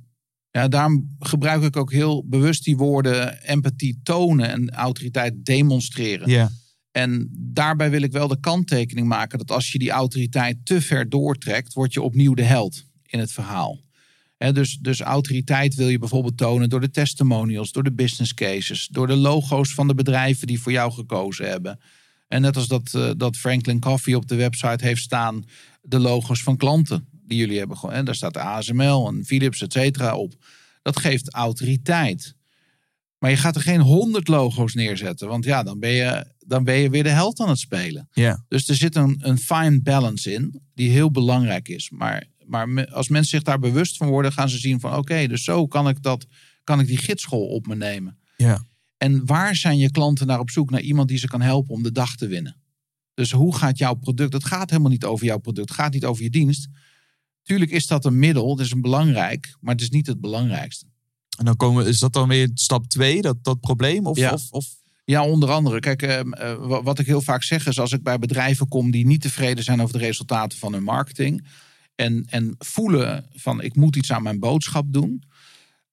ja, 0.51 0.67
daarom 0.67 1.15
gebruik 1.19 1.63
ik 1.63 1.77
ook 1.77 1.91
heel 1.91 2.25
bewust 2.27 2.63
die 2.63 2.77
woorden 2.77 3.41
empathie 3.43 3.99
tonen 4.03 4.49
en 4.49 4.69
autoriteit 4.69 5.45
demonstreren. 5.45 6.29
Ja. 6.29 6.49
En 6.99 7.29
daarbij 7.31 7.89
wil 7.89 8.01
ik 8.01 8.11
wel 8.11 8.27
de 8.27 8.39
kanttekening 8.39 9.07
maken 9.07 9.37
dat 9.37 9.51
als 9.51 9.71
je 9.71 9.79
die 9.79 9.89
autoriteit 9.89 10.57
te 10.63 10.81
ver 10.81 11.09
doortrekt, 11.09 11.73
word 11.73 11.93
je 11.93 12.01
opnieuw 12.01 12.33
de 12.33 12.43
held 12.43 12.85
in 13.05 13.19
het 13.19 13.31
verhaal. 13.31 13.79
Dus, 14.37 14.77
dus 14.81 15.01
autoriteit 15.01 15.75
wil 15.75 15.87
je 15.87 15.99
bijvoorbeeld 15.99 16.37
tonen 16.37 16.69
door 16.69 16.81
de 16.81 16.89
testimonials, 16.89 17.71
door 17.71 17.83
de 17.83 17.93
business 17.93 18.33
cases, 18.33 18.87
door 18.87 19.07
de 19.07 19.15
logo's 19.15 19.73
van 19.73 19.87
de 19.87 19.93
bedrijven 19.93 20.47
die 20.47 20.61
voor 20.61 20.71
jou 20.71 20.91
gekozen 20.91 21.49
hebben. 21.49 21.79
En 22.27 22.41
net 22.41 22.55
als 22.55 22.67
dat, 22.67 22.93
eh, 22.93 23.09
dat 23.17 23.37
Franklin 23.37 23.79
Coffee 23.79 24.15
op 24.15 24.27
de 24.27 24.35
website 24.35 24.85
heeft 24.85 25.01
staan, 25.01 25.43
de 25.81 25.99
logo's 25.99 26.43
van 26.43 26.57
klanten 26.57 27.07
die 27.11 27.37
jullie 27.37 27.57
hebben. 27.57 27.77
En 27.91 28.05
daar 28.05 28.15
staat 28.15 28.37
ASML 28.37 29.07
en 29.07 29.25
Philips, 29.25 29.61
et 29.61 29.73
cetera, 29.73 30.15
op. 30.15 30.45
Dat 30.81 30.99
geeft 30.99 31.33
autoriteit. 31.33 32.35
Maar 33.19 33.29
je 33.29 33.37
gaat 33.37 33.55
er 33.55 33.61
geen 33.61 33.81
honderd 33.81 34.27
logo's 34.27 34.73
neerzetten, 34.73 35.27
want 35.27 35.45
ja, 35.45 35.63
dan 35.63 35.79
ben 35.79 35.89
je, 35.89 36.25
dan 36.39 36.63
ben 36.63 36.75
je 36.75 36.89
weer 36.89 37.03
de 37.03 37.09
held 37.09 37.39
aan 37.39 37.49
het 37.49 37.59
spelen. 37.59 38.09
Ja. 38.11 38.45
Dus 38.47 38.67
er 38.67 38.75
zit 38.75 38.95
een, 38.95 39.19
een 39.21 39.37
fine 39.37 39.81
balance 39.81 40.33
in, 40.33 40.61
die 40.73 40.89
heel 40.89 41.11
belangrijk 41.11 41.67
is. 41.67 41.89
Maar, 41.89 42.25
maar 42.45 42.87
als 42.87 43.07
mensen 43.07 43.29
zich 43.29 43.43
daar 43.43 43.59
bewust 43.59 43.97
van 43.97 44.07
worden, 44.07 44.33
gaan 44.33 44.49
ze 44.49 44.57
zien 44.57 44.79
van 44.79 44.95
oké, 44.95 45.27
dus 45.27 45.43
zo 45.43 45.67
kan 45.67 45.89
ik, 45.89 46.01
dat, 46.01 46.25
kan 46.63 46.79
ik 46.79 46.87
die 46.87 46.97
gidschool 46.97 47.47
op 47.47 47.67
me 47.67 47.75
nemen. 47.75 48.17
Ja. 48.37 48.63
En 48.97 49.25
waar 49.25 49.55
zijn 49.55 49.77
je 49.77 49.91
klanten 49.91 50.27
naar 50.27 50.39
op 50.39 50.49
zoek? 50.49 50.69
Naar 50.69 50.81
iemand 50.81 51.07
die 51.07 51.17
ze 51.17 51.27
kan 51.27 51.41
helpen 51.41 51.73
om 51.73 51.83
de 51.83 51.91
dag 51.91 52.15
te 52.15 52.27
winnen. 52.27 52.55
Dus 53.13 53.31
hoe 53.31 53.55
gaat 53.55 53.77
jouw 53.77 53.93
product? 53.93 54.33
Het 54.33 54.45
gaat 54.45 54.69
helemaal 54.69 54.91
niet 54.91 55.05
over 55.05 55.25
jouw 55.25 55.37
product. 55.37 55.69
Het 55.69 55.77
gaat 55.77 55.93
niet 55.93 56.05
over 56.05 56.23
je 56.23 56.29
dienst. 56.29 56.67
Tuurlijk 57.43 57.71
is 57.71 57.87
dat 57.87 58.05
een 58.05 58.19
middel. 58.19 58.49
Het 58.49 58.59
is 58.65 58.71
een 58.71 58.81
belangrijk. 58.81 59.55
Maar 59.59 59.73
het 59.73 59.83
is 59.83 59.89
niet 59.89 60.07
het 60.07 60.19
belangrijkste. 60.19 60.85
En 61.39 61.45
dan 61.45 61.55
komen, 61.55 61.85
is 61.87 61.99
dat 61.99 62.13
dan 62.13 62.27
weer 62.27 62.49
stap 62.53 62.87
twee, 62.87 63.21
dat, 63.21 63.43
dat 63.43 63.59
probleem? 63.59 64.05
Of, 64.07 64.17
Ja. 64.17 64.33
of, 64.33 64.51
of 64.51 64.65
Ja, 65.05 65.25
onder 65.25 65.49
andere. 65.49 65.79
Kijk, 65.79 66.01
eh, 66.01 66.19
eh, 66.19 66.25
wa- 66.57 66.83
wat 66.83 66.99
ik 66.99 67.05
heel 67.05 67.21
vaak 67.21 67.43
zeg 67.43 67.67
is 67.67 67.79
als 67.79 67.91
ik 67.91 68.03
bij 68.03 68.19
bedrijven 68.19 68.67
kom 68.67 68.91
die 68.91 69.05
niet 69.05 69.21
tevreden 69.21 69.63
zijn 69.63 69.81
over 69.81 69.99
de 69.99 70.05
resultaten 70.05 70.57
van 70.57 70.73
hun 70.73 70.83
marketing. 70.83 71.47
En, 71.95 72.25
en 72.29 72.55
voelen 72.57 73.25
van 73.33 73.61
ik 73.61 73.75
moet 73.75 73.95
iets 73.95 74.11
aan 74.11 74.23
mijn 74.23 74.39
boodschap 74.39 74.93
doen. 74.93 75.23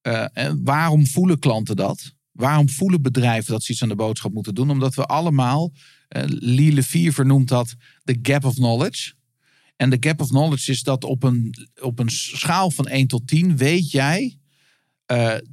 Eh, 0.01 0.25
en 0.33 0.65
waarom 0.65 1.07
voelen 1.07 1.39
klanten 1.39 1.77
dat? 1.77 2.13
Waarom 2.33 2.69
voelen 2.69 3.03
bedrijven 3.03 3.53
dat 3.53 3.63
ze 3.63 3.73
iets 3.73 3.83
aan 3.83 3.89
de 3.89 3.95
boodschap 3.97 4.33
moeten 4.33 4.55
doen? 4.55 4.71
Omdat 4.71 4.95
we 4.95 5.05
allemaal, 5.07 5.73
eh 6.09 6.23
Lee 6.27 6.73
Lefevre 6.73 7.25
noemt 7.25 7.49
dat 7.49 7.75
de 8.03 8.19
gap 8.23 8.45
of 8.45 8.55
knowledge. 8.55 9.13
En 9.77 9.91
de 9.91 9.97
gap 10.01 10.21
of 10.21 10.29
knowledge 10.29 10.71
is 10.71 10.83
dat 10.83 11.05
op 11.05 11.23
een, 11.23 11.55
op 11.81 11.99
een 11.99 12.11
schaal 12.11 12.71
van 12.71 12.87
1 12.87 13.07
tot 13.07 13.27
10 13.27 13.57
weet 13.57 13.91
jij 13.91 14.39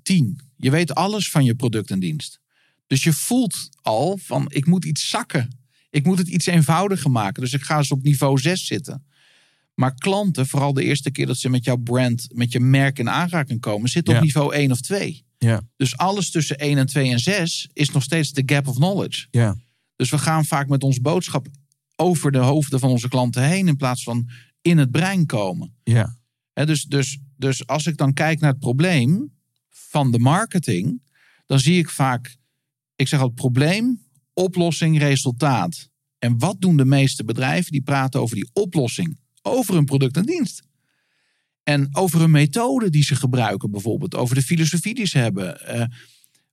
10. 0.04 0.40
Je 0.58 0.72
weet 0.72 0.96
alles 0.96 1.30
van 1.30 1.44
je 1.44 1.56
product 1.56 1.92
en 1.92 2.00
dienst. 2.00 2.40
Dus 2.88 3.04
je 3.04 3.14
voelt 3.14 3.70
al 3.82 4.18
van 4.22 4.46
ik 4.48 4.66
moet 4.66 4.86
iets 4.86 5.10
zakken. 5.10 5.60
Ik 5.90 6.06
moet 6.06 6.18
het 6.18 6.28
iets 6.28 6.46
eenvoudiger 6.46 7.12
maken. 7.12 7.42
Dus 7.42 7.54
ik 7.54 7.62
ga 7.62 7.78
eens 7.78 7.92
op 7.92 8.04
niveau 8.04 8.40
6 8.40 8.66
zitten. 8.66 9.06
Maar 9.74 9.94
klanten, 9.94 10.48
vooral 10.48 10.74
de 10.74 10.84
eerste 10.84 11.12
keer 11.12 11.26
dat 11.26 11.38
ze 11.38 11.50
met 11.50 11.64
jouw 11.64 11.78
brand, 11.78 12.28
met 12.32 12.52
je 12.52 12.60
merk 12.60 13.00
in 13.00 13.10
aanraking 13.10 13.60
komen, 13.60 13.90
zitten 13.90 14.16
op 14.16 14.22
niveau 14.22 14.54
1 14.54 14.72
of 14.72 14.82
2. 14.82 15.26
Ja. 15.38 15.62
Dus 15.76 15.98
alles 15.98 16.32
tussen 16.32 16.58
1 16.58 16.78
en 16.78 16.86
2 16.86 17.12
en 17.12 17.20
6 17.20 17.70
is 17.74 17.90
nog 17.90 18.04
steeds 18.04 18.32
de 18.32 18.44
gap 18.46 18.68
of 18.68 18.76
knowledge. 18.76 19.28
ja. 19.32 19.56
Dus 19.96 20.10
we 20.10 20.18
gaan 20.18 20.46
vaak 20.46 20.68
met 20.68 20.84
ons 20.84 21.02
boodschap 21.02 21.48
over 21.96 22.32
de 22.32 22.38
hoofden 22.38 22.80
van 22.80 22.90
onze 22.90 23.08
klanten 23.08 23.44
heen 23.44 23.68
in 23.68 23.78
plaats 23.78 24.04
van 24.04 24.30
in 24.62 24.78
het 24.78 24.92
brein 24.92 25.26
komen. 25.26 25.76
Ja. 25.84 26.18
Dus, 26.54 26.84
dus, 26.84 27.20
dus 27.38 27.68
als 27.68 27.88
ik 27.88 27.98
dan 27.98 28.14
kijk 28.14 28.40
naar 28.40 28.50
het 28.50 28.60
probleem 28.60 29.33
van 29.94 30.12
de 30.12 30.20
marketing, 30.20 31.02
dan 31.46 31.60
zie 31.60 31.78
ik 31.78 31.90
vaak, 31.90 32.36
ik 32.96 33.08
zeg 33.08 33.20
al 33.20 33.30
probleem, 33.30 34.06
oplossing, 34.34 35.00
resultaat. 35.00 35.90
En 36.20 36.40
wat 36.40 36.62
doen 36.62 36.78
de 36.78 36.86
meeste 36.86 37.24
bedrijven? 37.24 37.72
Die 37.72 37.82
praten 37.82 38.22
over 38.22 38.36
die 38.36 38.50
oplossing, 38.54 39.20
over 39.42 39.74
hun 39.74 39.86
product 39.86 40.18
en 40.18 40.26
dienst. 40.26 40.64
En 41.64 41.88
over 41.92 42.22
een 42.22 42.32
methode 42.32 42.90
die 42.90 43.04
ze 43.04 43.16
gebruiken, 43.16 43.72
bijvoorbeeld, 43.72 44.16
over 44.16 44.36
de 44.36 44.42
filosofie 44.42 44.94
die 44.94 45.06
ze 45.06 45.18
hebben. 45.18 45.68
Eh, 45.68 45.86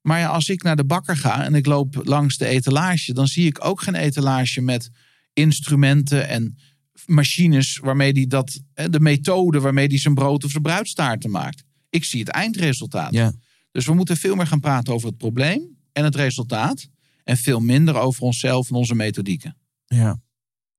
maar 0.01 0.18
ja, 0.18 0.28
als 0.28 0.49
ik 0.49 0.62
naar 0.62 0.76
de 0.76 0.84
bakker 0.84 1.16
ga 1.16 1.45
en 1.45 1.55
ik 1.55 1.66
loop 1.66 2.01
langs 2.03 2.36
de 2.36 2.47
etalage, 2.47 3.12
dan 3.12 3.26
zie 3.26 3.47
ik 3.47 3.64
ook 3.64 3.82
geen 3.82 3.95
etalage 3.95 4.61
met 4.61 4.91
instrumenten 5.32 6.28
en 6.28 6.59
machines 7.07 7.78
waarmee 7.78 8.12
die 8.12 8.26
dat, 8.26 8.61
eh, 8.74 8.86
de 8.91 9.01
methode 9.01 9.61
waarmee 9.61 9.88
die 9.88 9.99
zijn 9.99 10.14
brood 10.14 10.45
of 10.45 10.51
zijn 10.51 10.62
bruidstaarten 10.62 11.30
maakt. 11.30 11.68
Ik 11.91 12.05
zie 12.05 12.20
het 12.20 12.28
eindresultaat. 12.28 13.12
Ja. 13.12 13.32
Dus 13.70 13.86
we 13.86 13.95
moeten 13.95 14.16
veel 14.16 14.34
meer 14.34 14.47
gaan 14.47 14.61
praten 14.61 14.95
over 14.95 15.09
het 15.09 15.16
probleem 15.16 15.78
en 15.93 16.05
het 16.05 16.14
resultaat. 16.14 16.88
En 17.24 17.36
veel 17.36 17.61
minder 17.61 17.95
over 17.95 18.22
onszelf 18.22 18.68
en 18.68 18.76
onze 18.76 18.95
methodieken. 18.95 19.57
Ja. 19.86 20.20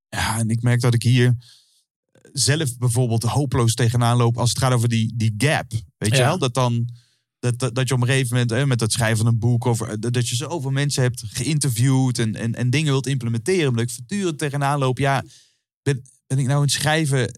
Ja, 0.10 0.40
en 0.40 0.50
ik 0.50 0.62
merk 0.62 0.82
dat 0.82 0.94
ik 0.94 1.04
hier 1.04 1.36
zelf 2.32 2.78
bijvoorbeeld 2.78 3.24
hopeloos 3.24 3.74
tegenaan 3.74 4.18
loop 4.18 4.38
als 4.38 4.50
het 4.50 4.60
gaat 4.60 4.74
over 4.74 4.90
die, 4.90 5.14
die 5.16 5.34
gap. 5.38 5.72
Weet 5.98 6.16
je 6.16 6.22
wel? 6.24 6.38
Dat 6.38 6.54
dan. 6.54 6.90
Dat, 7.40 7.60
dat, 7.60 7.76
dat 7.76 7.88
je 7.88 7.94
op 7.94 8.02
een 8.02 8.08
gegeven 8.08 8.30
moment 8.30 8.50
hè, 8.50 8.66
met 8.66 8.80
het 8.80 8.92
schrijven 8.92 9.18
van 9.18 9.28
een 9.28 9.40
boek 9.40 9.66
of 9.66 9.82
eh, 9.82 9.94
dat 10.00 10.28
je 10.28 10.36
zoveel 10.36 10.72
mensen 10.72 11.04
hebt 11.04 11.24
geïnterviewd 11.28 12.20
en, 12.20 12.36
en, 12.36 12.56
en 12.56 12.70
dingen 12.70 12.92
wilt 12.92 13.08
implementeren. 13.08 13.66
Maar 13.66 13.82
dat 13.82 13.90
ik 13.90 13.96
voortdurend 13.96 14.38
tegenaan 14.38 14.80
loop. 14.80 14.98
Ja, 14.98 15.24
ben, 15.82 16.02
ben 16.28 16.38
ik 16.38 16.46
nou 16.46 16.58
aan 16.58 16.62
het 16.62 16.72
schrijven 16.72 17.32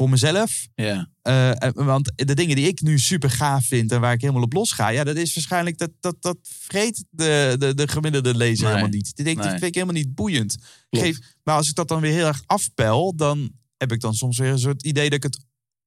voor 0.00 0.10
mezelf? 0.10 0.66
Ja, 0.74 1.08
Eh, 1.22 1.50
want 1.74 2.12
de 2.14 2.34
dingen 2.34 2.56
die 2.56 2.66
ik 2.66 2.80
nu 2.80 2.98
super 2.98 3.30
gaaf 3.30 3.66
vind 3.66 3.92
en 3.92 4.00
waar 4.00 4.12
ik 4.12 4.20
helemaal 4.20 4.42
op 4.42 4.52
los 4.52 4.72
ga, 4.72 4.88
ja, 4.88 5.04
dat 5.04 5.16
is 5.16 5.34
waarschijnlijk 5.34 5.78
dat 5.78 5.90
dat, 6.00 6.16
dat 6.22 6.36
vreet 6.42 7.04
de, 7.10 7.54
de, 7.58 7.74
de 7.74 7.88
gemiddelde 7.88 8.34
lezer 8.36 8.64
Nee. 8.64 8.72
helemaal 8.74 8.94
niet. 8.96 9.16
Die 9.16 9.24
denkt, 9.24 9.40
Nee. 9.40 9.50
dat 9.50 9.58
vind 9.58 9.68
ik 9.68 9.74
helemaal 9.82 10.02
niet 10.02 10.14
boeiend. 10.14 10.56
Klopt. 10.88 11.06
Geef, 11.06 11.18
maar 11.42 11.56
als 11.56 11.68
ik 11.68 11.74
dat 11.74 11.88
dan 11.88 12.00
weer 12.00 12.12
heel 12.12 12.26
erg 12.26 12.42
afpel, 12.46 13.16
dan 13.16 13.50
heb 13.76 13.92
ik 13.92 14.00
dan 14.00 14.14
soms 14.14 14.38
weer 14.38 14.50
een 14.50 14.58
soort 14.58 14.82
idee 14.82 15.04
dat 15.10 15.16
ik 15.16 15.22
het 15.22 15.38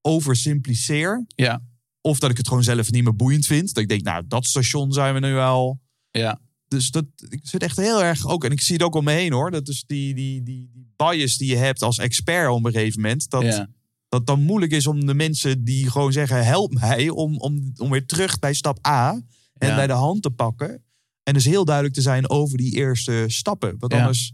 oversimpliceer. 0.01 1.26
ja, 1.36 1.61
Of 2.01 2.20
dat 2.20 2.30
ik 2.32 2.38
het 2.38 2.47
gewoon 2.47 2.64
zelf 2.64 2.91
niet 2.91 3.03
meer 3.03 3.16
boeiend 3.16 3.45
vind. 3.45 3.74
Dat 3.74 3.84
ik 3.84 3.89
denk, 3.89 4.01
nou, 4.01 4.24
dat 4.28 4.45
station 4.45 4.91
zijn 4.91 5.14
we 5.14 5.20
nu 5.20 5.34
wel. 5.34 5.80
ja. 6.11 6.39
Dus 6.68 6.91
dat 6.91 7.05
ik 7.30 7.39
zit 7.43 7.64
echt 7.64 7.78
heel 7.78 8.03
erg 8.03 8.28
ook, 8.28 8.43
en 8.43 8.51
ik 8.51 8.61
zie 8.61 8.74
het 8.76 8.84
ook 8.84 8.95
om 8.95 9.03
me 9.03 9.11
heen 9.11 9.32
hoor. 9.34 9.51
Dat 9.51 9.68
is 9.68 9.84
die, 9.88 10.14
die, 10.14 10.43
die, 10.43 10.70
die 10.74 10.88
bias 10.95 11.38
die 11.38 11.49
je 11.49 11.55
hebt 11.55 11.82
als 11.82 11.97
expert 11.97 12.49
op 12.49 12.66
een 12.66 12.72
gegeven 12.72 13.01
moment. 13.01 13.30
Dat, 13.30 13.41
ja. 13.43 13.68
Dat 14.14 14.26
dan 14.28 14.41
moeilijk 14.43 14.72
is 14.72 14.88
om 14.88 15.05
de 15.05 15.14
mensen 15.14 15.64
die 15.64 15.89
gewoon 15.91 16.11
zeggen: 16.11 16.45
help 16.45 16.74
mij 16.74 17.09
om, 17.09 17.38
om, 17.38 17.72
om 17.78 17.89
weer 17.89 18.05
terug 18.05 18.39
bij 18.39 18.53
stap 18.53 18.88
A 18.88 19.22
en 19.53 19.68
Ja. 19.68 19.76
bij 19.76 19.88
de 19.88 19.93
hand 19.93 20.22
te 20.22 20.30
pakken. 20.30 20.84
En 21.24 21.34
dus 21.34 21.45
heel 21.45 21.66
duidelijk 21.66 21.95
te 21.95 22.01
zijn 22.01 22.30
over 22.30 22.57
die 22.57 22.76
eerste 22.76 23.24
stappen. 23.28 23.76
Want 23.80 23.91
Ja. 23.93 23.99
anders 23.99 24.32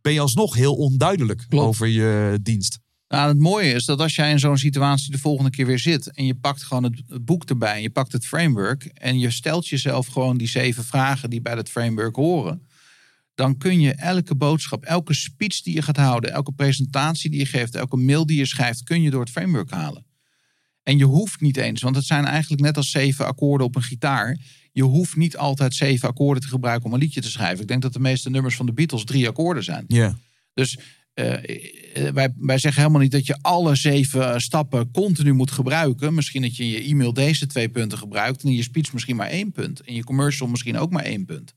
ben 0.00 0.12
je 0.12 0.20
alsnog 0.20 0.54
heel 0.54 0.74
onduidelijk 0.74 1.44
Klopt. 1.48 1.66
over 1.66 1.86
je 1.86 2.38
dienst. 2.42 2.78
Nou, 3.08 3.28
het 3.28 3.38
mooie 3.38 3.72
is 3.72 3.84
dat 3.84 4.00
als 4.00 4.14
jij 4.14 4.30
in 4.30 4.38
zo'n 4.38 4.58
situatie 4.58 5.10
de 5.10 5.18
volgende 5.18 5.50
keer 5.50 5.66
weer 5.66 5.78
zit 5.78 6.10
en 6.10 6.26
je 6.26 6.34
pakt 6.34 6.62
gewoon 6.62 6.82
het, 6.82 7.02
het 7.08 7.24
boek 7.24 7.44
erbij 7.44 7.74
en 7.74 7.82
je 7.82 7.90
pakt 7.90 8.12
het 8.12 8.26
framework 8.26 8.84
en 8.84 9.18
je 9.18 9.30
stelt 9.30 9.68
jezelf 9.68 10.06
gewoon 10.06 10.36
die 10.36 10.48
zeven 10.48 10.84
vragen 10.84 11.30
die 11.30 11.40
bij 11.42 11.54
dat 11.54 11.68
framework 11.68 12.16
horen, 12.16 12.66
dan 13.34 13.56
kun 13.56 13.80
je 13.80 13.92
elke 13.94 14.34
boodschap, 14.34 14.84
elke 14.84 15.14
speech 15.14 15.62
die 15.62 15.74
je 15.74 15.82
gaat 15.82 15.96
houden, 15.96 16.32
elke 16.32 16.52
presentatie 16.52 17.30
die 17.30 17.38
je 17.38 17.46
geeft, 17.46 17.74
elke 17.74 17.96
mail 17.96 18.26
die 18.26 18.38
je 18.38 18.46
schrijft, 18.46 18.82
kun 18.82 19.02
je 19.02 19.10
door 19.10 19.20
het 19.20 19.30
framework 19.30 19.70
halen. 19.70 20.06
En 20.82 20.98
je 20.98 21.04
hoeft 21.04 21.40
niet 21.40 21.56
eens, 21.56 21.82
want 21.82 21.96
het 21.96 22.04
zijn 22.04 22.24
eigenlijk 22.24 22.62
net 22.62 22.76
als 22.76 22.90
zeven 22.90 23.26
akkoorden 23.26 23.66
op 23.66 23.76
een 23.76 23.82
gitaar. 23.82 24.38
Je 24.72 24.82
hoeft 24.82 25.16
niet 25.16 25.36
altijd 25.36 25.74
zeven 25.74 26.08
akkoorden 26.08 26.42
te 26.42 26.48
gebruiken 26.48 26.86
om 26.86 26.92
een 26.92 27.00
liedje 27.00 27.20
te 27.20 27.30
schrijven. 27.30 27.60
Ik 27.60 27.68
denk 27.68 27.82
dat 27.82 27.92
de 27.92 28.00
meeste 28.00 28.30
nummers 28.30 28.56
van 28.56 28.66
de 28.66 28.72
Beatles 28.72 29.04
drie 29.04 29.28
akkoorden 29.28 29.64
zijn. 29.64 29.84
Ja. 29.88 30.18
Dus 30.54 30.78
eh, 31.14 31.32
eh, 31.34 32.12
wij, 32.14 32.34
wij 32.36 32.58
zeggen 32.58 32.82
helemaal 32.82 33.02
niet 33.02 33.12
dat 33.12 33.26
je 33.26 33.38
alle 33.40 33.74
zeven 33.74 34.40
stappen 34.40 34.90
continu 34.90 35.32
moet 35.32 35.50
gebruiken. 35.50 36.14
Misschien 36.14 36.42
dat 36.42 36.56
je 36.56 36.62
in 36.62 36.68
je 36.68 36.82
e-mail 36.82 37.12
deze 37.12 37.46
twee 37.46 37.68
punten 37.68 37.98
gebruikt. 37.98 38.42
En 38.42 38.48
in 38.48 38.54
je 38.54 38.62
speech 38.62 38.92
misschien 38.92 39.16
maar 39.16 39.28
één 39.28 39.52
punt. 39.52 39.80
En 39.80 39.94
je 39.94 40.04
commercial 40.04 40.48
misschien 40.48 40.78
ook 40.78 40.90
maar 40.90 41.04
één 41.04 41.24
punt. 41.24 41.54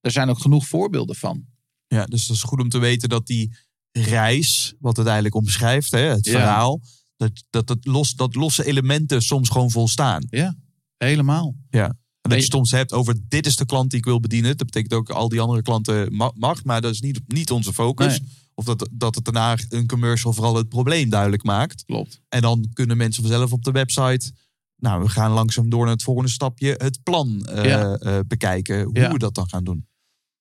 Er 0.00 0.10
zijn 0.10 0.28
ook 0.28 0.38
genoeg 0.38 0.66
voorbeelden 0.66 1.16
van. 1.16 1.44
ja, 1.86 2.04
dus 2.04 2.26
dat 2.26 2.36
is 2.36 2.42
goed 2.42 2.60
om 2.60 2.68
te 2.68 2.78
weten 2.78 3.08
dat 3.08 3.26
die 3.26 3.56
reis, 3.92 4.74
wat 4.80 4.96
het 4.96 5.06
eigenlijk 5.06 5.34
omschrijft, 5.34 5.90
hè, 5.90 5.98
het 6.00 6.24
Ja. 6.26 6.32
verhaal, 6.32 6.80
dat, 7.16 7.30
dat, 7.50 7.66
dat, 7.66 7.78
los, 7.86 8.14
dat 8.14 8.34
losse 8.34 8.66
elementen 8.66 9.22
soms 9.22 9.48
gewoon 9.48 9.70
volstaan. 9.70 10.26
Ja, 10.30 10.54
helemaal. 10.96 11.54
Ja. 11.70 11.86
En 12.20 12.30
dat 12.30 12.38
je 12.44 12.50
soms 12.50 12.70
hebt 12.70 12.92
over 12.92 13.16
dit 13.28 13.46
is 13.46 13.56
de 13.56 13.66
klant 13.66 13.90
die 13.90 13.98
ik 13.98 14.04
wil 14.04 14.20
bedienen. 14.20 14.56
Dat 14.56 14.66
betekent 14.66 14.92
ook 14.92 15.10
al 15.10 15.28
die 15.28 15.40
andere 15.40 15.62
klanten 15.62 16.16
ma- 16.16 16.32
mag, 16.34 16.64
maar 16.64 16.80
dat 16.80 16.92
is 16.92 17.00
niet, 17.00 17.20
niet 17.26 17.50
onze 17.50 17.72
focus. 17.72 18.20
Nee. 18.20 18.28
Of 18.54 18.64
dat, 18.64 18.88
dat 18.92 19.14
het 19.14 19.24
daarna 19.24 19.56
een 19.68 19.86
commercial 19.86 20.32
vooral 20.32 20.54
het 20.56 20.68
probleem 20.68 21.08
duidelijk 21.08 21.42
maakt. 21.42 21.84
Klopt. 21.84 22.20
En 22.28 22.40
dan 22.42 22.70
kunnen 22.72 22.96
mensen 22.96 23.22
vanzelf 23.22 23.52
op 23.52 23.62
de 23.64 23.70
website. 23.70 24.32
Nou, 24.78 25.02
we 25.02 25.08
gaan 25.08 25.30
langzaam 25.30 25.68
door 25.70 25.84
naar 25.84 25.92
het 25.94 26.02
volgende 26.02 26.30
stapje. 26.30 26.74
Het 26.78 27.02
plan 27.02 27.46
eh, 27.46 27.64
Ja. 27.64 27.94
eh, 27.96 28.18
bekijken. 28.26 28.82
Hoe 28.82 28.98
Ja. 28.98 29.12
we 29.12 29.18
dat 29.18 29.34
dan 29.34 29.48
gaan 29.48 29.64
doen. 29.64 29.86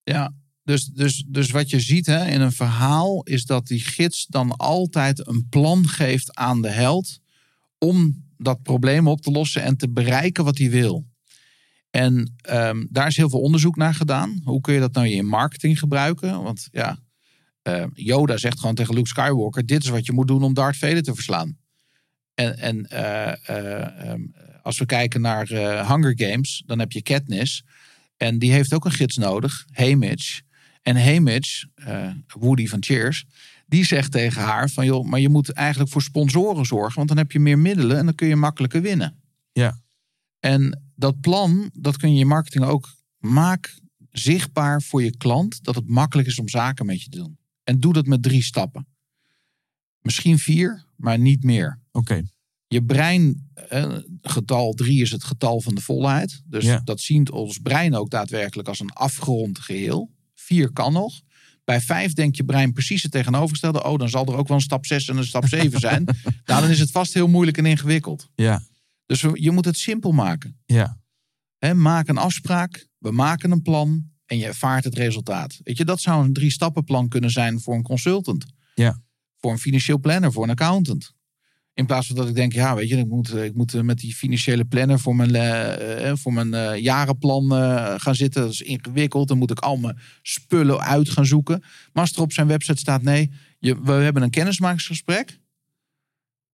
Ja, 0.03 0.33
Dus, 0.63 0.85
dus, 0.85 1.23
dus 1.27 1.51
wat 1.51 1.69
je 1.69 1.79
ziet 1.79 2.05
hè, 2.05 2.25
in 2.27 2.41
een 2.41 2.51
verhaal 2.51 3.23
is 3.23 3.45
dat 3.45 3.67
die 3.67 3.79
gids 3.79 4.25
dan 4.25 4.55
altijd 4.57 5.27
een 5.27 5.47
plan 5.49 5.88
geeft 5.88 6.35
aan 6.35 6.61
de 6.61 6.69
held 6.69 7.19
om 7.77 8.25
dat 8.38 8.61
probleem 8.63 9.07
op 9.07 9.21
te 9.21 9.31
lossen 9.31 9.63
en 9.63 9.77
te 9.77 9.89
bereiken 9.89 10.43
wat 10.43 10.57
hij 10.57 10.69
wil. 10.69 11.05
En 11.89 12.33
ehm, 12.41 12.85
daar 12.89 13.07
is 13.07 13.17
heel 13.17 13.29
veel 13.29 13.39
onderzoek 13.41 13.75
naar 13.75 13.93
gedaan. 13.93 14.41
Hoe 14.43 14.61
kun 14.61 14.73
je 14.73 14.79
dat 14.79 14.93
nou 14.93 15.07
in 15.07 15.25
marketing 15.25 15.79
gebruiken? 15.79 16.43
Want 16.43 16.67
ja, 16.71 16.99
eh, 17.61 17.85
Yoda 17.93 18.38
zegt 18.38 18.59
gewoon 18.59 18.75
tegen 18.75 18.93
Luke 18.93 19.07
Skywalker: 19.07 19.65
dit 19.65 19.83
is 19.83 19.89
wat 19.89 20.05
je 20.05 20.11
moet 20.11 20.27
doen 20.27 20.43
om 20.43 20.53
Darth 20.53 20.77
Vader 20.77 21.03
te 21.03 21.13
verslaan. 21.13 21.57
En, 22.38 22.57
en 22.57 22.89
eh, 22.89 23.49
eh, 23.49 24.09
ehm, 24.09 24.21
als 24.61 24.77
we 24.77 24.85
kijken 24.85 25.21
naar 25.21 25.51
eh, 25.51 25.91
Hunger 25.91 26.13
Games, 26.15 26.63
dan 26.65 26.79
heb 26.79 26.91
je 26.91 27.01
Katniss. 27.01 27.63
En 28.17 28.39
die 28.39 28.51
heeft 28.51 28.73
ook 28.73 28.85
een 28.85 28.91
gids 28.91 29.17
nodig, 29.17 29.65
Haymitch. 29.71 30.41
En 30.81 31.03
Haymitch, 31.03 31.65
Woody 32.27 32.67
van 32.67 32.83
Cheers, 32.83 33.25
die 33.65 33.85
zegt 33.85 34.11
tegen 34.11 34.41
haar 34.41 34.69
van... 34.69 34.85
joh, 34.85 35.05
maar 35.05 35.19
je 35.19 35.29
moet 35.29 35.49
eigenlijk 35.51 35.91
voor 35.91 36.01
sponsoren 36.01 36.65
zorgen... 36.65 36.95
want 36.95 37.07
dan 37.07 37.17
heb 37.17 37.31
je 37.31 37.39
meer 37.39 37.59
middelen 37.59 37.97
en 37.97 38.05
dan 38.05 38.15
kun 38.15 38.27
je 38.27 38.35
makkelijker 38.35 38.81
winnen. 38.81 39.21
Ja. 39.51 39.79
En 40.39 40.81
dat 40.95 41.19
plan, 41.19 41.69
dat 41.73 41.97
kun 41.97 42.07
je 42.07 42.13
in 42.13 42.19
je 42.19 42.25
marketing 42.25 42.63
ook... 42.63 42.93
maak 43.17 43.79
zichtbaar 44.11 44.81
voor 44.81 45.03
je 45.03 45.17
klant... 45.17 45.63
dat 45.63 45.75
het 45.75 45.88
makkelijk 45.88 46.27
is 46.27 46.39
om 46.39 46.49
zaken 46.49 46.85
met 46.85 47.03
je 47.03 47.09
te 47.09 47.17
doen. 47.17 47.38
En 47.63 47.79
doe 47.79 47.93
dat 47.93 48.05
met 48.05 48.23
drie 48.23 48.43
stappen. 48.43 48.88
Misschien 50.01 50.39
vier, 50.39 50.85
maar 50.95 51.19
niet 51.19 51.43
meer. 51.43 51.79
Oké. 51.98 52.22
Je 52.68 52.84
brein, 52.84 53.50
getal 54.22 54.74
3 54.74 55.02
is 55.02 55.12
het 55.12 55.24
getal 55.24 55.62
van 55.62 55.76
de 55.76 55.82
volheid. 55.82 56.41
Dus 56.45 56.64
Ja. 56.64 56.82
dat 56.84 57.00
ziet 57.02 57.32
ons 57.32 57.58
brein 57.58 57.95
ook 57.95 58.10
daadwerkelijk 58.10 58.68
als 58.68 58.80
een 58.80 58.91
afgerond 58.91 59.60
geheel. 59.60 60.12
4 60.36 60.72
kan 60.74 60.93
nog. 60.93 61.22
Bij 61.64 61.82
5 61.82 62.14
denkt 62.14 62.38
je 62.38 62.43
brein 62.45 62.74
precies 62.74 63.04
het 63.04 63.12
tegenovergestelde. 63.12 63.84
Oh, 63.84 63.98
dan 64.00 64.10
zal 64.10 64.26
er 64.26 64.36
ook 64.36 64.48
wel 64.48 64.58
een 64.58 64.64
stap 64.64 64.86
6 64.86 65.08
en 65.08 65.18
een 65.18 65.26
stap 65.26 65.48
7 65.48 65.80
zijn. 65.80 66.04
nou, 66.45 66.62
dan 66.62 66.70
is 66.70 66.80
het 66.80 66.91
vast 66.91 67.14
heel 67.14 67.28
moeilijk 67.28 67.58
en 67.58 67.66
ingewikkeld. 67.66 68.30
Ja. 68.36 68.62
Dus 69.06 69.26
je 69.34 69.52
moet 69.52 69.66
het 69.66 69.78
simpel 69.78 70.12
maken. 70.12 70.60
Ja. 70.66 71.00
Maak 71.74 72.08
een 72.08 72.18
afspraak, 72.18 72.88
we 72.98 73.12
maken 73.12 73.52
een 73.52 73.62
plan 73.62 74.10
en 74.26 74.38
je 74.38 74.45
ervaart 74.45 74.84
het 74.84 74.95
resultaat. 74.95 75.60
Weet 75.64 75.78
je, 75.78 75.86
dat 75.86 76.02
zou 76.02 76.26
een 76.26 76.34
drie 76.34 76.52
stappenplan 76.52 77.08
kunnen 77.08 77.32
zijn 77.32 77.60
voor 77.60 77.76
een 77.76 77.84
consultant. 77.84 78.45
Ja. 78.76 79.02
Voor 79.38 79.52
een 79.52 79.60
financieel 79.60 80.00
planner, 80.00 80.32
voor 80.32 80.43
een 80.43 80.50
accountant. 80.50 81.14
In 81.78 81.86
plaats 81.86 82.07
van 82.07 82.15
dat 82.15 82.28
ik 82.28 82.36
denk, 82.36 82.53
ja, 82.53 82.75
weet 82.75 82.89
je, 82.89 82.97
ik 82.97 83.07
moet, 83.07 83.36
ik 83.36 83.53
moet 83.55 83.73
eh, 83.73 83.82
met 83.82 83.97
die 83.97 84.15
financiële 84.15 84.65
planner 84.65 84.99
voor 84.99 85.15
mijn, 85.15 85.36
eh, 85.36 86.09
eh, 86.09 86.17
voor 86.17 86.34
mijn 86.34 86.82
jarenplan 86.82 87.51
gaan 87.99 88.15
zitten. 88.15 88.41
Dat 88.41 88.51
is 88.51 88.61
ingewikkeld. 88.61 89.28
Dan 89.28 89.38
moet 89.38 89.51
ik 89.51 89.59
al 89.59 89.78
mijn 89.78 89.97
spullen 90.21 90.80
uit 90.82 91.09
gaan 91.09 91.25
zoeken. 91.25 91.59
Maar 91.93 92.03
als 92.03 92.11
er 92.13 92.21
op 92.21 92.32
zijn 92.34 92.47
website 92.47 92.80
staat, 92.80 93.01
nee, 93.01 93.32
je, 93.59 93.82
we 93.82 93.91
hebben 93.91 94.23
een 94.23 94.30
kennismakingsgesprek. 94.30 95.39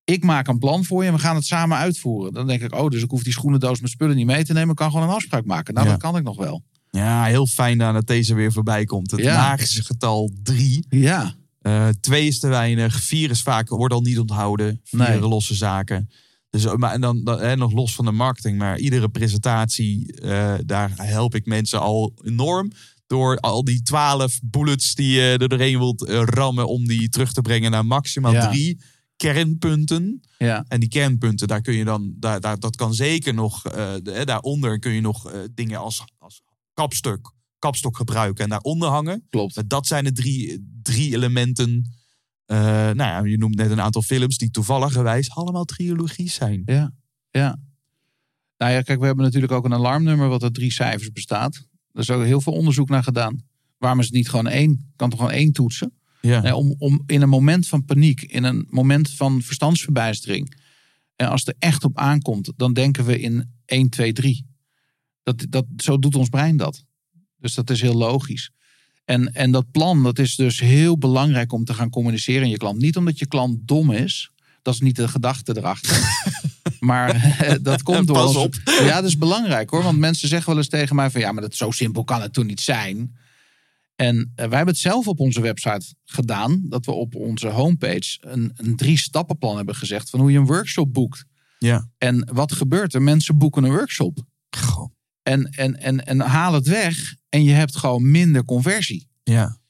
Ik 0.03 0.24
maak 0.24 0.47
een 0.47 0.59
plan 0.59 0.86
voor 0.86 1.01
je 1.03 1.09
en 1.09 1.15
we 1.15 1.21
gaan 1.21 1.36
het 1.36 1.45
samen 1.45 1.78
uitvoeren. 1.78 2.34
Dan 2.34 2.47
denk 2.47 2.61
ik, 2.61 2.76
oh, 2.76 2.89
dus 2.89 3.03
ik 3.03 3.09
hoef 3.09 3.24
die 3.24 3.34
schoenendoos 3.34 3.82
met 3.82 3.89
spullen 3.89 4.15
niet 4.15 4.26
mee 4.26 4.43
te 4.43 4.53
nemen. 4.53 4.69
Ik 4.69 4.76
kan 4.76 4.91
gewoon 4.91 5.07
een 5.07 5.15
afspraak 5.15 5.45
maken. 5.45 5.74
Nou, 5.74 5.86
Ja. 5.86 5.91
dat 5.91 6.01
kan 6.01 6.17
ik 6.17 6.24
nog 6.24 6.38
wel. 6.38 6.63
Ja, 6.89 7.24
heel 7.24 7.47
fijn 7.47 7.78
dan 7.78 7.93
dat 7.93 8.07
deze 8.07 8.34
weer 8.36 8.51
voorbij 8.51 8.86
komt. 8.86 9.11
Het 9.11 9.19
Ja. 9.19 9.38
magische 9.38 9.84
getal 9.84 10.32
3. 10.43 10.86
Ja, 10.89 11.36
Eh 11.64 11.88
twee 12.01 12.28
is 12.28 12.39
te 12.39 12.47
weinig. 12.47 13.01
Vier 13.03 13.30
is 13.30 13.41
vaak, 13.41 13.70
wordt 13.70 13.93
al 13.93 14.01
niet 14.01 14.20
onthouden. 14.20 14.80
Vier 14.84 14.99
Nee. 14.99 15.20
losse 15.20 15.55
zaken. 15.55 16.09
Dus, 16.49 16.66
eh, 16.66 16.74
maar, 16.74 16.93
en 16.93 17.01
dan, 17.01 17.24
dan 17.24 17.39
hè, 17.39 17.55
nog 17.55 17.72
los 17.72 17.95
van 17.95 18.05
de 18.05 18.11
marketing. 18.11 18.57
Maar 18.57 18.80
iedere 18.80 19.09
presentatie, 19.09 20.14
eh, 20.22 20.53
daar 20.66 20.91
help 20.95 21.36
ik 21.36 21.45
mensen 21.45 21.80
al 21.80 22.14
enorm. 22.24 22.72
Door 23.07 23.38
al 23.38 23.64
die 23.64 23.82
twaalf 23.82 24.39
bullets 24.43 24.95
die 24.95 25.11
je 25.11 25.36
er 25.39 25.49
doorheen 25.49 25.78
wilt 25.78 26.01
rammen. 26.09 26.68
Om 26.68 26.88
die 26.88 27.09
terug 27.09 27.34
te 27.34 27.41
brengen 27.41 27.72
naar 27.72 27.86
maximaal 27.86 28.34
Ja. 28.34 28.49
drie 28.49 28.80
kernpunten. 29.16 30.22
ja, 30.38 30.66
En 30.68 30.80
die 30.80 30.89
kernpunten, 30.89 31.47
daar 31.47 31.61
kun 31.61 31.74
je 31.74 31.84
dan, 31.84 32.14
daar, 32.20 32.39
daar, 32.39 32.59
dat 32.59 32.76
kan 32.76 32.93
zeker 32.93 33.34
nog, 33.34 33.61
de- 33.61 34.22
daaronder 34.26 34.80
kun 34.80 34.91
je 34.91 35.01
nog 35.01 35.32
dingen 35.53 35.80
als, 35.80 36.03
als 36.18 36.41
kapstuk, 36.74 37.32
kapstok 37.64 37.97
gebruiken 37.97 38.43
en 38.43 38.49
daaronder 38.49 38.89
hangen. 38.89 39.26
klopt. 39.30 39.70
Dat 39.70 39.88
zijn 39.88 40.03
de 40.03 40.11
drie, 40.11 40.68
drie 40.82 41.14
elementen. 41.14 41.91
Eh, 42.45 42.57
nou 42.68 42.95
ja, 42.95 43.24
je 43.24 43.38
noemt 43.38 43.55
net 43.55 43.72
een 43.72 43.82
aantal 43.82 44.01
films 44.01 44.38
die 44.38 44.51
toevalligerwijs 44.51 45.32
allemaal 45.32 45.66
trilogies 45.66 46.34
zijn. 46.34 46.61
Ja, 46.66 46.91
ja. 47.30 47.59
Nou 48.57 48.72
ja, 48.72 48.82
kijk, 48.82 48.99
we 48.99 49.05
hebben 49.05 49.26
natuurlijk 49.26 49.53
ook 49.53 49.66
een 49.66 49.74
alarmnummer 49.74 50.28
wat 50.28 50.43
uit 50.43 50.53
drie 50.53 50.72
cijfers 50.72 51.11
bestaat. 51.11 51.55
Er 51.91 51.99
is 51.99 52.09
ook 52.09 52.24
heel 52.24 52.41
veel 52.41 52.53
onderzoek 52.53 52.89
naar 52.89 53.03
gedaan. 53.03 53.41
Waarom 53.78 53.99
is 53.99 54.05
het 54.05 54.16
niet 54.16 54.30
gewoon 54.30 54.47
één? 54.47 54.93
Kan 54.95 55.09
toch 55.09 55.20
gewoon 55.20 55.34
één 55.34 55.51
toetsen? 55.51 55.93
Ja, 56.22 56.41
Nee, 56.41 56.55
om, 56.55 56.76
om 56.78 57.03
in 57.05 57.22
een 57.22 57.30
moment 57.30 57.68
van 57.68 57.86
paniek, 57.86 58.22
in 58.22 58.43
een 58.43 58.68
moment 58.70 59.09
van 59.09 59.41
verstandsverbijstering. 59.41 60.61
En 61.16 61.30
als 61.30 61.45
het 61.45 61.49
er 61.49 61.70
echt 61.70 61.84
op 61.84 61.97
aankomt, 61.97 62.53
dan 62.55 62.74
denken 62.74 63.05
we 63.05 63.20
in 63.20 63.53
1, 63.66 63.89
2, 63.89 64.14
3. 64.14 64.45
Dat, 65.24 65.45
dat, 65.49 65.66
zo 65.78 65.99
doet 65.99 66.16
ons 66.16 66.30
brein 66.30 66.57
dat. 66.57 66.86
Dus 67.44 67.54
dat 67.54 67.70
is 67.70 67.82
heel 67.82 67.94
logisch. 67.94 68.52
En, 69.06 69.34
en 69.34 69.52
dat 69.52 69.72
plan, 69.72 70.04
dat 70.04 70.20
is 70.20 70.36
dus 70.36 70.60
heel 70.60 70.98
belangrijk 70.98 71.52
om 71.52 71.66
te 71.66 71.74
gaan 71.74 71.89
communiceren 71.89 72.41
aan 72.44 72.50
je 72.50 72.58
klant. 72.58 72.82
Niet 72.82 72.98
omdat 72.98 73.20
je 73.20 73.28
klant 73.28 73.68
dom 73.68 73.91
is. 73.91 74.32
Dat 74.62 74.74
is 74.74 74.80
niet 74.80 74.96
de 74.96 75.08
gedachte 75.08 75.58
erachter. 75.58 75.98
maar 76.80 77.36
dat 77.62 77.84
komt 77.84 78.08
door. 78.08 78.16
Pas 78.16 78.36
ons- 78.36 78.46
op. 78.46 78.56
Ja, 78.66 78.96
dat 78.96 79.10
is 79.10 79.18
belangrijk 79.18 79.70
hoor. 79.70 79.84
Want 79.84 79.98
mensen 79.98 80.28
zeggen 80.28 80.50
wel 80.50 80.58
eens 80.58 80.70
tegen 80.70 80.96
mij 80.96 81.10
van 81.10 81.22
ja, 81.22 81.32
maar 81.32 81.41
dat, 81.41 81.56
zo 81.56 81.72
simpel 81.72 82.04
kan 82.04 82.22
het 82.22 82.34
toen 82.34 82.46
niet 82.46 82.62
zijn. 82.62 83.16
En 83.96 84.18
eh, 84.18 84.48
wij 84.48 84.56
hebben 84.58 84.74
het 84.74 84.84
zelf 84.84 85.08
op 85.08 85.20
onze 85.20 85.41
website 85.41 85.96
gedaan. 86.06 86.62
Dat 86.70 86.86
we 86.86 86.91
op 86.91 87.16
onze 87.16 87.48
homepage 87.48 88.18
een, 88.20 88.52
een 88.56 88.76
drie 88.76 88.98
stappenplan 88.98 89.56
hebben 89.56 89.76
gezegd. 89.76 90.10
Van 90.10 90.20
hoe 90.20 90.32
je 90.32 90.38
een 90.38 90.46
workshop 90.46 90.94
boekt. 90.94 91.26
ja. 91.60 91.89
En 91.98 92.30
wat 92.34 92.52
gebeurt 92.52 92.94
er? 92.94 93.02
Mensen 93.02 93.38
boeken 93.38 93.64
een 93.64 93.72
workshop. 93.72 94.18
Goh. 94.50 94.91
En, 95.24 95.45
en, 95.45 95.80
en, 95.80 96.05
en 96.05 96.19
haal 96.19 96.53
het 96.53 96.67
weg. 96.67 97.15
En 97.30 97.43
je 97.43 97.51
hebt 97.51 97.76
gewoon 97.78 98.11
minder 98.11 98.45
conversie. 98.45 99.07
ja. 99.24 99.61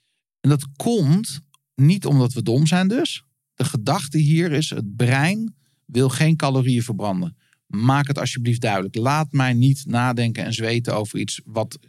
En 0.41 0.49
dat 0.49 0.67
komt 0.75 1.39
niet 1.75 2.05
omdat 2.05 2.33
we 2.33 2.41
dom 2.41 2.67
zijn 2.67 2.87
dus. 2.87 3.23
De 3.53 3.63
gedachte 3.63 4.17
hier 4.17 4.51
is, 4.51 4.69
het 4.69 4.95
brein 4.95 5.55
wil 5.85 6.09
geen 6.09 6.35
calorieën 6.35 6.83
verbranden. 6.83 7.37
Maak 7.67 8.07
het 8.07 8.19
alsjeblieft 8.19 8.61
duidelijk. 8.61 8.95
Laat 8.95 9.31
mij 9.31 9.53
niet 9.53 9.85
nadenken 9.85 10.43
en 10.45 10.53
zweten 10.53 10.95
over 10.95 11.19
iets 11.19 11.41
wat 11.45 11.79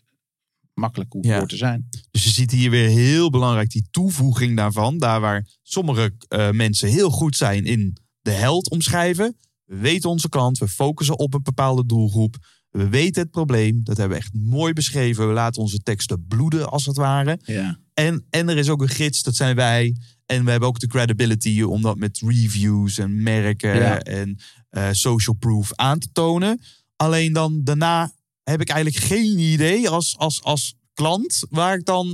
makkelijk 0.74 1.12
hoeft 1.12 1.26
Ja. 1.26 1.38
voor 1.38 1.48
te 1.48 1.56
zijn. 1.56 1.88
Dus 2.10 2.24
je 2.24 2.30
ziet 2.30 2.50
hier 2.50 2.70
weer 2.70 2.88
heel 2.88 3.30
belangrijk 3.30 3.70
die 3.70 3.86
toevoeging 3.90 4.56
daarvan. 4.56 4.98
Daar 4.98 5.20
waar 5.20 5.46
sommige 5.62 6.14
eh, 6.28 6.50
mensen 6.50 6.88
heel 6.88 7.10
goed 7.10 7.36
zijn 7.36 7.64
in 7.64 7.96
de 8.20 8.30
held 8.30 8.70
omschrijven. 8.70 9.36
We 9.64 9.76
weten 9.76 10.10
onze 10.10 10.28
klant, 10.28 10.58
we 10.58 10.68
focussen 10.68 11.18
op 11.18 11.34
een 11.34 11.42
bepaalde 11.42 11.86
doelgroep. 11.86 12.36
We 12.76 12.88
weten 12.88 13.22
het 13.22 13.30
probleem, 13.30 13.80
dat 13.84 13.96
hebben 13.96 14.16
we 14.16 14.22
echt 14.22 14.34
mooi 14.34 14.72
beschreven. 14.72 15.26
We 15.28 15.32
laten 15.32 15.62
onze 15.62 15.78
teksten 15.82 16.26
bloeden 16.28 16.70
als 16.70 16.86
het 16.86 16.96
ware. 16.96 17.38
Ja, 17.42 17.78
En, 17.94 18.24
en 18.30 18.48
er 18.48 18.56
is 18.56 18.68
ook 18.68 18.82
een 18.82 18.88
gids, 18.88 19.22
dat 19.22 19.36
zijn 19.36 19.56
wij. 19.56 19.96
En 20.26 20.44
we 20.44 20.50
hebben 20.50 20.68
ook 20.68 20.78
de 20.78 20.86
credibility 20.86 21.62
om 21.62 21.82
dat 21.82 21.96
met 21.96 22.20
reviews 22.26 22.98
en 22.98 23.22
merken 23.22 23.74
Ja. 23.76 23.98
en 23.98 24.38
eh, 24.68 24.88
social 24.92 25.36
proof 25.36 25.74
aan 25.74 25.98
te 25.98 26.08
tonen. 26.12 26.60
Alleen 26.96 27.32
dan 27.32 27.60
daarna 27.64 28.12
heb 28.42 28.60
ik 28.60 28.68
eigenlijk 28.68 29.04
geen 29.04 29.38
idee 29.38 29.88
als, 29.88 30.18
als, 30.18 30.42
als 30.42 30.74
klant 30.94 31.46
waar 31.50 31.76
ik 31.78 31.84
dan. 31.84 32.06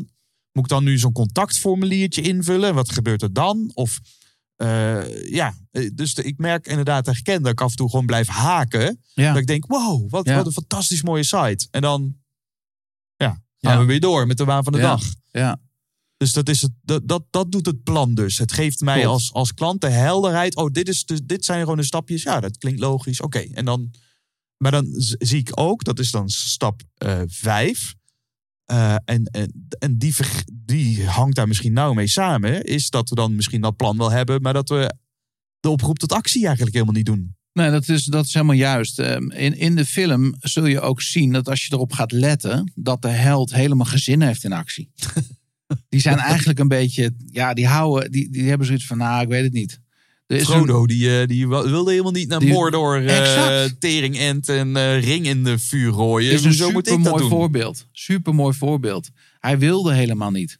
Moet 0.52 0.64
ik 0.64 0.70
dan 0.70 0.84
nu 0.84 0.98
zo'n 0.98 1.12
contactformuliertje 1.12 2.22
invullen? 2.22 2.74
Wat 2.74 2.92
gebeurt 2.92 3.22
er 3.22 3.32
dan? 3.32 3.70
Of 3.74 4.00
eh, 4.60 5.30
ja, 5.30 5.54
eh, 5.70 5.90
dus 5.94 6.14
de- 6.14 6.22
ik 6.22 6.38
merk 6.38 6.66
inderdaad 6.66 7.06
herken 7.06 7.42
dat 7.42 7.52
ik 7.52 7.60
af 7.60 7.70
en 7.70 7.76
toe 7.76 7.90
gewoon 7.90 8.06
blijf 8.06 8.28
haken. 8.28 9.00
ja. 9.14 9.28
Dat 9.32 9.40
ik 9.40 9.46
denk, 9.46 9.66
wow, 9.66 10.10
wat, 10.10 10.26
Ja. 10.26 10.34
wat 10.36 10.46
een 10.46 10.52
fantastisch 10.52 11.02
mooie 11.02 11.22
site. 11.22 11.66
En 11.70 11.80
dan 11.82 12.16
ja, 13.16 13.42
gaan 13.60 13.78
we 13.78 13.84
weer 13.84 14.00
door 14.00 14.26
met 14.26 14.36
de 14.36 14.44
waan 14.44 14.64
van 14.64 14.72
de 14.72 14.78
dag. 14.80 15.02
ja. 15.30 15.60
Dus 16.16 16.32
dat, 16.32 16.48
is 16.48 16.62
het, 16.62 16.72
dat, 16.82 17.08
dat, 17.08 17.24
dat 17.30 17.52
doet 17.52 17.66
het 17.66 17.82
plan 17.82 18.14
dus. 18.14 18.38
Het 18.38 18.52
geeft 18.52 18.80
mij 18.80 18.94
Klopt. 19.00 19.08
als, 19.12 19.32
als 19.32 19.54
klant 19.54 19.80
de 19.80 19.88
helderheid. 19.88 20.56
Oh, 20.56 20.70
dit, 20.72 20.88
is 20.88 21.04
de, 21.04 21.26
dit 21.26 21.44
zijn 21.44 21.60
gewoon 21.60 21.76
de 21.76 21.82
stapjes. 21.84 22.22
Ja, 22.22 22.40
dat 22.40 22.56
klinkt 22.58 22.80
logisch. 22.80 23.20
Oké, 23.20 23.38
en 23.38 23.64
dan... 23.64 23.90
Maar 24.56 24.70
dan 24.70 24.86
zie 25.18 25.38
ik 25.38 25.50
ook, 25.54 25.84
dat 25.84 25.98
is 25.98 26.10
dan 26.10 26.28
stap 26.28 26.82
eh, 26.96 27.20
vijf. 27.26 27.94
Eh, 28.70 28.94
en 29.04 29.24
en, 29.24 29.68
en 29.78 29.98
die, 29.98 30.14
die 30.52 31.06
hangt 31.06 31.36
daar 31.36 31.48
misschien 31.48 31.72
nauw 31.72 31.92
mee 31.92 32.08
samen. 32.08 32.64
Is 32.64 32.90
dat 32.90 33.08
we 33.08 33.14
dan 33.14 33.34
misschien 33.34 33.60
dat 33.60 33.76
plan 33.76 33.96
wel 33.96 34.10
hebben, 34.10 34.42
maar 34.42 34.52
dat 34.52 34.68
we 34.68 34.94
de 35.60 35.68
oproep 35.68 35.98
tot 35.98 36.12
actie 36.12 36.44
eigenlijk 36.44 36.74
helemaal 36.74 36.94
niet 36.94 37.06
doen. 37.06 37.34
Nee, 37.52 37.70
dat 37.70 37.88
is, 37.88 38.04
dat 38.04 38.24
is 38.24 38.34
helemaal 38.34 38.56
juist. 38.56 38.98
Ehm, 38.98 39.30
In, 39.30 39.56
in 39.56 39.76
de 39.76 39.84
film 39.84 40.34
zul 40.38 40.66
je 40.66 40.80
ook 40.80 41.02
zien 41.02 41.32
dat 41.32 41.48
als 41.48 41.66
je 41.66 41.74
erop 41.74 41.92
gaat 41.92 42.12
letten, 42.12 42.72
dat 42.74 43.02
de 43.02 43.08
held 43.08 43.54
helemaal 43.54 43.86
gezin 43.86 44.22
heeft 44.22 44.44
in 44.44 44.52
actie. 44.52 44.90
Die 45.88 46.00
zijn 46.00 46.18
eigenlijk 46.18 46.58
een 46.58 46.68
beetje, 46.68 47.14
ja, 47.26 47.54
die 47.54 47.66
houden, 47.66 48.10
die, 48.10 48.30
die 48.30 48.48
hebben 48.48 48.66
zoiets 48.66 48.86
van, 48.86 48.98
nou, 48.98 49.22
ik 49.22 49.28
weet 49.28 49.44
het 49.44 49.52
niet. 49.52 49.79
Frodo, 50.38 50.86
die, 50.86 51.20
eh, 51.20 51.26
die 51.26 51.48
wilde 51.48 51.90
helemaal 51.90 52.12
niet 52.12 52.28
naar 52.28 52.38
Die- 52.40 52.48
Mordor, 52.52 53.06
Exact. 53.06 53.80
tering 53.80 54.18
en 54.18 54.40
eh, 54.74 55.04
ring 55.04 55.26
in 55.26 55.44
de 55.44 55.58
vuur 55.58 55.92
gooien. 55.92 56.32
is 56.32 56.44
een 56.44 56.52
Zo 56.52 56.70
moet 56.70 56.86
ik 56.86 56.92
super 56.92 57.02
dat 57.04 57.12
mooi 57.12 57.28
doen. 57.28 57.38
voorbeeld. 57.38 57.86
Super 57.92 58.34
mooi 58.34 58.54
voorbeeld. 58.56 59.08
Hij 59.40 59.58
wilde 59.58 59.92
helemaal 59.94 60.30
niet. 60.30 60.58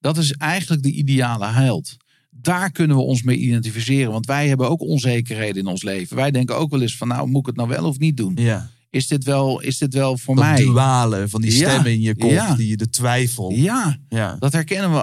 Dat 0.00 0.16
is 0.16 0.32
eigenlijk 0.32 0.82
de 0.82 0.92
ideale 0.92 1.46
held. 1.46 1.96
Daar 2.30 2.70
kunnen 2.72 2.96
we 2.96 3.02
ons 3.02 3.22
mee 3.22 3.36
identificeren. 3.36 4.12
Want 4.12 4.26
wij 4.26 4.48
hebben 4.48 4.68
ook 4.70 4.80
onzekerheden 4.80 5.56
in 5.62 5.66
ons 5.66 5.82
leven. 5.82 6.16
Wij 6.16 6.30
denken 6.30 6.56
ook 6.56 6.70
wel 6.70 6.80
eens 6.82 6.96
van 6.96 7.08
nou, 7.08 7.28
moet 7.28 7.40
ik 7.40 7.46
het 7.46 7.56
nou 7.56 7.68
wel 7.68 7.84
of 7.84 7.98
niet 7.98 8.16
doen? 8.16 8.32
Ja. 8.40 8.70
Is 8.90 9.06
dit 9.06 9.24
wel, 9.24 9.60
is 9.60 9.78
dit 9.78 9.94
wel 9.94 10.18
voor 10.18 10.34
Dat 10.34 10.44
mij? 10.44 10.56
duale 10.56 11.28
van 11.28 11.40
die 11.40 11.58
Ja, 11.58 11.70
stem 11.70 11.86
in 11.86 12.00
je 12.00 12.16
kop, 12.16 12.30
ja. 12.30 12.54
die 12.54 12.76
de 12.76 12.88
twijfel. 12.90 13.52
Ja, 13.54 13.98
Ja. 14.08 14.36
dat 14.38 14.52
herkennen 14.52 14.92
we 14.92 15.00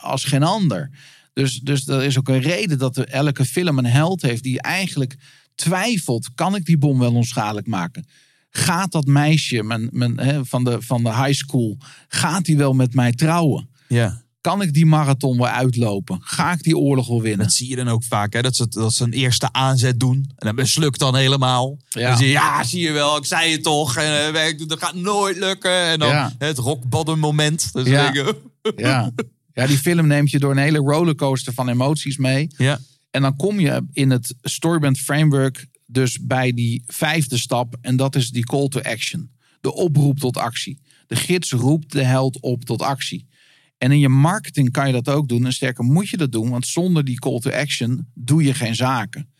als 0.00 0.24
geen 0.24 0.42
ander. 0.42 0.90
Dus, 1.42 1.60
dus 1.60 1.86
er 1.88 2.02
is 2.02 2.18
ook 2.18 2.28
een 2.28 2.40
reden 2.40 2.78
dat 2.78 2.96
er 2.96 3.08
elke 3.08 3.44
film 3.44 3.78
een 3.78 3.86
held 3.86 4.22
heeft 4.22 4.42
die 4.42 4.60
eigenlijk 4.62 5.16
twijfelt: 5.54 6.28
kan 6.34 6.54
ik 6.54 6.64
die 6.64 6.78
bom 6.78 6.98
wel 6.98 7.14
onschadelijk 7.14 7.66
maken? 7.66 8.06
Gaat 8.50 8.92
dat 8.92 9.04
meisje 9.06 9.62
mijn, 9.62 9.88
mijn, 9.92 10.18
hè, 10.18 10.44
van, 10.44 10.64
de, 10.64 10.82
van 10.82 11.02
de 11.02 11.14
high 11.14 11.32
school, 11.32 11.78
gaat 12.08 12.44
die 12.44 12.56
wel 12.56 12.72
met 12.72 12.94
mij 12.94 13.12
trouwen? 13.12 13.68
ja. 13.88 14.24
Kan 14.40 14.62
ik 14.62 14.72
die 14.74 14.86
marathon 14.86 15.36
wel 15.38 15.46
uitlopen? 15.48 16.18
Ga 16.22 16.52
ik 16.52 16.62
die 16.62 16.76
oorlog 16.78 17.06
wel 17.08 17.22
winnen? 17.22 17.46
Dat 17.46 17.54
zie 17.54 17.68
je 17.68 17.76
dan 17.76 17.88
ook 17.88 18.04
vaak, 18.04 18.32
hè? 18.32 18.42
Dat, 18.42 18.56
ze, 18.56 18.68
dat 18.68 18.92
ze 18.94 19.04
een 19.04 19.12
eerste 19.12 19.52
aanzet 19.52 20.00
doen. 20.00 20.16
En 20.16 20.46
dan 20.46 20.54
mislukt 20.54 20.98
dan 20.98 21.16
helemaal. 21.16 21.76
Ja. 21.88 22.08
Dan 22.08 22.16
zie 22.16 22.26
je, 22.26 22.32
ja, 22.32 22.64
zie 22.64 22.80
je 22.80 22.92
wel, 22.92 23.16
ik 23.16 23.24
zei 23.24 23.52
het 23.52 23.62
toch. 23.62 23.96
En, 23.96 24.34
eh, 24.34 24.58
dat 24.68 24.78
gaat 24.82 24.94
nooit 24.94 25.36
lukken. 25.36 25.84
En 25.84 25.98
dan 25.98 26.08
Ja. 26.08 26.32
het 26.38 26.58
rock 26.58 26.84
bottom 26.88 27.18
moment. 27.18 27.72
Dus 27.72 27.86
Ja. 27.86 28.12
ja. 28.76 29.10
Ja. 29.56 29.66
die 29.66 29.78
film 29.78 30.06
neemt 30.06 30.30
je 30.30 30.38
door 30.38 30.50
een 30.50 30.56
hele 30.56 30.78
rollercoaster 30.78 31.52
van 31.52 31.68
emoties 31.68 32.16
mee. 32.16 32.48
ja. 32.56 32.78
En 33.10 33.22
dan 33.22 33.36
kom 33.36 33.60
je 33.60 33.86
in 33.92 34.10
het 34.10 34.34
Storyband 34.42 34.98
Framework 34.98 35.66
dus 35.86 36.20
bij 36.20 36.52
die 36.52 36.82
vijfde 36.86 37.38
stap. 37.38 37.76
En 37.80 37.96
dat 37.96 38.16
is 38.16 38.30
die 38.30 38.44
call 38.44 38.68
to 38.68 38.80
action. 38.80 39.30
De 39.60 39.74
oproep 39.74 40.18
tot 40.18 40.36
actie. 40.36 40.80
De 41.06 41.16
gids 41.16 41.52
roept 41.52 41.92
de 41.92 42.02
held 42.02 42.40
op 42.40 42.64
tot 42.64 42.82
actie. 42.82 43.26
En 43.78 43.90
in 43.92 43.98
je 43.98 44.08
marketing 44.08 44.70
kan 44.72 44.86
je 44.86 44.92
dat 44.92 45.08
ook 45.08 45.28
doen. 45.28 45.46
En 45.46 45.52
sterker 45.52 45.84
moet 45.84 46.08
je 46.08 46.16
dat 46.16 46.32
doen. 46.32 46.50
Want 46.50 46.66
zonder 46.66 47.04
die 47.04 47.18
call 47.18 47.38
to 47.38 47.50
action 47.50 48.10
doe 48.14 48.42
je 48.42 48.54
geen 48.54 48.74
zaken. 48.74 49.30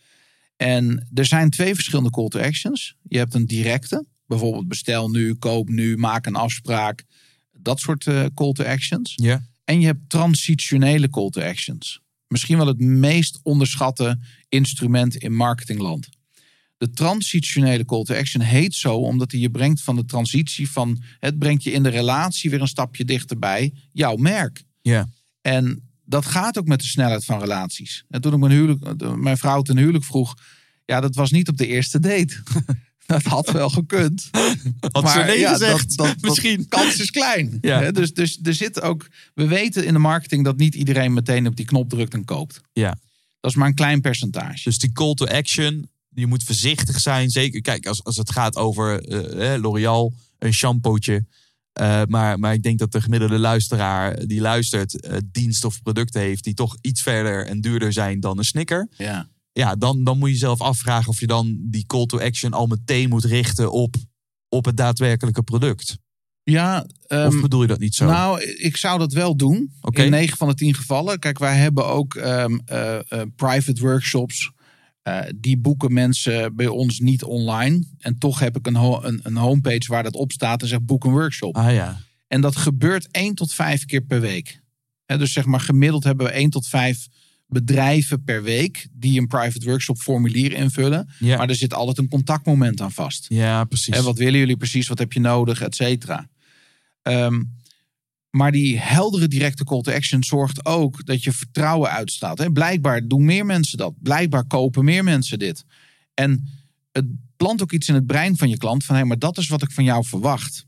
En 0.55 1.07
er 1.13 1.25
zijn 1.25 1.49
twee 1.49 1.75
verschillende 1.75 2.11
call 2.11 2.27
to 2.27 2.39
actions. 2.39 2.95
Je 3.03 3.17
hebt 3.17 3.33
een 3.33 3.45
directe. 3.45 4.05
Bijvoorbeeld 4.25 4.67
bestel 4.67 5.09
nu, 5.09 5.33
koop 5.35 5.69
nu, 5.69 5.97
maak 5.97 6.25
een 6.25 6.35
afspraak. 6.35 7.03
Dat 7.51 7.79
soort 7.79 8.07
eh, 8.07 8.25
call 8.33 8.51
to 8.51 8.63
actions. 8.63 9.13
ja. 9.15 9.43
En 9.67 9.79
je 9.79 9.85
hebt 9.85 10.09
transitionele 10.09 11.09
call 11.09 11.29
to 11.29 11.41
actions. 11.41 12.01
Misschien 12.27 12.57
wel 12.57 12.67
het 12.67 12.79
meest 12.79 13.39
onderschatte 13.43 14.19
instrument 14.49 15.15
in 15.15 15.33
marketingland. 15.33 16.09
De 16.77 16.89
transitionele 16.89 17.85
call 17.85 18.03
to 18.03 18.15
action 18.15 18.41
heet 18.41 18.75
zo 18.75 18.95
omdat 18.95 19.31
hij 19.31 19.39
je 19.39 19.49
brengt 19.51 19.81
van 19.81 19.95
de 19.95 20.05
transitie 20.05 20.69
van 20.69 21.01
het 21.19 21.39
brengt 21.39 21.63
je 21.63 21.71
in 21.71 21.83
de 21.83 21.89
relatie 21.89 22.49
weer 22.49 22.61
een 22.61 22.67
stapje 22.67 23.05
dichterbij 23.05 23.73
jouw 23.91 24.15
merk. 24.15 24.63
Ja. 24.81 25.07
En 25.41 25.89
dat 26.03 26.25
gaat 26.25 26.57
ook 26.57 26.67
met 26.67 26.79
de 26.79 26.87
snelheid 26.87 27.25
van 27.25 27.39
relaties. 27.39 28.03
En 28.09 28.21
toen 28.21 28.33
ik 28.33 28.39
mijn, 28.39 28.51
huwelijk, 28.51 29.15
mijn 29.15 29.37
vrouw 29.37 29.61
ten 29.61 29.77
huwelijk 29.77 30.03
vroeg, 30.03 30.35
ja, 30.85 30.99
dat 30.99 31.15
was 31.15 31.31
niet 31.31 31.47
op 31.47 31.57
de 31.57 31.67
eerste 31.67 31.99
date. 31.99 32.43
dat 33.13 33.23
had 33.23 33.51
wel 33.51 33.69
gekund. 33.69 34.29
Had 34.91 35.09
ze 35.09 35.19
nee 35.19 35.39
ja, 35.39 35.51
gezegd? 35.51 35.97
Dat, 35.97 36.07
dat, 36.07 36.21
Misschien. 36.21 36.67
Kans 36.69 36.99
is 36.99 37.11
klein. 37.11 37.57
Ja. 37.61 37.91
Dus, 37.91 38.13
dus 38.13 38.39
er 38.43 38.53
zit 38.53 38.81
ook. 38.81 39.07
We 39.33 39.47
weten 39.47 39.85
in 39.85 39.93
de 39.93 39.99
marketing 39.99 40.43
dat 40.43 40.57
niet 40.57 40.75
iedereen 40.75 41.13
meteen 41.13 41.47
op 41.47 41.55
die 41.55 41.65
knop 41.65 41.89
drukt 41.89 42.13
en 42.13 42.25
koopt. 42.25 42.61
Ja. 42.73 42.97
Dat 43.39 43.51
is 43.51 43.57
maar 43.57 43.67
een 43.67 43.73
klein 43.73 44.01
percentage. 44.01 44.63
Dus 44.63 44.77
die 44.77 44.91
call 44.91 45.13
to 45.13 45.25
action, 45.25 45.89
je 46.09 46.27
moet 46.27 46.43
voorzichtig 46.43 46.99
zijn. 46.99 47.29
Zeker, 47.29 47.61
kijk, 47.61 47.87
als, 47.87 48.03
als 48.03 48.17
het 48.17 48.31
gaat 48.31 48.55
over 48.55 49.03
eh, 49.03 49.53
eh, 49.53 49.61
L'Oreal, 49.61 50.13
een 50.39 50.53
shampootje. 50.53 51.25
Eh, 51.73 52.01
maar, 52.07 52.39
maar 52.39 52.53
ik 52.53 52.63
denk 52.63 52.79
dat 52.79 52.91
de 52.91 53.01
gemiddelde 53.01 53.39
luisteraar 53.39 54.25
die 54.25 54.41
luistert, 54.41 55.21
dienst 55.25 55.65
of 55.65 55.81
producten 55.81 56.21
heeft 56.21 56.43
die 56.43 56.53
toch 56.53 56.77
iets 56.81 57.01
verder 57.01 57.45
en 57.45 57.61
duurder 57.61 57.93
zijn 57.93 58.19
dan 58.19 58.37
een 58.37 58.45
snicker. 58.45 58.87
Ja. 58.97 59.27
Ja, 59.57 59.75
dan, 59.75 60.03
dan 60.03 60.17
moet 60.17 60.27
je 60.27 60.33
jezelf 60.33 60.61
afvragen 60.61 61.09
of 61.09 61.19
je 61.19 61.27
dan 61.27 61.57
die 61.61 61.85
call 61.85 62.05
to 62.05 62.19
action 62.19 62.53
al 62.53 62.67
meteen 62.67 63.09
moet 63.09 63.23
richten 63.23 63.71
op, 63.71 63.95
op 64.49 64.65
het 64.65 64.77
daadwerkelijke 64.77 65.43
product. 65.43 65.97
Ja, 66.43 66.85
Of 67.01 67.07
ehm, 67.07 67.41
bedoel 67.41 67.61
je 67.61 67.67
dat 67.67 67.79
niet 67.79 67.95
zo? 67.95 68.05
nou, 68.05 68.41
ik 68.43 68.77
zou 68.77 68.99
dat 68.99 69.13
wel 69.13 69.35
doen. 69.35 69.71
Oké. 69.81 70.03
In 70.03 70.09
9 70.11 70.37
van 70.37 70.47
de 70.47 70.53
10 70.53 70.73
gevallen. 70.73 71.19
Kijk, 71.19 71.39
wij 71.39 71.57
hebben 71.57 71.85
ook 71.87 72.15
ehm, 72.15 72.57
eh, 72.65 72.95
eh, 73.11 73.21
private 73.35 73.81
workshops. 73.81 74.51
Eh, 75.01 75.19
die 75.35 75.57
boeken 75.57 75.93
mensen 75.93 76.55
bij 76.55 76.67
ons 76.67 76.99
niet 76.99 77.23
online. 77.23 77.83
En 77.97 78.17
toch 78.17 78.39
heb 78.39 78.57
ik 78.57 78.67
een, 78.67 78.75
ho- 78.75 79.03
een, 79.03 79.19
een 79.23 79.35
homepage 79.37 79.87
waar 79.87 80.03
dat 80.03 80.15
op 80.15 80.31
staat 80.31 80.61
en 80.61 80.67
zegt 80.67 80.85
boek 80.85 81.05
een 81.05 81.11
workshop. 81.11 81.55
ah 81.55 81.73
ja. 81.73 81.97
En 82.27 82.41
dat 82.41 82.55
gebeurt 82.55 83.07
één 83.11 83.35
tot 83.35 83.53
vijf 83.53 83.85
keer 83.85 84.01
per 84.01 84.21
week. 84.21 84.61
Hè, 85.05 85.17
dus 85.17 85.33
zeg 85.33 85.45
maar 85.45 85.59
gemiddeld 85.59 86.03
hebben 86.03 86.25
we 86.25 86.31
één 86.31 86.49
tot 86.49 86.67
vijf 86.67 87.07
bedrijven 87.47 88.23
per 88.23 88.43
week 88.43 88.87
die 88.91 89.19
een 89.19 89.27
private 89.27 89.65
workshop 89.65 89.97
formulier 89.97 90.51
invullen. 90.53 91.09
Ja. 91.19 91.37
Maar 91.37 91.49
er 91.49 91.55
zit 91.55 91.73
altijd 91.73 91.97
een 91.97 92.09
contactmoment 92.09 92.81
aan 92.81 92.91
vast. 92.91 93.25
ja, 93.29 93.63
precies. 93.63 93.95
Hè, 93.95 94.01
wat 94.01 94.17
willen 94.17 94.39
jullie 94.39 94.57
precies? 94.57 94.87
Wat 94.87 94.99
heb 94.99 95.13
je 95.13 95.19
nodig? 95.19 95.61
Et 95.61 95.75
cetera. 95.75 96.29
Ehm, 97.01 97.43
maar 98.29 98.51
die 98.51 98.79
heldere 98.79 99.27
directe 99.27 99.63
call 99.63 99.81
to 99.81 99.91
action 99.91 100.23
zorgt 100.23 100.65
ook 100.65 101.05
dat 101.05 101.23
je 101.23 101.31
vertrouwen 101.31 101.91
uitstaat. 101.91 102.37
Hè? 102.37 102.51
Blijkbaar 102.51 103.07
doen 103.07 103.25
meer 103.25 103.45
mensen 103.45 103.77
dat. 103.77 103.93
Blijkbaar 104.01 104.47
kopen 104.47 104.85
meer 104.85 105.03
mensen 105.03 105.39
dit. 105.39 105.65
En 106.13 106.49
het 106.91 107.05
plant 107.37 107.61
ook 107.61 107.71
iets 107.71 107.87
in 107.87 107.93
het 107.93 108.05
brein 108.05 108.37
van 108.37 108.49
je 108.49 108.57
klant 108.57 108.83
van 108.83 108.95
hé, 108.95 109.05
maar 109.05 109.19
dat 109.19 109.37
is 109.37 109.47
wat 109.47 109.61
ik 109.61 109.71
van 109.71 109.83
jou 109.83 110.05
verwacht. 110.05 110.65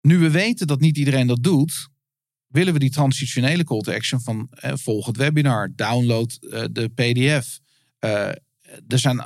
Nu 0.00 0.18
we 0.18 0.30
weten 0.30 0.66
dat 0.66 0.80
niet 0.80 0.96
iedereen 0.96 1.26
dat 1.26 1.42
doet, 1.42 1.88
willen 2.52 2.72
we 2.72 2.78
die 2.78 2.90
transitionele 2.90 3.64
call 3.64 3.80
to 3.80 3.92
action 3.92 4.20
van 4.20 4.48
eh, 4.50 4.72
volg 4.74 5.06
het 5.06 5.16
webinar, 5.16 5.72
download 5.76 6.38
eh, 6.50 6.64
de 6.72 6.88
PDF. 6.88 7.58
Eh, 7.98 8.28
er 8.88 8.98
zijn 8.98 9.22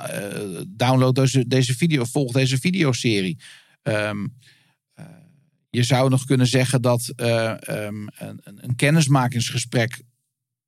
download 0.67 1.15
deze, 1.15 1.47
deze 1.47 1.75
video, 1.75 2.03
volg 2.03 2.31
deze 2.31 2.57
videoserie. 2.57 3.39
Eh, 3.81 5.03
je 5.69 5.83
zou 5.83 6.09
nog 6.09 6.25
kunnen 6.25 6.47
zeggen 6.47 6.81
dat 6.81 7.13
eh, 7.15 7.67
ehm, 7.69 8.07
een, 8.17 8.39
een- 8.43 8.75
kennismakingsgesprek 8.75 10.01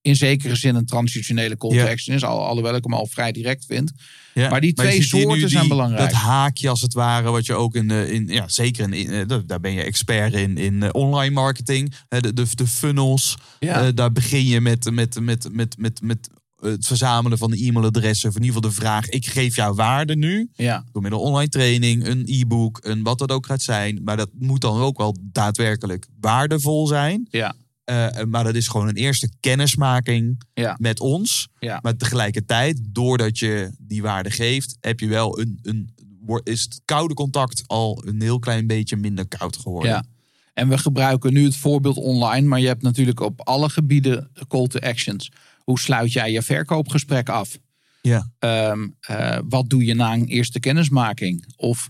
in 0.02 0.16
zekere 0.16 0.56
zin 0.56 0.76
een 0.76 0.86
transitionele 0.86 1.58
call 1.58 1.70
to 1.86 1.92
action 1.92 2.16
is, 2.16 2.24
al, 2.24 2.46
alhoewel 2.46 2.76
ik 2.76 2.84
hem 2.84 2.94
al 2.94 3.08
vrij 3.08 3.32
direct 3.32 3.66
vind. 3.66 3.92
Ja, 4.34 4.50
Maar 4.50 4.62
die 4.62 4.74
twee 4.74 5.04
soorten 5.04 5.50
zijn 5.50 5.68
belangrijk. 5.68 6.10
Dat 6.12 6.20
haakje 6.20 6.70
als 6.70 6.82
het 6.82 6.94
ware, 6.94 7.30
wat 7.30 7.46
je 7.46 7.54
ook 7.54 7.76
in, 7.76 7.92
eh, 7.92 8.12
in 8.12 8.28
ja, 8.28 8.48
zeker 8.48 8.94
in, 8.94 9.10
eh, 9.30 9.38
daar 9.46 9.60
ben 9.60 9.74
je 9.74 9.82
expert 9.84 10.34
in, 10.34 10.58
in 10.58 10.84
eh, 10.84 10.90
online 10.92 11.34
marketing. 11.34 11.94
De, 12.08 12.34
de, 12.34 12.46
de 12.56 12.68
funnels, 12.68 13.38
Ja. 13.60 13.92
daar 13.92 14.12
begin 14.12 14.46
je 14.46 14.62
met, 14.62 14.92
met, 14.92 15.20
met, 15.20 15.48
met, 15.52 15.76
met, 15.78 16.02
met 16.02 16.30
het 16.60 16.86
verzamelen 16.88 17.38
van 17.38 17.52
de 17.52 17.66
e-mailadressen. 17.66 18.30
Of 18.30 18.36
in 18.36 18.42
ieder 18.44 18.56
geval 18.56 18.70
de 18.70 18.76
vraag, 18.82 19.10
ik 19.10 19.26
geef 19.26 19.56
jou 19.56 19.76
waarde 19.76 20.16
nu. 20.16 20.50
Ja, 20.54 20.84
Door 20.92 21.02
middel 21.02 21.20
online 21.20 21.50
training, 21.50 22.08
een 22.08 22.24
e-book, 22.26 22.80
een 22.82 23.04
wat 23.04 23.18
dat 23.20 23.32
ook 23.32 23.46
gaat 23.46 23.62
zijn. 23.62 24.02
Maar 24.04 24.18
dat 24.18 24.30
moet 24.40 24.62
dan 24.62 24.80
ook 24.80 24.98
wel 24.98 25.16
daadwerkelijk 25.22 26.08
waardevol 26.20 26.88
zijn. 26.88 27.28
ja, 27.32 27.54
Eh, 27.90 28.24
maar 28.24 28.44
dat 28.44 28.56
is 28.56 28.68
gewoon 28.68 28.88
een 28.88 28.96
eerste 28.96 29.30
kennismaking 29.40 30.42
Ja. 30.54 30.76
met 30.80 31.00
ons. 31.00 31.48
Ja. 31.60 31.80
Maar 31.82 31.96
tegelijkertijd, 31.98 32.80
doordat 32.84 33.40
je 33.40 33.72
die 33.78 34.02
waarde 34.02 34.32
geeft, 34.32 34.78
heb 34.80 35.00
je 35.00 35.08
wel 35.08 35.40
een, 35.40 35.60
een, 35.62 35.90
is 36.44 36.62
het 36.62 36.82
koude 36.86 37.14
contact 37.14 37.64
al 37.68 38.04
een 38.06 38.22
heel 38.22 38.40
klein 38.40 38.68
beetje 38.68 38.96
minder 38.96 39.28
koud 39.28 39.58
geworden. 39.58 39.90
ja. 39.92 40.04
En 40.54 40.70
we 40.70 40.78
gebruiken 40.78 41.34
nu 41.34 41.44
het 41.44 41.56
voorbeeld 41.56 41.98
online, 41.98 42.48
maar 42.48 42.60
je 42.60 42.68
hebt 42.68 42.82
natuurlijk 42.82 43.20
op 43.20 43.42
alle 43.42 43.70
gebieden 43.70 44.32
call 44.48 44.68
to 44.68 44.80
actions. 44.80 45.32
Hoe 45.60 45.80
sluit 45.80 46.12
jij 46.14 46.32
je 46.32 46.42
verkoopgesprek 46.42 47.30
af? 47.30 47.58
Ja. 48.02 48.32
Ehm, 48.40 48.88
eh, 49.00 49.40
wat 49.50 49.70
doe 49.70 49.86
je 49.86 49.94
na 49.94 50.14
een 50.14 50.26
eerste 50.26 50.60
kennismaking? 50.60 51.54
Of 51.56 51.90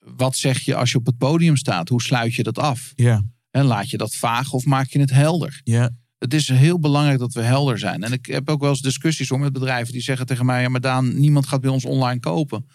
wat 0.00 0.36
zeg 0.36 0.60
je 0.60 0.74
als 0.74 0.90
je 0.90 0.98
op 0.98 1.06
het 1.06 1.18
podium 1.18 1.56
staat? 1.56 1.88
Hoe 1.88 2.02
sluit 2.02 2.34
je 2.34 2.42
dat 2.42 2.58
af? 2.58 2.92
Ja. 2.96 3.22
En 3.50 3.64
laat 3.64 3.90
je 3.90 3.96
dat 3.96 4.14
vaag 4.14 4.52
of 4.52 4.64
maak 4.64 4.88
je 4.88 5.00
het 5.00 5.10
helder? 5.10 5.60
Ja. 5.64 5.90
Het 6.18 6.34
is 6.34 6.48
heel 6.48 6.78
belangrijk 6.78 7.18
dat 7.18 7.32
we 7.32 7.40
helder 7.40 7.78
zijn. 7.78 8.02
En 8.02 8.12
ik 8.12 8.26
heb 8.26 8.48
ook 8.48 8.60
wel 8.60 8.70
eens 8.70 8.80
discussies 8.80 9.28
hoor, 9.28 9.40
met 9.40 9.52
bedrijven 9.52 9.92
die 9.92 10.02
zeggen 10.02 10.26
tegen 10.26 10.46
mij: 10.46 10.62
Ja, 10.62 10.68
maar 10.68 10.80
Daan, 10.80 11.18
niemand 11.18 11.46
gaat 11.46 11.60
bij 11.60 11.70
ons 11.70 11.84
online 11.84 12.20
kopen. 12.20 12.66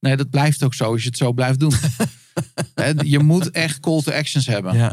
Nee, 0.00 0.16
dat 0.16 0.30
blijft 0.30 0.62
ook 0.62 0.74
zo 0.74 0.92
als 0.92 1.02
je 1.02 1.08
het 1.08 1.16
zo 1.16 1.32
blijft 1.32 1.58
doen. 1.60 1.72
Je 3.04 3.18
moet 3.18 3.50
echt 3.50 3.80
call 3.80 4.02
to 4.02 4.12
actions 4.12 4.46
hebben. 4.46 4.76
ja. 4.76 4.92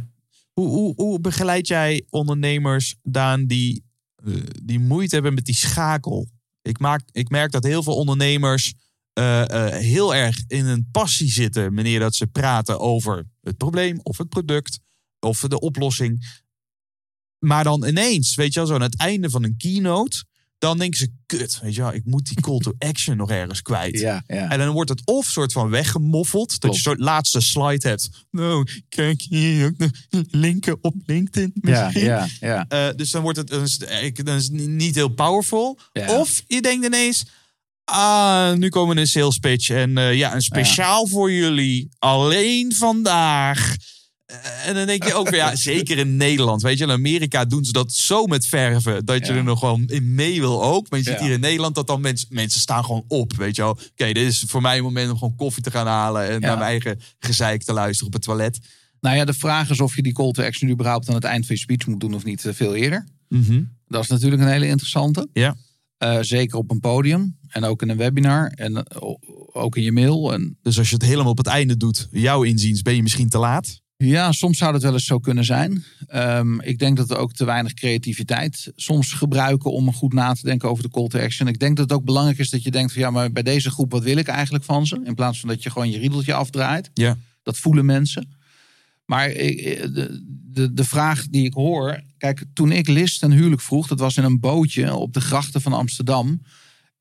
Hoe, 0.51 0.67
hoe, 0.67 0.93
hoe 0.95 1.19
begeleid 1.19 1.67
jij 1.67 2.05
ondernemers, 2.09 2.95
Daan, 3.03 3.45
die, 3.45 3.83
eh, 4.15 4.33
die 4.63 4.79
moeite 4.79 5.13
hebben 5.13 5.33
met 5.33 5.45
die 5.45 5.55
schakel? 5.55 6.27
Ik, 6.61 6.79
maak, 6.79 7.01
ik 7.11 7.29
merk 7.29 7.51
dat 7.51 7.63
heel 7.63 7.83
veel 7.83 7.95
ondernemers 7.95 8.73
eh, 9.13 9.49
eh, 9.49 9.73
heel 9.73 10.15
erg 10.15 10.43
in 10.47 10.65
een 10.65 10.87
passie 10.91 11.29
zitten 11.31 11.75
wanneer 11.75 11.99
dat 11.99 12.15
ze 12.15 12.27
praten 12.27 12.79
over 12.79 13.25
het 13.41 13.57
probleem 13.57 13.99
of 14.03 14.17
het 14.17 14.29
product 14.29 14.79
of 15.21 15.39
de 15.39 15.59
oplossing. 15.59 16.39
Maar 17.39 17.63
dan 17.63 17.85
ineens, 17.87 18.35
weet 18.35 18.53
je 18.53 18.59
wel, 18.59 18.67
zo 18.67 18.73
aan 18.73 18.81
het 18.81 18.97
einde 18.97 19.29
van 19.29 19.43
een 19.43 19.57
keynote, 19.57 20.23
dan 20.61 20.77
denken 20.77 20.99
ze, 20.99 21.11
kut, 21.25 21.59
weet 21.61 21.75
je 21.75 21.81
wel, 21.81 21.93
ik 21.93 22.05
moet 22.05 22.25
die 22.25 22.41
call 22.41 22.57
to 22.57 22.73
action 22.77 23.17
nog 23.17 23.31
ergens 23.31 23.61
kwijt. 23.61 23.99
Ja, 23.99 24.23
ja. 24.27 24.49
En 24.49 24.59
dan 24.59 24.69
wordt 24.69 24.89
het 24.89 25.01
of 25.05 25.25
soort 25.25 25.51
van 25.51 25.69
weggemoffeld. 25.69 26.49
Dat 26.49 26.59
je 26.61 26.67
Klopt. 26.67 26.81
soort 26.81 26.99
laatste 26.99 27.39
slide 27.39 27.87
hebt. 27.87 28.09
Nou, 28.31 28.67
kijk 28.89 29.21
hier 29.21 29.65
ook 29.65 29.89
linken 30.31 30.77
op 30.81 30.95
LinkedIn 31.05 31.51
ja, 31.61 31.83
misschien. 31.83 32.03
ja, 32.03 32.27
ja. 32.39 32.65
Eh, 32.67 32.95
dus 32.95 33.11
dan 33.11 33.21
wordt 33.21 33.37
het 33.37 33.47
dan 33.47 33.63
is, 33.63 33.77
dan 34.13 34.35
is 34.35 34.49
niet 34.49 34.95
heel 34.95 35.09
powerful. 35.09 35.79
Ja. 35.93 36.19
Of 36.19 36.43
je 36.47 36.61
denkt 36.61 36.85
ineens, 36.85 37.25
ah, 37.83 38.53
nu 38.53 38.69
komen 38.69 38.95
we 38.95 39.01
een 39.01 39.07
sales 39.07 39.37
pitch. 39.37 39.69
En 39.69 39.97
eh, 39.97 40.13
ja, 40.13 40.33
een 40.35 40.41
speciaal 40.41 41.07
voor 41.07 41.31
jullie. 41.31 41.89
Alleen 41.99 42.75
vandaag. 42.75 43.75
Eh, 44.31 44.67
en 44.67 44.73
dan 44.75 44.85
denk 44.85 45.03
je 45.03 45.13
ook 45.13 45.29
weer, 45.29 45.39
ja, 45.39 45.55
zeker 45.71 45.97
in 45.97 46.17
Nederland. 46.17 46.61
Weet 46.61 46.77
je, 46.77 46.83
in 46.83 46.91
Amerika 46.91 47.45
doen 47.45 47.65
ze 47.65 47.71
dat 47.71 47.91
zo 47.91 48.25
met 48.25 48.45
verven. 48.45 49.05
Dat 49.05 49.25
je 49.27 49.31
Ja. 49.33 49.37
er 49.37 49.43
nog 49.43 49.59
gewoon 49.59 49.83
in 49.87 50.15
mee 50.15 50.39
wil 50.39 50.63
ook. 50.63 50.89
Maar 50.89 50.99
je 50.99 51.05
ziet 51.05 51.19
Ja. 51.19 51.23
hier 51.23 51.33
in 51.33 51.39
Nederland 51.39 51.75
dat 51.75 51.87
dan 51.87 52.01
mensen, 52.01 52.27
mensen 52.31 52.59
staan 52.59 52.85
gewoon 52.85 53.03
op. 53.07 53.33
Weet 53.35 53.55
je 53.55 53.61
wel. 53.61 53.71
Oké, 53.71 54.05
dit 54.13 54.17
is 54.17 54.43
voor 54.47 54.61
mij 54.61 54.77
een 54.77 54.83
moment 54.83 55.11
om 55.11 55.17
gewoon 55.17 55.35
koffie 55.35 55.63
te 55.63 55.71
gaan 55.71 55.87
halen. 55.87 56.21
En 56.27 56.33
Ja. 56.33 56.39
naar 56.39 56.57
mijn 56.57 56.69
eigen 56.69 56.99
gezeik 57.19 57.63
te 57.63 57.73
luisteren 57.73 58.07
op 58.07 58.13
het 58.13 58.21
toilet. 58.21 58.59
Nou 58.99 59.15
ja, 59.15 59.25
de 59.25 59.33
vraag 59.33 59.69
is 59.69 59.79
of 59.79 59.95
je 59.95 60.01
die 60.01 60.13
call 60.13 60.31
to 60.31 60.43
action 60.43 60.69
überhaupt 60.69 61.09
aan 61.09 61.15
het 61.15 61.23
eind 61.23 61.45
van 61.45 61.55
je 61.55 61.61
speech 61.61 61.87
moet 61.87 61.99
doen 61.99 62.13
of 62.13 62.23
niet 62.23 62.45
eh, 62.45 62.53
veel 62.53 62.75
eerder. 62.75 63.07
Dat 63.87 64.03
is 64.03 64.09
natuurlijk 64.09 64.41
een 64.41 64.47
hele 64.47 64.67
interessante. 64.67 65.27
Ja. 65.33 65.55
Eh, 65.97 66.17
zeker 66.21 66.57
op 66.57 66.71
een 66.71 66.79
podium 66.79 67.37
en 67.47 67.63
ook 67.63 67.81
in 67.81 67.89
een 67.89 67.97
webinar 67.97 68.51
en 68.55 68.85
ook 69.53 69.75
in 69.77 69.83
je 69.83 69.91
mail. 69.91 70.33
En 70.33 70.57
Dus 70.61 70.77
als 70.77 70.89
je 70.89 70.93
het 70.95 71.03
helemaal 71.03 71.31
op 71.31 71.37
het 71.37 71.47
einde 71.47 71.77
doet, 71.77 72.07
jouw 72.11 72.43
inziens, 72.43 72.81
ben 72.81 72.95
je 72.95 73.01
misschien 73.01 73.29
te 73.29 73.37
laat. 73.37 73.80
Ja, 74.09 74.31
soms 74.31 74.57
zou 74.57 74.71
dat 74.71 74.81
wel 74.81 74.93
eens 74.93 75.05
zo 75.05 75.19
kunnen 75.19 75.45
zijn. 75.45 75.83
Ehm, 76.07 76.59
ik 76.59 76.79
denk 76.79 76.97
dat 76.97 77.07
we 77.07 77.15
ook 77.15 77.33
te 77.33 77.45
weinig 77.45 77.73
creativiteit 77.73 78.71
soms 78.75 79.13
gebruiken 79.13 79.71
om 79.71 79.93
goed 79.93 80.13
na 80.13 80.33
te 80.33 80.41
denken 80.45 80.69
over 80.69 80.83
de 80.83 80.89
call 80.89 81.07
to 81.07 81.19
action. 81.19 81.47
Ik 81.47 81.59
denk 81.59 81.77
dat 81.77 81.89
het 81.89 81.97
ook 81.99 82.05
belangrijk 82.05 82.37
is 82.37 82.49
dat 82.49 82.63
je 82.63 82.71
denkt 82.71 82.91
van 82.93 83.01
ja, 83.01 83.09
maar 83.11 83.31
bij 83.31 83.43
deze 83.43 83.69
groep 83.69 83.91
wat 83.91 84.03
wil 84.03 84.17
ik 84.17 84.27
eigenlijk 84.27 84.63
van 84.63 84.87
ze? 84.87 85.01
In 85.03 85.15
plaats 85.15 85.39
van 85.39 85.49
dat 85.49 85.63
je 85.63 85.69
gewoon 85.69 85.89
je 85.91 85.97
riedeltje 85.97 86.33
afdraait. 86.33 86.89
Ja. 86.93 87.17
Dat 87.43 87.57
voelen 87.57 87.85
mensen. 87.85 88.29
Maar 89.05 89.29
ik- 89.29 89.93
de, 89.93 90.21
de, 90.51 90.73
de 90.73 90.83
vraag 90.83 91.27
die 91.27 91.45
ik 91.45 91.53
hoor. 91.53 92.01
Kijk, 92.17 92.43
toen 92.53 92.71
ik 92.71 92.87
List 92.87 93.23
een 93.23 93.31
huwelijk 93.31 93.61
vroeg, 93.61 93.87
dat 93.87 93.99
was 93.99 94.17
in 94.17 94.23
een 94.23 94.39
bootje 94.39 94.93
op 94.95 95.13
de 95.13 95.21
grachten 95.21 95.61
van 95.61 95.73
Amsterdam. 95.73 96.41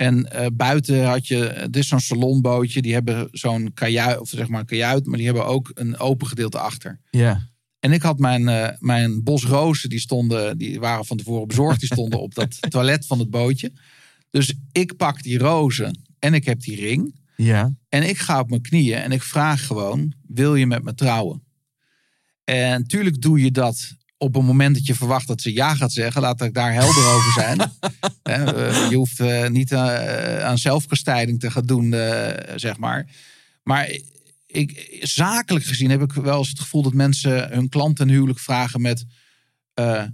En 0.01 0.33
eh, 0.33 0.47
buiten 0.53 1.05
had 1.05 1.27
je, 1.27 1.37
het 1.37 1.77
is 1.77 1.89
zo'n 1.89 2.01
salonbootje, 2.01 2.83
die 2.83 2.93
hebben 2.93 3.29
zo'n 3.33 3.71
kajuit, 3.75 4.19
of 4.19 4.29
zeg 4.29 4.49
maar 4.49 4.61
een 4.61 4.67
kajuit, 4.67 5.07
maar 5.07 5.17
die 5.17 5.27
hebben 5.27 5.47
ook 5.47 5.71
een 5.75 5.99
open 5.99 6.27
gedeelte 6.27 6.59
achter. 6.59 7.01
Ja. 7.11 7.49
En 7.79 7.93
ik 7.93 8.03
had 8.03 8.19
mijn, 8.19 8.49
eh, 8.49 8.69
mijn 8.79 9.23
bos 9.23 9.45
rozen, 9.45 9.89
die 9.89 10.01
stonden, 10.01 10.59
die 10.59 10.81
waren 10.81 11.05
van 11.05 11.17
tevoren 11.17 11.47
bezorgd, 11.47 11.81
die 11.81 11.93
stonden 11.93 12.21
op 12.21 12.35
dat 12.35 12.57
toilet 12.71 13.07
van 13.07 13.19
het 13.19 13.31
bootje. 13.31 13.73
Dus 14.31 14.55
ik 14.73 14.97
pak 14.97 15.23
die 15.23 15.39
rozen 15.39 16.01
en 16.19 16.35
ik 16.35 16.45
heb 16.45 16.61
die 16.61 16.77
ring. 16.77 17.15
Ja. 17.37 17.75
En 17.89 18.09
ik 18.09 18.19
ga 18.19 18.41
op 18.41 18.49
mijn 18.49 18.63
knieën 18.63 18.99
en 18.99 19.13
ik 19.13 19.23
vraag 19.23 19.67
gewoon: 19.67 20.15
wil 20.27 20.55
je 20.55 20.67
met 20.67 20.83
me 20.83 20.95
trouwen? 20.95 21.43
En 22.45 22.87
tuurlijk 22.87 23.21
doe 23.21 23.43
je 23.43 23.51
dat 23.51 23.97
op 24.23 24.37
een 24.37 24.45
moment 24.45 24.75
dat 24.75 24.87
je 24.87 24.95
verwacht 24.95 25.27
dat 25.27 25.41
ze 25.41 25.53
ja 25.53 25.75
gaat 25.75 25.93
zeggen. 25.93 26.21
Laat 26.23 26.43
ik 26.43 26.55
daar 26.55 26.73
helder 26.73 27.07
over 27.07 27.33
zijn. 27.33 27.59
Hè, 28.23 28.69
eh, 28.69 28.91
je 28.91 28.97
hoeft 28.97 29.21
eh, 29.21 29.49
niet 29.49 29.73
eh, 29.73 30.45
aan 30.45 30.59
zelfkastijding 30.59 31.41
te 31.41 31.51
gaan 31.51 31.67
doen, 31.67 31.95
zeg 32.57 32.77
maar. 32.77 33.09
Maar 33.63 33.91
ik, 34.53 34.99
zakelijk 35.01 35.65
gezien 35.65 35.91
heb 35.91 36.03
ik 36.03 36.13
wel 36.13 36.39
eens 36.39 36.49
het 36.49 36.61
gevoel 36.61 36.83
dat 36.83 36.93
mensen 36.93 37.53
hun 37.53 37.69
klant 37.69 38.01
een 38.01 38.09
huwelijk 38.09 38.39
vragen 38.39 38.81
met: 38.81 39.05
eh, 39.75 40.05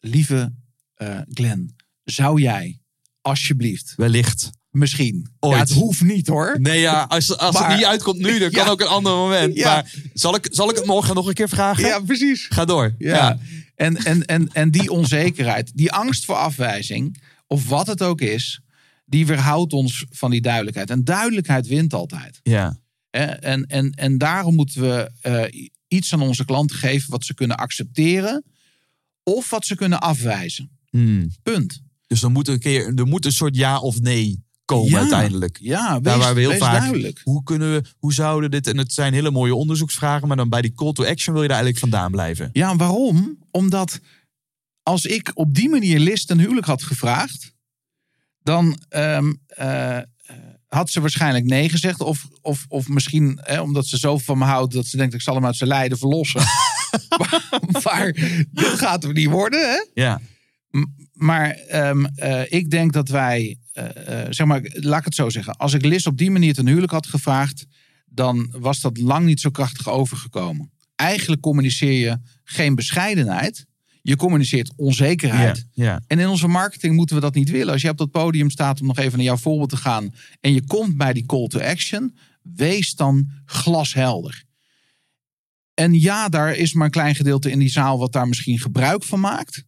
Lieve 0.00 0.54
eh, 0.94 1.20
Glenn, 1.30 1.76
zou 2.04 2.40
jij 2.40 2.80
alsjeblieft, 3.20 3.94
Wellicht. 3.96 4.50
Misschien, 4.72 5.26
Ooit. 5.40 5.54
ja, 5.54 5.60
het 5.60 5.72
hoeft 5.72 6.02
niet 6.02 6.26
hoor. 6.26 6.56
Nee, 6.60 6.80
ja, 6.80 7.02
als, 7.08 7.36
als 7.36 7.54
Maar- 7.54 7.68
het 7.68 7.76
niet 7.76 7.86
uitkomt 7.86 8.18
nu, 8.18 8.38
dan 8.38 8.50
kan 8.58 8.64
Ja. 8.64 8.70
ook 8.70 8.80
een 8.80 8.86
ander 8.86 9.12
moment. 9.12 9.54
Ja. 9.56 9.72
Maar 9.74 9.92
zal 10.14 10.34
ik, 10.34 10.48
zal 10.50 10.70
ik 10.70 10.76
het 10.76 10.86
morgen 10.86 11.14
nog 11.14 11.26
een 11.26 11.34
keer 11.34 11.48
vragen? 11.48 11.84
Ja, 11.86 12.00
precies. 12.00 12.46
Ga 12.48 12.64
door. 12.64 12.94
Ja. 12.98 13.38
En, 13.74 13.96
en, 13.96 14.24
en, 14.24 14.48
en 14.52 14.70
die 14.70 14.90
onzekerheid, 14.90 15.70
die 15.74 15.92
angst 15.92 16.24
voor 16.24 16.34
afwijzing, 16.34 17.22
of 17.46 17.68
wat 17.68 17.86
het 17.86 18.02
ook 18.02 18.20
is, 18.20 18.60
die 19.04 19.26
weerhoudt 19.26 19.72
ons 19.72 20.04
van 20.10 20.30
die 20.30 20.40
duidelijkheid. 20.40 20.90
En 20.90 21.04
duidelijkheid 21.04 21.66
wint 21.66 21.94
altijd. 21.94 22.40
Ja. 22.42 22.76
En, 23.10 23.66
en, 23.66 23.90
en 23.90 24.18
daarom 24.18 24.54
moeten 24.54 24.80
we 24.80 25.10
eh, 25.20 25.68
iets 25.88 26.12
aan 26.12 26.22
onze 26.22 26.44
klanten 26.44 26.76
geven 26.76 27.10
wat 27.10 27.24
ze 27.24 27.34
kunnen 27.34 27.56
accepteren 27.56 28.44
of 29.22 29.50
wat 29.50 29.66
ze 29.66 29.76
kunnen 29.76 30.00
afwijzen. 30.00 30.70
Hmm. 30.90 31.30
Punt. 31.42 31.82
Dus 32.06 32.20
dan 32.20 32.32
moet 32.32 32.48
een 32.48 32.58
keer, 32.58 32.92
er 32.94 33.06
moet 33.06 33.24
een 33.24 33.32
soort 33.32 33.56
ja 33.56 33.78
of 33.80 34.00
nee 34.00 34.44
komen 34.64 34.90
Ja. 34.90 34.98
uiteindelijk. 34.98 35.58
Ja, 35.60 35.92
wees, 35.92 36.02
Daar 36.02 36.18
waar 36.18 36.34
we 36.34 36.40
heel 36.40 36.56
vaak, 36.56 36.80
duidelijk. 36.80 37.20
hoe 37.24 37.42
kunnen 37.42 37.72
we, 37.72 37.82
hoe 37.98 38.12
zouden 38.12 38.50
dit, 38.50 38.66
en 38.66 38.78
het 38.78 38.92
zijn 38.92 39.12
hele 39.12 39.30
mooie 39.30 39.54
onderzoeksvragen, 39.54 40.28
maar 40.28 40.36
dan 40.36 40.48
bij 40.48 40.62
die 40.62 40.74
call 40.74 40.92
to 40.92 41.04
action 41.04 41.32
wil 41.34 41.42
je 41.42 41.48
daar 41.48 41.58
eigenlijk 41.62 41.78
vandaan 41.92 42.10
blijven. 42.10 42.50
Ja, 42.52 42.76
waarom? 42.76 43.38
Omdat 43.50 44.00
als 44.82 45.04
ik 45.06 45.30
op 45.34 45.54
die 45.54 45.68
manier 45.68 45.98
List 45.98 46.30
een 46.30 46.38
huwelijk 46.40 46.66
had 46.66 46.82
gevraagd, 46.82 47.54
dan 48.42 48.78
ehm, 48.88 49.32
eh, 49.46 49.98
had 50.68 50.90
ze 50.90 51.00
waarschijnlijk 51.00 51.44
nee 51.44 51.68
gezegd. 51.68 52.00
Of, 52.00 52.28
of, 52.40 52.64
of 52.68 52.88
misschien 52.88 53.38
hè, 53.42 53.60
omdat 53.60 53.86
ze 53.86 53.98
zo 53.98 54.18
van 54.18 54.38
me 54.38 54.44
houdt 54.44 54.72
dat 54.72 54.86
ze 54.86 54.96
denkt 54.96 55.14
ik 55.14 55.20
zal 55.20 55.34
hem 55.34 55.46
uit 55.46 55.56
zijn 55.56 55.68
lijden 55.68 55.98
verlossen. 55.98 56.40
maar, 57.18 57.48
maar 57.84 58.12
dit 58.52 58.72
gaat 58.78 59.04
er 59.04 59.12
niet 59.12 59.28
worden. 59.28 59.60
Hè? 59.60 59.84
Ja. 60.02 60.20
Maar 61.12 61.50
ehm, 61.50 62.04
eh, 62.04 62.42
ik 62.52 62.70
denk 62.70 62.92
dat 62.92 63.08
wij, 63.08 63.58
zeg 64.30 64.46
maar, 64.46 64.60
laat 64.72 64.98
ik 64.98 65.04
het 65.04 65.14
zo 65.14 65.30
zeggen. 65.30 65.56
Als 65.56 65.72
ik 65.72 65.84
Liz 65.84 66.06
op 66.06 66.18
die 66.18 66.30
manier 66.30 66.54
ten 66.54 66.66
huwelijk 66.66 66.92
had 66.92 67.06
gevraagd, 67.06 67.66
dan 68.06 68.54
was 68.58 68.80
dat 68.80 68.98
lang 68.98 69.26
niet 69.26 69.40
zo 69.40 69.50
krachtig 69.50 69.88
overgekomen. 69.88 70.70
Eigenlijk 70.94 71.40
communiceer 71.40 72.00
je 72.00 72.18
geen 72.44 72.74
bescheidenheid. 72.74 73.66
Je 74.02 74.16
communiceert 74.16 74.72
onzekerheid. 74.76 75.66
Ja. 75.72 75.84
ja. 75.84 76.00
En 76.06 76.18
in 76.18 76.28
onze 76.28 76.48
marketing 76.48 76.94
moeten 76.94 77.16
we 77.16 77.22
dat 77.22 77.34
niet 77.34 77.50
willen. 77.50 77.72
Als 77.72 77.82
je 77.82 77.88
op 77.88 77.98
dat 77.98 78.10
podium 78.10 78.50
staat 78.50 78.80
om 78.80 78.86
nog 78.86 78.98
even 78.98 79.16
naar 79.16 79.26
jouw 79.26 79.36
voorbeeld 79.36 79.68
te 79.68 79.76
gaan. 79.76 80.14
en 80.40 80.52
je 80.52 80.66
komt 80.66 80.96
bij 80.96 81.12
die 81.12 81.26
call 81.26 81.46
to 81.46 81.60
action. 81.60 82.16
wees 82.42 82.94
dan 82.94 83.30
glashelder. 83.44 84.44
En 85.74 85.92
ja, 85.92 86.28
daar 86.28 86.54
is 86.54 86.72
maar 86.72 86.84
een 86.84 86.90
klein 86.90 87.14
gedeelte 87.14 87.50
in 87.50 87.58
die 87.58 87.70
zaal 87.70 87.98
wat 87.98 88.12
daar 88.12 88.28
misschien 88.28 88.58
gebruik 88.58 89.04
van 89.04 89.20
maakt. 89.20 89.64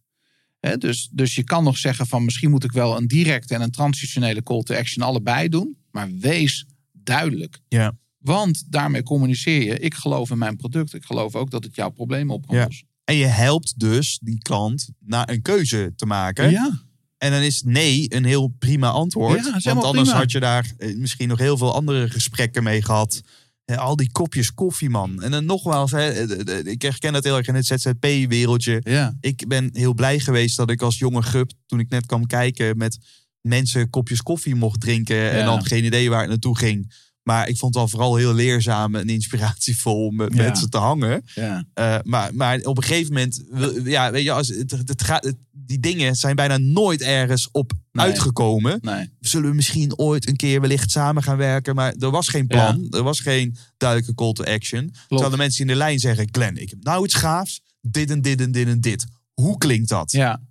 Dus, 0.77 1.09
dus 1.11 1.35
je 1.35 1.43
kan 1.43 1.63
nog 1.63 1.77
zeggen 1.77 2.07
van 2.07 2.25
misschien 2.25 2.49
moet 2.49 2.63
ik 2.63 2.71
wel 2.71 2.97
een 2.97 3.07
directe 3.07 3.55
en 3.55 3.61
een 3.61 3.71
transitionele 3.71 4.43
call 4.43 4.61
to 4.63 4.75
action 4.75 5.05
allebei 5.05 5.49
doen. 5.49 5.77
Maar 5.91 6.09
wees 6.19 6.65
duidelijk. 6.91 7.59
Ja. 7.67 7.97
Want 8.17 8.63
daarmee 8.71 9.03
communiceer 9.03 9.63
je, 9.63 9.79
ik 9.79 9.93
geloof 9.93 10.29
in 10.31 10.37
mijn 10.37 10.55
product. 10.55 10.93
Ik 10.93 11.05
geloof 11.05 11.35
ook 11.35 11.51
dat 11.51 11.63
het 11.63 11.75
jouw 11.75 11.89
probleem 11.89 12.31
op 12.31 12.47
kan 12.47 12.55
Ja. 12.55 12.65
lossen. 12.65 12.87
En 13.03 13.15
je 13.15 13.25
helpt 13.25 13.79
dus 13.79 14.19
die 14.21 14.37
klant 14.37 14.89
naar 14.99 15.29
een 15.29 15.41
keuze 15.41 15.93
te 15.95 16.05
maken. 16.05 16.51
Ja, 16.51 16.83
En 17.17 17.31
dan 17.31 17.41
is 17.41 17.61
nee 17.63 18.13
een 18.15 18.25
heel 18.25 18.47
prima 18.59 18.89
antwoord. 18.89 19.45
Ja, 19.45 19.73
want 19.73 19.83
anders 19.85 20.07
prima. 20.07 20.19
had 20.19 20.31
je 20.31 20.39
daar 20.39 20.71
eh, 20.77 20.95
misschien 20.95 21.27
nog 21.27 21.39
heel 21.39 21.57
veel 21.57 21.73
andere 21.75 22.09
gesprekken 22.09 22.63
mee 22.63 22.81
gehad. 22.81 23.21
Eh, 23.65 23.77
al 23.77 23.95
die 23.95 24.11
kopjes 24.11 24.53
koffie, 24.53 24.89
man. 24.89 25.23
En 25.23 25.31
dan 25.31 25.45
nogmaals, 25.45 25.91
hè, 25.91 26.09
eh, 26.09 26.59
eh, 26.59 26.65
ik 26.65 26.81
herken 26.81 27.13
dat 27.13 27.23
heel 27.23 27.37
erg 27.37 27.47
in 27.47 27.55
het 27.55 27.65
ZZP-wereldje. 27.65 28.81
ja. 28.83 29.13
Ik 29.19 29.47
ben 29.47 29.69
heel 29.73 29.93
blij 29.93 30.19
geweest 30.19 30.57
dat 30.57 30.69
ik 30.69 30.81
als 30.81 30.97
jonge 30.97 31.21
gup, 31.21 31.51
toen 31.65 31.79
ik 31.79 31.89
net 31.89 32.05
kwam 32.05 32.25
kijken, 32.27 32.77
met 32.77 32.97
mensen 33.41 33.89
kopjes 33.89 34.21
koffie 34.21 34.55
mocht 34.55 34.81
drinken. 34.81 35.31
En 35.31 35.45
dan 35.45 35.65
geen 35.65 35.83
idee 35.83 36.09
waar 36.09 36.19
het 36.19 36.29
naartoe 36.29 36.57
ging. 36.57 36.93
Maar 37.25 37.47
ik 37.47 37.57
vond 37.57 37.73
het 37.73 37.83
al 37.83 37.89
vooral 37.89 38.15
heel 38.15 38.33
leerzaam 38.33 38.95
en 38.95 39.07
inspiratievol 39.07 40.05
om 40.05 40.15
met 40.15 40.33
Ja. 40.33 40.41
mensen 40.43 40.69
te 40.69 40.77
hangen. 40.77 41.21
ja. 41.35 41.65
Eh, 41.73 41.97
maar, 42.03 42.35
maar 42.35 42.59
op 42.59 42.77
een 42.77 42.83
gegeven 42.83 43.13
moment, 43.13 43.43
ja, 43.83 44.11
weet 44.11 44.23
je, 44.23 44.31
als 44.31 44.47
het, 44.47 44.71
het 44.71 45.03
gaat, 45.03 45.23
het- 45.23 45.35
die 45.51 45.79
dingen 45.79 46.15
zijn 46.15 46.35
bijna 46.35 46.57
nooit 46.57 47.01
ergens 47.01 47.49
op 47.51 47.71
Nee. 47.91 48.05
uitgekomen. 48.05 48.77
Nee. 48.81 49.09
Zullen 49.19 49.49
we 49.49 49.55
misschien 49.55 49.97
ooit 49.97 50.27
een 50.27 50.35
keer 50.35 50.61
wellicht 50.61 50.91
samen 50.91 51.23
gaan 51.23 51.37
werken? 51.37 51.75
Maar 51.75 51.93
er 51.99 52.11
was 52.11 52.27
geen 52.27 52.47
plan, 52.47 52.87
er 52.89 53.03
was 53.03 53.19
geen 53.19 53.55
duidelijke 53.77 54.15
call 54.15 54.33
to 54.33 54.43
action. 54.43 54.93
Terwijl 55.07 55.29
de 55.29 55.37
mensen 55.37 55.61
in 55.61 55.67
de 55.67 55.75
lijn 55.75 55.99
zeggen: 55.99 56.27
Glenn, 56.31 56.57
ik 56.57 56.69
heb 56.69 56.79
nou 56.83 57.03
iets 57.05 57.13
gaafs, 57.13 57.61
dit 57.81 58.11
en 58.11 58.21
dit 58.21 58.41
en 58.41 58.51
dit 58.51 58.67
en 58.67 58.81
dit. 58.81 59.05
Hoe 59.33 59.57
klinkt 59.57 59.89
dat? 59.89 60.11
Ja, 60.11 60.41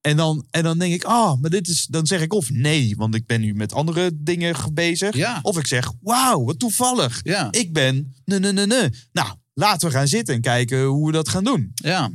En, 0.00 0.16
dan, 0.16 0.46
en 0.50 0.62
dan 0.62 0.78
denk 0.78 0.92
ik, 0.94 1.04
ah, 1.04 1.40
maar 1.40 1.50
dit 1.50 1.68
is, 1.68 1.86
dan 1.86 2.06
zeg 2.06 2.20
ik 2.22 2.32
of 2.32 2.50
nee, 2.50 2.96
want 2.96 3.14
ik 3.14 3.26
ben 3.26 3.40
nu 3.40 3.54
met 3.54 3.72
andere 3.72 4.10
dingen 4.14 4.56
ge- 4.56 4.72
bezig. 4.72 5.16
Ja. 5.16 5.38
Of 5.42 5.58
ik 5.58 5.66
zeg, 5.66 5.92
wauw, 6.00 6.44
wat 6.44 6.58
toevallig. 6.58 7.20
ja, 7.22 7.48
Ik 7.52 7.72
ben, 7.72 8.14
nee, 8.24 8.38
nee, 8.38 8.52
nee, 8.52 8.66
nee. 8.66 8.88
Nou, 9.12 9.34
laten 9.54 9.88
we 9.88 9.94
gaan 9.94 10.08
zitten 10.08 10.34
en 10.34 10.40
kijken 10.40 10.84
hoe 10.84 11.06
we 11.06 11.12
dat 11.12 11.28
gaan 11.28 11.44
doen. 11.44 11.70
ja. 11.74 12.10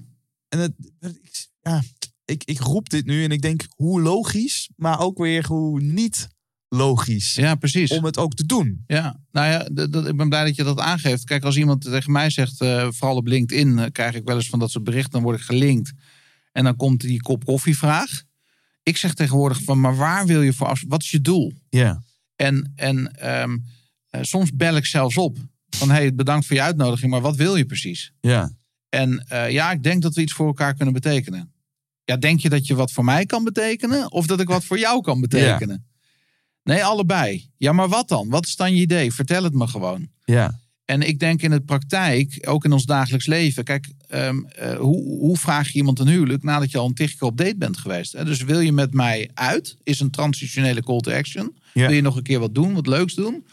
En 0.50 0.60
het, 0.60 0.74
ik- 1.00 1.48
ja, 1.62 1.84
ik, 2.26 2.44
ik 2.44 2.60
roep 2.60 2.90
dit 2.90 3.06
nu 3.06 3.24
en 3.24 3.32
ik 3.32 3.42
denk, 3.42 3.66
hoe 3.76 4.02
logisch, 4.02 4.70
maar 4.76 5.00
ook 5.00 5.18
weer 5.18 5.46
hoe 5.48 5.82
niet 5.82 6.28
logisch. 6.70 7.36
Ja, 7.36 7.56
precies. 7.56 7.92
Om 7.92 8.04
het 8.06 8.18
ook 8.18 8.34
te 8.34 8.46
doen. 8.46 8.84
Ja, 8.88 9.20
nou 9.32 9.48
ja, 9.48 9.88
dat- 9.88 10.08
ik 10.08 10.18
ben 10.18 10.30
blij 10.30 10.46
dat 10.46 10.56
je 10.56 10.64
dat 10.64 10.80
aangeeft. 10.80 11.24
Kijk, 11.24 11.44
als 11.44 11.58
iemand 11.58 11.82
tegen 11.82 12.12
mij 12.12 12.30
zegt, 12.30 12.62
eh, 12.62 12.88
vooral 12.92 13.16
op 13.18 13.28
LinkedIn, 13.28 13.80
eh, 13.80 13.92
krijg 13.92 14.16
ik 14.16 14.26
wel 14.26 14.36
eens 14.36 14.50
van 14.50 14.60
dat 14.60 14.72
soort 14.72 14.84
berichten, 14.84 15.12
dan 15.12 15.22
word 15.24 15.40
ik 15.40 15.46
gelinkt. 15.46 15.92
En 16.54 16.64
dan 16.64 16.76
komt 16.76 17.02
die 17.02 17.22
kop 17.22 17.46
koffievraag. 17.46 18.24
Ik 18.84 18.98
zeg 18.98 19.14
tegenwoordig 19.14 19.64
van, 19.64 19.80
maar 19.80 19.96
waar 19.96 20.26
wil 20.26 20.42
je 20.42 20.54
voor 20.54 20.68
af? 20.68 20.84
Wat 20.88 21.04
is 21.04 21.12
je 21.12 21.22
doel? 21.22 21.54
Ja. 21.70 22.04
En, 22.36 22.72
en 22.76 23.16
ehm, 23.16 23.58
eh, 24.10 24.22
soms 24.24 24.52
bel 24.52 24.76
ik 24.76 24.86
zelfs 24.86 25.18
op. 25.18 25.38
Van, 25.70 25.90
hey, 25.92 26.16
bedankt 26.16 26.46
voor 26.46 26.56
je 26.56 26.62
uitnodiging, 26.62 27.12
maar 27.12 27.22
wat 27.22 27.36
wil 27.36 27.56
je 27.56 27.66
precies? 27.66 28.14
Ja. 28.22 28.52
En 28.90 29.26
eh, 29.28 29.52
ja, 29.52 29.72
ik 29.72 29.84
denk 29.84 30.02
dat 30.02 30.16
we 30.16 30.22
iets 30.22 30.34
voor 30.34 30.48
elkaar 30.48 30.74
kunnen 30.74 30.94
betekenen. 30.94 31.54
Ja, 32.06 32.18
denk 32.18 32.40
je 32.40 32.50
dat 32.50 32.68
je 32.68 32.76
wat 32.76 32.92
voor 32.92 33.06
mij 33.06 33.26
kan 33.26 33.44
betekenen? 33.44 34.12
Of 34.12 34.26
dat 34.26 34.40
ik 34.40 34.48
wat 34.48 34.64
voor 34.64 34.80
jou 34.80 35.02
kan 35.02 35.22
betekenen? 35.22 35.86
Nee, 36.64 36.84
allebei. 36.84 37.50
Ja, 37.58 37.72
maar 37.72 37.90
wat 37.90 38.08
dan? 38.08 38.30
Wat 38.30 38.46
is 38.46 38.56
dan 38.56 38.76
je 38.76 38.82
idee? 38.82 39.14
Vertel 39.14 39.44
het 39.44 39.54
me 39.54 39.68
gewoon. 39.68 40.08
Ja. 40.26 40.60
En 40.86 41.02
ik 41.02 41.20
denk 41.20 41.42
in 41.42 41.52
de 41.52 41.62
praktijk, 41.62 42.48
ook 42.48 42.66
in 42.66 42.72
ons 42.72 42.86
dagelijks 42.86 43.26
leven. 43.26 43.64
Kijk, 43.64 43.90
ehm, 44.14 44.44
eh, 44.46 44.76
hoe, 44.76 45.04
hoe 45.20 45.38
vraag 45.38 45.68
je 45.70 45.78
iemand 45.78 46.00
een 46.00 46.08
huwelijk 46.08 46.44
nadat 46.44 46.72
je 46.72 46.78
al 46.78 46.88
een 46.88 46.94
tig 46.94 47.12
keer 47.16 47.28
op 47.28 47.38
date 47.38 47.56
bent 47.58 47.78
geweest? 47.78 48.12
Hè? 48.12 48.26
Dus 48.26 48.42
wil 48.44 48.60
je 48.60 48.72
met 48.72 48.94
mij 48.94 49.30
uit? 49.34 49.78
Is 49.84 50.00
een 50.00 50.10
transitionele 50.12 50.84
call 50.84 51.00
to 51.00 51.12
action. 51.12 51.58
Ja. 51.74 51.88
Wil 51.88 51.96
je 51.96 52.02
nog 52.02 52.16
een 52.16 52.24
keer 52.24 52.40
wat 52.40 52.56
doen, 52.56 52.74
wat 52.74 52.88
leuks 52.88 53.14
doen? 53.14 53.46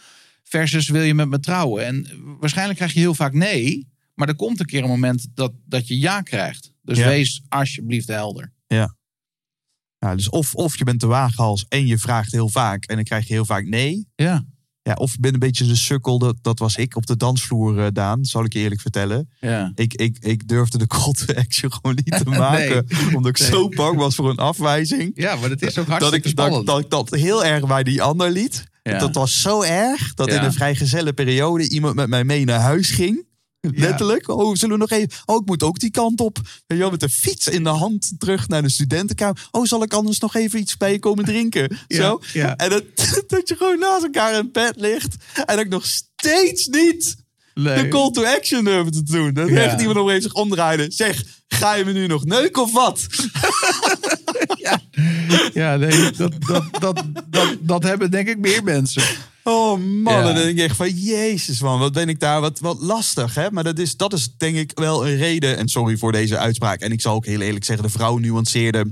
Versus 0.42 0.88
wil 0.88 1.02
je 1.02 1.14
met 1.14 1.28
me 1.28 1.40
trouwen? 1.40 1.86
En 1.86 2.06
waarschijnlijk 2.40 2.76
krijg 2.78 2.92
je 2.92 3.00
heel 3.00 3.14
vaak 3.14 3.32
nee. 3.32 3.88
Maar 4.14 4.28
er 4.28 4.34
komt 4.36 4.60
een 4.60 4.66
keer 4.66 4.82
een 4.82 4.88
moment 4.88 5.26
dat, 5.34 5.52
dat 5.66 5.88
je 5.88 5.98
ja 5.98 6.20
krijgt. 6.20 6.72
Dus 6.82 6.98
Ja. 6.98 7.08
wees 7.08 7.42
alsjeblieft 7.48 8.08
helder. 8.08 8.52
Ja, 9.98 10.14
dus 10.14 10.28
of, 10.28 10.54
of 10.54 10.78
je 10.78 10.84
bent 10.84 11.00
de 11.00 11.06
waaghals 11.06 11.66
en 11.68 11.86
je 11.86 11.98
vraagt 11.98 12.32
heel 12.32 12.48
vaak 12.48 12.84
en 12.84 12.94
dan 12.94 13.04
krijg 13.04 13.26
je 13.26 13.32
heel 13.32 13.44
vaak 13.44 13.64
nee. 13.66 14.06
Ja, 14.14 14.44
Ja, 14.90 14.96
of 14.96 15.12
je 15.12 15.20
bent 15.20 15.34
een 15.34 15.40
beetje 15.40 15.66
de 15.66 15.76
sukkel, 15.76 16.18
dat, 16.18 16.36
dat 16.42 16.58
was 16.58 16.76
ik 16.76 16.96
op 16.96 17.06
de 17.06 17.16
dansvloer, 17.16 17.78
eh, 17.78 17.86
Daan, 17.92 18.24
zal 18.24 18.44
ik 18.44 18.52
je 18.52 18.58
eerlijk 18.58 18.80
vertellen. 18.80 19.28
ja. 19.40 19.72
Ik, 19.74 19.94
ik, 19.94 20.16
ik 20.20 20.48
durfde 20.48 20.78
de 20.78 20.86
call 20.86 21.12
to 21.12 21.34
action 21.34 21.72
gewoon 21.72 21.98
niet 22.04 22.16
te 22.24 22.30
maken, 22.48 22.86
omdat 23.14 23.30
ik 23.30 23.38
Nee. 23.38 23.48
zo 23.50 23.68
bang 23.68 23.96
was 23.96 24.14
voor 24.14 24.30
een 24.30 24.36
afwijzing. 24.36 25.10
ja 25.14 25.36
maar 25.36 25.48
dat 25.48 25.62
is 25.62 25.68
ook 25.68 25.74
Dat 25.74 25.86
hartstikke 25.86 26.28
ik, 26.28 26.36
dat, 26.36 26.44
spannend. 26.46 26.66
dat 26.66 26.78
ik 26.80 26.90
dat 26.90 27.10
heel 27.10 27.44
erg 27.44 27.66
bij 27.66 27.82
die 27.82 28.02
ander 28.02 28.30
liet. 28.30 28.64
Ja. 28.82 28.98
Dat 28.98 29.14
was 29.14 29.40
zo 29.40 29.62
erg 29.62 30.14
dat 30.14 30.28
in 30.28 30.42
een 30.42 30.52
vrijgezelle 30.52 31.12
periode 31.12 31.68
iemand 31.68 31.94
met 31.94 32.08
mij 32.08 32.24
mee 32.24 32.44
naar 32.44 32.60
huis 32.60 32.90
ging. 32.90 33.26
Letterlijk. 33.60 34.28
Oh, 34.28 34.54
zullen 34.54 34.74
we 34.74 34.80
nog 34.80 34.90
even. 34.90 35.10
Oh, 35.24 35.40
ik 35.40 35.46
moet 35.46 35.62
ook 35.62 35.78
die 35.78 35.90
kant 35.90 36.20
op. 36.20 36.38
Weet 36.66 36.78
je 36.78 36.90
met 36.90 37.00
de 37.00 37.08
fiets 37.08 37.48
in 37.48 37.62
de 37.64 37.68
hand 37.68 38.12
terug 38.18 38.48
naar 38.48 38.62
de 38.62 38.68
studentenkamer. 38.68 39.48
Oh, 39.50 39.64
zal 39.64 39.82
ik 39.82 39.92
anders 39.94 40.18
nog 40.18 40.34
even 40.34 40.58
iets 40.60 40.76
bij 40.76 40.92
je 40.92 40.98
komen 40.98 41.24
drinken? 41.24 41.78
Zo. 41.88 42.20
ja. 42.32 42.56
En 42.56 42.70
dat, 42.70 42.84
dat 43.26 43.48
je 43.48 43.56
gewoon 43.56 43.78
naast 43.78 44.02
elkaar 44.04 44.38
in 44.38 44.52
bed 44.52 44.72
ligt. 44.76 45.14
En 45.34 45.56
dat 45.56 45.58
ik 45.64 45.68
nog 45.68 45.86
steeds 45.86 46.66
niet 46.66 47.16
Nee. 47.54 47.82
de 47.82 47.88
call 47.88 48.10
to 48.10 48.24
action 48.24 48.64
durfde 48.64 49.02
te 49.02 49.12
doen. 49.12 49.48
Ja. 49.48 49.60
echt 49.62 49.78
iemand 49.80 49.96
nog 49.98 50.08
even 50.08 50.22
zich 50.22 50.34
omdraaide. 50.34 50.86
Zeg, 50.90 51.22
ga 51.54 51.74
je 51.74 51.84
me 51.84 51.92
nu 51.92 52.06
nog 52.06 52.24
neuken 52.24 52.62
of 52.62 52.72
wat? 52.72 53.06
Ja, 55.54 55.76
nee, 55.76 56.10
dat, 56.10 56.32
dat, 56.46 56.64
dat, 56.80 57.02
dat, 57.28 57.56
dat 57.60 57.82
hebben 57.82 58.10
denk 58.10 58.28
ik 58.28 58.38
meer 58.38 58.62
mensen. 58.64 59.02
Oh 59.44 59.78
man, 59.80 60.14
Ja. 60.14 60.22
dan 60.22 60.34
denk 60.34 60.48
ik 60.48 60.58
echt 60.58 60.76
van 60.76 60.90
jezus 60.90 61.60
man, 61.60 61.78
wat 61.78 61.92
ben 61.92 62.08
ik 62.08 62.20
daar 62.20 62.40
wat, 62.40 62.58
wat 62.58 62.80
lastig. 62.80 63.34
Hè? 63.34 63.50
Maar 63.50 63.64
dat 63.64 63.78
is, 63.78 63.96
dat 63.96 64.12
is 64.12 64.34
denk 64.36 64.56
ik 64.56 64.70
wel 64.74 65.06
een 65.08 65.16
reden. 65.16 65.56
En 65.56 65.68
sorry 65.68 65.96
voor 65.96 66.12
deze 66.12 66.38
uitspraak. 66.38 66.80
En 66.80 66.92
ik 66.92 67.00
zal 67.00 67.14
ook 67.14 67.26
heel 67.26 67.40
eerlijk 67.40 67.64
zeggen, 67.64 67.84
de 67.86 67.92
vrouw 67.92 68.18
nuanceerde. 68.18 68.84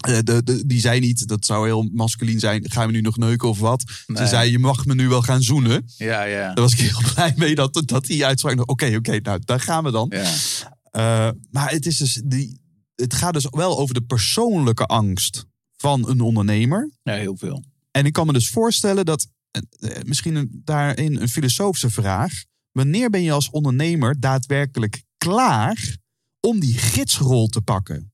eh, 0.00 0.18
de, 0.24 0.42
de, 0.44 0.66
die 0.66 0.80
zei 0.80 1.00
niet, 1.00 1.28
dat 1.28 1.44
zou 1.46 1.66
heel 1.66 1.88
masculien 1.92 2.38
zijn. 2.40 2.64
Ga 2.70 2.80
je 2.80 2.86
me 2.86 2.92
nu 2.92 3.00
nog 3.00 3.16
neuken 3.16 3.48
of 3.48 3.58
wat? 3.58 3.84
Nee. 4.06 4.16
Ze 4.22 4.26
zei, 4.28 4.50
je 4.50 4.58
mag 4.58 4.86
me 4.86 4.94
nu 4.94 5.08
wel 5.08 5.22
gaan 5.22 5.42
zoenen. 5.42 5.84
Ja, 5.96 6.22
ja. 6.22 6.46
Daar 6.54 6.64
was 6.64 6.72
ik 6.72 6.78
heel 6.78 7.02
blij 7.14 7.32
mee 7.36 7.54
dat, 7.54 7.82
dat 7.84 8.06
die 8.06 8.26
uitspraak. 8.26 8.70
Oké, 8.70 8.94
oké, 8.96 9.18
nou 9.22 9.40
daar 9.44 9.60
gaan 9.60 9.84
we 9.84 9.90
dan. 9.90 10.06
ja. 10.14 10.30
Eh, 10.96 11.30
maar 11.50 11.70
het, 11.70 11.86
is 11.86 11.96
dus 11.96 12.22
die, 12.24 12.60
het 12.94 13.14
gaat 13.14 13.32
dus 13.32 13.46
wel 13.50 13.78
over 13.78 13.94
de 13.94 14.02
persoonlijke 14.02 14.86
angst 14.86 15.46
van 15.76 16.08
een 16.08 16.20
ondernemer. 16.20 16.90
Ja, 17.02 17.14
heel 17.14 17.36
veel. 17.36 17.64
En 17.90 18.04
ik 18.04 18.12
kan 18.12 18.26
me 18.26 18.32
dus 18.32 18.48
voorstellen 18.48 19.04
dat, 19.04 19.28
eh, 19.50 19.62
eh, 19.78 20.02
misschien 20.02 20.34
een, 20.34 20.60
daarin 20.64 21.20
een 21.20 21.28
filosofische 21.28 21.90
vraag. 21.90 22.44
Wanneer 22.72 23.10
ben 23.10 23.22
je 23.22 23.32
als 23.32 23.50
ondernemer 23.50 24.20
daadwerkelijk 24.20 25.02
klaar 25.18 25.96
om 26.40 26.60
die 26.60 26.78
gidsrol 26.78 27.46
te 27.46 27.60
pakken? 27.60 28.12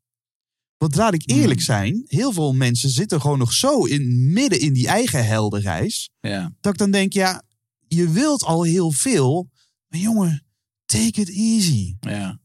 Want 0.76 0.94
laat 0.94 1.14
ik 1.14 1.30
eerlijk 1.30 1.60
zijn, 1.60 2.02
heel 2.06 2.32
veel 2.32 2.52
mensen 2.52 2.90
zitten 2.90 3.20
gewoon 3.20 3.38
nog 3.38 3.52
zo 3.52 3.84
in, 3.84 4.32
midden 4.32 4.60
in 4.60 4.72
die 4.72 4.86
eigen 4.86 5.26
heldenreis. 5.26 6.10
Ja, 6.20 6.52
Dat 6.60 6.72
ik 6.72 6.78
dan 6.78 6.90
denk, 6.90 7.12
ja, 7.12 7.42
je 7.88 8.10
wilt 8.10 8.42
al 8.42 8.62
heel 8.62 8.90
veel. 8.90 9.50
Maar 9.88 10.00
jongen, 10.00 10.46
take 10.84 11.20
it 11.20 11.30
easy. 11.30 11.96
ja. 12.00 12.40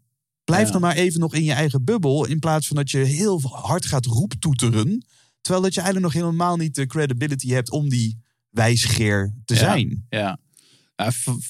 Blijf 0.48 0.66
Ja. 0.66 0.72
dan 0.72 0.82
maar 0.82 0.96
even 0.96 1.20
nog 1.20 1.34
in 1.34 1.44
je 1.44 1.52
eigen 1.54 1.84
bubbel. 1.84 2.26
In 2.26 2.40
plaats 2.40 2.68
van 2.68 2.76
dat 2.76 2.92
je 2.92 2.98
heel 2.98 3.42
hard 3.42 3.86
gaat 3.86 4.06
roeptoeteren. 4.06 5.06
Terwijl 5.42 5.64
dat 5.64 5.74
je 5.74 5.82
eigenlijk 5.82 6.14
nog 6.14 6.24
helemaal 6.24 6.58
niet 6.58 6.76
de 6.76 6.86
credibility 6.86 7.50
hebt 7.50 7.72
om 7.72 7.90
die 7.90 8.18
wijsgeer 8.50 9.34
te 9.46 9.54
Ja. 9.54 9.60
zijn. 9.60 10.06
Ja. 10.10 10.40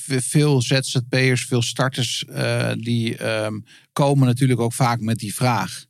Veel 0.07 0.61
ZZP'ers, 0.61 1.45
veel 1.45 1.61
starters, 1.61 2.25
eh, 2.25 2.71
die 2.77 3.17
ehm, 3.17 3.53
komen 3.93 4.27
natuurlijk 4.27 4.59
ook 4.59 4.73
vaak 4.73 4.99
met 5.01 5.17
die 5.19 5.33
vraag. 5.35 5.85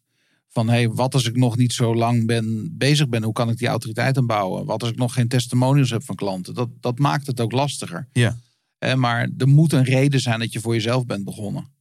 Van, 0.50 0.70
hey, 0.70 0.90
wat 0.90 1.14
als 1.14 1.26
ik 1.28 1.36
nog 1.36 1.58
niet 1.58 1.74
zo 1.74 1.96
lang 1.96 2.26
ben, 2.26 2.70
bezig 2.78 3.10
ben? 3.10 3.24
Hoe 3.24 3.34
kan 3.34 3.50
ik 3.50 3.58
die 3.58 3.68
autoriteit 3.68 4.18
aanbouwen? 4.18 4.66
Wat 4.66 4.82
als 4.82 4.92
ik 4.92 4.98
nog 4.98 5.14
geen 5.14 5.28
testimonials 5.28 5.90
heb 5.90 6.04
van 6.04 6.16
klanten? 6.16 6.54
Dat, 6.54 6.70
dat 6.80 7.00
maakt 7.00 7.28
het 7.28 7.40
ook 7.40 7.52
lastiger. 7.52 8.08
Ja. 8.14 8.38
Eh, 8.78 8.94
maar 8.94 9.30
er 9.38 9.48
moet 9.48 9.74
een 9.74 9.84
reden 9.84 10.20
zijn 10.20 10.40
dat 10.40 10.54
je 10.54 10.60
voor 10.60 10.74
jezelf 10.74 11.06
bent 11.06 11.24
begonnen. 11.24 11.76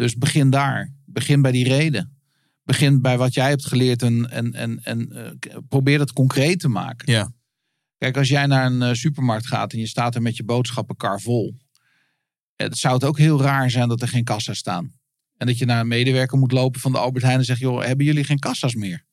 Dus 0.00 0.16
begin 0.16 0.50
daar. 0.50 0.92
Begin 1.04 1.42
bij 1.42 1.52
die 1.52 1.64
reden. 1.68 2.18
Begin 2.62 3.00
bij 3.00 3.18
wat 3.18 3.34
jij 3.34 3.48
hebt 3.48 3.66
geleerd 3.66 4.02
en, 4.02 4.30
en, 4.30 4.52
en, 4.52 4.82
en 4.82 5.12
eh, 5.12 5.56
probeer 5.68 5.98
dat 5.98 6.12
concreet 6.12 6.60
te 6.60 6.68
maken. 6.68 7.12
Ja. 7.12 7.32
Kijk, 7.98 8.16
als 8.16 8.28
jij 8.28 8.46
naar 8.46 8.66
een 8.66 8.82
eh, 8.82 8.92
supermarkt 8.92 9.46
gaat 9.46 9.72
en 9.72 9.78
je 9.78 9.86
staat 9.86 10.14
er 10.14 10.22
met 10.22 10.36
je 10.36 10.44
boodschappenkar 10.44 11.20
vol. 11.20 11.56
eh, 12.56 12.66
Het 12.66 12.78
zou 12.78 12.94
het 12.94 13.04
ook 13.04 13.18
heel 13.18 13.42
raar 13.42 13.70
zijn 13.70 13.88
dat 13.88 14.02
er 14.02 14.08
geen 14.08 14.24
kassa's 14.24 14.58
staan. 14.58 14.92
En 15.36 15.46
dat 15.46 15.58
je 15.58 15.64
naar 15.64 15.80
een 15.80 15.88
medewerker 15.88 16.38
moet 16.38 16.52
lopen 16.52 16.80
van 16.80 16.92
de 16.92 16.98
Albert 16.98 17.24
Heijn 17.24 17.38
en 17.38 17.44
zegt: 17.44 17.60
joh, 17.60 17.84
hebben 17.84 18.06
jullie 18.06 18.24
geen 18.24 18.38
kassa's 18.38 18.74
meer? 18.74 19.04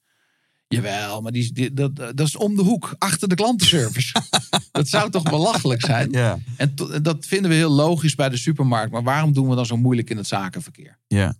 Jawel, 0.67 1.21
maar 1.21 1.31
die, 1.31 1.53
die- 1.53 1.73
dat, 1.73 1.95
dat 1.95 2.19
is 2.19 2.35
om 2.35 2.55
de 2.55 2.61
hoek, 2.61 2.95
achter 2.97 3.27
de 3.27 3.35
klantenservice. 3.35 4.21
dat 4.71 4.87
zou 4.87 5.11
toch 5.11 5.23
belachelijk 5.23 5.85
zijn? 5.85 6.11
Ja. 6.11 6.39
En 6.57 6.73
to- 6.75 7.01
dat 7.01 7.25
vinden 7.25 7.49
we 7.49 7.55
heel 7.57 7.71
logisch 7.71 8.15
bij 8.15 8.29
de 8.29 8.37
supermarkt. 8.37 8.91
Maar 8.91 9.03
waarom 9.03 9.33
doen 9.33 9.49
we 9.49 9.55
dan 9.55 9.65
zo 9.65 9.77
moeilijk 9.77 10.09
in 10.09 10.17
het 10.17 10.27
zakenverkeer? 10.27 10.97
Ja. 11.07 11.35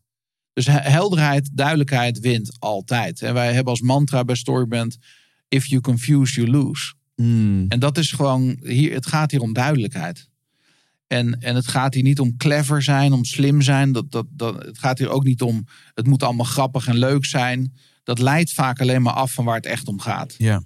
Dus 0.53 0.65
he- 0.67 0.89
helderheid, 0.89 1.49
duidelijkheid 1.53 2.19
wint 2.19 2.55
altijd. 2.59 3.21
En 3.21 3.33
wij 3.33 3.53
hebben 3.53 3.71
als 3.71 3.81
mantra 3.81 4.23
bij 4.25 4.35
Storyband... 4.35 4.97
If 5.49 5.65
you 5.65 5.81
confuse, 5.81 6.33
you 6.41 6.49
lose. 6.51 6.93
Hmm. 7.15 7.65
En 7.67 7.79
dat 7.79 7.97
is 7.97 8.11
gewoon, 8.11 8.57
hier, 8.61 8.93
het 8.93 9.05
gaat 9.05 9.31
hier 9.31 9.41
om 9.41 9.53
duidelijkheid. 9.53 10.29
En, 11.07 11.39
en 11.41 11.55
het 11.55 11.67
gaat 11.67 11.93
hier 11.93 12.03
niet 12.03 12.19
om 12.19 12.37
clever 12.37 12.83
zijn, 12.83 13.13
om 13.13 13.25
slim 13.25 13.61
zijn. 13.61 13.91
Dat, 13.91 14.11
dat, 14.11 14.25
dat, 14.29 14.65
het 14.65 14.77
gaat 14.79 14.97
hier 14.97 15.09
ook 15.09 15.23
niet 15.23 15.41
om, 15.41 15.65
het 15.93 16.07
moet 16.07 16.23
allemaal 16.23 16.45
grappig 16.45 16.87
en 16.87 16.97
leuk 16.97 17.25
zijn. 17.25 17.73
Dat 18.07 18.19
leidt 18.19 18.53
vaak 18.53 18.81
alleen 18.81 19.01
maar 19.01 19.13
af 19.13 19.31
van 19.31 19.45
waar 19.45 19.55
het 19.55 19.65
echt 19.65 19.87
om 19.87 19.99
gaat. 19.99 20.35
Ja. 20.37 20.63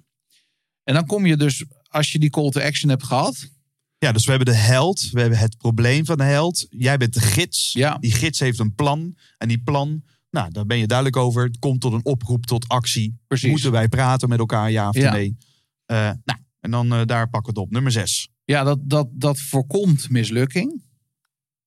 En 0.84 0.94
dan 0.94 1.06
kom 1.06 1.26
je 1.26 1.38
dus, 1.38 1.66
als 1.88 2.12
je 2.12 2.20
die 2.20 2.30
call 2.30 2.50
to 2.50 2.62
action 2.62 2.90
hebt 2.90 3.04
gehad. 3.04 3.50
ja, 3.98 4.12
dus 4.12 4.24
we 4.26 4.30
hebben 4.32 4.54
de 4.54 4.60
held. 4.60 5.10
We 5.12 5.20
hebben 5.22 5.40
het 5.40 5.58
probleem 5.58 6.06
van 6.06 6.18
de 6.18 6.24
held. 6.24 6.66
Jij 6.70 6.98
bent 6.98 7.14
de 7.14 7.20
gids. 7.22 7.74
Ja. 7.74 7.98
Die 7.98 8.12
gids 8.12 8.40
heeft 8.40 8.60
een 8.60 8.76
plan. 8.76 9.18
En 9.38 9.48
die 9.48 9.62
plan, 9.64 10.04
nou, 10.30 10.52
daar 10.52 10.66
ben 10.66 10.78
je 10.78 10.88
duidelijk 10.88 11.18
over. 11.18 11.44
Het 11.44 11.60
komt 11.60 11.82
tot 11.82 11.94
een 11.94 12.06
oproep 12.06 12.46
tot 12.46 12.68
actie. 12.68 13.20
Precies. 13.28 13.50
Moeten 13.50 13.72
wij 13.72 13.88
praten 13.90 14.30
met 14.30 14.40
elkaar, 14.40 14.72
ja 14.72 14.90
of 14.90 14.96
Ja. 14.96 15.12
nee? 15.12 15.38
Eh, 15.86 15.98
nou, 15.98 16.40
en 16.60 16.72
dan 16.72 16.94
eh, 16.94 17.06
daar 17.06 17.30
pakken 17.30 17.54
we 17.54 17.60
het 17.60 17.68
op. 17.68 17.74
Nummer 17.74 17.92
zes. 17.92 18.30
Ja, 18.46 18.64
dat, 18.64 18.80
dat, 18.84 19.08
dat 19.12 19.40
voorkomt 19.40 20.10
mislukking. 20.10 20.84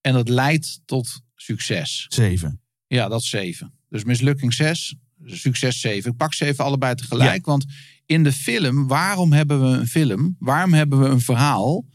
En 0.01 0.13
dat 0.13 0.29
leidt 0.29 0.81
tot 0.85 1.21
succes. 1.35 2.05
Zeven. 2.09 2.61
Ja, 2.87 3.07
dat 3.07 3.21
is 3.21 3.29
zeven. 3.29 3.73
Dus 3.89 4.03
mislukking 4.03 4.53
zes, 4.53 4.95
succes 5.25 5.79
zeven. 5.79 6.11
Ik 6.11 6.17
pak 6.17 6.33
ze 6.33 6.45
even 6.45 6.63
allebei 6.63 6.95
tegelijk. 6.95 7.45
Want 7.45 7.65
in 8.05 8.23
de 8.23 8.31
film, 8.31 8.87
waarom 8.87 9.33
hebben 9.33 9.61
we 9.61 9.77
een 9.77 9.87
film? 9.87 10.35
Waarom 10.39 10.73
hebben 10.73 10.99
we 10.99 11.05
een 11.05 11.21
verhaal? 11.21 11.85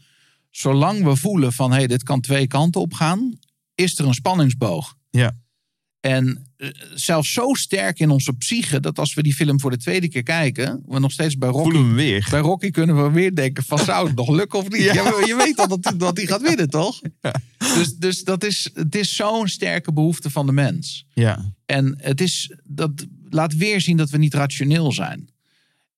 Zolang 0.49 1.03
we 1.03 1.15
voelen 1.15 1.53
van, 1.53 1.71
hé, 1.71 1.77
hey, 1.77 1.87
dit 1.87 2.03
kan 2.03 2.21
twee 2.21 2.47
kanten 2.47 2.81
op 2.81 2.93
gaan, 2.93 3.39
is 3.75 3.99
er 3.99 4.05
een 4.05 4.13
spanningsboog. 4.13 4.95
Ja. 5.09 5.35
En 5.99 6.51
eh, 6.57 6.69
zelfs 6.93 7.33
zo 7.33 7.53
sterk 7.53 7.99
in 7.99 8.09
onze 8.09 8.33
psyche, 8.33 8.79
dat 8.79 8.99
als 8.99 9.13
we 9.13 9.23
die 9.23 9.33
film 9.33 9.59
voor 9.59 9.71
de 9.71 9.77
tweede 9.77 10.09
keer 10.09 10.23
kijken, 10.23 10.83
we 10.85 10.99
nog 10.99 11.11
steeds 11.11 11.37
bij 11.37 11.49
Rocky 11.49 11.63
Voelen 11.63 11.89
we 11.89 11.95
weer. 11.95 12.27
bij 12.29 12.39
Rocky 12.39 12.69
kunnen 12.69 13.03
we 13.03 13.11
weer 13.11 13.35
denken 13.35 13.63
van 13.63 13.79
zou 13.79 14.07
het 14.07 14.15
nog 14.25 14.29
lukken 14.29 14.59
of 14.59 14.69
niet? 14.69 14.81
Ja. 14.81 14.93
Ja. 14.93 15.03
maar 15.03 15.27
je 15.27 15.35
weet 15.35 15.59
al 15.59 15.67
dat, 15.67 15.93
dat 15.97 16.17
hij 16.17 16.25
gaat 16.25 16.41
winnen, 16.41 16.69
toch? 16.69 17.01
Dus, 17.57 17.95
dus 17.95 18.23
dat 18.23 18.43
is, 18.43 18.69
het 18.73 18.95
is 18.95 19.15
zo'n 19.15 19.47
sterke 19.47 19.93
behoefte 19.93 20.29
van 20.29 20.45
de 20.45 20.51
mens. 20.51 21.05
Ja. 21.13 21.53
En 21.65 21.97
het 22.01 22.21
is, 22.21 22.55
dat 22.63 23.05
laat 23.33 23.55
weer 23.55 23.81
zien 23.81 23.97
dat 23.97 24.09
we 24.09 24.17
niet 24.17 24.33
rationeel 24.33 24.91
zijn. 24.91 25.29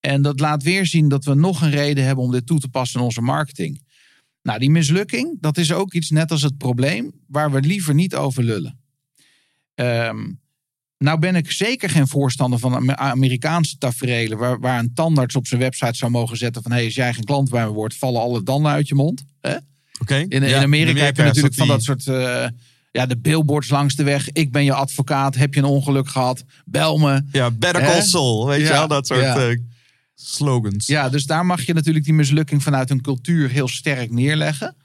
En 0.00 0.22
dat 0.22 0.40
laat 0.40 0.62
weer 0.62 0.86
zien 0.86 1.08
dat 1.08 1.24
we 1.24 1.34
nog 1.34 1.62
een 1.62 1.70
reden 1.70 2.04
hebben 2.04 2.24
om 2.24 2.30
dit 2.30 2.46
toe 2.46 2.60
te 2.60 2.68
passen 2.68 2.98
in 3.00 3.06
onze 3.06 3.20
marketing. 3.20 3.82
Nou, 4.42 4.58
die 4.58 4.70
mislukking, 4.70 5.36
dat 5.40 5.56
is 5.58 5.72
ook 5.72 5.92
iets 5.94 6.10
net 6.10 6.30
als 6.30 6.42
het 6.42 6.58
probleem 6.58 7.12
waar 7.26 7.50
we 7.52 7.60
liever 7.60 7.94
niet 7.94 8.14
over 8.14 8.42
lullen. 8.42 8.78
Ehm, 9.74 10.32
Nou 10.98 11.18
ben 11.18 11.36
ik 11.36 11.50
zeker 11.50 11.90
geen 11.90 12.08
voorstander 12.08 12.58
van 12.58 12.74
Amer- 12.74 12.96
Amerikaanse 12.96 13.78
tafereelen... 13.78 14.38
Waar, 14.38 14.60
waar 14.60 14.78
een 14.78 14.94
tandarts 14.94 15.36
op 15.36 15.46
zijn 15.46 15.60
website 15.60 15.94
zou 15.94 16.10
mogen 16.10 16.36
zetten 16.36 16.62
van... 16.62 16.72
hey, 16.72 16.84
als 16.84 16.94
jij 16.94 17.14
geen 17.14 17.24
klant 17.24 17.50
bij 17.50 17.64
me 17.64 17.72
wordt, 17.72 17.94
vallen 17.96 18.20
alle 18.20 18.42
tanden 18.42 18.72
uit 18.72 18.88
je 18.88 18.94
mond. 18.94 19.24
Hè? 19.40 19.56
Oké. 20.00 20.14
In, 20.28 20.42
Ja, 20.42 20.56
in 20.56 20.62
Amerika 20.62 21.04
heb 21.04 21.16
je 21.16 21.22
natuurlijk 21.22 21.54
van 21.54 21.66
die- 21.66 21.74
dat 21.74 21.84
soort... 21.84 22.06
eh, 22.06 22.46
ja, 22.96 23.06
de 23.06 23.18
billboards 23.18 23.68
langs 23.68 23.94
de 23.94 24.02
weg. 24.02 24.30
Ik 24.32 24.52
ben 24.52 24.64
je 24.64 24.72
advocaat. 24.72 25.34
Heb 25.34 25.54
je 25.54 25.60
een 25.60 25.66
ongeluk 25.66 26.08
gehad? 26.08 26.44
Bel 26.64 26.98
me. 26.98 27.22
Ja, 27.32 27.50
Better? 27.50 27.82
Call 27.82 28.02
Saul, 28.02 28.46
weet 28.46 28.60
je 28.60 28.68
wel? 28.68 28.88
Dat 28.88 29.06
soort 29.06 29.20
ja. 29.20 29.48
eh, 29.48 29.58
slogans. 30.14 30.86
Ja, 30.86 31.08
dus 31.08 31.26
daar 31.26 31.46
mag 31.46 31.62
je 31.62 31.74
natuurlijk 31.74 32.04
die 32.04 32.14
mislukking 32.14 32.62
vanuit 32.62 32.90
een 32.90 33.00
cultuur 33.00 33.50
heel 33.50 33.68
sterk 33.68 34.10
neerleggen. 34.10 34.76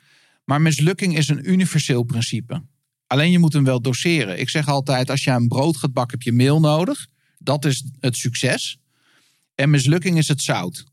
Maar 0.43 0.61
mislukking 0.61 1.17
is 1.17 1.27
een 1.27 1.51
universeel 1.51 2.03
principe. 2.03 2.63
Alleen 3.07 3.31
je 3.31 3.39
moet 3.39 3.53
hem 3.53 3.63
wel 3.63 3.81
doseren. 3.81 4.39
Ik 4.39 4.49
zeg 4.49 4.67
altijd, 4.67 5.09
als 5.09 5.23
je 5.23 5.31
een 5.31 5.47
brood 5.47 5.77
gaat 5.77 5.93
bakken, 5.93 6.17
heb 6.17 6.27
je 6.27 6.33
meel 6.33 6.59
nodig. 6.59 7.07
Dat 7.37 7.65
is 7.65 7.83
het 7.99 8.15
succes. 8.15 8.77
En 9.55 9.69
mislukking 9.69 10.17
is 10.17 10.27
het 10.27 10.41
zout. 10.41 10.85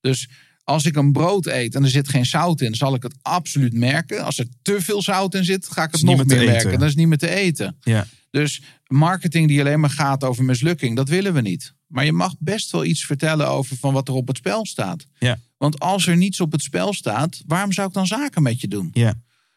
Dus 0.00 0.28
als 0.64 0.84
ik 0.84 0.96
een 0.96 1.12
brood 1.12 1.46
eet 1.46 1.74
en 1.74 1.82
er 1.82 1.90
zit 1.90 2.08
geen 2.08 2.26
zout 2.26 2.60
in, 2.60 2.74
zal 2.74 2.94
ik 2.94 3.02
het 3.02 3.14
absoluut 3.22 3.72
merken. 3.72 4.24
Als 4.24 4.38
er 4.38 4.46
te 4.62 4.80
veel 4.80 5.02
zout 5.02 5.34
in 5.34 5.44
zit, 5.44 5.68
ga 5.68 5.84
ik 5.84 5.92
het 5.92 6.02
nog 6.02 6.16
meer 6.16 6.26
te 6.26 6.34
merken. 6.34 6.54
eten. 6.54 6.78
Dat 6.78 6.88
is 6.88 6.94
niet 6.94 7.08
meer 7.08 7.18
te 7.18 7.34
eten. 7.34 7.76
Ja. 7.80 8.06
Dus 8.30 8.62
marketing 8.86 9.48
die 9.48 9.60
alleen 9.60 9.80
maar 9.80 9.90
gaat 9.90 10.24
over 10.24 10.44
mislukking, 10.44 10.96
dat 10.96 11.08
willen 11.08 11.34
we 11.34 11.40
niet. 11.40 11.74
Maar 11.86 12.04
je 12.04 12.12
mag 12.12 12.34
best 12.38 12.70
wel 12.70 12.84
iets 12.84 13.04
vertellen 13.04 13.48
over 13.48 13.76
van 13.76 13.92
wat 13.92 14.08
er 14.08 14.14
op 14.14 14.28
het 14.28 14.36
spel 14.36 14.66
staat. 14.66 15.06
Ja. 15.18 15.38
Want 15.56 15.78
als 15.78 16.06
er 16.06 16.16
niets 16.16 16.40
op 16.40 16.52
het 16.52 16.62
spel 16.62 16.92
staat, 16.92 17.42
waarom 17.46 17.72
zou 17.72 17.88
ik 17.88 17.94
dan 17.94 18.06
zaken 18.06 18.42
met 18.42 18.60
je 18.60 18.68
doen? 18.68 18.90
Ja. 18.92 19.14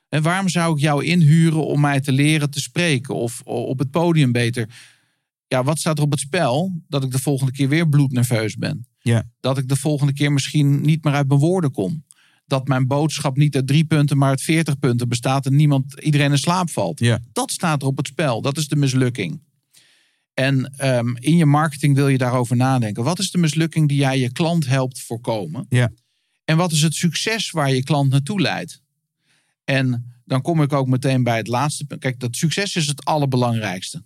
En 0.10 0.22
waarom 0.22 0.49
zou 0.49 0.76
ik 0.76 0.82
jou 0.82 1.06
inhuren 1.06 1.65
om 1.65 1.80
mij 1.80 2.02
te 2.02 2.11
leren 2.11 2.49
te 2.49 2.61
spreken 2.61 3.15
of 3.15 3.41
op 3.44 3.80
het 3.80 3.91
podium 3.91 4.32
beter? 4.32 4.69
Ja, 5.48 5.64
wat 5.64 5.80
staat 5.80 5.98
er 5.98 6.03
op 6.03 6.11
het 6.11 6.19
spel? 6.19 6.82
Dat 6.88 7.03
ik 7.03 7.11
de 7.11 7.19
volgende 7.19 7.52
keer 7.52 7.69
weer 7.69 7.90
bloednerveus 7.90 8.56
ben. 8.56 8.88
Ja. 9.06 9.23
Dat 9.40 9.57
ik 9.57 9.68
de 9.68 9.76
volgende 9.76 10.14
keer 10.14 10.32
misschien 10.32 10.82
niet 10.82 11.03
meer 11.03 11.14
uit 11.14 11.27
mijn 11.27 11.40
woorden 11.40 11.72
kom. 11.72 12.06
Dat 12.45 12.68
mijn 12.68 12.88
boodschap 12.88 13.38
niet 13.38 13.56
uit 13.56 13.68
drie 13.68 13.86
punten, 13.86 14.18
maar 14.18 14.30
uit 14.30 14.41
veertig 14.41 14.80
punten 14.80 15.10
bestaat 15.10 15.45
en 15.45 15.56
niemand, 15.56 15.99
iedereen 15.99 16.32
in 16.32 16.38
slaap 16.38 16.69
valt. 16.69 16.99
Ja. 16.99 17.19
Dat 17.32 17.52
staat 17.52 17.82
er 17.82 17.88
op 17.88 17.98
het 17.98 18.07
spel. 18.07 18.41
Dat 18.41 18.57
is 18.57 18.68
de 18.68 18.76
mislukking. 18.76 19.41
En 20.34 20.73
ehm, 20.77 21.15
in 21.15 21.38
je 21.38 21.45
marketing 21.45 21.95
wil 21.95 22.07
je 22.07 22.18
daarover 22.18 22.56
nadenken. 22.56 23.03
Wat 23.03 23.19
is 23.19 23.32
de 23.32 23.38
mislukking 23.38 23.88
die 23.88 23.98
jij 23.98 24.19
je 24.19 24.32
klant 24.32 24.65
helpt 24.68 24.99
voorkomen? 24.99 25.65
Ja. 25.69 25.91
En 26.45 26.57
wat 26.57 26.72
is 26.72 26.82
het 26.82 26.94
succes 26.94 27.52
waar 27.52 27.73
je 27.73 27.84
klant 27.84 28.11
naartoe 28.11 28.41
leidt? 28.41 28.82
En 29.64 30.15
dan 30.26 30.41
kom 30.41 30.61
ik 30.61 30.73
ook 30.73 30.88
meteen 30.88 31.23
bij 31.23 31.38
het 31.38 31.48
laatste 31.48 31.86
punt. 31.86 32.02
Kijk, 32.02 32.19
dat 32.19 32.36
succes 32.36 32.76
is 32.76 32.88
het 32.88 33.06
allerbelangrijkste. 33.06 34.03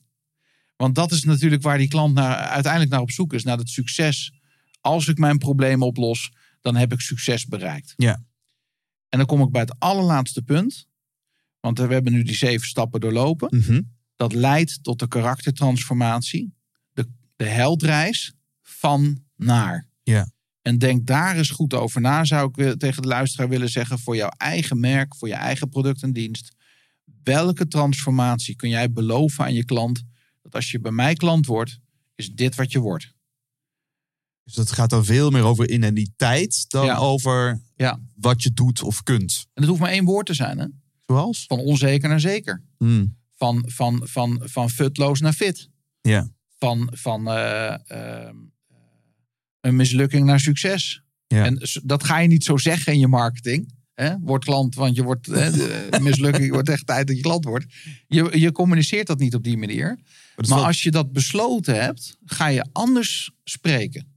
Want 0.76 0.96
dat 0.96 1.12
is 1.12 1.24
natuurlijk 1.24 1.62
waar 1.62 1.78
die 1.78 1.88
klant 1.88 2.14
naar, 2.14 2.36
uiteindelijk 2.36 2.92
naar 2.92 3.02
op 3.02 3.12
zoek 3.12 3.34
is. 3.34 3.44
Naar 3.44 3.58
het 3.58 3.70
succes. 3.70 4.34
Als 4.82 5.08
ik 5.08 5.18
mijn 5.18 5.38
probleem 5.38 5.84
oplos, 5.84 6.32
dan 6.62 6.76
heb 6.76 6.94
ik 6.94 7.00
succes 7.00 7.46
bereikt. 7.46 7.94
Ja. 7.98 8.24
En 9.10 9.18
dan 9.18 9.28
kom 9.28 9.42
ik 9.42 9.52
bij 9.52 9.62
het 9.62 9.76
allerlaatste 9.80 10.42
punt. 10.42 10.88
Want 11.60 11.78
we 11.78 11.94
hebben 11.94 12.14
nu 12.14 12.24
die 12.24 12.36
zeven 12.36 12.68
stappen 12.68 13.00
doorlopen. 13.00 13.58
Mhm. 13.58 13.82
Dat 14.16 14.34
leidt 14.34 14.84
tot 14.84 15.00
de 15.00 15.08
karaktertransformatie. 15.08 16.54
De, 16.92 17.08
de 17.36 17.46
heldreis 17.46 18.34
van 18.62 19.24
naar. 19.36 19.90
Ja. 20.04 20.32
En 20.62 20.78
denk 20.78 21.08
daar 21.08 21.38
eens 21.38 21.50
goed 21.50 21.74
over 21.74 22.02
na, 22.02 22.26
zou 22.26 22.50
ik 22.50 22.58
eh, 22.58 22.72
tegen 22.72 23.02
de 23.02 23.08
luisteraar 23.08 23.50
willen 23.50 23.70
zeggen. 23.70 24.00
Voor 24.00 24.16
jouw 24.16 24.30
eigen 24.38 24.80
merk, 24.80 25.16
voor 25.16 25.28
je 25.28 25.34
eigen 25.34 25.70
product 25.70 26.04
en 26.04 26.14
dienst. 26.14 26.56
Welke 27.24 27.68
transformatie 27.68 28.56
kun 28.56 28.70
jij 28.70 28.92
beloven 28.92 29.44
aan 29.44 29.54
je 29.54 29.66
klant? 29.66 30.04
Dat 30.42 30.56
als 30.56 30.72
je 30.72 30.80
bij 30.80 30.92
mij 30.92 31.14
klant 31.14 31.46
wordt, 31.46 31.80
is 32.16 32.32
dit 32.32 32.56
wat 32.56 32.72
je 32.72 32.80
wordt. 32.80 33.14
Dus 34.50 34.58
dat 34.58 34.72
gaat 34.72 34.90
dan 34.90 35.06
veel 35.06 35.30
meer 35.30 35.44
over 35.44 35.70
identiteit 35.70 36.66
dan 36.68 36.86
Ja. 36.86 36.98
over 36.98 37.62
Ja. 37.76 38.00
wat 38.16 38.44
je 38.44 38.52
doet 38.54 38.84
of 38.84 39.04
kunt. 39.04 39.46
En 39.54 39.62
het 39.62 39.70
hoeft 39.70 39.82
maar 39.82 39.92
één 39.92 40.06
woord 40.06 40.26
te 40.26 40.34
zijn. 40.34 40.58
Hè? 40.60 40.66
Zoals? 41.06 41.44
Van 41.48 41.58
onzeker 41.60 42.10
naar 42.10 42.20
zeker. 42.20 42.64
Hmm. 42.78 43.18
Van, 43.36 43.64
van, 43.68 44.02
van, 44.04 44.42
van 44.44 44.70
futloos 44.70 45.20
naar 45.20 45.34
fit. 45.34 45.70
Ja. 46.02 46.30
Van, 46.58 46.92
van 46.96 47.28
eh, 47.28 47.74
ehm, 47.74 47.80
eh, 47.88 48.76
een 49.62 49.76
mislukking 49.76 50.26
naar 50.26 50.40
succes. 50.40 51.04
Ja. 51.28 51.46
En 51.46 51.62
dat 51.84 52.04
ga 52.04 52.18
je 52.18 52.28
niet 52.28 52.44
zo 52.44 52.58
zeggen 52.58 52.94
in 52.94 53.00
je 53.00 53.08
marketing. 53.08 53.74
Hè? 53.94 54.20
Word 54.20 54.44
klant, 54.44 54.76
want 54.76 54.96
je 54.96 55.04
wordt 55.04 55.26
hè, 55.26 56.00
mislukking 56.00 56.52
wordt 56.52 56.70
echt 56.70 56.86
tijd 56.86 57.08
dat 57.08 57.16
je 57.16 57.22
klant 57.22 57.46
wordt. 57.46 57.66
Je, 58.08 58.40
je 58.40 58.52
communiceert 58.52 59.08
dat 59.08 59.20
niet 59.20 59.36
op 59.36 59.44
die 59.44 59.58
manier. 59.58 60.00
Maar, 60.48 60.58
wel- 60.58 60.66
als 60.68 60.84
je 60.84 60.92
dat 60.92 61.12
besloten 61.12 61.82
hebt, 61.84 62.18
ga 62.26 62.48
je 62.48 62.66
anders 62.72 63.32
spreken. 63.44 64.14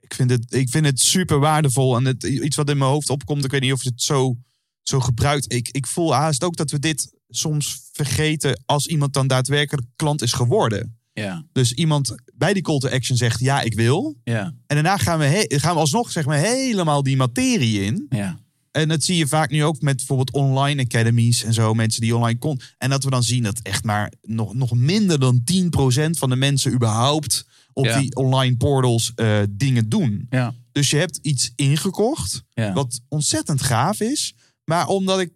ik, 0.00 0.14
vind 0.14 0.30
het, 0.30 0.54
ik 0.54 0.68
vind 0.70 0.86
het 0.86 1.00
super 1.00 1.38
waardevol. 1.38 1.96
En 1.96 2.04
het, 2.04 2.22
iets 2.24 2.56
wat 2.56 2.70
in 2.70 2.78
mijn 2.78 2.90
hoofd 2.90 3.10
opkomt, 3.10 3.44
ik 3.44 3.50
weet 3.50 3.60
niet 3.60 3.72
of 3.72 3.82
je 3.82 3.88
het 3.88 4.02
zo, 4.02 4.36
zo 4.82 5.00
gebruikt. 5.00 5.52
Ik, 5.52 5.68
ik 5.68 5.86
voel 5.86 6.14
haast 6.14 6.44
ook 6.44 6.56
dat 6.56 6.70
we 6.70 6.78
dit 6.78 7.12
soms 7.28 7.88
vergeten 7.92 8.62
als 8.66 8.86
iemand 8.86 9.12
dan 9.12 9.26
daadwerkelijk 9.26 9.86
klant 9.96 10.22
is 10.22 10.32
geworden. 10.32 10.98
Ja, 11.12 11.46
Dus 11.52 11.72
iemand 11.72 12.14
bij 12.34 12.52
die 12.52 12.62
call 12.62 12.78
to 12.78 12.88
action 12.88 13.16
zegt 13.16 13.40
ja, 13.40 13.60
ik 13.60 13.74
wil. 13.74 14.16
ja, 14.24 14.44
En 14.44 14.74
daarna 14.74 14.96
gaan 14.96 15.18
we, 15.18 15.44
gaan 15.56 15.74
we 15.74 15.80
alsnog 15.80 16.10
zeg 16.10 16.26
maar, 16.26 16.38
helemaal 16.38 17.02
die 17.02 17.16
materie 17.16 17.80
in. 17.82 18.06
ja. 18.08 18.38
En 18.82 18.88
dat 18.88 19.04
zie 19.04 19.16
je 19.16 19.26
vaak 19.26 19.50
nu 19.50 19.64
ook 19.64 19.80
met 19.80 19.96
bijvoorbeeld 19.96 20.32
online 20.32 20.82
academies 20.82 21.44
en 21.44 21.52
zo. 21.52 21.74
Mensen 21.74 22.00
die 22.00 22.16
online 22.16 22.38
kon. 22.38 22.60
En 22.78 22.90
dat 22.90 23.04
we 23.04 23.10
dan 23.10 23.22
zien 23.22 23.42
dat 23.42 23.60
echt 23.62 23.84
maar 23.84 24.12
nog, 24.22 24.54
nog 24.54 24.74
minder 24.74 25.20
dan 25.20 25.42
10% 25.52 26.10
van 26.10 26.30
de 26.30 26.36
mensen 26.36 26.72
überhaupt 26.72 27.46
op 27.72 27.84
Ja. 27.84 28.00
die 28.00 28.14
online 28.16 28.56
portals 28.56 29.12
eh, 29.14 29.40
dingen 29.50 29.88
doen. 29.88 30.26
ja. 30.30 30.54
Dus 30.72 30.90
je 30.90 30.96
hebt 30.96 31.18
iets 31.22 31.52
ingekocht, 31.56 32.42
ja. 32.54 32.72
wat 32.72 33.00
ontzettend 33.08 33.62
gaaf 33.62 34.00
is. 34.00 34.34
Maar 34.64 34.86
omdat 34.86 35.20
ik 35.20 35.32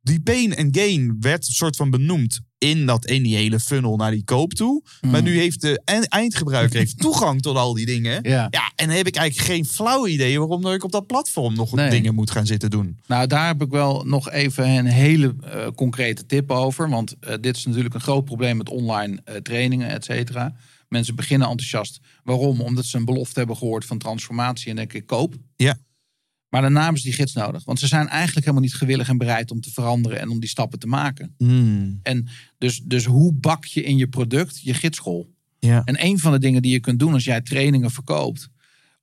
die 0.00 0.20
pain 0.20 0.54
en 0.54 0.68
gain 0.74 1.16
werd 1.20 1.44
soort 1.44 1.76
van 1.76 1.90
benoemd 1.90 2.40
in, 2.70 2.86
dat, 2.86 3.06
in 3.06 3.22
die 3.22 3.36
hele 3.36 3.60
funnel 3.60 3.96
naar 3.96 4.10
die 4.10 4.24
koop 4.24 4.54
toe. 4.54 4.82
Maar 5.00 5.20
Mm. 5.20 5.26
nu 5.26 5.38
heeft 5.38 5.60
de 5.60 5.80
eindgebruiker 6.08 6.78
heeft 6.78 6.98
toegang 7.06 7.42
tot 7.42 7.56
al 7.56 7.74
die 7.74 7.86
dingen. 7.86 8.18
Ja. 8.22 8.46
Ja, 8.50 8.72
en 8.76 8.90
heb 8.90 9.06
ik 9.06 9.16
eigenlijk 9.16 9.48
geen 9.50 9.64
flauw 9.64 10.06
idee 10.06 10.38
waarom 10.38 10.62
dat 10.62 10.74
ik 10.74 10.84
op 10.84 10.92
dat 10.92 11.06
platform 11.06 11.54
nog 11.54 11.72
Nee. 11.74 11.90
dingen 11.90 12.14
moet 12.14 12.30
gaan 12.30 12.46
zitten 12.46 12.70
doen. 12.70 12.98
Nou, 13.06 13.26
daar 13.26 13.46
heb 13.46 13.62
ik 13.62 13.70
wel 13.70 14.02
nog 14.04 14.30
even 14.30 14.68
een 14.68 14.86
hele 14.86 15.34
eh, 15.44 15.66
concrete 15.74 16.26
tip 16.26 16.50
over. 16.50 16.90
Want 16.90 17.14
eh, 17.20 17.34
dit 17.40 17.56
is 17.56 17.64
natuurlijk 17.66 17.94
een 17.94 18.00
groot 18.00 18.24
probleem 18.24 18.56
met 18.56 18.68
online 18.68 19.20
eh, 19.24 19.34
trainingen, 19.36 19.88
et 19.90 20.04
cetera. 20.04 20.54
Mensen 20.88 21.14
beginnen 21.14 21.48
enthousiast. 21.48 22.00
Waarom? 22.24 22.60
Omdat 22.60 22.84
ze 22.84 22.96
een 22.96 23.04
belofte 23.04 23.38
hebben 23.38 23.56
gehoord 23.56 23.84
van 23.84 23.98
transformatie 23.98 24.70
en 24.70 24.76
denken 24.76 24.98
ik 24.98 25.06
koop. 25.06 25.34
Ja. 25.56 25.76
Maar 26.56 26.64
daarna 26.64 26.82
hebben 26.82 27.00
ze 27.00 27.06
die 27.06 27.16
gids 27.16 27.32
nodig. 27.32 27.64
Want 27.64 27.78
ze 27.78 27.86
zijn 27.86 28.08
eigenlijk 28.08 28.46
helemaal 28.46 28.64
niet 28.66 28.74
gewillig 28.74 29.08
en 29.08 29.18
bereid 29.18 29.50
om 29.50 29.60
te 29.60 29.70
veranderen 29.72 30.20
en 30.20 30.28
om 30.28 30.40
die 30.40 30.48
stappen 30.48 30.78
te 30.78 30.86
maken. 30.86 31.34
En 32.02 32.28
dus, 32.58 32.80
dus 32.84 33.04
hoe 33.04 33.32
bak 33.32 33.64
je 33.64 33.82
in 33.82 33.96
je 33.96 34.08
product 34.08 34.60
je 34.62 34.74
gidsschool? 34.74 35.34
Ja. 35.58 35.82
En 35.84 36.04
een 36.04 36.18
van 36.18 36.32
de 36.32 36.38
dingen 36.38 36.62
die 36.62 36.72
je 36.72 36.80
kunt 36.80 36.98
doen 36.98 37.12
als 37.12 37.24
jij 37.24 37.40
trainingen 37.40 37.90
verkoopt, 37.90 38.48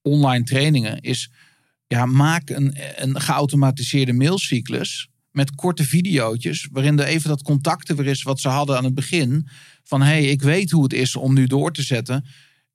online 0.01 0.43
trainingen, 0.43 1.01
is 1.01 1.31
ja, 1.87 2.05
maak 2.05 2.49
een, 2.49 2.75
een 2.95 3.21
geautomatiseerde 3.21 4.13
mailcyclus 4.13 5.09
met 5.31 5.55
korte 5.55 5.83
videootjes, 5.83 6.67
waarin 6.71 6.99
er 6.99 7.05
even 7.05 7.29
dat 7.29 7.41
contact 7.41 7.95
weer 7.95 8.07
is 8.07 8.23
wat 8.23 8.39
ze 8.39 8.47
hadden 8.47 8.77
aan 8.77 8.83
het 8.83 8.95
begin. 8.95 9.47
Van 9.83 10.01
hé, 10.01 10.07
hey, 10.07 10.25
ik 10.25 10.41
weet 10.41 10.71
hoe 10.71 10.83
het 10.83 10.93
is 10.93 11.15
om 11.15 11.33
nu 11.33 11.47
door 11.47 11.73
te 11.73 11.81
zetten. 11.81 12.25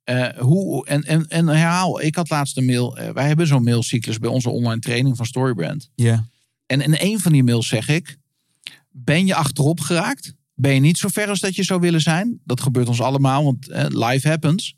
Eh, 0.09 0.37
hoe, 0.37 0.85
en, 0.85 1.03
en, 1.03 1.27
en 1.27 1.47
herhaal, 1.47 2.01
ik 2.01 2.15
had 2.15 2.29
laatst 2.29 2.57
een 2.57 2.65
mail. 2.65 2.97
eh, 2.97 3.09
wij 3.09 3.27
hebben 3.27 3.47
zo'n 3.47 3.63
mailcyclus 3.63 4.19
bij 4.19 4.29
onze 4.29 4.49
online 4.49 4.79
training 4.79 5.17
van 5.17 5.25
Storybrand. 5.25 5.89
Ja. 5.95 6.29
En 6.65 6.81
in 6.81 6.95
een 6.99 7.19
van 7.19 7.31
die 7.31 7.43
mails 7.43 7.67
zeg 7.67 7.87
ik: 7.87 8.17
Ben 8.89 9.25
je 9.25 9.35
achterop 9.35 9.79
geraakt? 9.79 10.33
Ben 10.53 10.73
je 10.73 10.79
niet 10.79 10.97
zo 10.97 11.07
ver 11.07 11.27
als 11.29 11.39
dat 11.39 11.55
je 11.55 11.63
zou 11.63 11.79
willen 11.79 12.01
zijn? 12.01 12.39
Dat 12.43 12.61
gebeurt 12.61 12.87
ons 12.87 13.01
allemaal, 13.01 13.43
want 13.43 13.67
eh, 13.67 13.85
life 13.87 14.27
happens. 14.27 14.75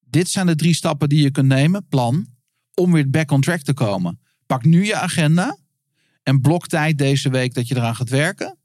Dit 0.00 0.28
zijn 0.28 0.46
de 0.46 0.54
drie 0.54 0.74
stappen 0.74 1.08
die 1.08 1.22
je 1.22 1.30
kunt 1.30 1.48
nemen, 1.48 1.86
plan, 1.88 2.26
om 2.74 2.92
weer 2.92 3.10
back 3.10 3.30
on 3.30 3.40
track 3.40 3.60
te 3.60 3.74
komen. 3.74 4.20
Pak 4.46 4.64
nu 4.64 4.86
je 4.86 4.94
agenda 4.94 5.58
en 6.22 6.40
blok 6.40 6.66
tijd 6.66 6.98
deze 6.98 7.30
week 7.30 7.54
dat 7.54 7.68
je 7.68 7.76
eraan 7.76 7.96
gaat 7.96 8.08
werken. 8.10 8.56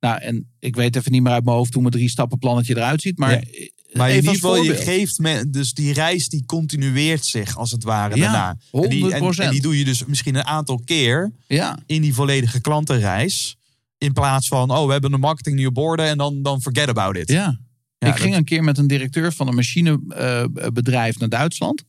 Nou, 0.00 0.20
en 0.20 0.50
ik 0.58 0.76
weet 0.76 0.96
even 0.96 1.12
niet 1.12 1.22
meer 1.22 1.32
uit 1.32 1.44
mijn 1.44 1.56
hoofd 1.56 1.72
hoe 1.72 1.82
mijn 1.82 1.94
drie 1.94 2.08
stappen 2.08 2.38
plannetje 2.38 2.76
eruit 2.76 3.00
ziet, 3.00 3.18
maar, 3.18 3.32
Ja. 3.32 3.68
Eh, 3.94 4.00
Maar 4.00 4.10
in 4.10 4.16
ieder 4.16 4.34
geval, 4.34 4.62
je 4.62 4.74
geeft 4.74 5.18
me, 5.18 5.50
dus 5.50 5.74
die 5.74 5.92
reis 5.92 6.28
die 6.28 6.44
continueert 6.46 7.24
zich 7.26 7.56
als 7.56 7.70
het 7.70 7.84
ware 7.84 8.16
Ja, 8.16 8.22
daarna. 8.22 8.56
En 8.72 8.88
die, 8.88 9.12
en, 9.12 9.34
100%. 9.34 9.36
en 9.36 9.50
die 9.50 9.60
doe 9.60 9.78
je 9.78 9.84
dus 9.84 10.04
misschien 10.04 10.34
een 10.34 10.44
aantal 10.44 10.80
keer 10.84 11.32
Ja, 11.46 11.78
in 11.86 12.02
die 12.02 12.14
volledige 12.14 12.60
klantenreis. 12.60 13.56
In 13.98 14.12
plaats 14.12 14.48
van, 14.48 14.70
oh, 14.70 14.86
we 14.86 14.92
hebben 14.92 15.10
de 15.10 15.18
marketing 15.18 15.56
nu 15.56 15.66
op 15.66 15.78
orde 15.78 16.02
en 16.02 16.18
dan, 16.18 16.42
dan 16.42 16.62
forget 16.62 16.88
about 16.88 17.16
it. 17.16 17.28
Ja. 17.28 17.60
Ja, 17.98 18.08
ik 18.08 18.20
ging 18.20 18.34
een 18.34 18.44
keer 18.44 18.64
met 18.64 18.78
een 18.78 18.86
directeur 18.86 19.32
van 19.32 19.48
een 19.48 19.54
machinebedrijf 19.54 21.18
naar 21.18 21.28
Duitsland. 21.28 21.82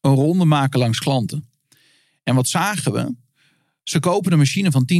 Een 0.00 0.14
ronde 0.14 0.44
maken 0.44 0.78
langs 0.78 0.98
klanten. 0.98 1.48
En 2.22 2.34
wat 2.34 2.48
zagen 2.48 2.92
we? 2.92 3.14
Ze 3.82 4.00
kopen 4.00 4.32
een 4.32 4.38
machine 4.38 4.70
van 4.70 4.88
10.000, 4.92 4.98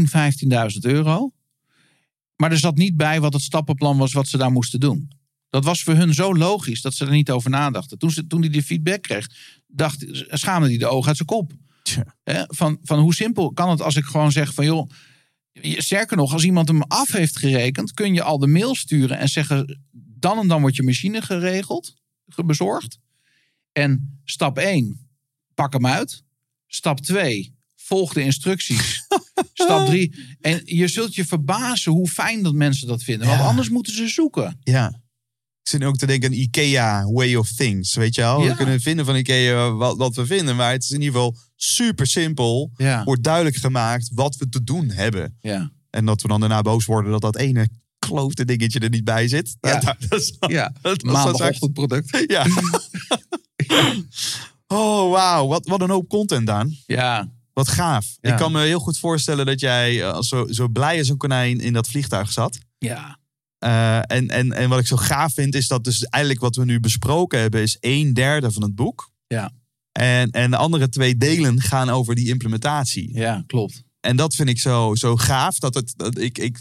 15.000 0.73 0.79
euro. 0.81 1.33
Maar 2.37 2.51
er 2.51 2.59
zat 2.59 2.77
niet 2.77 2.97
bij 2.97 3.21
wat 3.21 3.33
het 3.33 3.43
stappenplan 3.43 3.99
was 3.99 4.13
wat 4.13 4.29
ze 4.29 4.37
daar 4.37 4.53
moesten 4.53 4.81
doen. 4.81 5.11
Dat 5.53 5.65
was 5.65 5.83
voor 5.83 5.95
hun 5.95 6.15
zo 6.15 6.35
logisch 6.35 6.81
dat 6.81 6.95
ze 6.95 7.05
er 7.05 7.11
niet 7.11 7.31
over 7.31 7.51
nadachten. 7.51 7.99
Toen, 7.99 8.11
ze, 8.11 8.27
toen 8.27 8.41
hij 8.41 8.51
die 8.51 8.63
feedback 8.63 9.03
kreeg, 9.03 9.29
dacht, 9.67 10.07
schaamde 10.29 10.69
hij 10.69 10.77
de 10.79 10.87
ogen 10.87 11.09
uit 11.09 11.17
zijn 11.17 11.29
kop. 11.29 11.53
Van, 12.47 12.79
van 12.83 12.99
hoe 12.99 13.15
simpel 13.15 13.53
kan 13.53 13.71
het 13.71 13.83
als 13.83 13.97
ik 13.97 14.05
gewoon 14.05 14.33
zeg 14.33 14.55
van 14.55 14.65
joh. 14.65 14.91
Sterker 15.63 16.17
nog, 16.17 16.33
als 16.33 16.45
iemand 16.45 16.69
hem 16.69 16.83
af 16.83 17.13
heeft 17.13 17.39
gerekend, 17.39 17.93
kun 17.93 18.15
je 18.15 18.23
al 18.23 18.39
de 18.39 18.47
mail 18.47 18.75
sturen 18.75 19.19
en 19.19 19.29
zeggen: 19.29 19.81
dan 20.19 20.39
en 20.39 20.49
dan 20.49 20.61
wordt 20.61 20.77
je 20.77 20.83
machine 20.83 21.23
geregeld, 21.23 21.95
ge- 22.29 22.45
bezorgd. 22.45 22.99
En 23.73 24.21
stap 24.25 24.59
1, 24.59 25.09
pak 25.55 25.73
hem 25.73 25.87
uit. 25.87 26.23
Stap 26.67 27.01
2, 27.01 27.55
volg 27.77 28.13
de 28.13 28.23
instructies. 28.23 29.07
stap 29.53 29.87
3, 29.87 30.37
en 30.41 30.61
je 30.65 30.89
zult 30.89 31.15
je 31.15 31.25
verbazen 31.25 31.93
hoe 31.93 32.09
fijn 32.09 32.43
dat 32.43 32.55
mensen 32.55 32.87
dat 32.89 33.03
vinden. 33.03 33.27
Want 33.27 33.41
Ja. 33.41 33.47
anders 33.47 33.69
moeten 33.69 33.93
ze 33.95 34.09
zoeken. 34.09 34.59
Ja. 34.61 35.02
Ik 35.63 35.69
zit 35.69 35.85
ook 35.85 35.97
te 35.97 36.07
denken 36.07 36.29
aan 36.31 36.37
IKEA 36.37 37.05
way 37.05 37.35
of 37.35 37.53
things, 37.53 37.95
weet 37.95 38.15
je 38.15 38.21
wel? 38.21 38.43
Ja. 38.43 38.49
We 38.51 38.57
kunnen 38.57 38.81
vinden 38.81 39.05
van 39.05 39.17
IKEA 39.17 39.71
wat, 39.71 39.97
wat 39.97 40.15
we 40.15 40.27
vinden, 40.27 40.57
maar 40.57 40.73
het 40.73 40.83
is 40.83 40.91
in 40.91 41.01
ieder 41.01 41.15
geval 41.15 41.37
super 41.57 42.07
simpel. 42.07 42.71
Ja, 42.77 43.05
Wordt 43.05 43.23
duidelijk 43.23 43.57
gemaakt 43.57 44.11
wat 44.15 44.37
we 44.37 44.49
te 44.49 44.65
doen 44.65 44.91
hebben. 44.91 45.37
ja. 45.41 45.71
En 45.91 46.05
dat 46.05 46.23
we 46.23 46.29
dan 46.29 46.41
daarna 46.41 46.63
boos 46.63 46.85
worden 46.85 47.13
dat 47.13 47.21
dat 47.21 47.37
ene 47.37 47.69
klote 47.99 48.45
dingetje 48.45 48.79
er 48.79 48.89
niet 48.89 49.05
bij 49.05 49.29
zit. 49.29 49.57
Ja. 49.61 49.79
Dat, 49.81 49.97
dat 50.09 50.21
is, 50.21 50.37
ja. 50.47 50.73
dat 50.83 51.03
Maandagochtendproduct. 51.03 52.25
Ja. 52.27 52.47
Oh, 54.67 55.11
wauw. 55.11 55.47
Wat, 55.47 55.67
wat 55.67 55.81
een 55.81 55.91
hoop 55.91 56.09
content, 56.09 56.47
Daan. 56.47 56.77
Ja, 56.87 57.29
Wat 57.53 57.69
gaaf. 57.69 58.07
Ja. 58.21 58.31
Ik 58.31 58.37
kan 58.37 58.53
me 58.53 58.61
heel 58.63 58.79
goed 58.81 58.99
voorstellen 58.99 59.47
dat 59.47 59.61
jij 59.61 60.03
eh, 60.03 60.13
als 60.13 60.29
zo, 60.29 60.47
zo 60.51 60.69
blij 60.69 60.99
als 60.99 61.09
een 61.09 61.17
konijn 61.17 61.61
in 61.61 61.73
dat 61.73 61.89
vliegtuig 61.89 62.33
zat. 62.33 62.59
ja, 62.79 63.19
Eh, 63.63 63.97
en, 63.97 64.29
en, 64.29 64.53
en 64.53 64.69
wat 64.69 64.79
ik 64.79 64.87
zo 64.87 64.97
gaaf 64.97 65.35
vind, 65.35 65.55
is 65.55 65.69
dat 65.69 65.85
dus 65.85 66.05
eigenlijk 66.05 66.43
wat 66.43 66.57
we 66.57 66.65
nu 66.65 66.81
besproken 66.81 67.41
hebben, 67.41 67.63
is 67.63 67.77
een 67.81 68.13
derde 68.13 68.53
van 68.53 68.63
het 68.63 68.75
boek. 68.75 69.11
Ja. 69.27 69.53
En, 69.93 70.31
en 70.31 70.51
de 70.51 70.57
andere 70.57 70.89
twee 70.89 71.17
delen 71.17 71.61
gaan 71.61 71.89
over 71.91 72.15
die 72.15 72.29
implementatie. 72.29 73.17
ja, 73.17 73.45
klopt. 73.47 73.83
En 74.01 74.17
dat 74.17 74.35
vind 74.35 74.49
ik 74.49 74.59
zo, 74.59 74.95
zo 74.95 75.17
gaaf. 75.17 75.59
Dat 75.59 75.75
het, 75.75 75.95
dat 75.97 76.19
ik, 76.19 76.39
ik, 76.39 76.61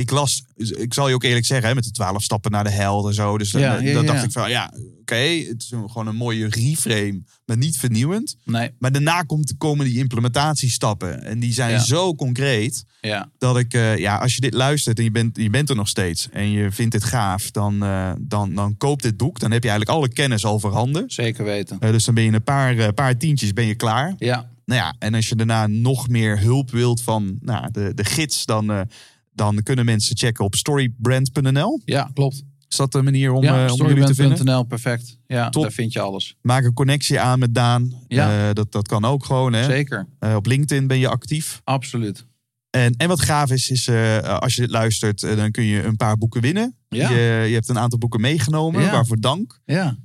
ik 0.00 0.10
las, 0.10 0.44
ik 0.56 0.94
zal 0.94 1.08
je 1.08 1.14
ook 1.14 1.22
eerlijk 1.22 1.46
zeggen, 1.46 1.68
hè, 1.68 1.74
met 1.74 1.84
de 1.84 1.90
twaalf 1.90 2.22
stappen 2.22 2.50
naar 2.50 2.64
de 2.64 2.70
held 2.70 3.06
en 3.06 3.14
zo. 3.14 3.38
Dus 3.38 3.50
dan, 3.50 3.60
Ja, 3.60 3.74
dan 3.74 3.84
ja. 3.84 4.02
dacht 4.02 4.24
ik 4.24 4.32
van, 4.32 4.50
ja, 4.50 4.72
oké, 5.00 5.14
het 5.14 5.62
is 5.62 5.68
gewoon 5.68 6.06
een 6.06 6.16
mooie 6.16 6.46
reframe, 6.48 7.22
maar 7.44 7.56
niet 7.56 7.78
vernieuwend. 7.78 8.36
Nee, 8.44 8.70
Maar 8.78 8.92
daarna 8.92 9.22
komt, 9.22 9.54
komen 9.58 9.86
die 9.86 9.98
implementatiestappen. 9.98 11.24
En 11.24 11.40
die 11.40 11.52
zijn 11.52 11.80
zo 11.80 12.14
concreet 12.14 12.84
ja, 13.00 13.30
dat 13.38 13.58
ik, 13.58 13.74
eh, 13.74 13.96
ja, 13.96 14.16
als 14.16 14.34
je 14.34 14.40
dit 14.40 14.54
luistert 14.54 14.98
en 14.98 15.04
je 15.04 15.10
bent, 15.10 15.36
je 15.36 15.50
bent 15.50 15.70
er 15.70 15.76
nog 15.76 15.88
steeds 15.88 16.28
en 16.32 16.50
je 16.50 16.70
vindt 16.70 16.92
dit 16.92 17.04
gaaf, 17.04 17.50
dan, 17.50 17.82
eh, 17.82 18.12
dan, 18.20 18.54
dan 18.54 18.76
koop 18.76 19.02
dit 19.02 19.16
boek. 19.16 19.38
Dan 19.40 19.50
heb 19.50 19.62
je 19.62 19.68
eigenlijk 19.68 19.98
alle 19.98 20.12
kennis 20.12 20.44
al 20.44 20.60
voorhanden. 20.60 21.04
zeker 21.06 21.44
weten. 21.44 21.76
Eh, 21.80 21.90
dus 21.90 22.04
dan 22.04 22.14
ben 22.14 22.24
je 22.24 22.32
een 22.32 22.42
paar, 22.42 22.78
eh, 22.78 22.88
paar 22.94 23.16
tientjes 23.16 23.52
ben 23.52 23.66
je 23.66 23.74
klaar. 23.74 24.14
Ja, 24.18 24.48
Nou 24.64 24.82
ja, 24.82 24.94
en 24.98 25.14
als 25.14 25.28
je 25.28 25.34
daarna 25.36 25.66
nog 25.66 26.08
meer 26.08 26.40
hulp 26.40 26.70
wilt 26.70 27.02
van 27.02 27.38
nou, 27.40 27.70
de, 27.70 27.92
de 27.94 28.04
gids, 28.04 28.44
dan, 28.44 28.70
eh, 28.70 28.80
dan 29.40 29.62
kunnen 29.62 29.84
mensen 29.84 30.16
checken 30.16 30.44
op 30.44 30.54
storybrand.nl. 30.54 31.80
ja, 31.84 32.10
klopt. 32.14 32.42
Is 32.68 32.76
dat 32.76 32.92
de 32.92 33.02
manier 33.02 33.32
om, 33.32 33.42
ja, 33.42 33.66
eh, 33.66 33.72
om 33.72 33.78
jullie 33.78 34.04
te 34.04 34.14
vinden? 34.14 34.36
storybrand.nl, 34.36 34.62
perfect. 34.64 35.18
Ja, 35.26 35.48
Top. 35.48 35.62
daar 35.62 35.72
vind 35.72 35.92
je 35.92 36.00
alles. 36.00 36.36
Maak 36.42 36.64
een 36.64 36.72
connectie 36.72 37.20
aan 37.20 37.38
met 37.38 37.54
Daan. 37.54 37.94
Ja. 38.08 38.48
Eh, 38.48 38.54
dat, 38.54 38.72
dat 38.72 38.88
kan 38.88 39.04
ook 39.04 39.24
gewoon. 39.24 39.52
Hè? 39.52 39.64
Zeker, 39.64 40.06
Eh, 40.18 40.34
op 40.34 40.46
LinkedIn 40.46 40.86
ben 40.86 40.98
je 40.98 41.08
actief. 41.08 41.60
absoluut. 41.64 42.26
En, 42.70 42.94
en 42.96 43.08
wat 43.08 43.20
gaaf 43.22 43.50
is, 43.50 43.70
is 43.70 43.88
als 44.24 44.54
je 44.54 44.60
dit 44.60 44.70
luistert, 44.70 45.20
dan 45.20 45.50
kun 45.50 45.64
je 45.64 45.82
een 45.82 45.96
paar 45.96 46.16
boeken 46.16 46.40
winnen. 46.40 46.76
Ja. 46.88 47.10
Je, 47.10 47.16
je 47.48 47.54
hebt 47.54 47.68
een 47.68 47.78
aantal 47.78 47.98
boeken 47.98 48.20
meegenomen, 48.20 48.82
Ja. 48.82 48.90
waarvoor 48.90 49.20
dank. 49.20 49.60
Ja, 49.64 49.96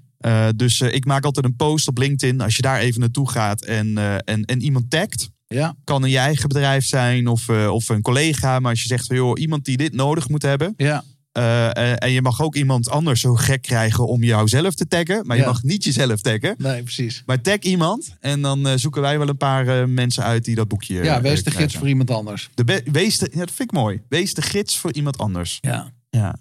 dus 0.55 0.81
ik 0.81 1.05
maak 1.05 1.25
altijd 1.25 1.45
een 1.45 1.55
post 1.55 1.87
op 1.87 1.97
LinkedIn. 1.97 2.41
Als 2.41 2.55
je 2.55 2.61
daar 2.61 2.79
even 2.79 2.99
naartoe 2.99 3.29
gaat 3.29 3.63
en, 3.63 3.97
en, 4.25 4.43
en 4.45 4.61
iemand 4.61 4.89
tagt. 4.89 5.29
Ja, 5.47 5.75
Kan 5.83 6.03
een 6.03 6.09
je 6.09 6.17
eigen 6.17 6.47
bedrijf 6.47 6.85
zijn 6.85 7.27
of, 7.27 7.49
eh, 7.49 7.67
of 7.73 7.89
een 7.89 8.01
collega. 8.01 8.59
Maar 8.59 8.71
als 8.71 8.81
je 8.81 8.87
zegt 8.87 9.05
van 9.07 9.15
joh, 9.15 9.39
iemand 9.39 9.65
die 9.65 9.77
dit 9.77 9.93
nodig 9.93 10.29
moet 10.29 10.41
hebben. 10.41 10.73
ja, 10.77 11.03
eh, 11.31 11.65
eh, 11.75 11.95
en 11.97 12.11
je 12.11 12.21
mag 12.21 12.41
ook 12.41 12.55
iemand 12.55 12.89
anders 12.89 13.21
zo 13.21 13.33
gek 13.33 13.61
krijgen 13.61 14.07
om 14.07 14.23
jou 14.23 14.47
zelf 14.47 14.73
te 14.75 14.87
taggen. 14.87 15.25
Maar 15.25 15.35
je 15.35 15.41
Ja. 15.41 15.47
mag 15.49 15.63
niet 15.63 15.83
jezelf 15.83 16.21
taggen. 16.21 16.55
nee, 16.57 16.83
precies. 16.83 17.23
Maar 17.25 17.41
tag 17.41 17.59
iemand. 17.59 18.15
En 18.19 18.41
dan 18.41 18.79
zoeken 18.79 19.01
wij 19.01 19.17
wel 19.17 19.29
een 19.29 19.37
paar 19.37 19.89
mensen 19.89 20.23
uit 20.23 20.45
die 20.45 20.55
dat 20.55 20.67
boekje 20.67 21.03
Ja, 21.03 21.21
wees 21.21 21.43
de 21.43 21.51
gids 21.51 21.75
voor 21.75 21.87
iemand 21.87 22.11
anders. 22.11 22.49
De 22.53 22.81
wees 22.91 23.17
de, 23.17 23.29
ja, 23.31 23.39
dat 23.39 23.51
vind 23.51 23.71
ik 23.71 23.77
mooi. 23.77 24.01
Wees 24.09 24.33
de 24.33 24.41
gids 24.41 24.77
voor 24.77 24.93
iemand 24.93 25.17
anders. 25.17 25.57
Ja. 25.61 25.91
Ja. 26.09 26.37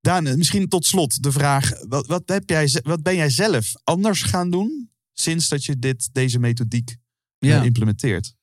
Daan, 0.00 0.38
misschien 0.38 0.68
tot 0.68 0.86
slot 0.86 1.22
de 1.22 1.32
vraag. 1.32 1.70
Wat, 1.88 2.06
wat, 2.06 2.22
heb 2.26 2.48
jij, 2.50 2.80
wat 2.82 3.02
ben 3.02 3.16
jij 3.16 3.30
zelf 3.30 3.72
anders 3.84 4.22
gaan 4.22 4.50
doen 4.50 4.90
sinds 5.12 5.48
dat 5.48 5.64
je 5.64 5.78
dit, 5.78 6.08
deze 6.12 6.38
methodiek 6.38 6.96
Ja. 7.46 7.62
implementeert? 7.62 8.34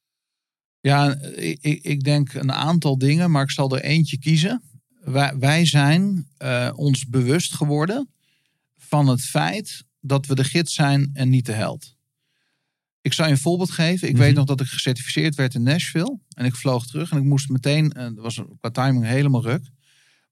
Ja, 0.80 1.14
ik, 1.36 1.62
ik- 1.84 2.04
denk 2.04 2.34
een 2.34 2.52
aantal 2.52 2.98
dingen, 2.98 3.32
maar 3.32 3.44
ik 3.44 3.52
zal 3.52 3.76
er 3.76 3.82
eentje 3.84 4.18
kiezen. 4.20 4.62
Wij, 5.04 5.38
wij 5.38 5.66
zijn 5.66 6.28
eh, 6.38 6.72
ons 6.76 7.06
bewust 7.08 7.54
geworden 7.54 8.10
van 8.78 9.08
het 9.08 9.22
feit 9.22 9.84
dat 10.00 10.26
we 10.26 10.36
de 10.36 10.44
gids 10.44 10.74
zijn 10.74 11.10
en 11.14 11.30
niet 11.30 11.46
de 11.46 11.52
held. 11.52 11.96
Ik 13.02 13.14
zal 13.14 13.26
je 13.26 13.32
een 13.32 13.38
voorbeeld 13.38 13.72
geven. 13.72 14.08
Ik 14.08 14.14
Mhm. 14.14 14.24
weet 14.24 14.36
nog 14.36 14.46
dat 14.46 14.62
ik 14.62 14.68
gecertificeerd 14.68 15.36
werd 15.36 15.54
in 15.54 15.64
Nashville. 15.64 16.20
En 16.34 16.46
ik 16.46 16.56
vloog 16.56 16.86
terug 16.88 17.12
en 17.12 17.18
ik 17.18 17.24
moest 17.24 17.50
meteen, 17.50 17.92
eh, 17.92 18.04
dat 18.04 18.16
was 18.18 18.42
qua 18.60 18.70
timing 18.70 19.06
helemaal 19.06 19.44
ruk. 19.44 19.70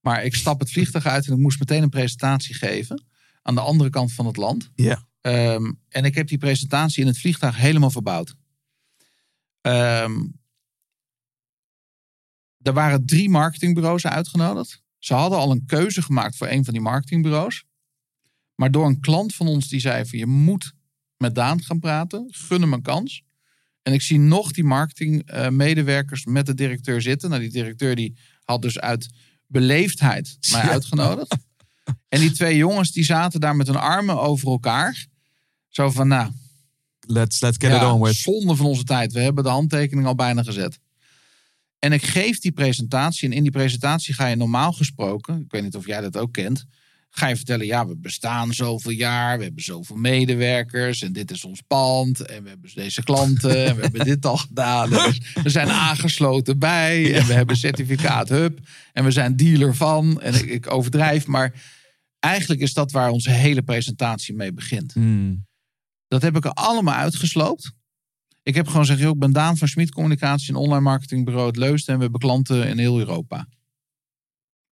Maar 0.02 0.24
ik 0.26 0.36
stap 0.36 0.60
het 0.60 0.72
vliegtuig 0.72 1.06
uit 1.06 1.28
en 1.28 1.34
ik 1.34 1.40
moest 1.40 1.60
meteen 1.60 1.84
een 1.84 1.90
presentatie 1.90 2.56
geven. 2.56 3.04
Aan 3.42 3.56
de 3.56 3.62
andere 3.62 3.90
kant 3.90 4.12
van 4.14 4.26
het 4.26 4.38
land. 4.38 4.70
Ja. 4.76 5.08
Ehm, 5.22 5.72
en 5.90 6.04
ik 6.06 6.16
heb 6.16 6.28
die 6.28 6.38
presentatie 6.38 7.02
in 7.02 7.08
het 7.08 7.18
vliegtuig 7.20 7.58
helemaal 7.58 7.92
verbouwd. 7.92 8.36
Ehm, 9.62 10.26
er 12.62 12.74
waren 12.74 13.06
drie 13.06 13.30
marketingbureaus 13.30 14.06
uitgenodigd. 14.06 14.82
Ze 14.98 15.14
hadden 15.14 15.40
al 15.40 15.52
een 15.52 15.66
keuze 15.66 16.02
gemaakt 16.02 16.38
voor 16.38 16.48
een 16.48 16.64
van 16.64 16.74
die 16.74 16.84
marketingbureaus. 16.84 17.64
Maar 18.56 18.72
door 18.72 18.86
een 18.86 19.00
klant 19.00 19.36
van 19.36 19.48
ons 19.48 19.68
die 19.68 19.80
zei 19.80 20.06
van 20.06 20.20
je 20.20 20.26
moet 20.26 20.74
met 21.18 21.36
Daan 21.36 21.62
gaan 21.64 21.80
praten. 21.80 22.28
Gun 22.32 22.62
hem 22.62 22.74
een 22.74 22.82
kans. 22.82 23.24
En 23.82 23.94
ik 23.94 24.02
zie 24.02 24.20
nog 24.20 24.52
die 24.52 24.64
marketingmedewerkers 24.64 26.26
met 26.26 26.46
de 26.46 26.54
directeur 26.54 27.02
zitten. 27.02 27.30
Nou, 27.30 27.42
die 27.42 27.52
directeur 27.52 27.96
die 27.96 28.18
had 28.44 28.62
dus 28.62 28.80
uit 28.80 29.10
beleefdheid 29.48 30.38
mij 30.52 30.62
Ja. 30.66 30.70
uitgenodigd. 30.70 31.36
En 32.10 32.20
die 32.20 32.32
twee 32.32 32.58
jongens 32.58 32.92
die 32.92 33.04
zaten 33.04 33.40
daar 33.40 33.56
met 33.56 33.68
hun 33.68 33.76
armen 33.76 34.22
over 34.22 34.48
elkaar. 34.48 35.06
Zo 35.68 35.90
van, 35.90 36.08
nou, 36.08 36.32
Let's, 37.12 37.42
let's 37.42 37.58
get 37.58 37.72
ja, 37.72 37.82
it 37.82 37.92
on 37.92 38.02
with. 38.02 38.16
zonde 38.16 38.56
van 38.56 38.66
onze 38.66 38.84
tijd. 38.84 39.12
We 39.12 39.20
hebben 39.20 39.44
de 39.44 39.50
handtekening 39.50 40.08
al 40.08 40.16
bijna 40.16 40.44
gezet. 40.44 40.80
En 41.80 41.94
ik 41.94 42.04
geef 42.04 42.40
die 42.40 42.52
presentatie. 42.52 43.30
En 43.30 43.36
in 43.36 43.44
die 43.44 43.52
presentatie 43.52 44.14
ga 44.14 44.28
je 44.28 44.36
normaal 44.36 44.72
gesproken, 44.72 45.40
ik 45.40 45.52
weet 45.52 45.64
niet 45.64 45.76
of 45.76 45.86
jij 45.86 46.02
dat 46.02 46.18
ook 46.18 46.32
kent, 46.32 46.66
ga 47.10 47.28
je 47.28 47.36
vertellen, 47.36 47.66
ja, 47.66 47.88
we 47.88 47.98
bestaan 47.98 48.54
zoveel 48.54 48.92
jaar, 48.92 49.38
we 49.38 49.44
hebben 49.44 49.64
zoveel 49.64 49.96
medewerkers 49.96 51.02
en 51.02 51.14
dit 51.14 51.32
is 51.32 51.46
ons 51.46 51.62
pand 51.68 52.22
en 52.22 52.44
we 52.44 52.50
hebben 52.50 52.72
deze 52.74 53.04
klanten 53.04 53.66
en 53.66 53.76
we 53.76 53.82
hebben 53.82 54.06
dit 54.06 54.26
al 54.26 54.38
gedaan. 54.48 54.90
We 55.44 55.50
zijn 55.50 55.70
aangesloten 55.70 56.60
bij 56.60 57.16
en 57.16 57.26
we 57.26 57.34
hebben 57.34 57.58
certificaat 57.58 58.30
hub 58.30 58.60
en 58.94 59.04
we 59.04 59.12
zijn 59.12 59.36
dealer 59.36 59.76
van. 59.76 60.22
En 60.22 60.34
ik, 60.34 60.46
ik 60.46 60.72
overdrijf, 60.72 61.28
maar 61.28 61.54
eigenlijk 62.20 62.62
is 62.62 62.74
dat 62.74 62.92
waar 62.92 63.10
onze 63.10 63.32
hele 63.32 63.62
presentatie 63.62 64.36
mee 64.36 64.54
begint. 64.54 64.94
Hmm. 64.94 65.48
Dat 66.10 66.22
heb 66.22 66.36
ik 66.36 66.46
er 66.46 66.52
allemaal 66.52 66.94
uitgesloopt. 66.96 67.72
Ik 68.44 68.56
heb 68.56 68.68
gewoon 68.68 68.86
gezegd, 68.86 69.12
ik 69.12 69.20
ben 69.20 69.32
Daan 69.32 69.58
van 69.58 69.68
Schmid 69.68 69.92
Communicatie, 69.92 70.50
een 70.50 70.60
online 70.60 70.82
marketingbureau 70.82 71.46
uit 71.46 71.56
Leusden. 71.56 71.90
En 71.90 71.96
we 71.96 72.02
hebben 72.04 72.20
klanten 72.20 72.68
in 72.68 72.78
heel 72.78 73.00
Europa. 73.00 73.48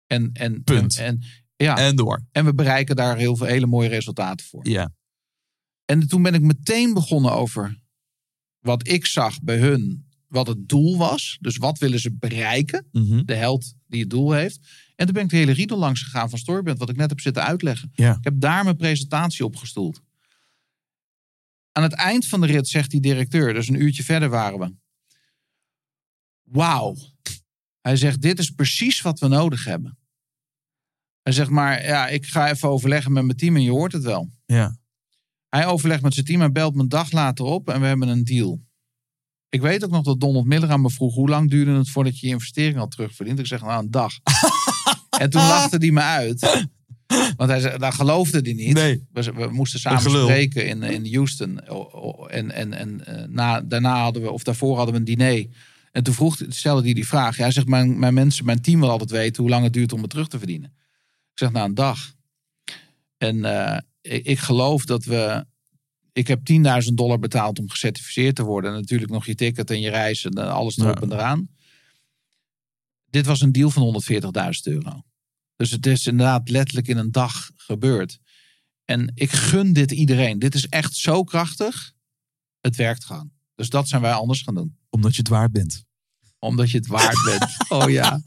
En, 0.07 0.29
en, 0.33 0.63
Punt. 0.63 0.97
En, 0.97 1.05
en- 1.05 1.23
ja, 1.55 1.77
en, 1.77 1.85
En 1.85 1.95
door. 1.95 2.21
we 2.31 2.53
bereiken 2.53 2.95
daar 2.95 3.17
heel 3.17 3.35
veel 3.35 3.47
hele 3.47 3.65
mooie 3.65 3.89
resultaten 3.89 4.45
voor. 4.45 4.69
Ja. 4.69 4.91
En 5.85 6.07
toen 6.07 6.21
ben 6.21 6.33
ik 6.33 6.41
meteen 6.41 6.93
begonnen 6.93 7.31
over 7.31 7.79
wat 8.59 8.87
ik 8.87 9.05
zag 9.05 9.41
bij 9.41 9.57
hun, 9.57 10.05
wat 10.27 10.47
het 10.47 10.69
doel 10.69 10.97
was. 10.97 11.37
Dus 11.41 11.57
wat 11.57 11.77
willen 11.77 11.99
ze 11.99 12.13
bereiken? 12.13 12.87
Mhm. 12.91 13.25
De 13.25 13.33
held 13.35 13.73
die 13.87 13.99
het 14.01 14.09
doel 14.09 14.31
heeft. 14.31 14.59
En 14.95 15.05
toen 15.05 15.13
ben 15.13 15.23
ik 15.23 15.29
de 15.29 15.35
hele 15.35 15.51
riedel 15.51 15.77
langs 15.77 16.01
gegaan 16.01 16.29
van 16.29 16.39
Storybrand, 16.39 16.79
wat 16.79 16.89
ik 16.89 16.95
net 16.95 17.09
heb 17.09 17.19
zitten 17.19 17.43
uitleggen. 17.43 17.89
Ja. 17.93 18.11
Ik 18.17 18.23
heb 18.23 18.33
daar 18.39 18.63
mijn 18.63 18.75
presentatie 18.77 19.45
op 19.45 19.55
gestoeld. 19.55 20.01
Aan 21.77 21.83
het 21.83 21.93
eind 21.93 22.27
van 22.27 22.41
de 22.41 22.47
rit 22.47 22.67
zegt 22.67 22.91
die 22.91 23.01
directeur, 23.01 23.53
dus 23.53 23.67
een 23.67 23.81
uurtje 23.81 24.03
verder 24.03 24.29
waren 24.29 24.59
we. 24.59 24.75
Wauw. 26.43 26.95
Hij 27.81 27.95
zegt, 27.95 28.21
dit 28.21 28.39
is 28.39 28.49
precies 28.49 29.01
wat 29.01 29.19
we 29.19 29.27
nodig 29.27 29.63
hebben. 29.63 29.97
Hij 31.21 31.33
zegt, 31.33 31.49
maar 31.49 31.85
ja, 31.85 32.07
ik 32.07 32.25
ga 32.25 32.49
even 32.49 32.69
overleggen 32.69 33.11
met 33.11 33.25
mijn 33.25 33.37
team 33.37 33.55
en 33.55 33.61
je 33.61 33.71
hoort 33.71 33.91
het 33.91 34.03
wel. 34.03 34.29
Ja. 34.45 34.77
Hij 35.49 35.65
overlegt 35.65 36.01
met 36.01 36.13
zijn 36.13 36.25
team 36.25 36.41
en 36.41 36.53
belt 36.53 36.75
me 36.75 36.81
een 36.81 36.89
dag 36.89 37.11
later 37.11 37.45
op 37.45 37.69
en 37.69 37.81
we 37.81 37.87
hebben 37.87 38.07
een 38.07 38.23
deal. 38.23 38.61
Ik 39.49 39.61
weet 39.61 39.83
ook 39.83 39.91
nog 39.91 40.03
dat 40.03 40.19
Donald 40.19 40.45
Miller 40.45 40.69
aan 40.69 40.81
me 40.81 40.89
vroeg... 40.89 41.13
hoe 41.13 41.29
lang 41.29 41.49
duurde 41.49 41.71
het 41.71 41.89
voordat 41.89 42.19
je 42.19 42.27
je 42.27 42.33
investering 42.33 42.77
al 42.77 42.87
terugverdient? 42.87 43.39
Ik 43.39 43.47
zeg, 43.47 43.61
nou, 43.61 43.83
een 43.83 43.91
dag. 43.91 44.13
en 45.21 45.29
toen 45.29 45.41
lachte 45.41 45.77
hij 45.77 45.91
me 45.91 46.01
uit. 46.01 46.67
Want 47.37 47.49
hij 47.49 47.59
zei, 47.59 47.77
daar 47.77 47.93
geloofde 47.93 48.39
hij 48.39 48.53
niet. 48.53 48.73
Nee. 48.73 49.07
We, 49.11 49.31
we 49.33 49.47
moesten 49.47 49.79
samen 49.79 50.01
spreken 50.01 50.67
in, 50.67 50.83
in 50.83 51.13
Houston. 51.13 51.59
En, 52.29 52.51
en, 52.51 52.73
en 52.73 53.05
eh, 53.05 53.27
na, 53.27 53.61
daarna 53.61 54.01
hadden 54.01 54.21
we, 54.21 54.31
of 54.31 54.43
daarvoor 54.43 54.75
hadden 54.75 54.93
we 54.93 54.99
een 54.99 55.05
diner. 55.05 55.45
En 55.91 56.03
toen 56.03 56.13
vroeg, 56.13 56.37
stelde 56.49 56.81
hij 56.81 56.93
die 56.93 57.07
vraag. 57.07 57.37
Ja, 57.37 57.43
hij 57.43 57.51
zegt, 57.51 57.67
mijn, 57.67 57.99
mijn 57.99 58.13
mensen, 58.13 58.45
mijn 58.45 58.61
team 58.61 58.79
wil 58.79 58.89
altijd 58.89 59.11
weten 59.11 59.41
hoe 59.41 59.51
lang 59.51 59.63
het 59.63 59.73
duurt 59.73 59.93
om 59.93 60.01
het 60.01 60.09
terug 60.09 60.27
te 60.27 60.37
verdienen. 60.37 60.73
Ik 61.31 61.39
zeg, 61.39 61.51
nou, 61.51 61.67
een 61.67 61.75
dag. 61.75 62.13
En 63.17 63.45
eh, 63.45 63.79
ik, 64.01 64.25
ik 64.25 64.39
geloof 64.39 64.85
dat 64.85 65.05
we. 65.05 65.45
Ik 66.13 66.27
heb 66.27 66.39
10.000 66.87 66.93
dollar 66.93 67.19
betaald 67.19 67.59
om 67.59 67.69
gecertificeerd 67.69 68.35
te 68.35 68.43
worden. 68.43 68.71
En 68.71 68.79
natuurlijk 68.79 69.11
nog 69.11 69.25
je 69.25 69.35
ticket 69.35 69.69
en 69.71 69.81
je 69.81 69.89
reis 69.89 70.25
en 70.25 70.33
alles 70.33 70.77
erop 70.77 70.95
Ja. 70.95 71.01
en 71.01 71.11
eraan. 71.11 71.49
Dit 73.09 73.25
was 73.25 73.41
een 73.41 73.51
deal 73.51 73.69
van 73.69 74.01
140.000 74.03 74.19
euro. 74.63 75.03
Dus 75.57 75.71
het 75.71 75.85
is 75.85 76.07
inderdaad 76.07 76.49
letterlijk 76.49 76.87
in 76.87 76.97
een 76.97 77.11
dag 77.11 77.51
gebeurd. 77.55 78.19
En 78.85 79.11
ik 79.13 79.31
gun 79.31 79.73
dit 79.73 79.91
iedereen. 79.91 80.39
Dit 80.39 80.55
is 80.55 80.67
echt 80.67 80.95
zo 80.95 81.23
krachtig. 81.23 81.93
Het 82.61 82.75
werkt 82.75 83.05
gewoon. 83.05 83.31
Dus 83.55 83.69
dat 83.69 83.87
zijn 83.87 84.01
wij 84.01 84.13
anders 84.13 84.41
gaan 84.41 84.55
doen. 84.55 84.77
Omdat 84.89 85.11
je 85.13 85.19
het 85.19 85.27
waard 85.27 85.51
bent. 85.51 85.85
Omdat 86.39 86.71
je 86.71 86.77
het 86.77 86.87
waard 86.87 87.23
bent. 87.25 87.55
Oh 87.69 87.89
ja. 87.89 88.21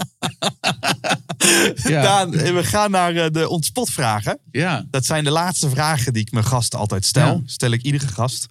ja. 1.75 2.03
Daan, 2.03 2.31
we 2.31 2.65
gaan 2.65 2.91
naar 2.91 3.17
eh, 3.17 3.31
de 3.31 3.49
ontspotvragen. 3.49 4.41
ja. 4.51 4.87
Dat 4.91 5.07
zijn 5.07 5.25
de 5.25 5.31
laatste 5.31 5.71
vragen 5.71 6.13
die 6.13 6.23
ik 6.23 6.33
mijn 6.33 6.45
gasten 6.45 6.79
altijd 6.79 7.05
stel. 7.05 7.37
Ja. 7.37 7.43
Stel 7.45 7.71
ik 7.71 7.83
iedere 7.83 8.09
gast. 8.09 8.47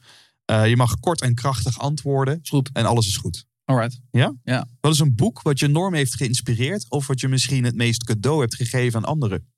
Eh, 0.46 0.68
je 0.68 0.76
mag 0.76 1.00
kort 1.00 1.22
en 1.22 1.36
krachtig 1.36 1.80
antwoorden. 1.80 2.40
Is 2.42 2.50
goed. 2.50 2.70
En 2.74 2.86
alles 2.86 3.08
is 3.08 3.18
goed. 3.18 3.46
Alright. 3.70 4.00
Wat 4.80 4.94
is 4.94 5.00
een 5.00 5.16
boek 5.16 5.42
wat 5.42 5.60
je 5.60 5.66
enorm 5.68 5.94
heeft 5.94 6.16
geïnspireerd? 6.16 6.90
Of 6.90 7.08
wat 7.08 7.20
je 7.20 7.28
misschien 7.28 7.64
het 7.64 7.76
meest 7.76 8.04
cadeau 8.04 8.40
hebt 8.40 8.56
gegeven 8.56 9.00
aan 9.00 9.06
anderen? 9.06 9.52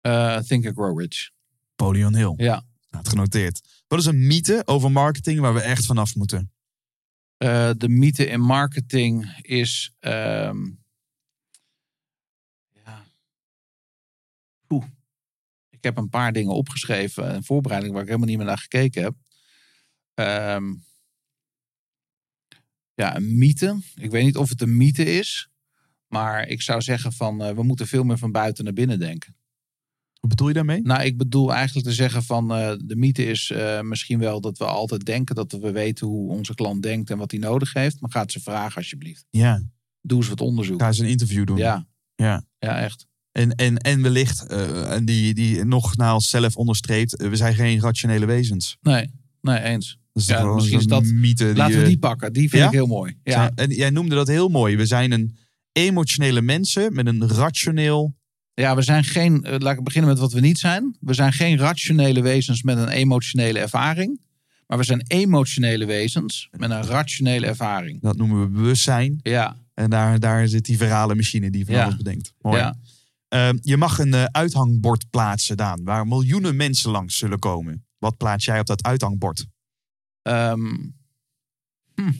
Eh, 0.00 0.38
think 0.38 0.66
and 0.66 0.74
Grow 0.74 1.00
Rich. 1.00 1.30
Napoleon 1.76 2.14
Hill. 2.14 2.34
Ja. 2.36 2.64
Staat 2.80 3.08
genoteerd. 3.08 3.82
Wat 3.86 3.98
is 3.98 4.06
een 4.06 4.26
mythe 4.26 4.62
over 4.64 4.92
marketing 4.92 5.40
waar 5.40 5.54
we 5.54 5.60
echt 5.60 5.86
vanaf 5.86 6.14
moeten? 6.14 6.52
Eh, 7.36 7.70
de 7.76 7.88
mythe 7.88 8.26
in 8.26 8.40
marketing 8.40 9.38
is. 9.40 9.94
ehm, 9.98 10.64
ja. 12.84 13.04
Oeh. 14.68 14.84
Ik 15.70 15.82
heb 15.82 15.96
een 15.96 16.08
paar 16.08 16.32
dingen 16.32 16.54
opgeschreven. 16.54 17.34
Een 17.34 17.44
voorbereiding 17.44 17.92
waar 17.92 18.02
ik 18.02 18.08
helemaal 18.08 18.28
niet 18.28 18.38
meer 18.38 18.46
naar 18.46 18.58
gekeken 18.58 19.02
heb. 19.02 19.14
Ehm, 20.14 20.74
ja, 22.96 23.16
een 23.16 23.38
mythe. 23.38 23.80
Ik 23.94 24.10
weet 24.10 24.24
niet 24.24 24.36
of 24.36 24.48
het 24.48 24.60
een 24.60 24.76
mythe 24.76 25.04
is. 25.04 25.48
Maar 26.08 26.48
ik 26.48 26.62
zou 26.62 26.82
zeggen 26.82 27.12
van 27.12 27.42
eh, 27.42 27.54
we 27.54 27.62
moeten 27.62 27.86
veel 27.86 28.04
meer 28.04 28.18
van 28.18 28.32
buiten 28.32 28.64
naar 28.64 28.72
binnen 28.72 28.98
denken. 28.98 29.36
Wat 30.20 30.30
bedoel 30.30 30.48
je 30.48 30.54
daarmee? 30.54 30.82
Nou, 30.82 31.02
ik 31.02 31.16
bedoel 31.16 31.54
eigenlijk 31.54 31.86
te 31.86 31.92
zeggen 31.92 32.22
van 32.22 32.52
eh, 32.52 32.72
de 32.84 32.96
mythe 32.96 33.24
is 33.24 33.50
eh, 33.50 33.80
misschien 33.80 34.18
wel 34.18 34.40
dat 34.40 34.58
we 34.58 34.64
altijd 34.64 35.04
denken 35.04 35.34
dat 35.34 35.52
we 35.52 35.70
weten 35.70 36.06
hoe 36.06 36.30
onze 36.30 36.54
klant 36.54 36.82
denkt 36.82 37.10
en 37.10 37.18
wat 37.18 37.30
hij 37.30 37.40
nodig 37.40 37.72
heeft. 37.72 38.00
Maar 38.00 38.10
ga 38.10 38.20
het 38.20 38.32
ze 38.32 38.40
vragen 38.40 38.76
alsjeblieft. 38.76 39.26
Ja. 39.30 39.62
Doe 40.00 40.18
eens 40.18 40.28
wat 40.28 40.40
onderzoek. 40.40 40.80
Ga 40.80 40.86
eens 40.86 40.98
een 40.98 41.08
interview 41.08 41.46
doen. 41.46 41.56
Ja, 41.56 41.86
ja. 42.14 42.44
ja, 42.58 42.80
echt. 42.80 43.06
En, 43.32 43.54
en, 43.54 43.76
en 43.76 44.02
wellicht, 44.02 44.46
en 44.46 45.04
die, 45.04 45.34
die 45.34 45.64
nog 45.64 45.96
naar 45.96 46.14
onszelf 46.14 46.56
onderstreept, 46.56 47.16
we 47.16 47.36
zijn 47.36 47.54
geen 47.54 47.80
rationele 47.80 48.26
wezens. 48.26 48.76
Nee, 48.80 49.10
nee, 49.40 49.60
eens. 49.60 49.98
Is 50.16 50.26
Ja, 50.26 50.44
misschien 50.44 50.78
is 50.78 50.86
dat- 50.86 51.04
mythe. 51.04 51.44
Die, 51.44 51.54
Laten 51.56 51.78
we 51.80 51.86
die 51.86 51.98
pakken. 51.98 52.32
Die 52.32 52.48
vind 52.48 52.62
ja? 52.62 52.66
ik 52.68 52.72
heel 52.74 52.86
mooi. 52.86 53.18
Ja, 53.22 53.50
En 53.54 53.70
jij 53.70 53.90
noemde 53.90 54.14
dat 54.14 54.28
heel 54.28 54.48
mooi. 54.48 54.76
We 54.76 54.86
zijn 54.86 55.12
een 55.12 55.36
emotionele 55.72 56.42
mensen 56.42 56.94
met 56.94 57.06
een 57.06 57.28
rationeel. 57.28 58.14
ja 58.54 58.76
we 58.76 58.82
zijn 58.82 59.04
geen, 59.04 59.44
eh, 59.44 59.54
laat 59.58 59.78
ik 59.78 59.84
beginnen 59.84 60.10
met 60.10 60.18
wat 60.18 60.32
we 60.32 60.40
niet 60.40 60.58
zijn. 60.58 60.96
We 61.00 61.14
zijn 61.14 61.32
geen 61.32 61.58
rationele 61.58 62.22
wezens 62.22 62.62
met 62.62 62.78
een 62.78 62.88
emotionele 62.88 63.58
ervaring. 63.58 64.20
Maar 64.66 64.78
we 64.78 64.84
zijn 64.84 65.04
emotionele 65.06 65.84
wezens 65.86 66.48
met 66.56 66.70
een 66.70 66.82
rationele 66.82 67.46
ervaring. 67.46 68.00
Dat 68.02 68.16
noemen 68.16 68.40
we 68.40 68.48
bewustzijn. 68.48 69.20
Ja, 69.22 69.56
En 69.74 69.90
daar, 69.90 70.20
daar 70.20 70.48
zit 70.48 70.64
die 70.64 70.76
virale 70.76 71.14
machine 71.14 71.50
die 71.50 71.64
van 71.64 71.74
Ja. 71.74 71.84
alles 71.84 71.96
bedenkt. 71.96 72.32
Mooi. 72.40 72.58
ja. 72.58 72.76
Eh, 73.28 73.48
je 73.60 73.76
mag 73.76 73.98
een 73.98 74.14
eh, 74.14 74.24
uithangbord 74.24 75.10
plaatsen, 75.10 75.56
Daan, 75.56 75.84
waar 75.84 76.06
miljoenen 76.06 76.56
mensen 76.56 76.90
langs 76.90 77.18
zullen 77.18 77.38
komen. 77.38 77.84
Wat 77.98 78.16
plaats 78.16 78.44
jij 78.44 78.60
op 78.60 78.66
dat 78.66 78.82
uithangbord? 78.84 79.46
Ehm, 80.26 80.76
hm. 81.94 82.12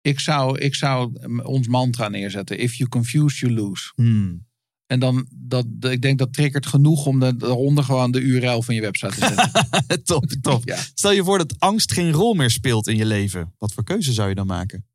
Ik 0.00 0.20
zou, 0.20 0.58
ik 0.58 0.74
zou 0.74 1.12
ons 1.42 1.66
mantra 1.66 2.08
neerzetten. 2.08 2.58
If 2.58 2.74
you 2.74 2.88
confuse, 2.88 3.46
you 3.46 3.52
lose. 3.52 3.92
Hmm. 3.94 4.46
En 4.86 5.00
dan, 5.00 5.26
dat, 5.30 5.66
ik 5.80 6.02
denk 6.02 6.18
dat 6.18 6.32
triggert 6.32 6.66
genoeg 6.66 7.06
om 7.06 7.20
de, 7.20 7.36
daaronder 7.36 7.84
gewoon 7.84 8.10
de 8.10 8.20
URL 8.20 8.62
van 8.62 8.74
je 8.74 8.80
website 8.80 9.14
te 9.14 9.26
zetten. 9.26 10.04
top, 10.04 10.26
top. 10.40 10.64
ja. 10.64 10.76
Stel 10.94 11.12
je 11.12 11.24
voor 11.24 11.38
dat 11.38 11.60
angst 11.60 11.92
geen 11.92 12.10
rol 12.10 12.34
meer 12.34 12.50
speelt 12.50 12.86
in 12.86 12.96
je 12.96 13.06
leven. 13.06 13.54
Wat 13.58 13.72
voor 13.72 13.84
keuze 13.84 14.12
zou 14.12 14.28
je 14.28 14.34
dan 14.34 14.46
maken? 14.46 14.86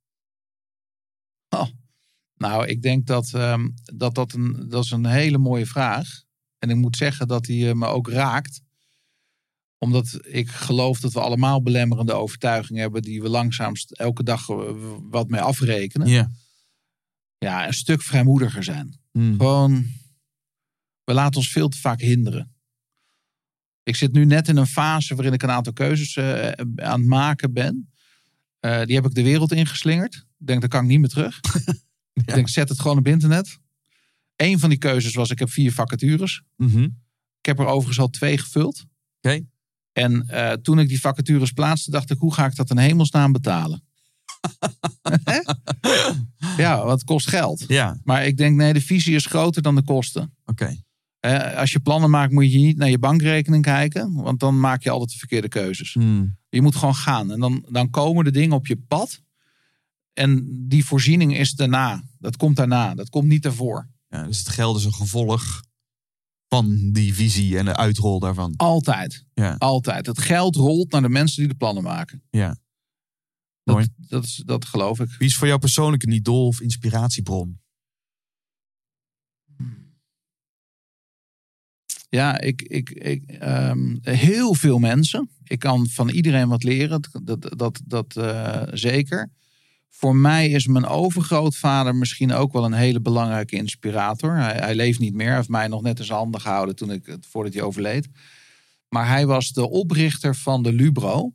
Nou, 2.39 2.67
ik 2.67 2.81
denk 2.81 3.05
dat, 3.05 3.33
ehm, 3.33 3.69
dat, 3.93 4.15
dat, 4.15 4.33
een, 4.33 4.65
dat 4.69 4.83
is 4.83 4.91
een 4.91 5.05
hele 5.05 5.37
mooie 5.37 5.65
vraag. 5.65 6.23
En 6.59 6.69
ik 6.69 6.75
moet 6.75 6.97
zeggen 6.97 7.27
dat 7.27 7.45
die 7.45 7.69
eh, 7.69 7.75
me 7.75 7.85
ook 7.85 8.09
raakt. 8.09 8.61
Omdat 9.79 10.19
ik 10.21 10.49
geloof 10.49 10.99
dat 10.99 11.13
we 11.13 11.19
allemaal 11.19 11.61
belemmerende 11.61 12.13
overtuigingen 12.13 12.81
hebben... 12.81 13.01
die 13.01 13.21
we 13.21 13.29
langzaamst 13.29 13.91
elke 13.91 14.23
dag 14.23 14.49
eh, 14.49 14.71
wat 15.09 15.29
mee 15.29 15.41
afrekenen. 15.41 16.07
Ja. 16.07 16.31
Ja, 17.37 17.67
een 17.67 17.73
stuk 17.73 18.01
vrijmoediger 18.01 18.63
zijn. 18.63 18.99
Hmm. 19.11 19.37
Gewoon, 19.37 19.85
we 21.03 21.13
laten 21.13 21.37
ons 21.37 21.51
veel 21.51 21.69
te 21.69 21.77
vaak 21.77 22.01
hinderen. 22.01 22.53
Ik 23.83 23.95
zit 23.95 24.11
nu 24.11 24.25
net 24.25 24.47
in 24.47 24.57
een 24.57 24.67
fase 24.67 25.15
waarin 25.15 25.33
ik 25.33 25.43
een 25.43 25.51
aantal 25.51 25.73
keuzes 25.73 26.15
eh, 26.15 26.51
aan 26.75 26.99
het 26.99 27.09
maken 27.09 27.53
ben. 27.53 27.89
Eh, 28.59 28.83
die 28.83 28.95
heb 28.95 29.05
ik 29.05 29.13
de 29.13 29.23
wereld 29.23 29.51
ingeslingerd. 29.51 30.15
Ik 30.15 30.47
denk, 30.47 30.59
daar 30.59 30.69
kan 30.69 30.83
ik 30.83 30.89
niet 30.89 30.99
meer 30.99 31.09
terug. 31.09 31.39
Ik 32.13 32.35
denk, 32.35 32.49
zet 32.49 32.69
het 32.69 32.79
gewoon 32.79 32.97
op 32.97 33.07
internet. 33.07 33.59
Eén 34.35 34.59
van 34.59 34.69
die 34.69 34.77
keuzes 34.77 35.13
was, 35.13 35.29
ik 35.29 35.39
heb 35.39 35.49
vier 35.49 35.73
vacatures. 35.73 36.41
Mhm. 36.55 36.83
Ik 37.39 37.45
heb 37.45 37.59
er 37.59 37.65
overigens 37.65 37.99
al 37.99 38.09
twee 38.09 38.37
gevuld. 38.37 38.85
Oké. 39.21 39.45
En 39.99 40.27
eh, 40.27 40.51
toen 40.51 40.79
ik 40.79 40.87
die 40.87 40.99
vacatures 40.99 41.51
plaatste, 41.51 41.91
dacht 41.91 42.11
ik, 42.11 42.17
hoe 42.17 42.33
ga 42.33 42.45
ik 42.45 42.55
dat 42.55 42.69
in 42.69 42.77
hemelsnaam 42.77 43.31
betalen? 43.31 43.83
ja, 46.57 46.77
want 46.77 46.91
het 46.91 47.03
kost 47.03 47.27
geld. 47.27 47.63
Ja, 47.67 47.99
Maar 48.03 48.25
ik 48.25 48.37
denk, 48.37 48.55
nee, 48.55 48.73
de 48.73 48.81
visie 48.81 49.15
is 49.15 49.25
groter 49.25 49.61
dan 49.61 49.75
de 49.75 49.83
kosten. 49.83 50.35
oké. 50.45 50.77
Eh, 51.19 51.57
als 51.57 51.71
je 51.71 51.79
plannen 51.79 52.09
maakt, 52.09 52.31
moet 52.31 52.51
je 52.51 52.57
niet 52.57 52.77
naar 52.77 52.89
je 52.89 52.99
bankrekening 52.99 53.63
kijken. 53.63 54.13
Want 54.13 54.39
dan 54.39 54.59
maak 54.59 54.83
je 54.83 54.89
altijd 54.89 55.11
de 55.11 55.17
verkeerde 55.17 55.47
keuzes. 55.47 55.93
Hmm. 55.93 56.37
Je 56.49 56.61
moet 56.61 56.75
gewoon 56.75 56.95
gaan. 56.95 57.31
En 57.31 57.39
dan, 57.39 57.65
dan 57.69 57.89
komen 57.89 58.23
de 58.23 58.31
dingen 58.31 58.55
op 58.55 58.67
je 58.67 58.77
pad. 58.87 59.21
En 60.13 60.47
die 60.67 60.85
voorziening 60.85 61.37
is 61.37 61.51
daarna. 61.51 62.03
Dat 62.19 62.37
komt 62.37 62.55
daarna. 62.55 62.95
Dat 62.95 63.09
komt 63.09 63.27
niet 63.27 63.43
daarvoor. 63.43 63.89
Ja, 64.09 64.23
dus 64.23 64.37
het 64.37 64.49
geld 64.49 64.77
is 64.77 64.85
een 64.85 64.93
gevolg 64.93 65.63
van 66.49 66.91
die 66.91 67.13
visie 67.13 67.57
en 67.57 67.65
de 67.65 67.75
uitrol 67.75 68.19
daarvan. 68.19 68.53
Altijd. 68.57 69.25
Ja. 69.33 69.55
Altijd. 69.57 70.05
Het 70.05 70.19
geld 70.19 70.55
rolt 70.55 70.91
naar 70.91 71.01
de 71.01 71.09
mensen 71.09 71.39
die 71.39 71.47
de 71.47 71.57
plannen 71.57 71.83
maken. 71.83 72.23
Ja. 72.29 72.57
Mooi. 73.63 73.87
Dat, 73.97 74.09
dat, 74.09 74.23
is, 74.23 74.41
dat 74.45 74.65
geloof 74.65 74.99
ik. 74.99 75.09
Wie 75.17 75.27
is 75.27 75.35
voor 75.35 75.47
jou 75.47 75.59
persoonlijk 75.59 76.03
een 76.03 76.11
idool 76.11 76.47
of 76.47 76.61
inspiratiebron? 76.61 77.59
Ja, 82.09 82.39
ik, 82.39 82.61
ik, 82.61 82.89
ik, 82.89 83.23
ehm, 83.31 83.97
heel 84.01 84.53
veel 84.53 84.79
mensen. 84.79 85.29
Ik 85.43 85.59
kan 85.59 85.87
van 85.87 86.09
iedereen 86.09 86.47
wat 86.47 86.63
leren. 86.63 87.01
Dat, 87.01 87.21
dat, 87.23 87.57
dat, 87.57 87.81
dat 87.85 88.15
eh, 88.15 88.63
zeker. 88.71 89.31
Voor 89.89 90.15
mij 90.15 90.49
is 90.49 90.67
mijn 90.67 90.85
overgrootvader 90.85 91.95
misschien 91.95 92.33
ook 92.33 92.53
wel 92.53 92.65
een 92.65 92.73
hele 92.73 93.01
belangrijke 93.01 93.55
inspirator. 93.55 94.35
Hij, 94.35 94.55
hij 94.55 94.75
leeft 94.75 94.99
niet 94.99 95.13
meer. 95.13 95.27
Hij 95.27 95.35
heeft 95.35 95.49
mij 95.49 95.67
nog 95.67 95.81
net 95.81 95.99
in 95.99 96.05
zijn 96.05 96.17
handen 96.17 96.41
gehouden 96.41 96.75
toen 96.75 96.91
ik, 96.91 97.17
voordat 97.29 97.53
hij 97.53 97.61
overleed. 97.63 98.07
Maar 98.89 99.07
hij 99.07 99.25
was 99.25 99.51
de 99.51 99.69
oprichter 99.69 100.35
van 100.35 100.63
de 100.63 100.73
Lubro. 100.73 101.33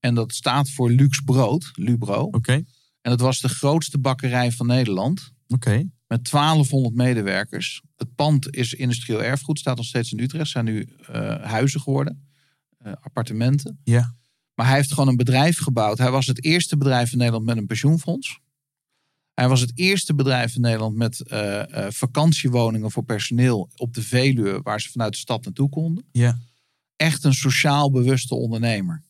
En 0.00 0.14
dat 0.14 0.32
staat 0.34 0.70
voor 0.70 0.90
luxe 0.90 1.22
brood, 1.24 1.70
Lubro. 1.74 2.22
Oké, 2.22 2.52
En 2.52 3.10
dat 3.10 3.20
was 3.20 3.40
de 3.40 3.48
grootste 3.48 3.98
bakkerij 3.98 4.52
van 4.52 4.66
Nederland. 4.66 5.32
oké. 5.48 5.84
Met 6.06 6.30
1200 6.30 6.94
medewerkers. 6.94 7.82
Het 7.96 8.14
pand 8.14 8.54
is 8.54 8.74
industrieel 8.74 9.22
erfgoed, 9.22 9.58
staat 9.58 9.76
nog 9.76 9.84
steeds 9.86 10.12
in 10.12 10.18
Utrecht. 10.20 10.50
zijn 10.50 10.64
nu 10.64 10.88
eh, 11.06 11.42
huizen 11.42 11.80
geworden, 11.80 12.28
eh, 12.78 12.92
appartementen. 13.00 13.80
Ja. 13.84 14.14
Maar 14.54 14.66
hij 14.66 14.76
heeft 14.76 14.92
gewoon 14.92 15.08
een 15.08 15.16
bedrijf 15.16 15.58
gebouwd. 15.58 15.98
Hij 15.98 16.10
was 16.10 16.26
het 16.26 16.44
eerste 16.44 16.76
bedrijf 16.76 17.12
in 17.12 17.18
Nederland 17.18 17.44
met 17.44 17.56
een 17.56 17.66
pensioenfonds. 17.66 18.40
Hij 19.34 19.48
was 19.48 19.60
het 19.60 19.72
eerste 19.74 20.14
bedrijf 20.14 20.54
in 20.54 20.60
Nederland 20.60 20.96
met 20.96 21.20
eh, 21.20 21.86
eh, 21.86 21.92
vakantiewoningen 21.92 22.90
voor 22.90 23.04
personeel 23.04 23.70
op 23.76 23.94
de 23.94 24.02
Veluwe, 24.02 24.60
waar 24.62 24.80
ze 24.80 24.90
vanuit 24.90 25.12
de 25.12 25.18
stad 25.18 25.44
naartoe 25.44 25.68
konden. 25.68 26.04
Ja. 26.12 26.38
Echt 26.96 27.24
een 27.24 27.34
sociaal 27.34 27.90
bewuste 27.90 28.34
ondernemer. 28.34 29.02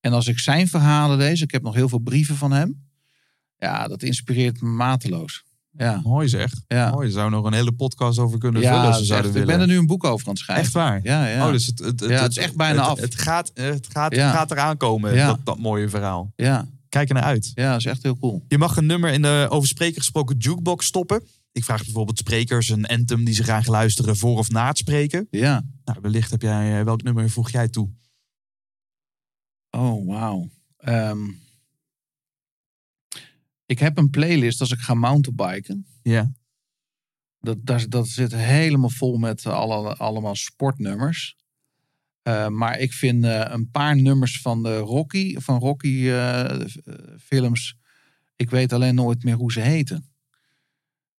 En 0.00 0.12
als 0.12 0.26
ik 0.26 0.38
zijn 0.38 0.68
verhalen 0.68 1.16
lees, 1.16 1.40
ik 1.40 1.50
heb 1.50 1.62
nog 1.62 1.74
heel 1.74 1.88
veel 1.88 1.98
brieven 1.98 2.36
van 2.36 2.52
hem. 2.52 2.88
Ja, 3.56 3.88
dat 3.88 4.02
inspireert 4.02 4.60
me 4.60 4.68
mateloos. 4.68 5.44
Ja, 5.76 6.00
Mooi 6.04 6.28
zeg. 6.28 6.52
ja. 6.68 6.90
Mooi, 6.90 7.10
zou 7.10 7.30
nog 7.30 7.44
een 7.44 7.52
hele 7.52 7.72
podcast 7.72 8.18
over 8.18 8.38
kunnen 8.38 8.62
vullen 8.62 8.80
als 8.80 8.98
ze 8.98 9.04
zouden 9.04 9.30
echt- 9.30 9.38
ik 9.40 9.44
willen. 9.44 9.58
ben 9.58 9.68
er 9.68 9.72
nu 9.74 9.80
een 9.80 9.86
boek 9.86 10.04
over 10.04 10.26
aan 10.26 10.32
het 10.32 10.42
schrijven. 10.42 10.64
Echt 10.64 10.72
waar? 10.74 11.00
Ja, 11.02 11.26
ja. 11.26 11.46
Oh, 11.46 11.52
dus 11.52 11.66
het, 11.66 11.78
het, 11.78 12.00
het 12.00 12.30
is 12.30 12.36
echt 12.36 12.56
bijna 12.56 12.82
af. 12.82 13.00
Het 13.00 13.14
gaat, 13.14 13.50
het 13.54 13.86
gaat, 13.90 14.14
gaat 14.14 14.50
eraan 14.50 14.76
komen, 14.76 15.14
Ja. 15.14 15.26
dat, 15.26 15.38
dat 15.44 15.58
mooie 15.58 15.88
verhaal. 15.88 16.32
ja, 16.36 16.66
Kijk 16.88 17.08
er 17.08 17.14
naar 17.14 17.22
uit. 17.24 17.50
ja, 17.54 17.70
dat 17.70 17.78
is 17.80 17.86
echt 17.86 18.02
heel 18.02 18.18
cool. 18.18 18.44
Je 18.48 18.58
mag 18.58 18.76
een 18.76 18.86
nummer 18.86 19.12
in 19.12 19.22
de 19.22 19.46
over 19.50 19.68
spreker 19.68 19.98
gesproken 20.00 20.36
jukebox 20.36 20.86
stoppen. 20.86 21.22
Ik 21.52 21.64
vraag 21.64 21.84
bijvoorbeeld 21.84 22.18
sprekers 22.18 22.68
een 22.68 22.86
anthem 22.86 23.24
die 23.24 23.34
ze 23.34 23.42
graag 23.42 23.66
luisteren 23.66 24.16
voor 24.16 24.38
of 24.38 24.48
na 24.50 24.68
het 24.68 24.78
spreken. 24.78 25.26
Ja. 25.30 25.62
Nou, 25.84 25.98
wellicht 26.02 26.30
heb 26.30 26.42
jij, 26.42 26.78
eh, 26.78 26.84
welk 26.84 27.02
nummer 27.02 27.30
voeg 27.30 27.50
jij 27.50 27.68
toe? 27.68 27.88
Oh, 29.70 30.06
wauw. 30.08 30.48
Ehm, 30.76 31.18
ik 33.66 33.78
heb 33.78 33.98
een 33.98 34.10
playlist 34.10 34.60
als 34.60 34.72
ik 34.72 34.78
ga 34.78 34.94
mountainbiken. 34.94 35.86
Ja. 36.02 36.32
Dat, 37.40 37.56
dat, 37.60 37.86
dat 37.88 38.08
zit 38.08 38.34
helemaal 38.34 38.90
vol 38.90 39.16
met 39.16 39.46
alle, 39.46 39.94
allemaal 39.94 40.34
sportnummers. 40.34 41.36
Eh, 42.22 42.48
maar 42.48 42.78
ik 42.78 42.92
vind 42.92 43.24
eh, 43.24 43.44
een 43.48 43.70
paar 43.70 43.96
nummers 43.96 44.40
van 44.40 44.62
de 44.62 44.76
Rocky 44.76 45.36
van 45.38 45.58
Rocky 45.58 46.08
eh, 46.08 46.60
films. 47.20 47.76
Ik 48.36 48.50
weet 48.50 48.72
alleen 48.72 48.94
nooit 48.94 49.24
meer 49.24 49.34
hoe 49.34 49.52
ze 49.52 49.60
heten. 49.60 50.08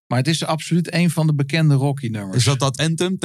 Maar 0.07 0.17
het 0.17 0.27
is 0.27 0.43
absoluut 0.43 0.93
een 0.93 1.09
van 1.09 1.27
de 1.27 1.33
bekende 1.33 1.73
Rocky 1.73 2.07
nummers. 2.07 2.37
Is 2.37 2.43
dat 2.43 2.59
dat 2.59 2.77
anthem? 2.77 3.17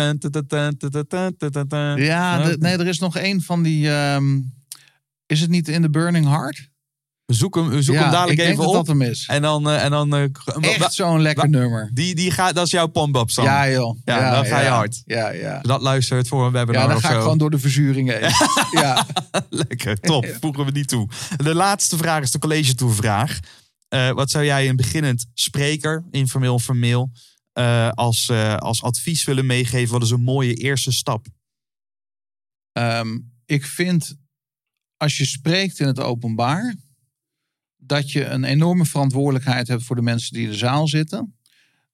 Ja, 1.98 2.55
nee, 2.59 2.76
er 2.76 2.86
is 2.86 2.98
nog 2.98 3.16
één 3.16 3.42
van 3.42 3.62
die. 3.62 3.90
Ehm, 3.90 4.40
is 5.26 5.40
het 5.40 5.51
niet 5.51 5.68
In 5.68 5.82
The 5.82 5.90
Burning 5.90 6.26
Heart? 6.26 6.70
We 7.31 7.36
zoeken, 7.36 7.65
hem- 7.65 7.81
ja, 7.81 8.02
hem 8.02 8.11
dadelijk 8.11 8.39
even 8.40 8.57
dat 8.57 8.66
op. 8.66 8.73
dat 8.74 8.86
hem 8.86 9.02
is. 9.02 9.27
En 9.28 9.43
dan... 9.43 9.69
eh, 9.70 9.85
En 9.85 9.90
dan 9.90 10.15
eh, 10.15 10.24
Echt 10.61 10.94
zo'n 10.94 11.20
lekker 11.20 11.48
nummer. 11.48 11.90
die, 11.94 12.15
die 12.15 12.31
gaat, 12.31 12.55
dat 12.55 12.65
is 12.66 12.70
jouw 12.73 12.86
pombab 12.86 13.31
song. 13.31 13.44
Ja, 13.47 13.70
joh. 13.70 13.98
Ja, 14.05 14.31
dan 14.35 14.47
ga 14.47 14.61
je 14.61 14.69
hard. 14.69 15.02
Ja, 15.05 15.28
ja. 15.28 15.61
Dat 15.61 15.81
luistert 15.81 16.28
voor 16.28 16.47
een 16.47 16.52
webinar 16.52 16.82
Ja, 16.82 16.86
dan 16.89 16.97
of 16.97 17.02
ga 17.02 17.09
ik 17.09 17.15
zo. 17.15 17.20
gewoon 17.20 17.39
door 17.39 17.51
de 17.51 17.59
verzuring 17.59 18.11
heen. 18.11 18.31
ja. 18.82 19.07
Lekker, 19.51 20.01
top. 20.01 20.27
Voegen 20.40 20.65
we 20.65 20.73
die 20.73 20.85
toe. 20.85 21.09
De 21.36 21.55
laatste 21.55 21.97
vraag 21.97 22.23
is 22.23 22.31
de 22.31 22.39
college 22.39 22.74
toevraag. 22.74 23.39
Eh 23.89 24.11
wat 24.11 24.31
zou 24.31 24.44
jij 24.44 24.69
een 24.69 24.77
beginnend 24.77 25.27
spreker, 25.35 26.05
informeel 26.11 26.55
of 26.55 26.62
formeel, 26.62 27.11
als, 27.94 28.31
als 28.57 28.82
advies 28.82 29.24
willen 29.24 29.47
meegeven? 29.47 29.93
Wat 29.93 30.02
is 30.02 30.11
een 30.11 30.23
mooie 30.23 30.55
eerste 30.55 30.93
stap? 30.93 31.27
Ehm, 32.73 33.19
ik 33.47 33.65
vind, 33.66 34.16
als 34.97 35.16
je 35.16 35.24
spreekt 35.24 35.81
in 35.81 35.86
het 35.86 36.01
openbaar, 36.01 36.74
dat 37.91 38.11
je 38.11 38.25
een 38.25 38.45
enorme 38.45 38.85
verantwoordelijkheid 38.85 39.69
hebt 39.69 39.83
voor 39.83 39.97
de 39.97 40.03
mensen 40.03 40.33
die 40.33 40.45
in 40.45 40.51
de 40.51 40.57
zaal 40.57 40.89
zitten. 40.89 41.39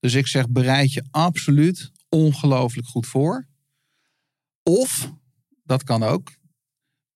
Dus 0.00 0.14
ik 0.14 0.26
zeg, 0.26 0.48
bereid 0.48 0.92
je 0.92 1.04
absoluut 1.10 1.92
ongelooflijk 2.08 2.86
goed 2.86 3.06
voor. 3.06 3.48
Of, 4.62 5.12
dat 5.64 5.82
kan 5.82 6.02
ook, 6.02 6.36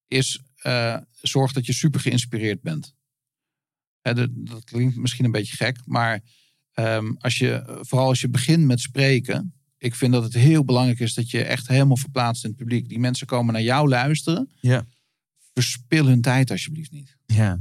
is 0.07 0.43
eh, 0.57 0.97
zorg 1.21 1.53
dat 1.53 1.67
je 1.67 1.73
super 1.73 2.01
geïnspireerd 2.01 2.63
bent. 2.63 2.95
Hè, 4.01 4.15
dat, 4.15 4.29
dat 4.33 4.65
klinkt 4.65 4.97
misschien 4.97 5.25
een 5.25 5.31
beetje 5.31 5.57
gek, 5.57 5.79
maar 5.85 6.21
ehm, 6.73 7.13
als 7.19 7.39
je, 7.39 7.79
vooral 7.81 8.09
als 8.09 8.21
je 8.21 8.29
begint 8.29 8.65
met 8.65 8.81
spreken, 8.81 9.55
ik 9.79 9.95
vind 9.95 10.13
dat 10.13 10.23
het 10.23 10.35
heel 10.35 10.65
belangrijk 10.65 11.01
is 11.01 11.15
dat 11.15 11.31
je 11.31 11.45
echt 11.45 11.69
helemaal 11.69 11.97
verplaatst 11.97 12.45
in 12.45 12.51
het 12.51 12.59
publiek. 12.59 12.89
Die 12.89 12.99
mensen 12.99 13.27
komen 13.27 13.53
naar 13.53 13.63
jou 13.63 13.89
luisteren. 13.89 14.51
Ja. 14.61 14.87
Verspil 15.53 16.07
hun 16.07 16.21
tijd 16.21 16.51
alsjeblieft 16.51 16.91
niet. 16.91 17.17
Ja, 17.27 17.61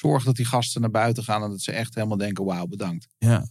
Zorg 0.00 0.24
dat 0.24 0.36
die 0.36 0.44
gasten 0.44 0.80
naar 0.80 0.90
buiten 0.90 1.24
gaan 1.24 1.42
en 1.42 1.50
dat 1.50 1.60
ze 1.60 1.72
echt 1.72 1.94
helemaal 1.94 2.16
denken: 2.16 2.44
wauw, 2.44 2.66
bedankt. 2.66 3.08
ja. 3.18 3.48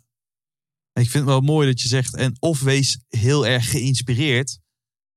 Ik 0.93 1.09
vind 1.09 1.13
het 1.23 1.33
wel 1.33 1.41
mooi 1.41 1.67
dat 1.67 1.81
je 1.81 1.87
zegt, 1.87 2.15
en 2.15 2.35
of 2.39 2.61
wees 2.61 2.99
heel 3.07 3.47
erg 3.47 3.69
geïnspireerd. 3.71 4.59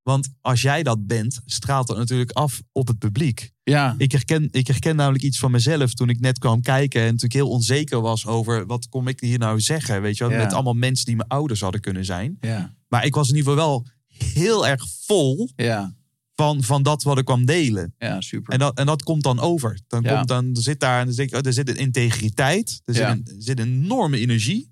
Want 0.02 0.28
als 0.40 0.62
jij 0.62 0.82
dat 0.82 1.06
bent, 1.06 1.40
straalt 1.44 1.86
dat 1.86 1.96
natuurlijk 1.96 2.30
af 2.30 2.62
op 2.72 2.86
het 2.88 2.98
publiek. 2.98 3.50
Ja, 3.62 3.94
Ik 3.98 4.12
herken, 4.12 4.48
ik 4.50 4.66
herken 4.66 4.96
namelijk 4.96 5.24
iets 5.24 5.38
van 5.38 5.50
mezelf 5.50 5.94
toen 5.94 6.08
ik 6.08 6.20
net 6.20 6.38
kwam 6.38 6.60
kijken 6.60 7.00
en 7.00 7.06
natuurlijk 7.06 7.32
heel 7.32 7.48
onzeker 7.50 8.00
was 8.00 8.26
over 8.26 8.66
wat 8.66 8.88
kom 8.88 9.08
ik 9.08 9.20
hier 9.20 9.38
nou 9.38 9.60
zeggen. 9.60 10.02
Weet 10.02 10.16
je 10.16 10.24
wel, 10.28 10.32
Ja. 10.36 10.42
met 10.44 10.52
allemaal 10.52 10.72
mensen 10.74 11.06
die 11.06 11.16
mijn 11.16 11.28
ouders 11.28 11.60
hadden 11.60 11.80
kunnen 11.80 12.04
zijn. 12.04 12.36
ja, 12.40 12.74
Maar 12.88 13.04
ik 13.04 13.14
was 13.14 13.28
in 13.28 13.36
ieder 13.36 13.52
geval 13.52 13.68
wel 13.68 13.86
heel 14.28 14.66
erg 14.66 14.84
vol 15.06 15.50
ja, 15.56 15.94
van, 16.42 16.62
van 16.62 16.82
dat 16.82 17.02
wat 17.02 17.18
ik 17.18 17.24
kwam 17.24 17.44
delen. 17.46 17.94
ja, 17.98 18.20
super. 18.20 18.52
En 18.52 18.58
dat, 18.58 18.78
en 18.78 18.86
dat 18.86 19.02
komt 19.02 19.22
dan 19.22 19.40
over. 19.40 19.78
Dan, 19.86 20.02
Ja. 20.02 20.14
komt 20.14 20.28
dan 20.28 20.56
zit 20.56 20.80
daar 20.80 21.00
en 21.00 21.06
dan 21.06 21.18
ik, 21.18 21.34
oh, 21.34 21.46
er 21.46 21.52
zit 21.52 21.68
een 21.68 21.76
integriteit, 21.76 22.82
er 22.84 22.94
zit, 22.94 23.02
Ja. 23.02 23.10
een, 23.10 23.34
zit 23.38 23.58
een 23.58 23.82
enorme 23.82 24.18
energie. 24.18 24.70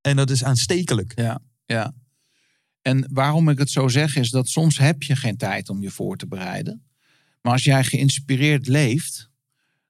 En 0.00 0.16
dat 0.16 0.30
is 0.30 0.44
aanstekelijk. 0.44 1.12
Ja, 1.14 1.40
ja. 1.66 1.94
En 2.82 3.08
waarom 3.12 3.48
ik 3.48 3.58
het 3.58 3.70
zo 3.70 3.88
zeg 3.88 4.16
is 4.16 4.30
dat 4.30 4.48
soms 4.48 4.78
heb 4.78 5.02
je 5.02 5.16
geen 5.16 5.36
tijd 5.36 5.68
om 5.68 5.82
je 5.82 5.90
voor 5.90 6.16
te 6.16 6.26
bereiden. 6.26 6.82
Maar 7.42 7.52
als 7.52 7.64
jij 7.64 7.84
geïnspireerd 7.84 8.66
leeft, 8.66 9.30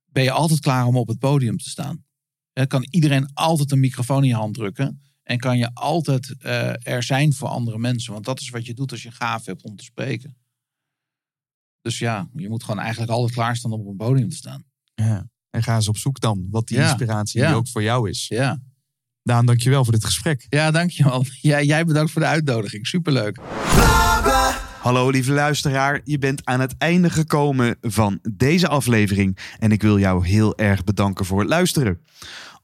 ben 0.06 0.22
je 0.22 0.30
altijd 0.30 0.60
klaar 0.60 0.86
om 0.86 0.96
op 0.96 1.08
het 1.08 1.18
podium 1.18 1.58
te 1.58 1.68
staan. 1.68 2.04
Dan 2.52 2.66
kan 2.66 2.86
iedereen 2.90 3.30
altijd 3.34 3.72
een 3.72 3.80
microfoon 3.80 4.22
in 4.22 4.28
je 4.28 4.34
hand 4.34 4.54
drukken. 4.54 5.00
En 5.22 5.38
kan 5.38 5.58
je 5.58 5.70
altijd 5.74 6.34
eh, 6.38 6.86
er 6.86 7.02
zijn 7.02 7.32
voor 7.32 7.48
andere 7.48 7.78
mensen. 7.78 8.12
Want 8.12 8.24
dat 8.24 8.40
is 8.40 8.48
wat 8.50 8.66
je 8.66 8.74
doet 8.74 8.90
als 8.90 9.02
je 9.02 9.10
gaaf 9.10 9.46
hebt 9.46 9.62
om 9.62 9.76
te 9.76 9.84
spreken. 9.84 10.36
Dus 11.82 11.98
ja, 11.98 12.28
je 12.34 12.48
moet 12.48 12.62
gewoon 12.64 12.80
eigenlijk 12.80 13.10
altijd 13.12 13.32
klaarstaan 13.34 13.72
om 13.72 13.80
op 13.80 13.86
een 13.86 13.96
podium 13.96 14.28
te 14.28 14.36
staan. 14.36 14.64
Ja. 14.94 15.28
En 15.50 15.62
ga 15.62 15.74
eens 15.74 15.88
op 15.88 15.96
zoek 15.96 16.20
dan 16.20 16.46
wat 16.50 16.66
die 16.68 16.76
Ja. 16.78 16.88
inspiratie 16.88 17.40
Ja. 17.40 17.46
die 17.46 17.56
ook 17.56 17.68
voor 17.68 17.82
jou 17.82 18.08
is. 18.08 18.26
Ja, 18.28 18.60
Daan, 19.22 19.46
dankjewel 19.46 19.84
voor 19.84 19.92
dit 19.92 20.04
gesprek. 20.04 20.46
ja 20.48 20.70
dankjewel. 20.70 21.24
Jij, 21.40 21.64
jij 21.64 21.84
bedankt 21.84 22.10
voor 22.10 22.20
de 22.22 22.26
uitnodiging. 22.28 22.86
Superleuk. 22.86 23.38
Hallo 24.80 25.10
lieve 25.10 25.32
luisteraar, 25.32 26.00
je 26.04 26.18
bent 26.18 26.44
aan 26.44 26.60
het 26.60 26.74
einde 26.78 27.10
gekomen 27.10 27.76
van 27.80 28.18
deze 28.32 28.68
aflevering 28.68 29.38
en 29.58 29.72
ik 29.72 29.82
wil 29.82 29.98
jou 29.98 30.26
heel 30.26 30.58
erg 30.58 30.84
bedanken 30.84 31.24
voor 31.24 31.40
het 31.40 31.48
luisteren. 31.48 32.00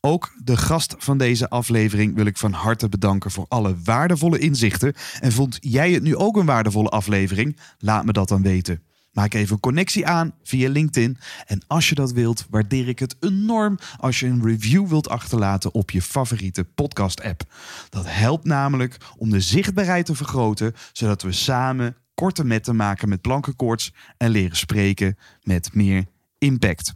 Ook 0.00 0.32
de 0.44 0.56
gast 0.56 0.94
van 0.98 1.18
deze 1.18 1.48
aflevering 1.48 2.14
wil 2.14 2.26
ik 2.26 2.36
van 2.36 2.52
harte 2.52 2.88
bedanken 2.88 3.30
voor 3.30 3.44
alle 3.48 3.76
waardevolle 3.84 4.38
inzichten. 4.38 4.94
En 5.20 5.32
vond 5.32 5.58
jij 5.60 5.92
het 5.92 6.02
nu 6.02 6.16
ook 6.16 6.36
een 6.36 6.46
waardevolle 6.46 6.88
aflevering? 6.88 7.58
Laat 7.78 8.04
me 8.04 8.12
dat 8.12 8.28
dan 8.28 8.42
weten. 8.42 8.82
Maak 9.18 9.34
even 9.34 9.54
een 9.54 9.60
connectie 9.60 10.06
aan 10.06 10.34
via 10.42 10.70
LinkedIn. 10.70 11.18
En 11.46 11.62
als 11.66 11.88
je 11.88 11.94
dat 11.94 12.12
wilt, 12.12 12.46
waardeer 12.50 12.88
ik 12.88 12.98
het 12.98 13.16
enorm 13.20 13.78
als 13.96 14.20
je 14.20 14.26
een 14.26 14.44
review 14.44 14.88
wilt 14.88 15.08
achterlaten 15.08 15.74
op 15.74 15.90
je 15.90 16.02
favoriete 16.02 16.64
podcast-app. 16.64 17.42
Dat 17.88 18.04
helpt 18.06 18.44
namelijk 18.44 18.96
om 19.16 19.30
de 19.30 19.40
zichtbaarheid 19.40 20.06
te 20.06 20.14
vergroten, 20.14 20.74
zodat 20.92 21.22
we 21.22 21.32
samen 21.32 21.96
korte 22.14 22.44
metten 22.44 22.76
maken 22.76 23.08
met 23.08 23.20
plankenkoorts 23.20 23.92
en 24.16 24.30
leren 24.30 24.56
spreken 24.56 25.18
met 25.42 25.74
meer 25.74 26.04
impact. 26.38 26.94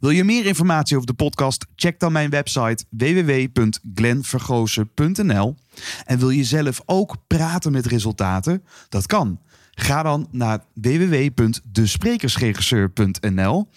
Wil 0.00 0.10
je 0.10 0.24
meer 0.24 0.46
informatie 0.46 0.96
over 0.96 1.08
de 1.08 1.14
podcast? 1.14 1.66
Check 1.74 2.00
dan 2.00 2.12
mijn 2.12 2.30
website 2.30 2.84
www.glenvergozen.nl. 2.90 5.56
En 6.04 6.18
wil 6.18 6.30
je 6.30 6.44
zelf 6.44 6.82
ook 6.84 7.16
praten 7.26 7.72
met 7.72 7.86
resultaten? 7.86 8.64
Dat 8.88 9.06
kan. 9.06 9.40
Ga 9.80 10.02
dan 10.02 10.28
naar 10.30 10.64
www.desprekersregisseur.nl 10.74 13.68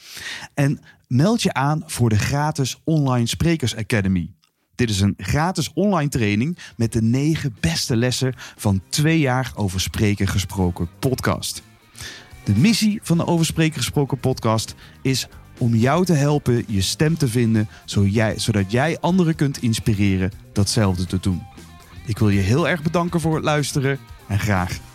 en 0.53 0.79
meld 1.07 1.41
je 1.41 1.53
aan 1.53 1.83
voor 1.85 2.09
de 2.09 2.17
gratis 2.17 2.81
Online 2.83 3.27
Sprekers 3.27 3.75
Academy. 3.75 4.33
Dit 4.75 4.89
is 4.89 5.01
een 5.01 5.13
gratis 5.17 5.73
online 5.73 6.09
training 6.09 6.57
met 6.77 6.93
de 6.93 7.01
negen 7.01 7.55
beste 7.59 7.95
lessen 7.95 8.33
van 8.55 8.81
twee 8.89 9.19
jaar 9.19 9.51
over 9.55 9.81
spreken 9.81 10.27
gesproken 10.27 10.89
podcast. 10.99 11.61
De 12.43 12.55
missie 12.55 12.99
van 13.03 13.17
de 13.17 13.25
Over 13.25 13.45
Spreken 13.45 13.77
Gesproken 13.77 14.19
podcast 14.19 14.75
is 15.01 15.27
om 15.57 15.75
jou 15.75 16.05
te 16.05 16.13
helpen 16.13 16.63
je 16.67 16.81
stem 16.81 17.17
te 17.17 17.27
vinden, 17.27 17.69
zodat 18.35 18.71
jij 18.71 18.97
anderen 18.99 19.35
kunt 19.35 19.61
inspireren 19.61 20.31
datzelfde 20.53 21.05
te 21.05 21.17
doen. 21.21 21.43
Ik 22.05 22.17
wil 22.17 22.29
je 22.29 22.41
heel 22.41 22.67
erg 22.67 22.81
bedanken 22.81 23.19
voor 23.19 23.35
het 23.35 23.43
luisteren 23.43 23.99
en 24.27 24.39
graag 24.39 24.79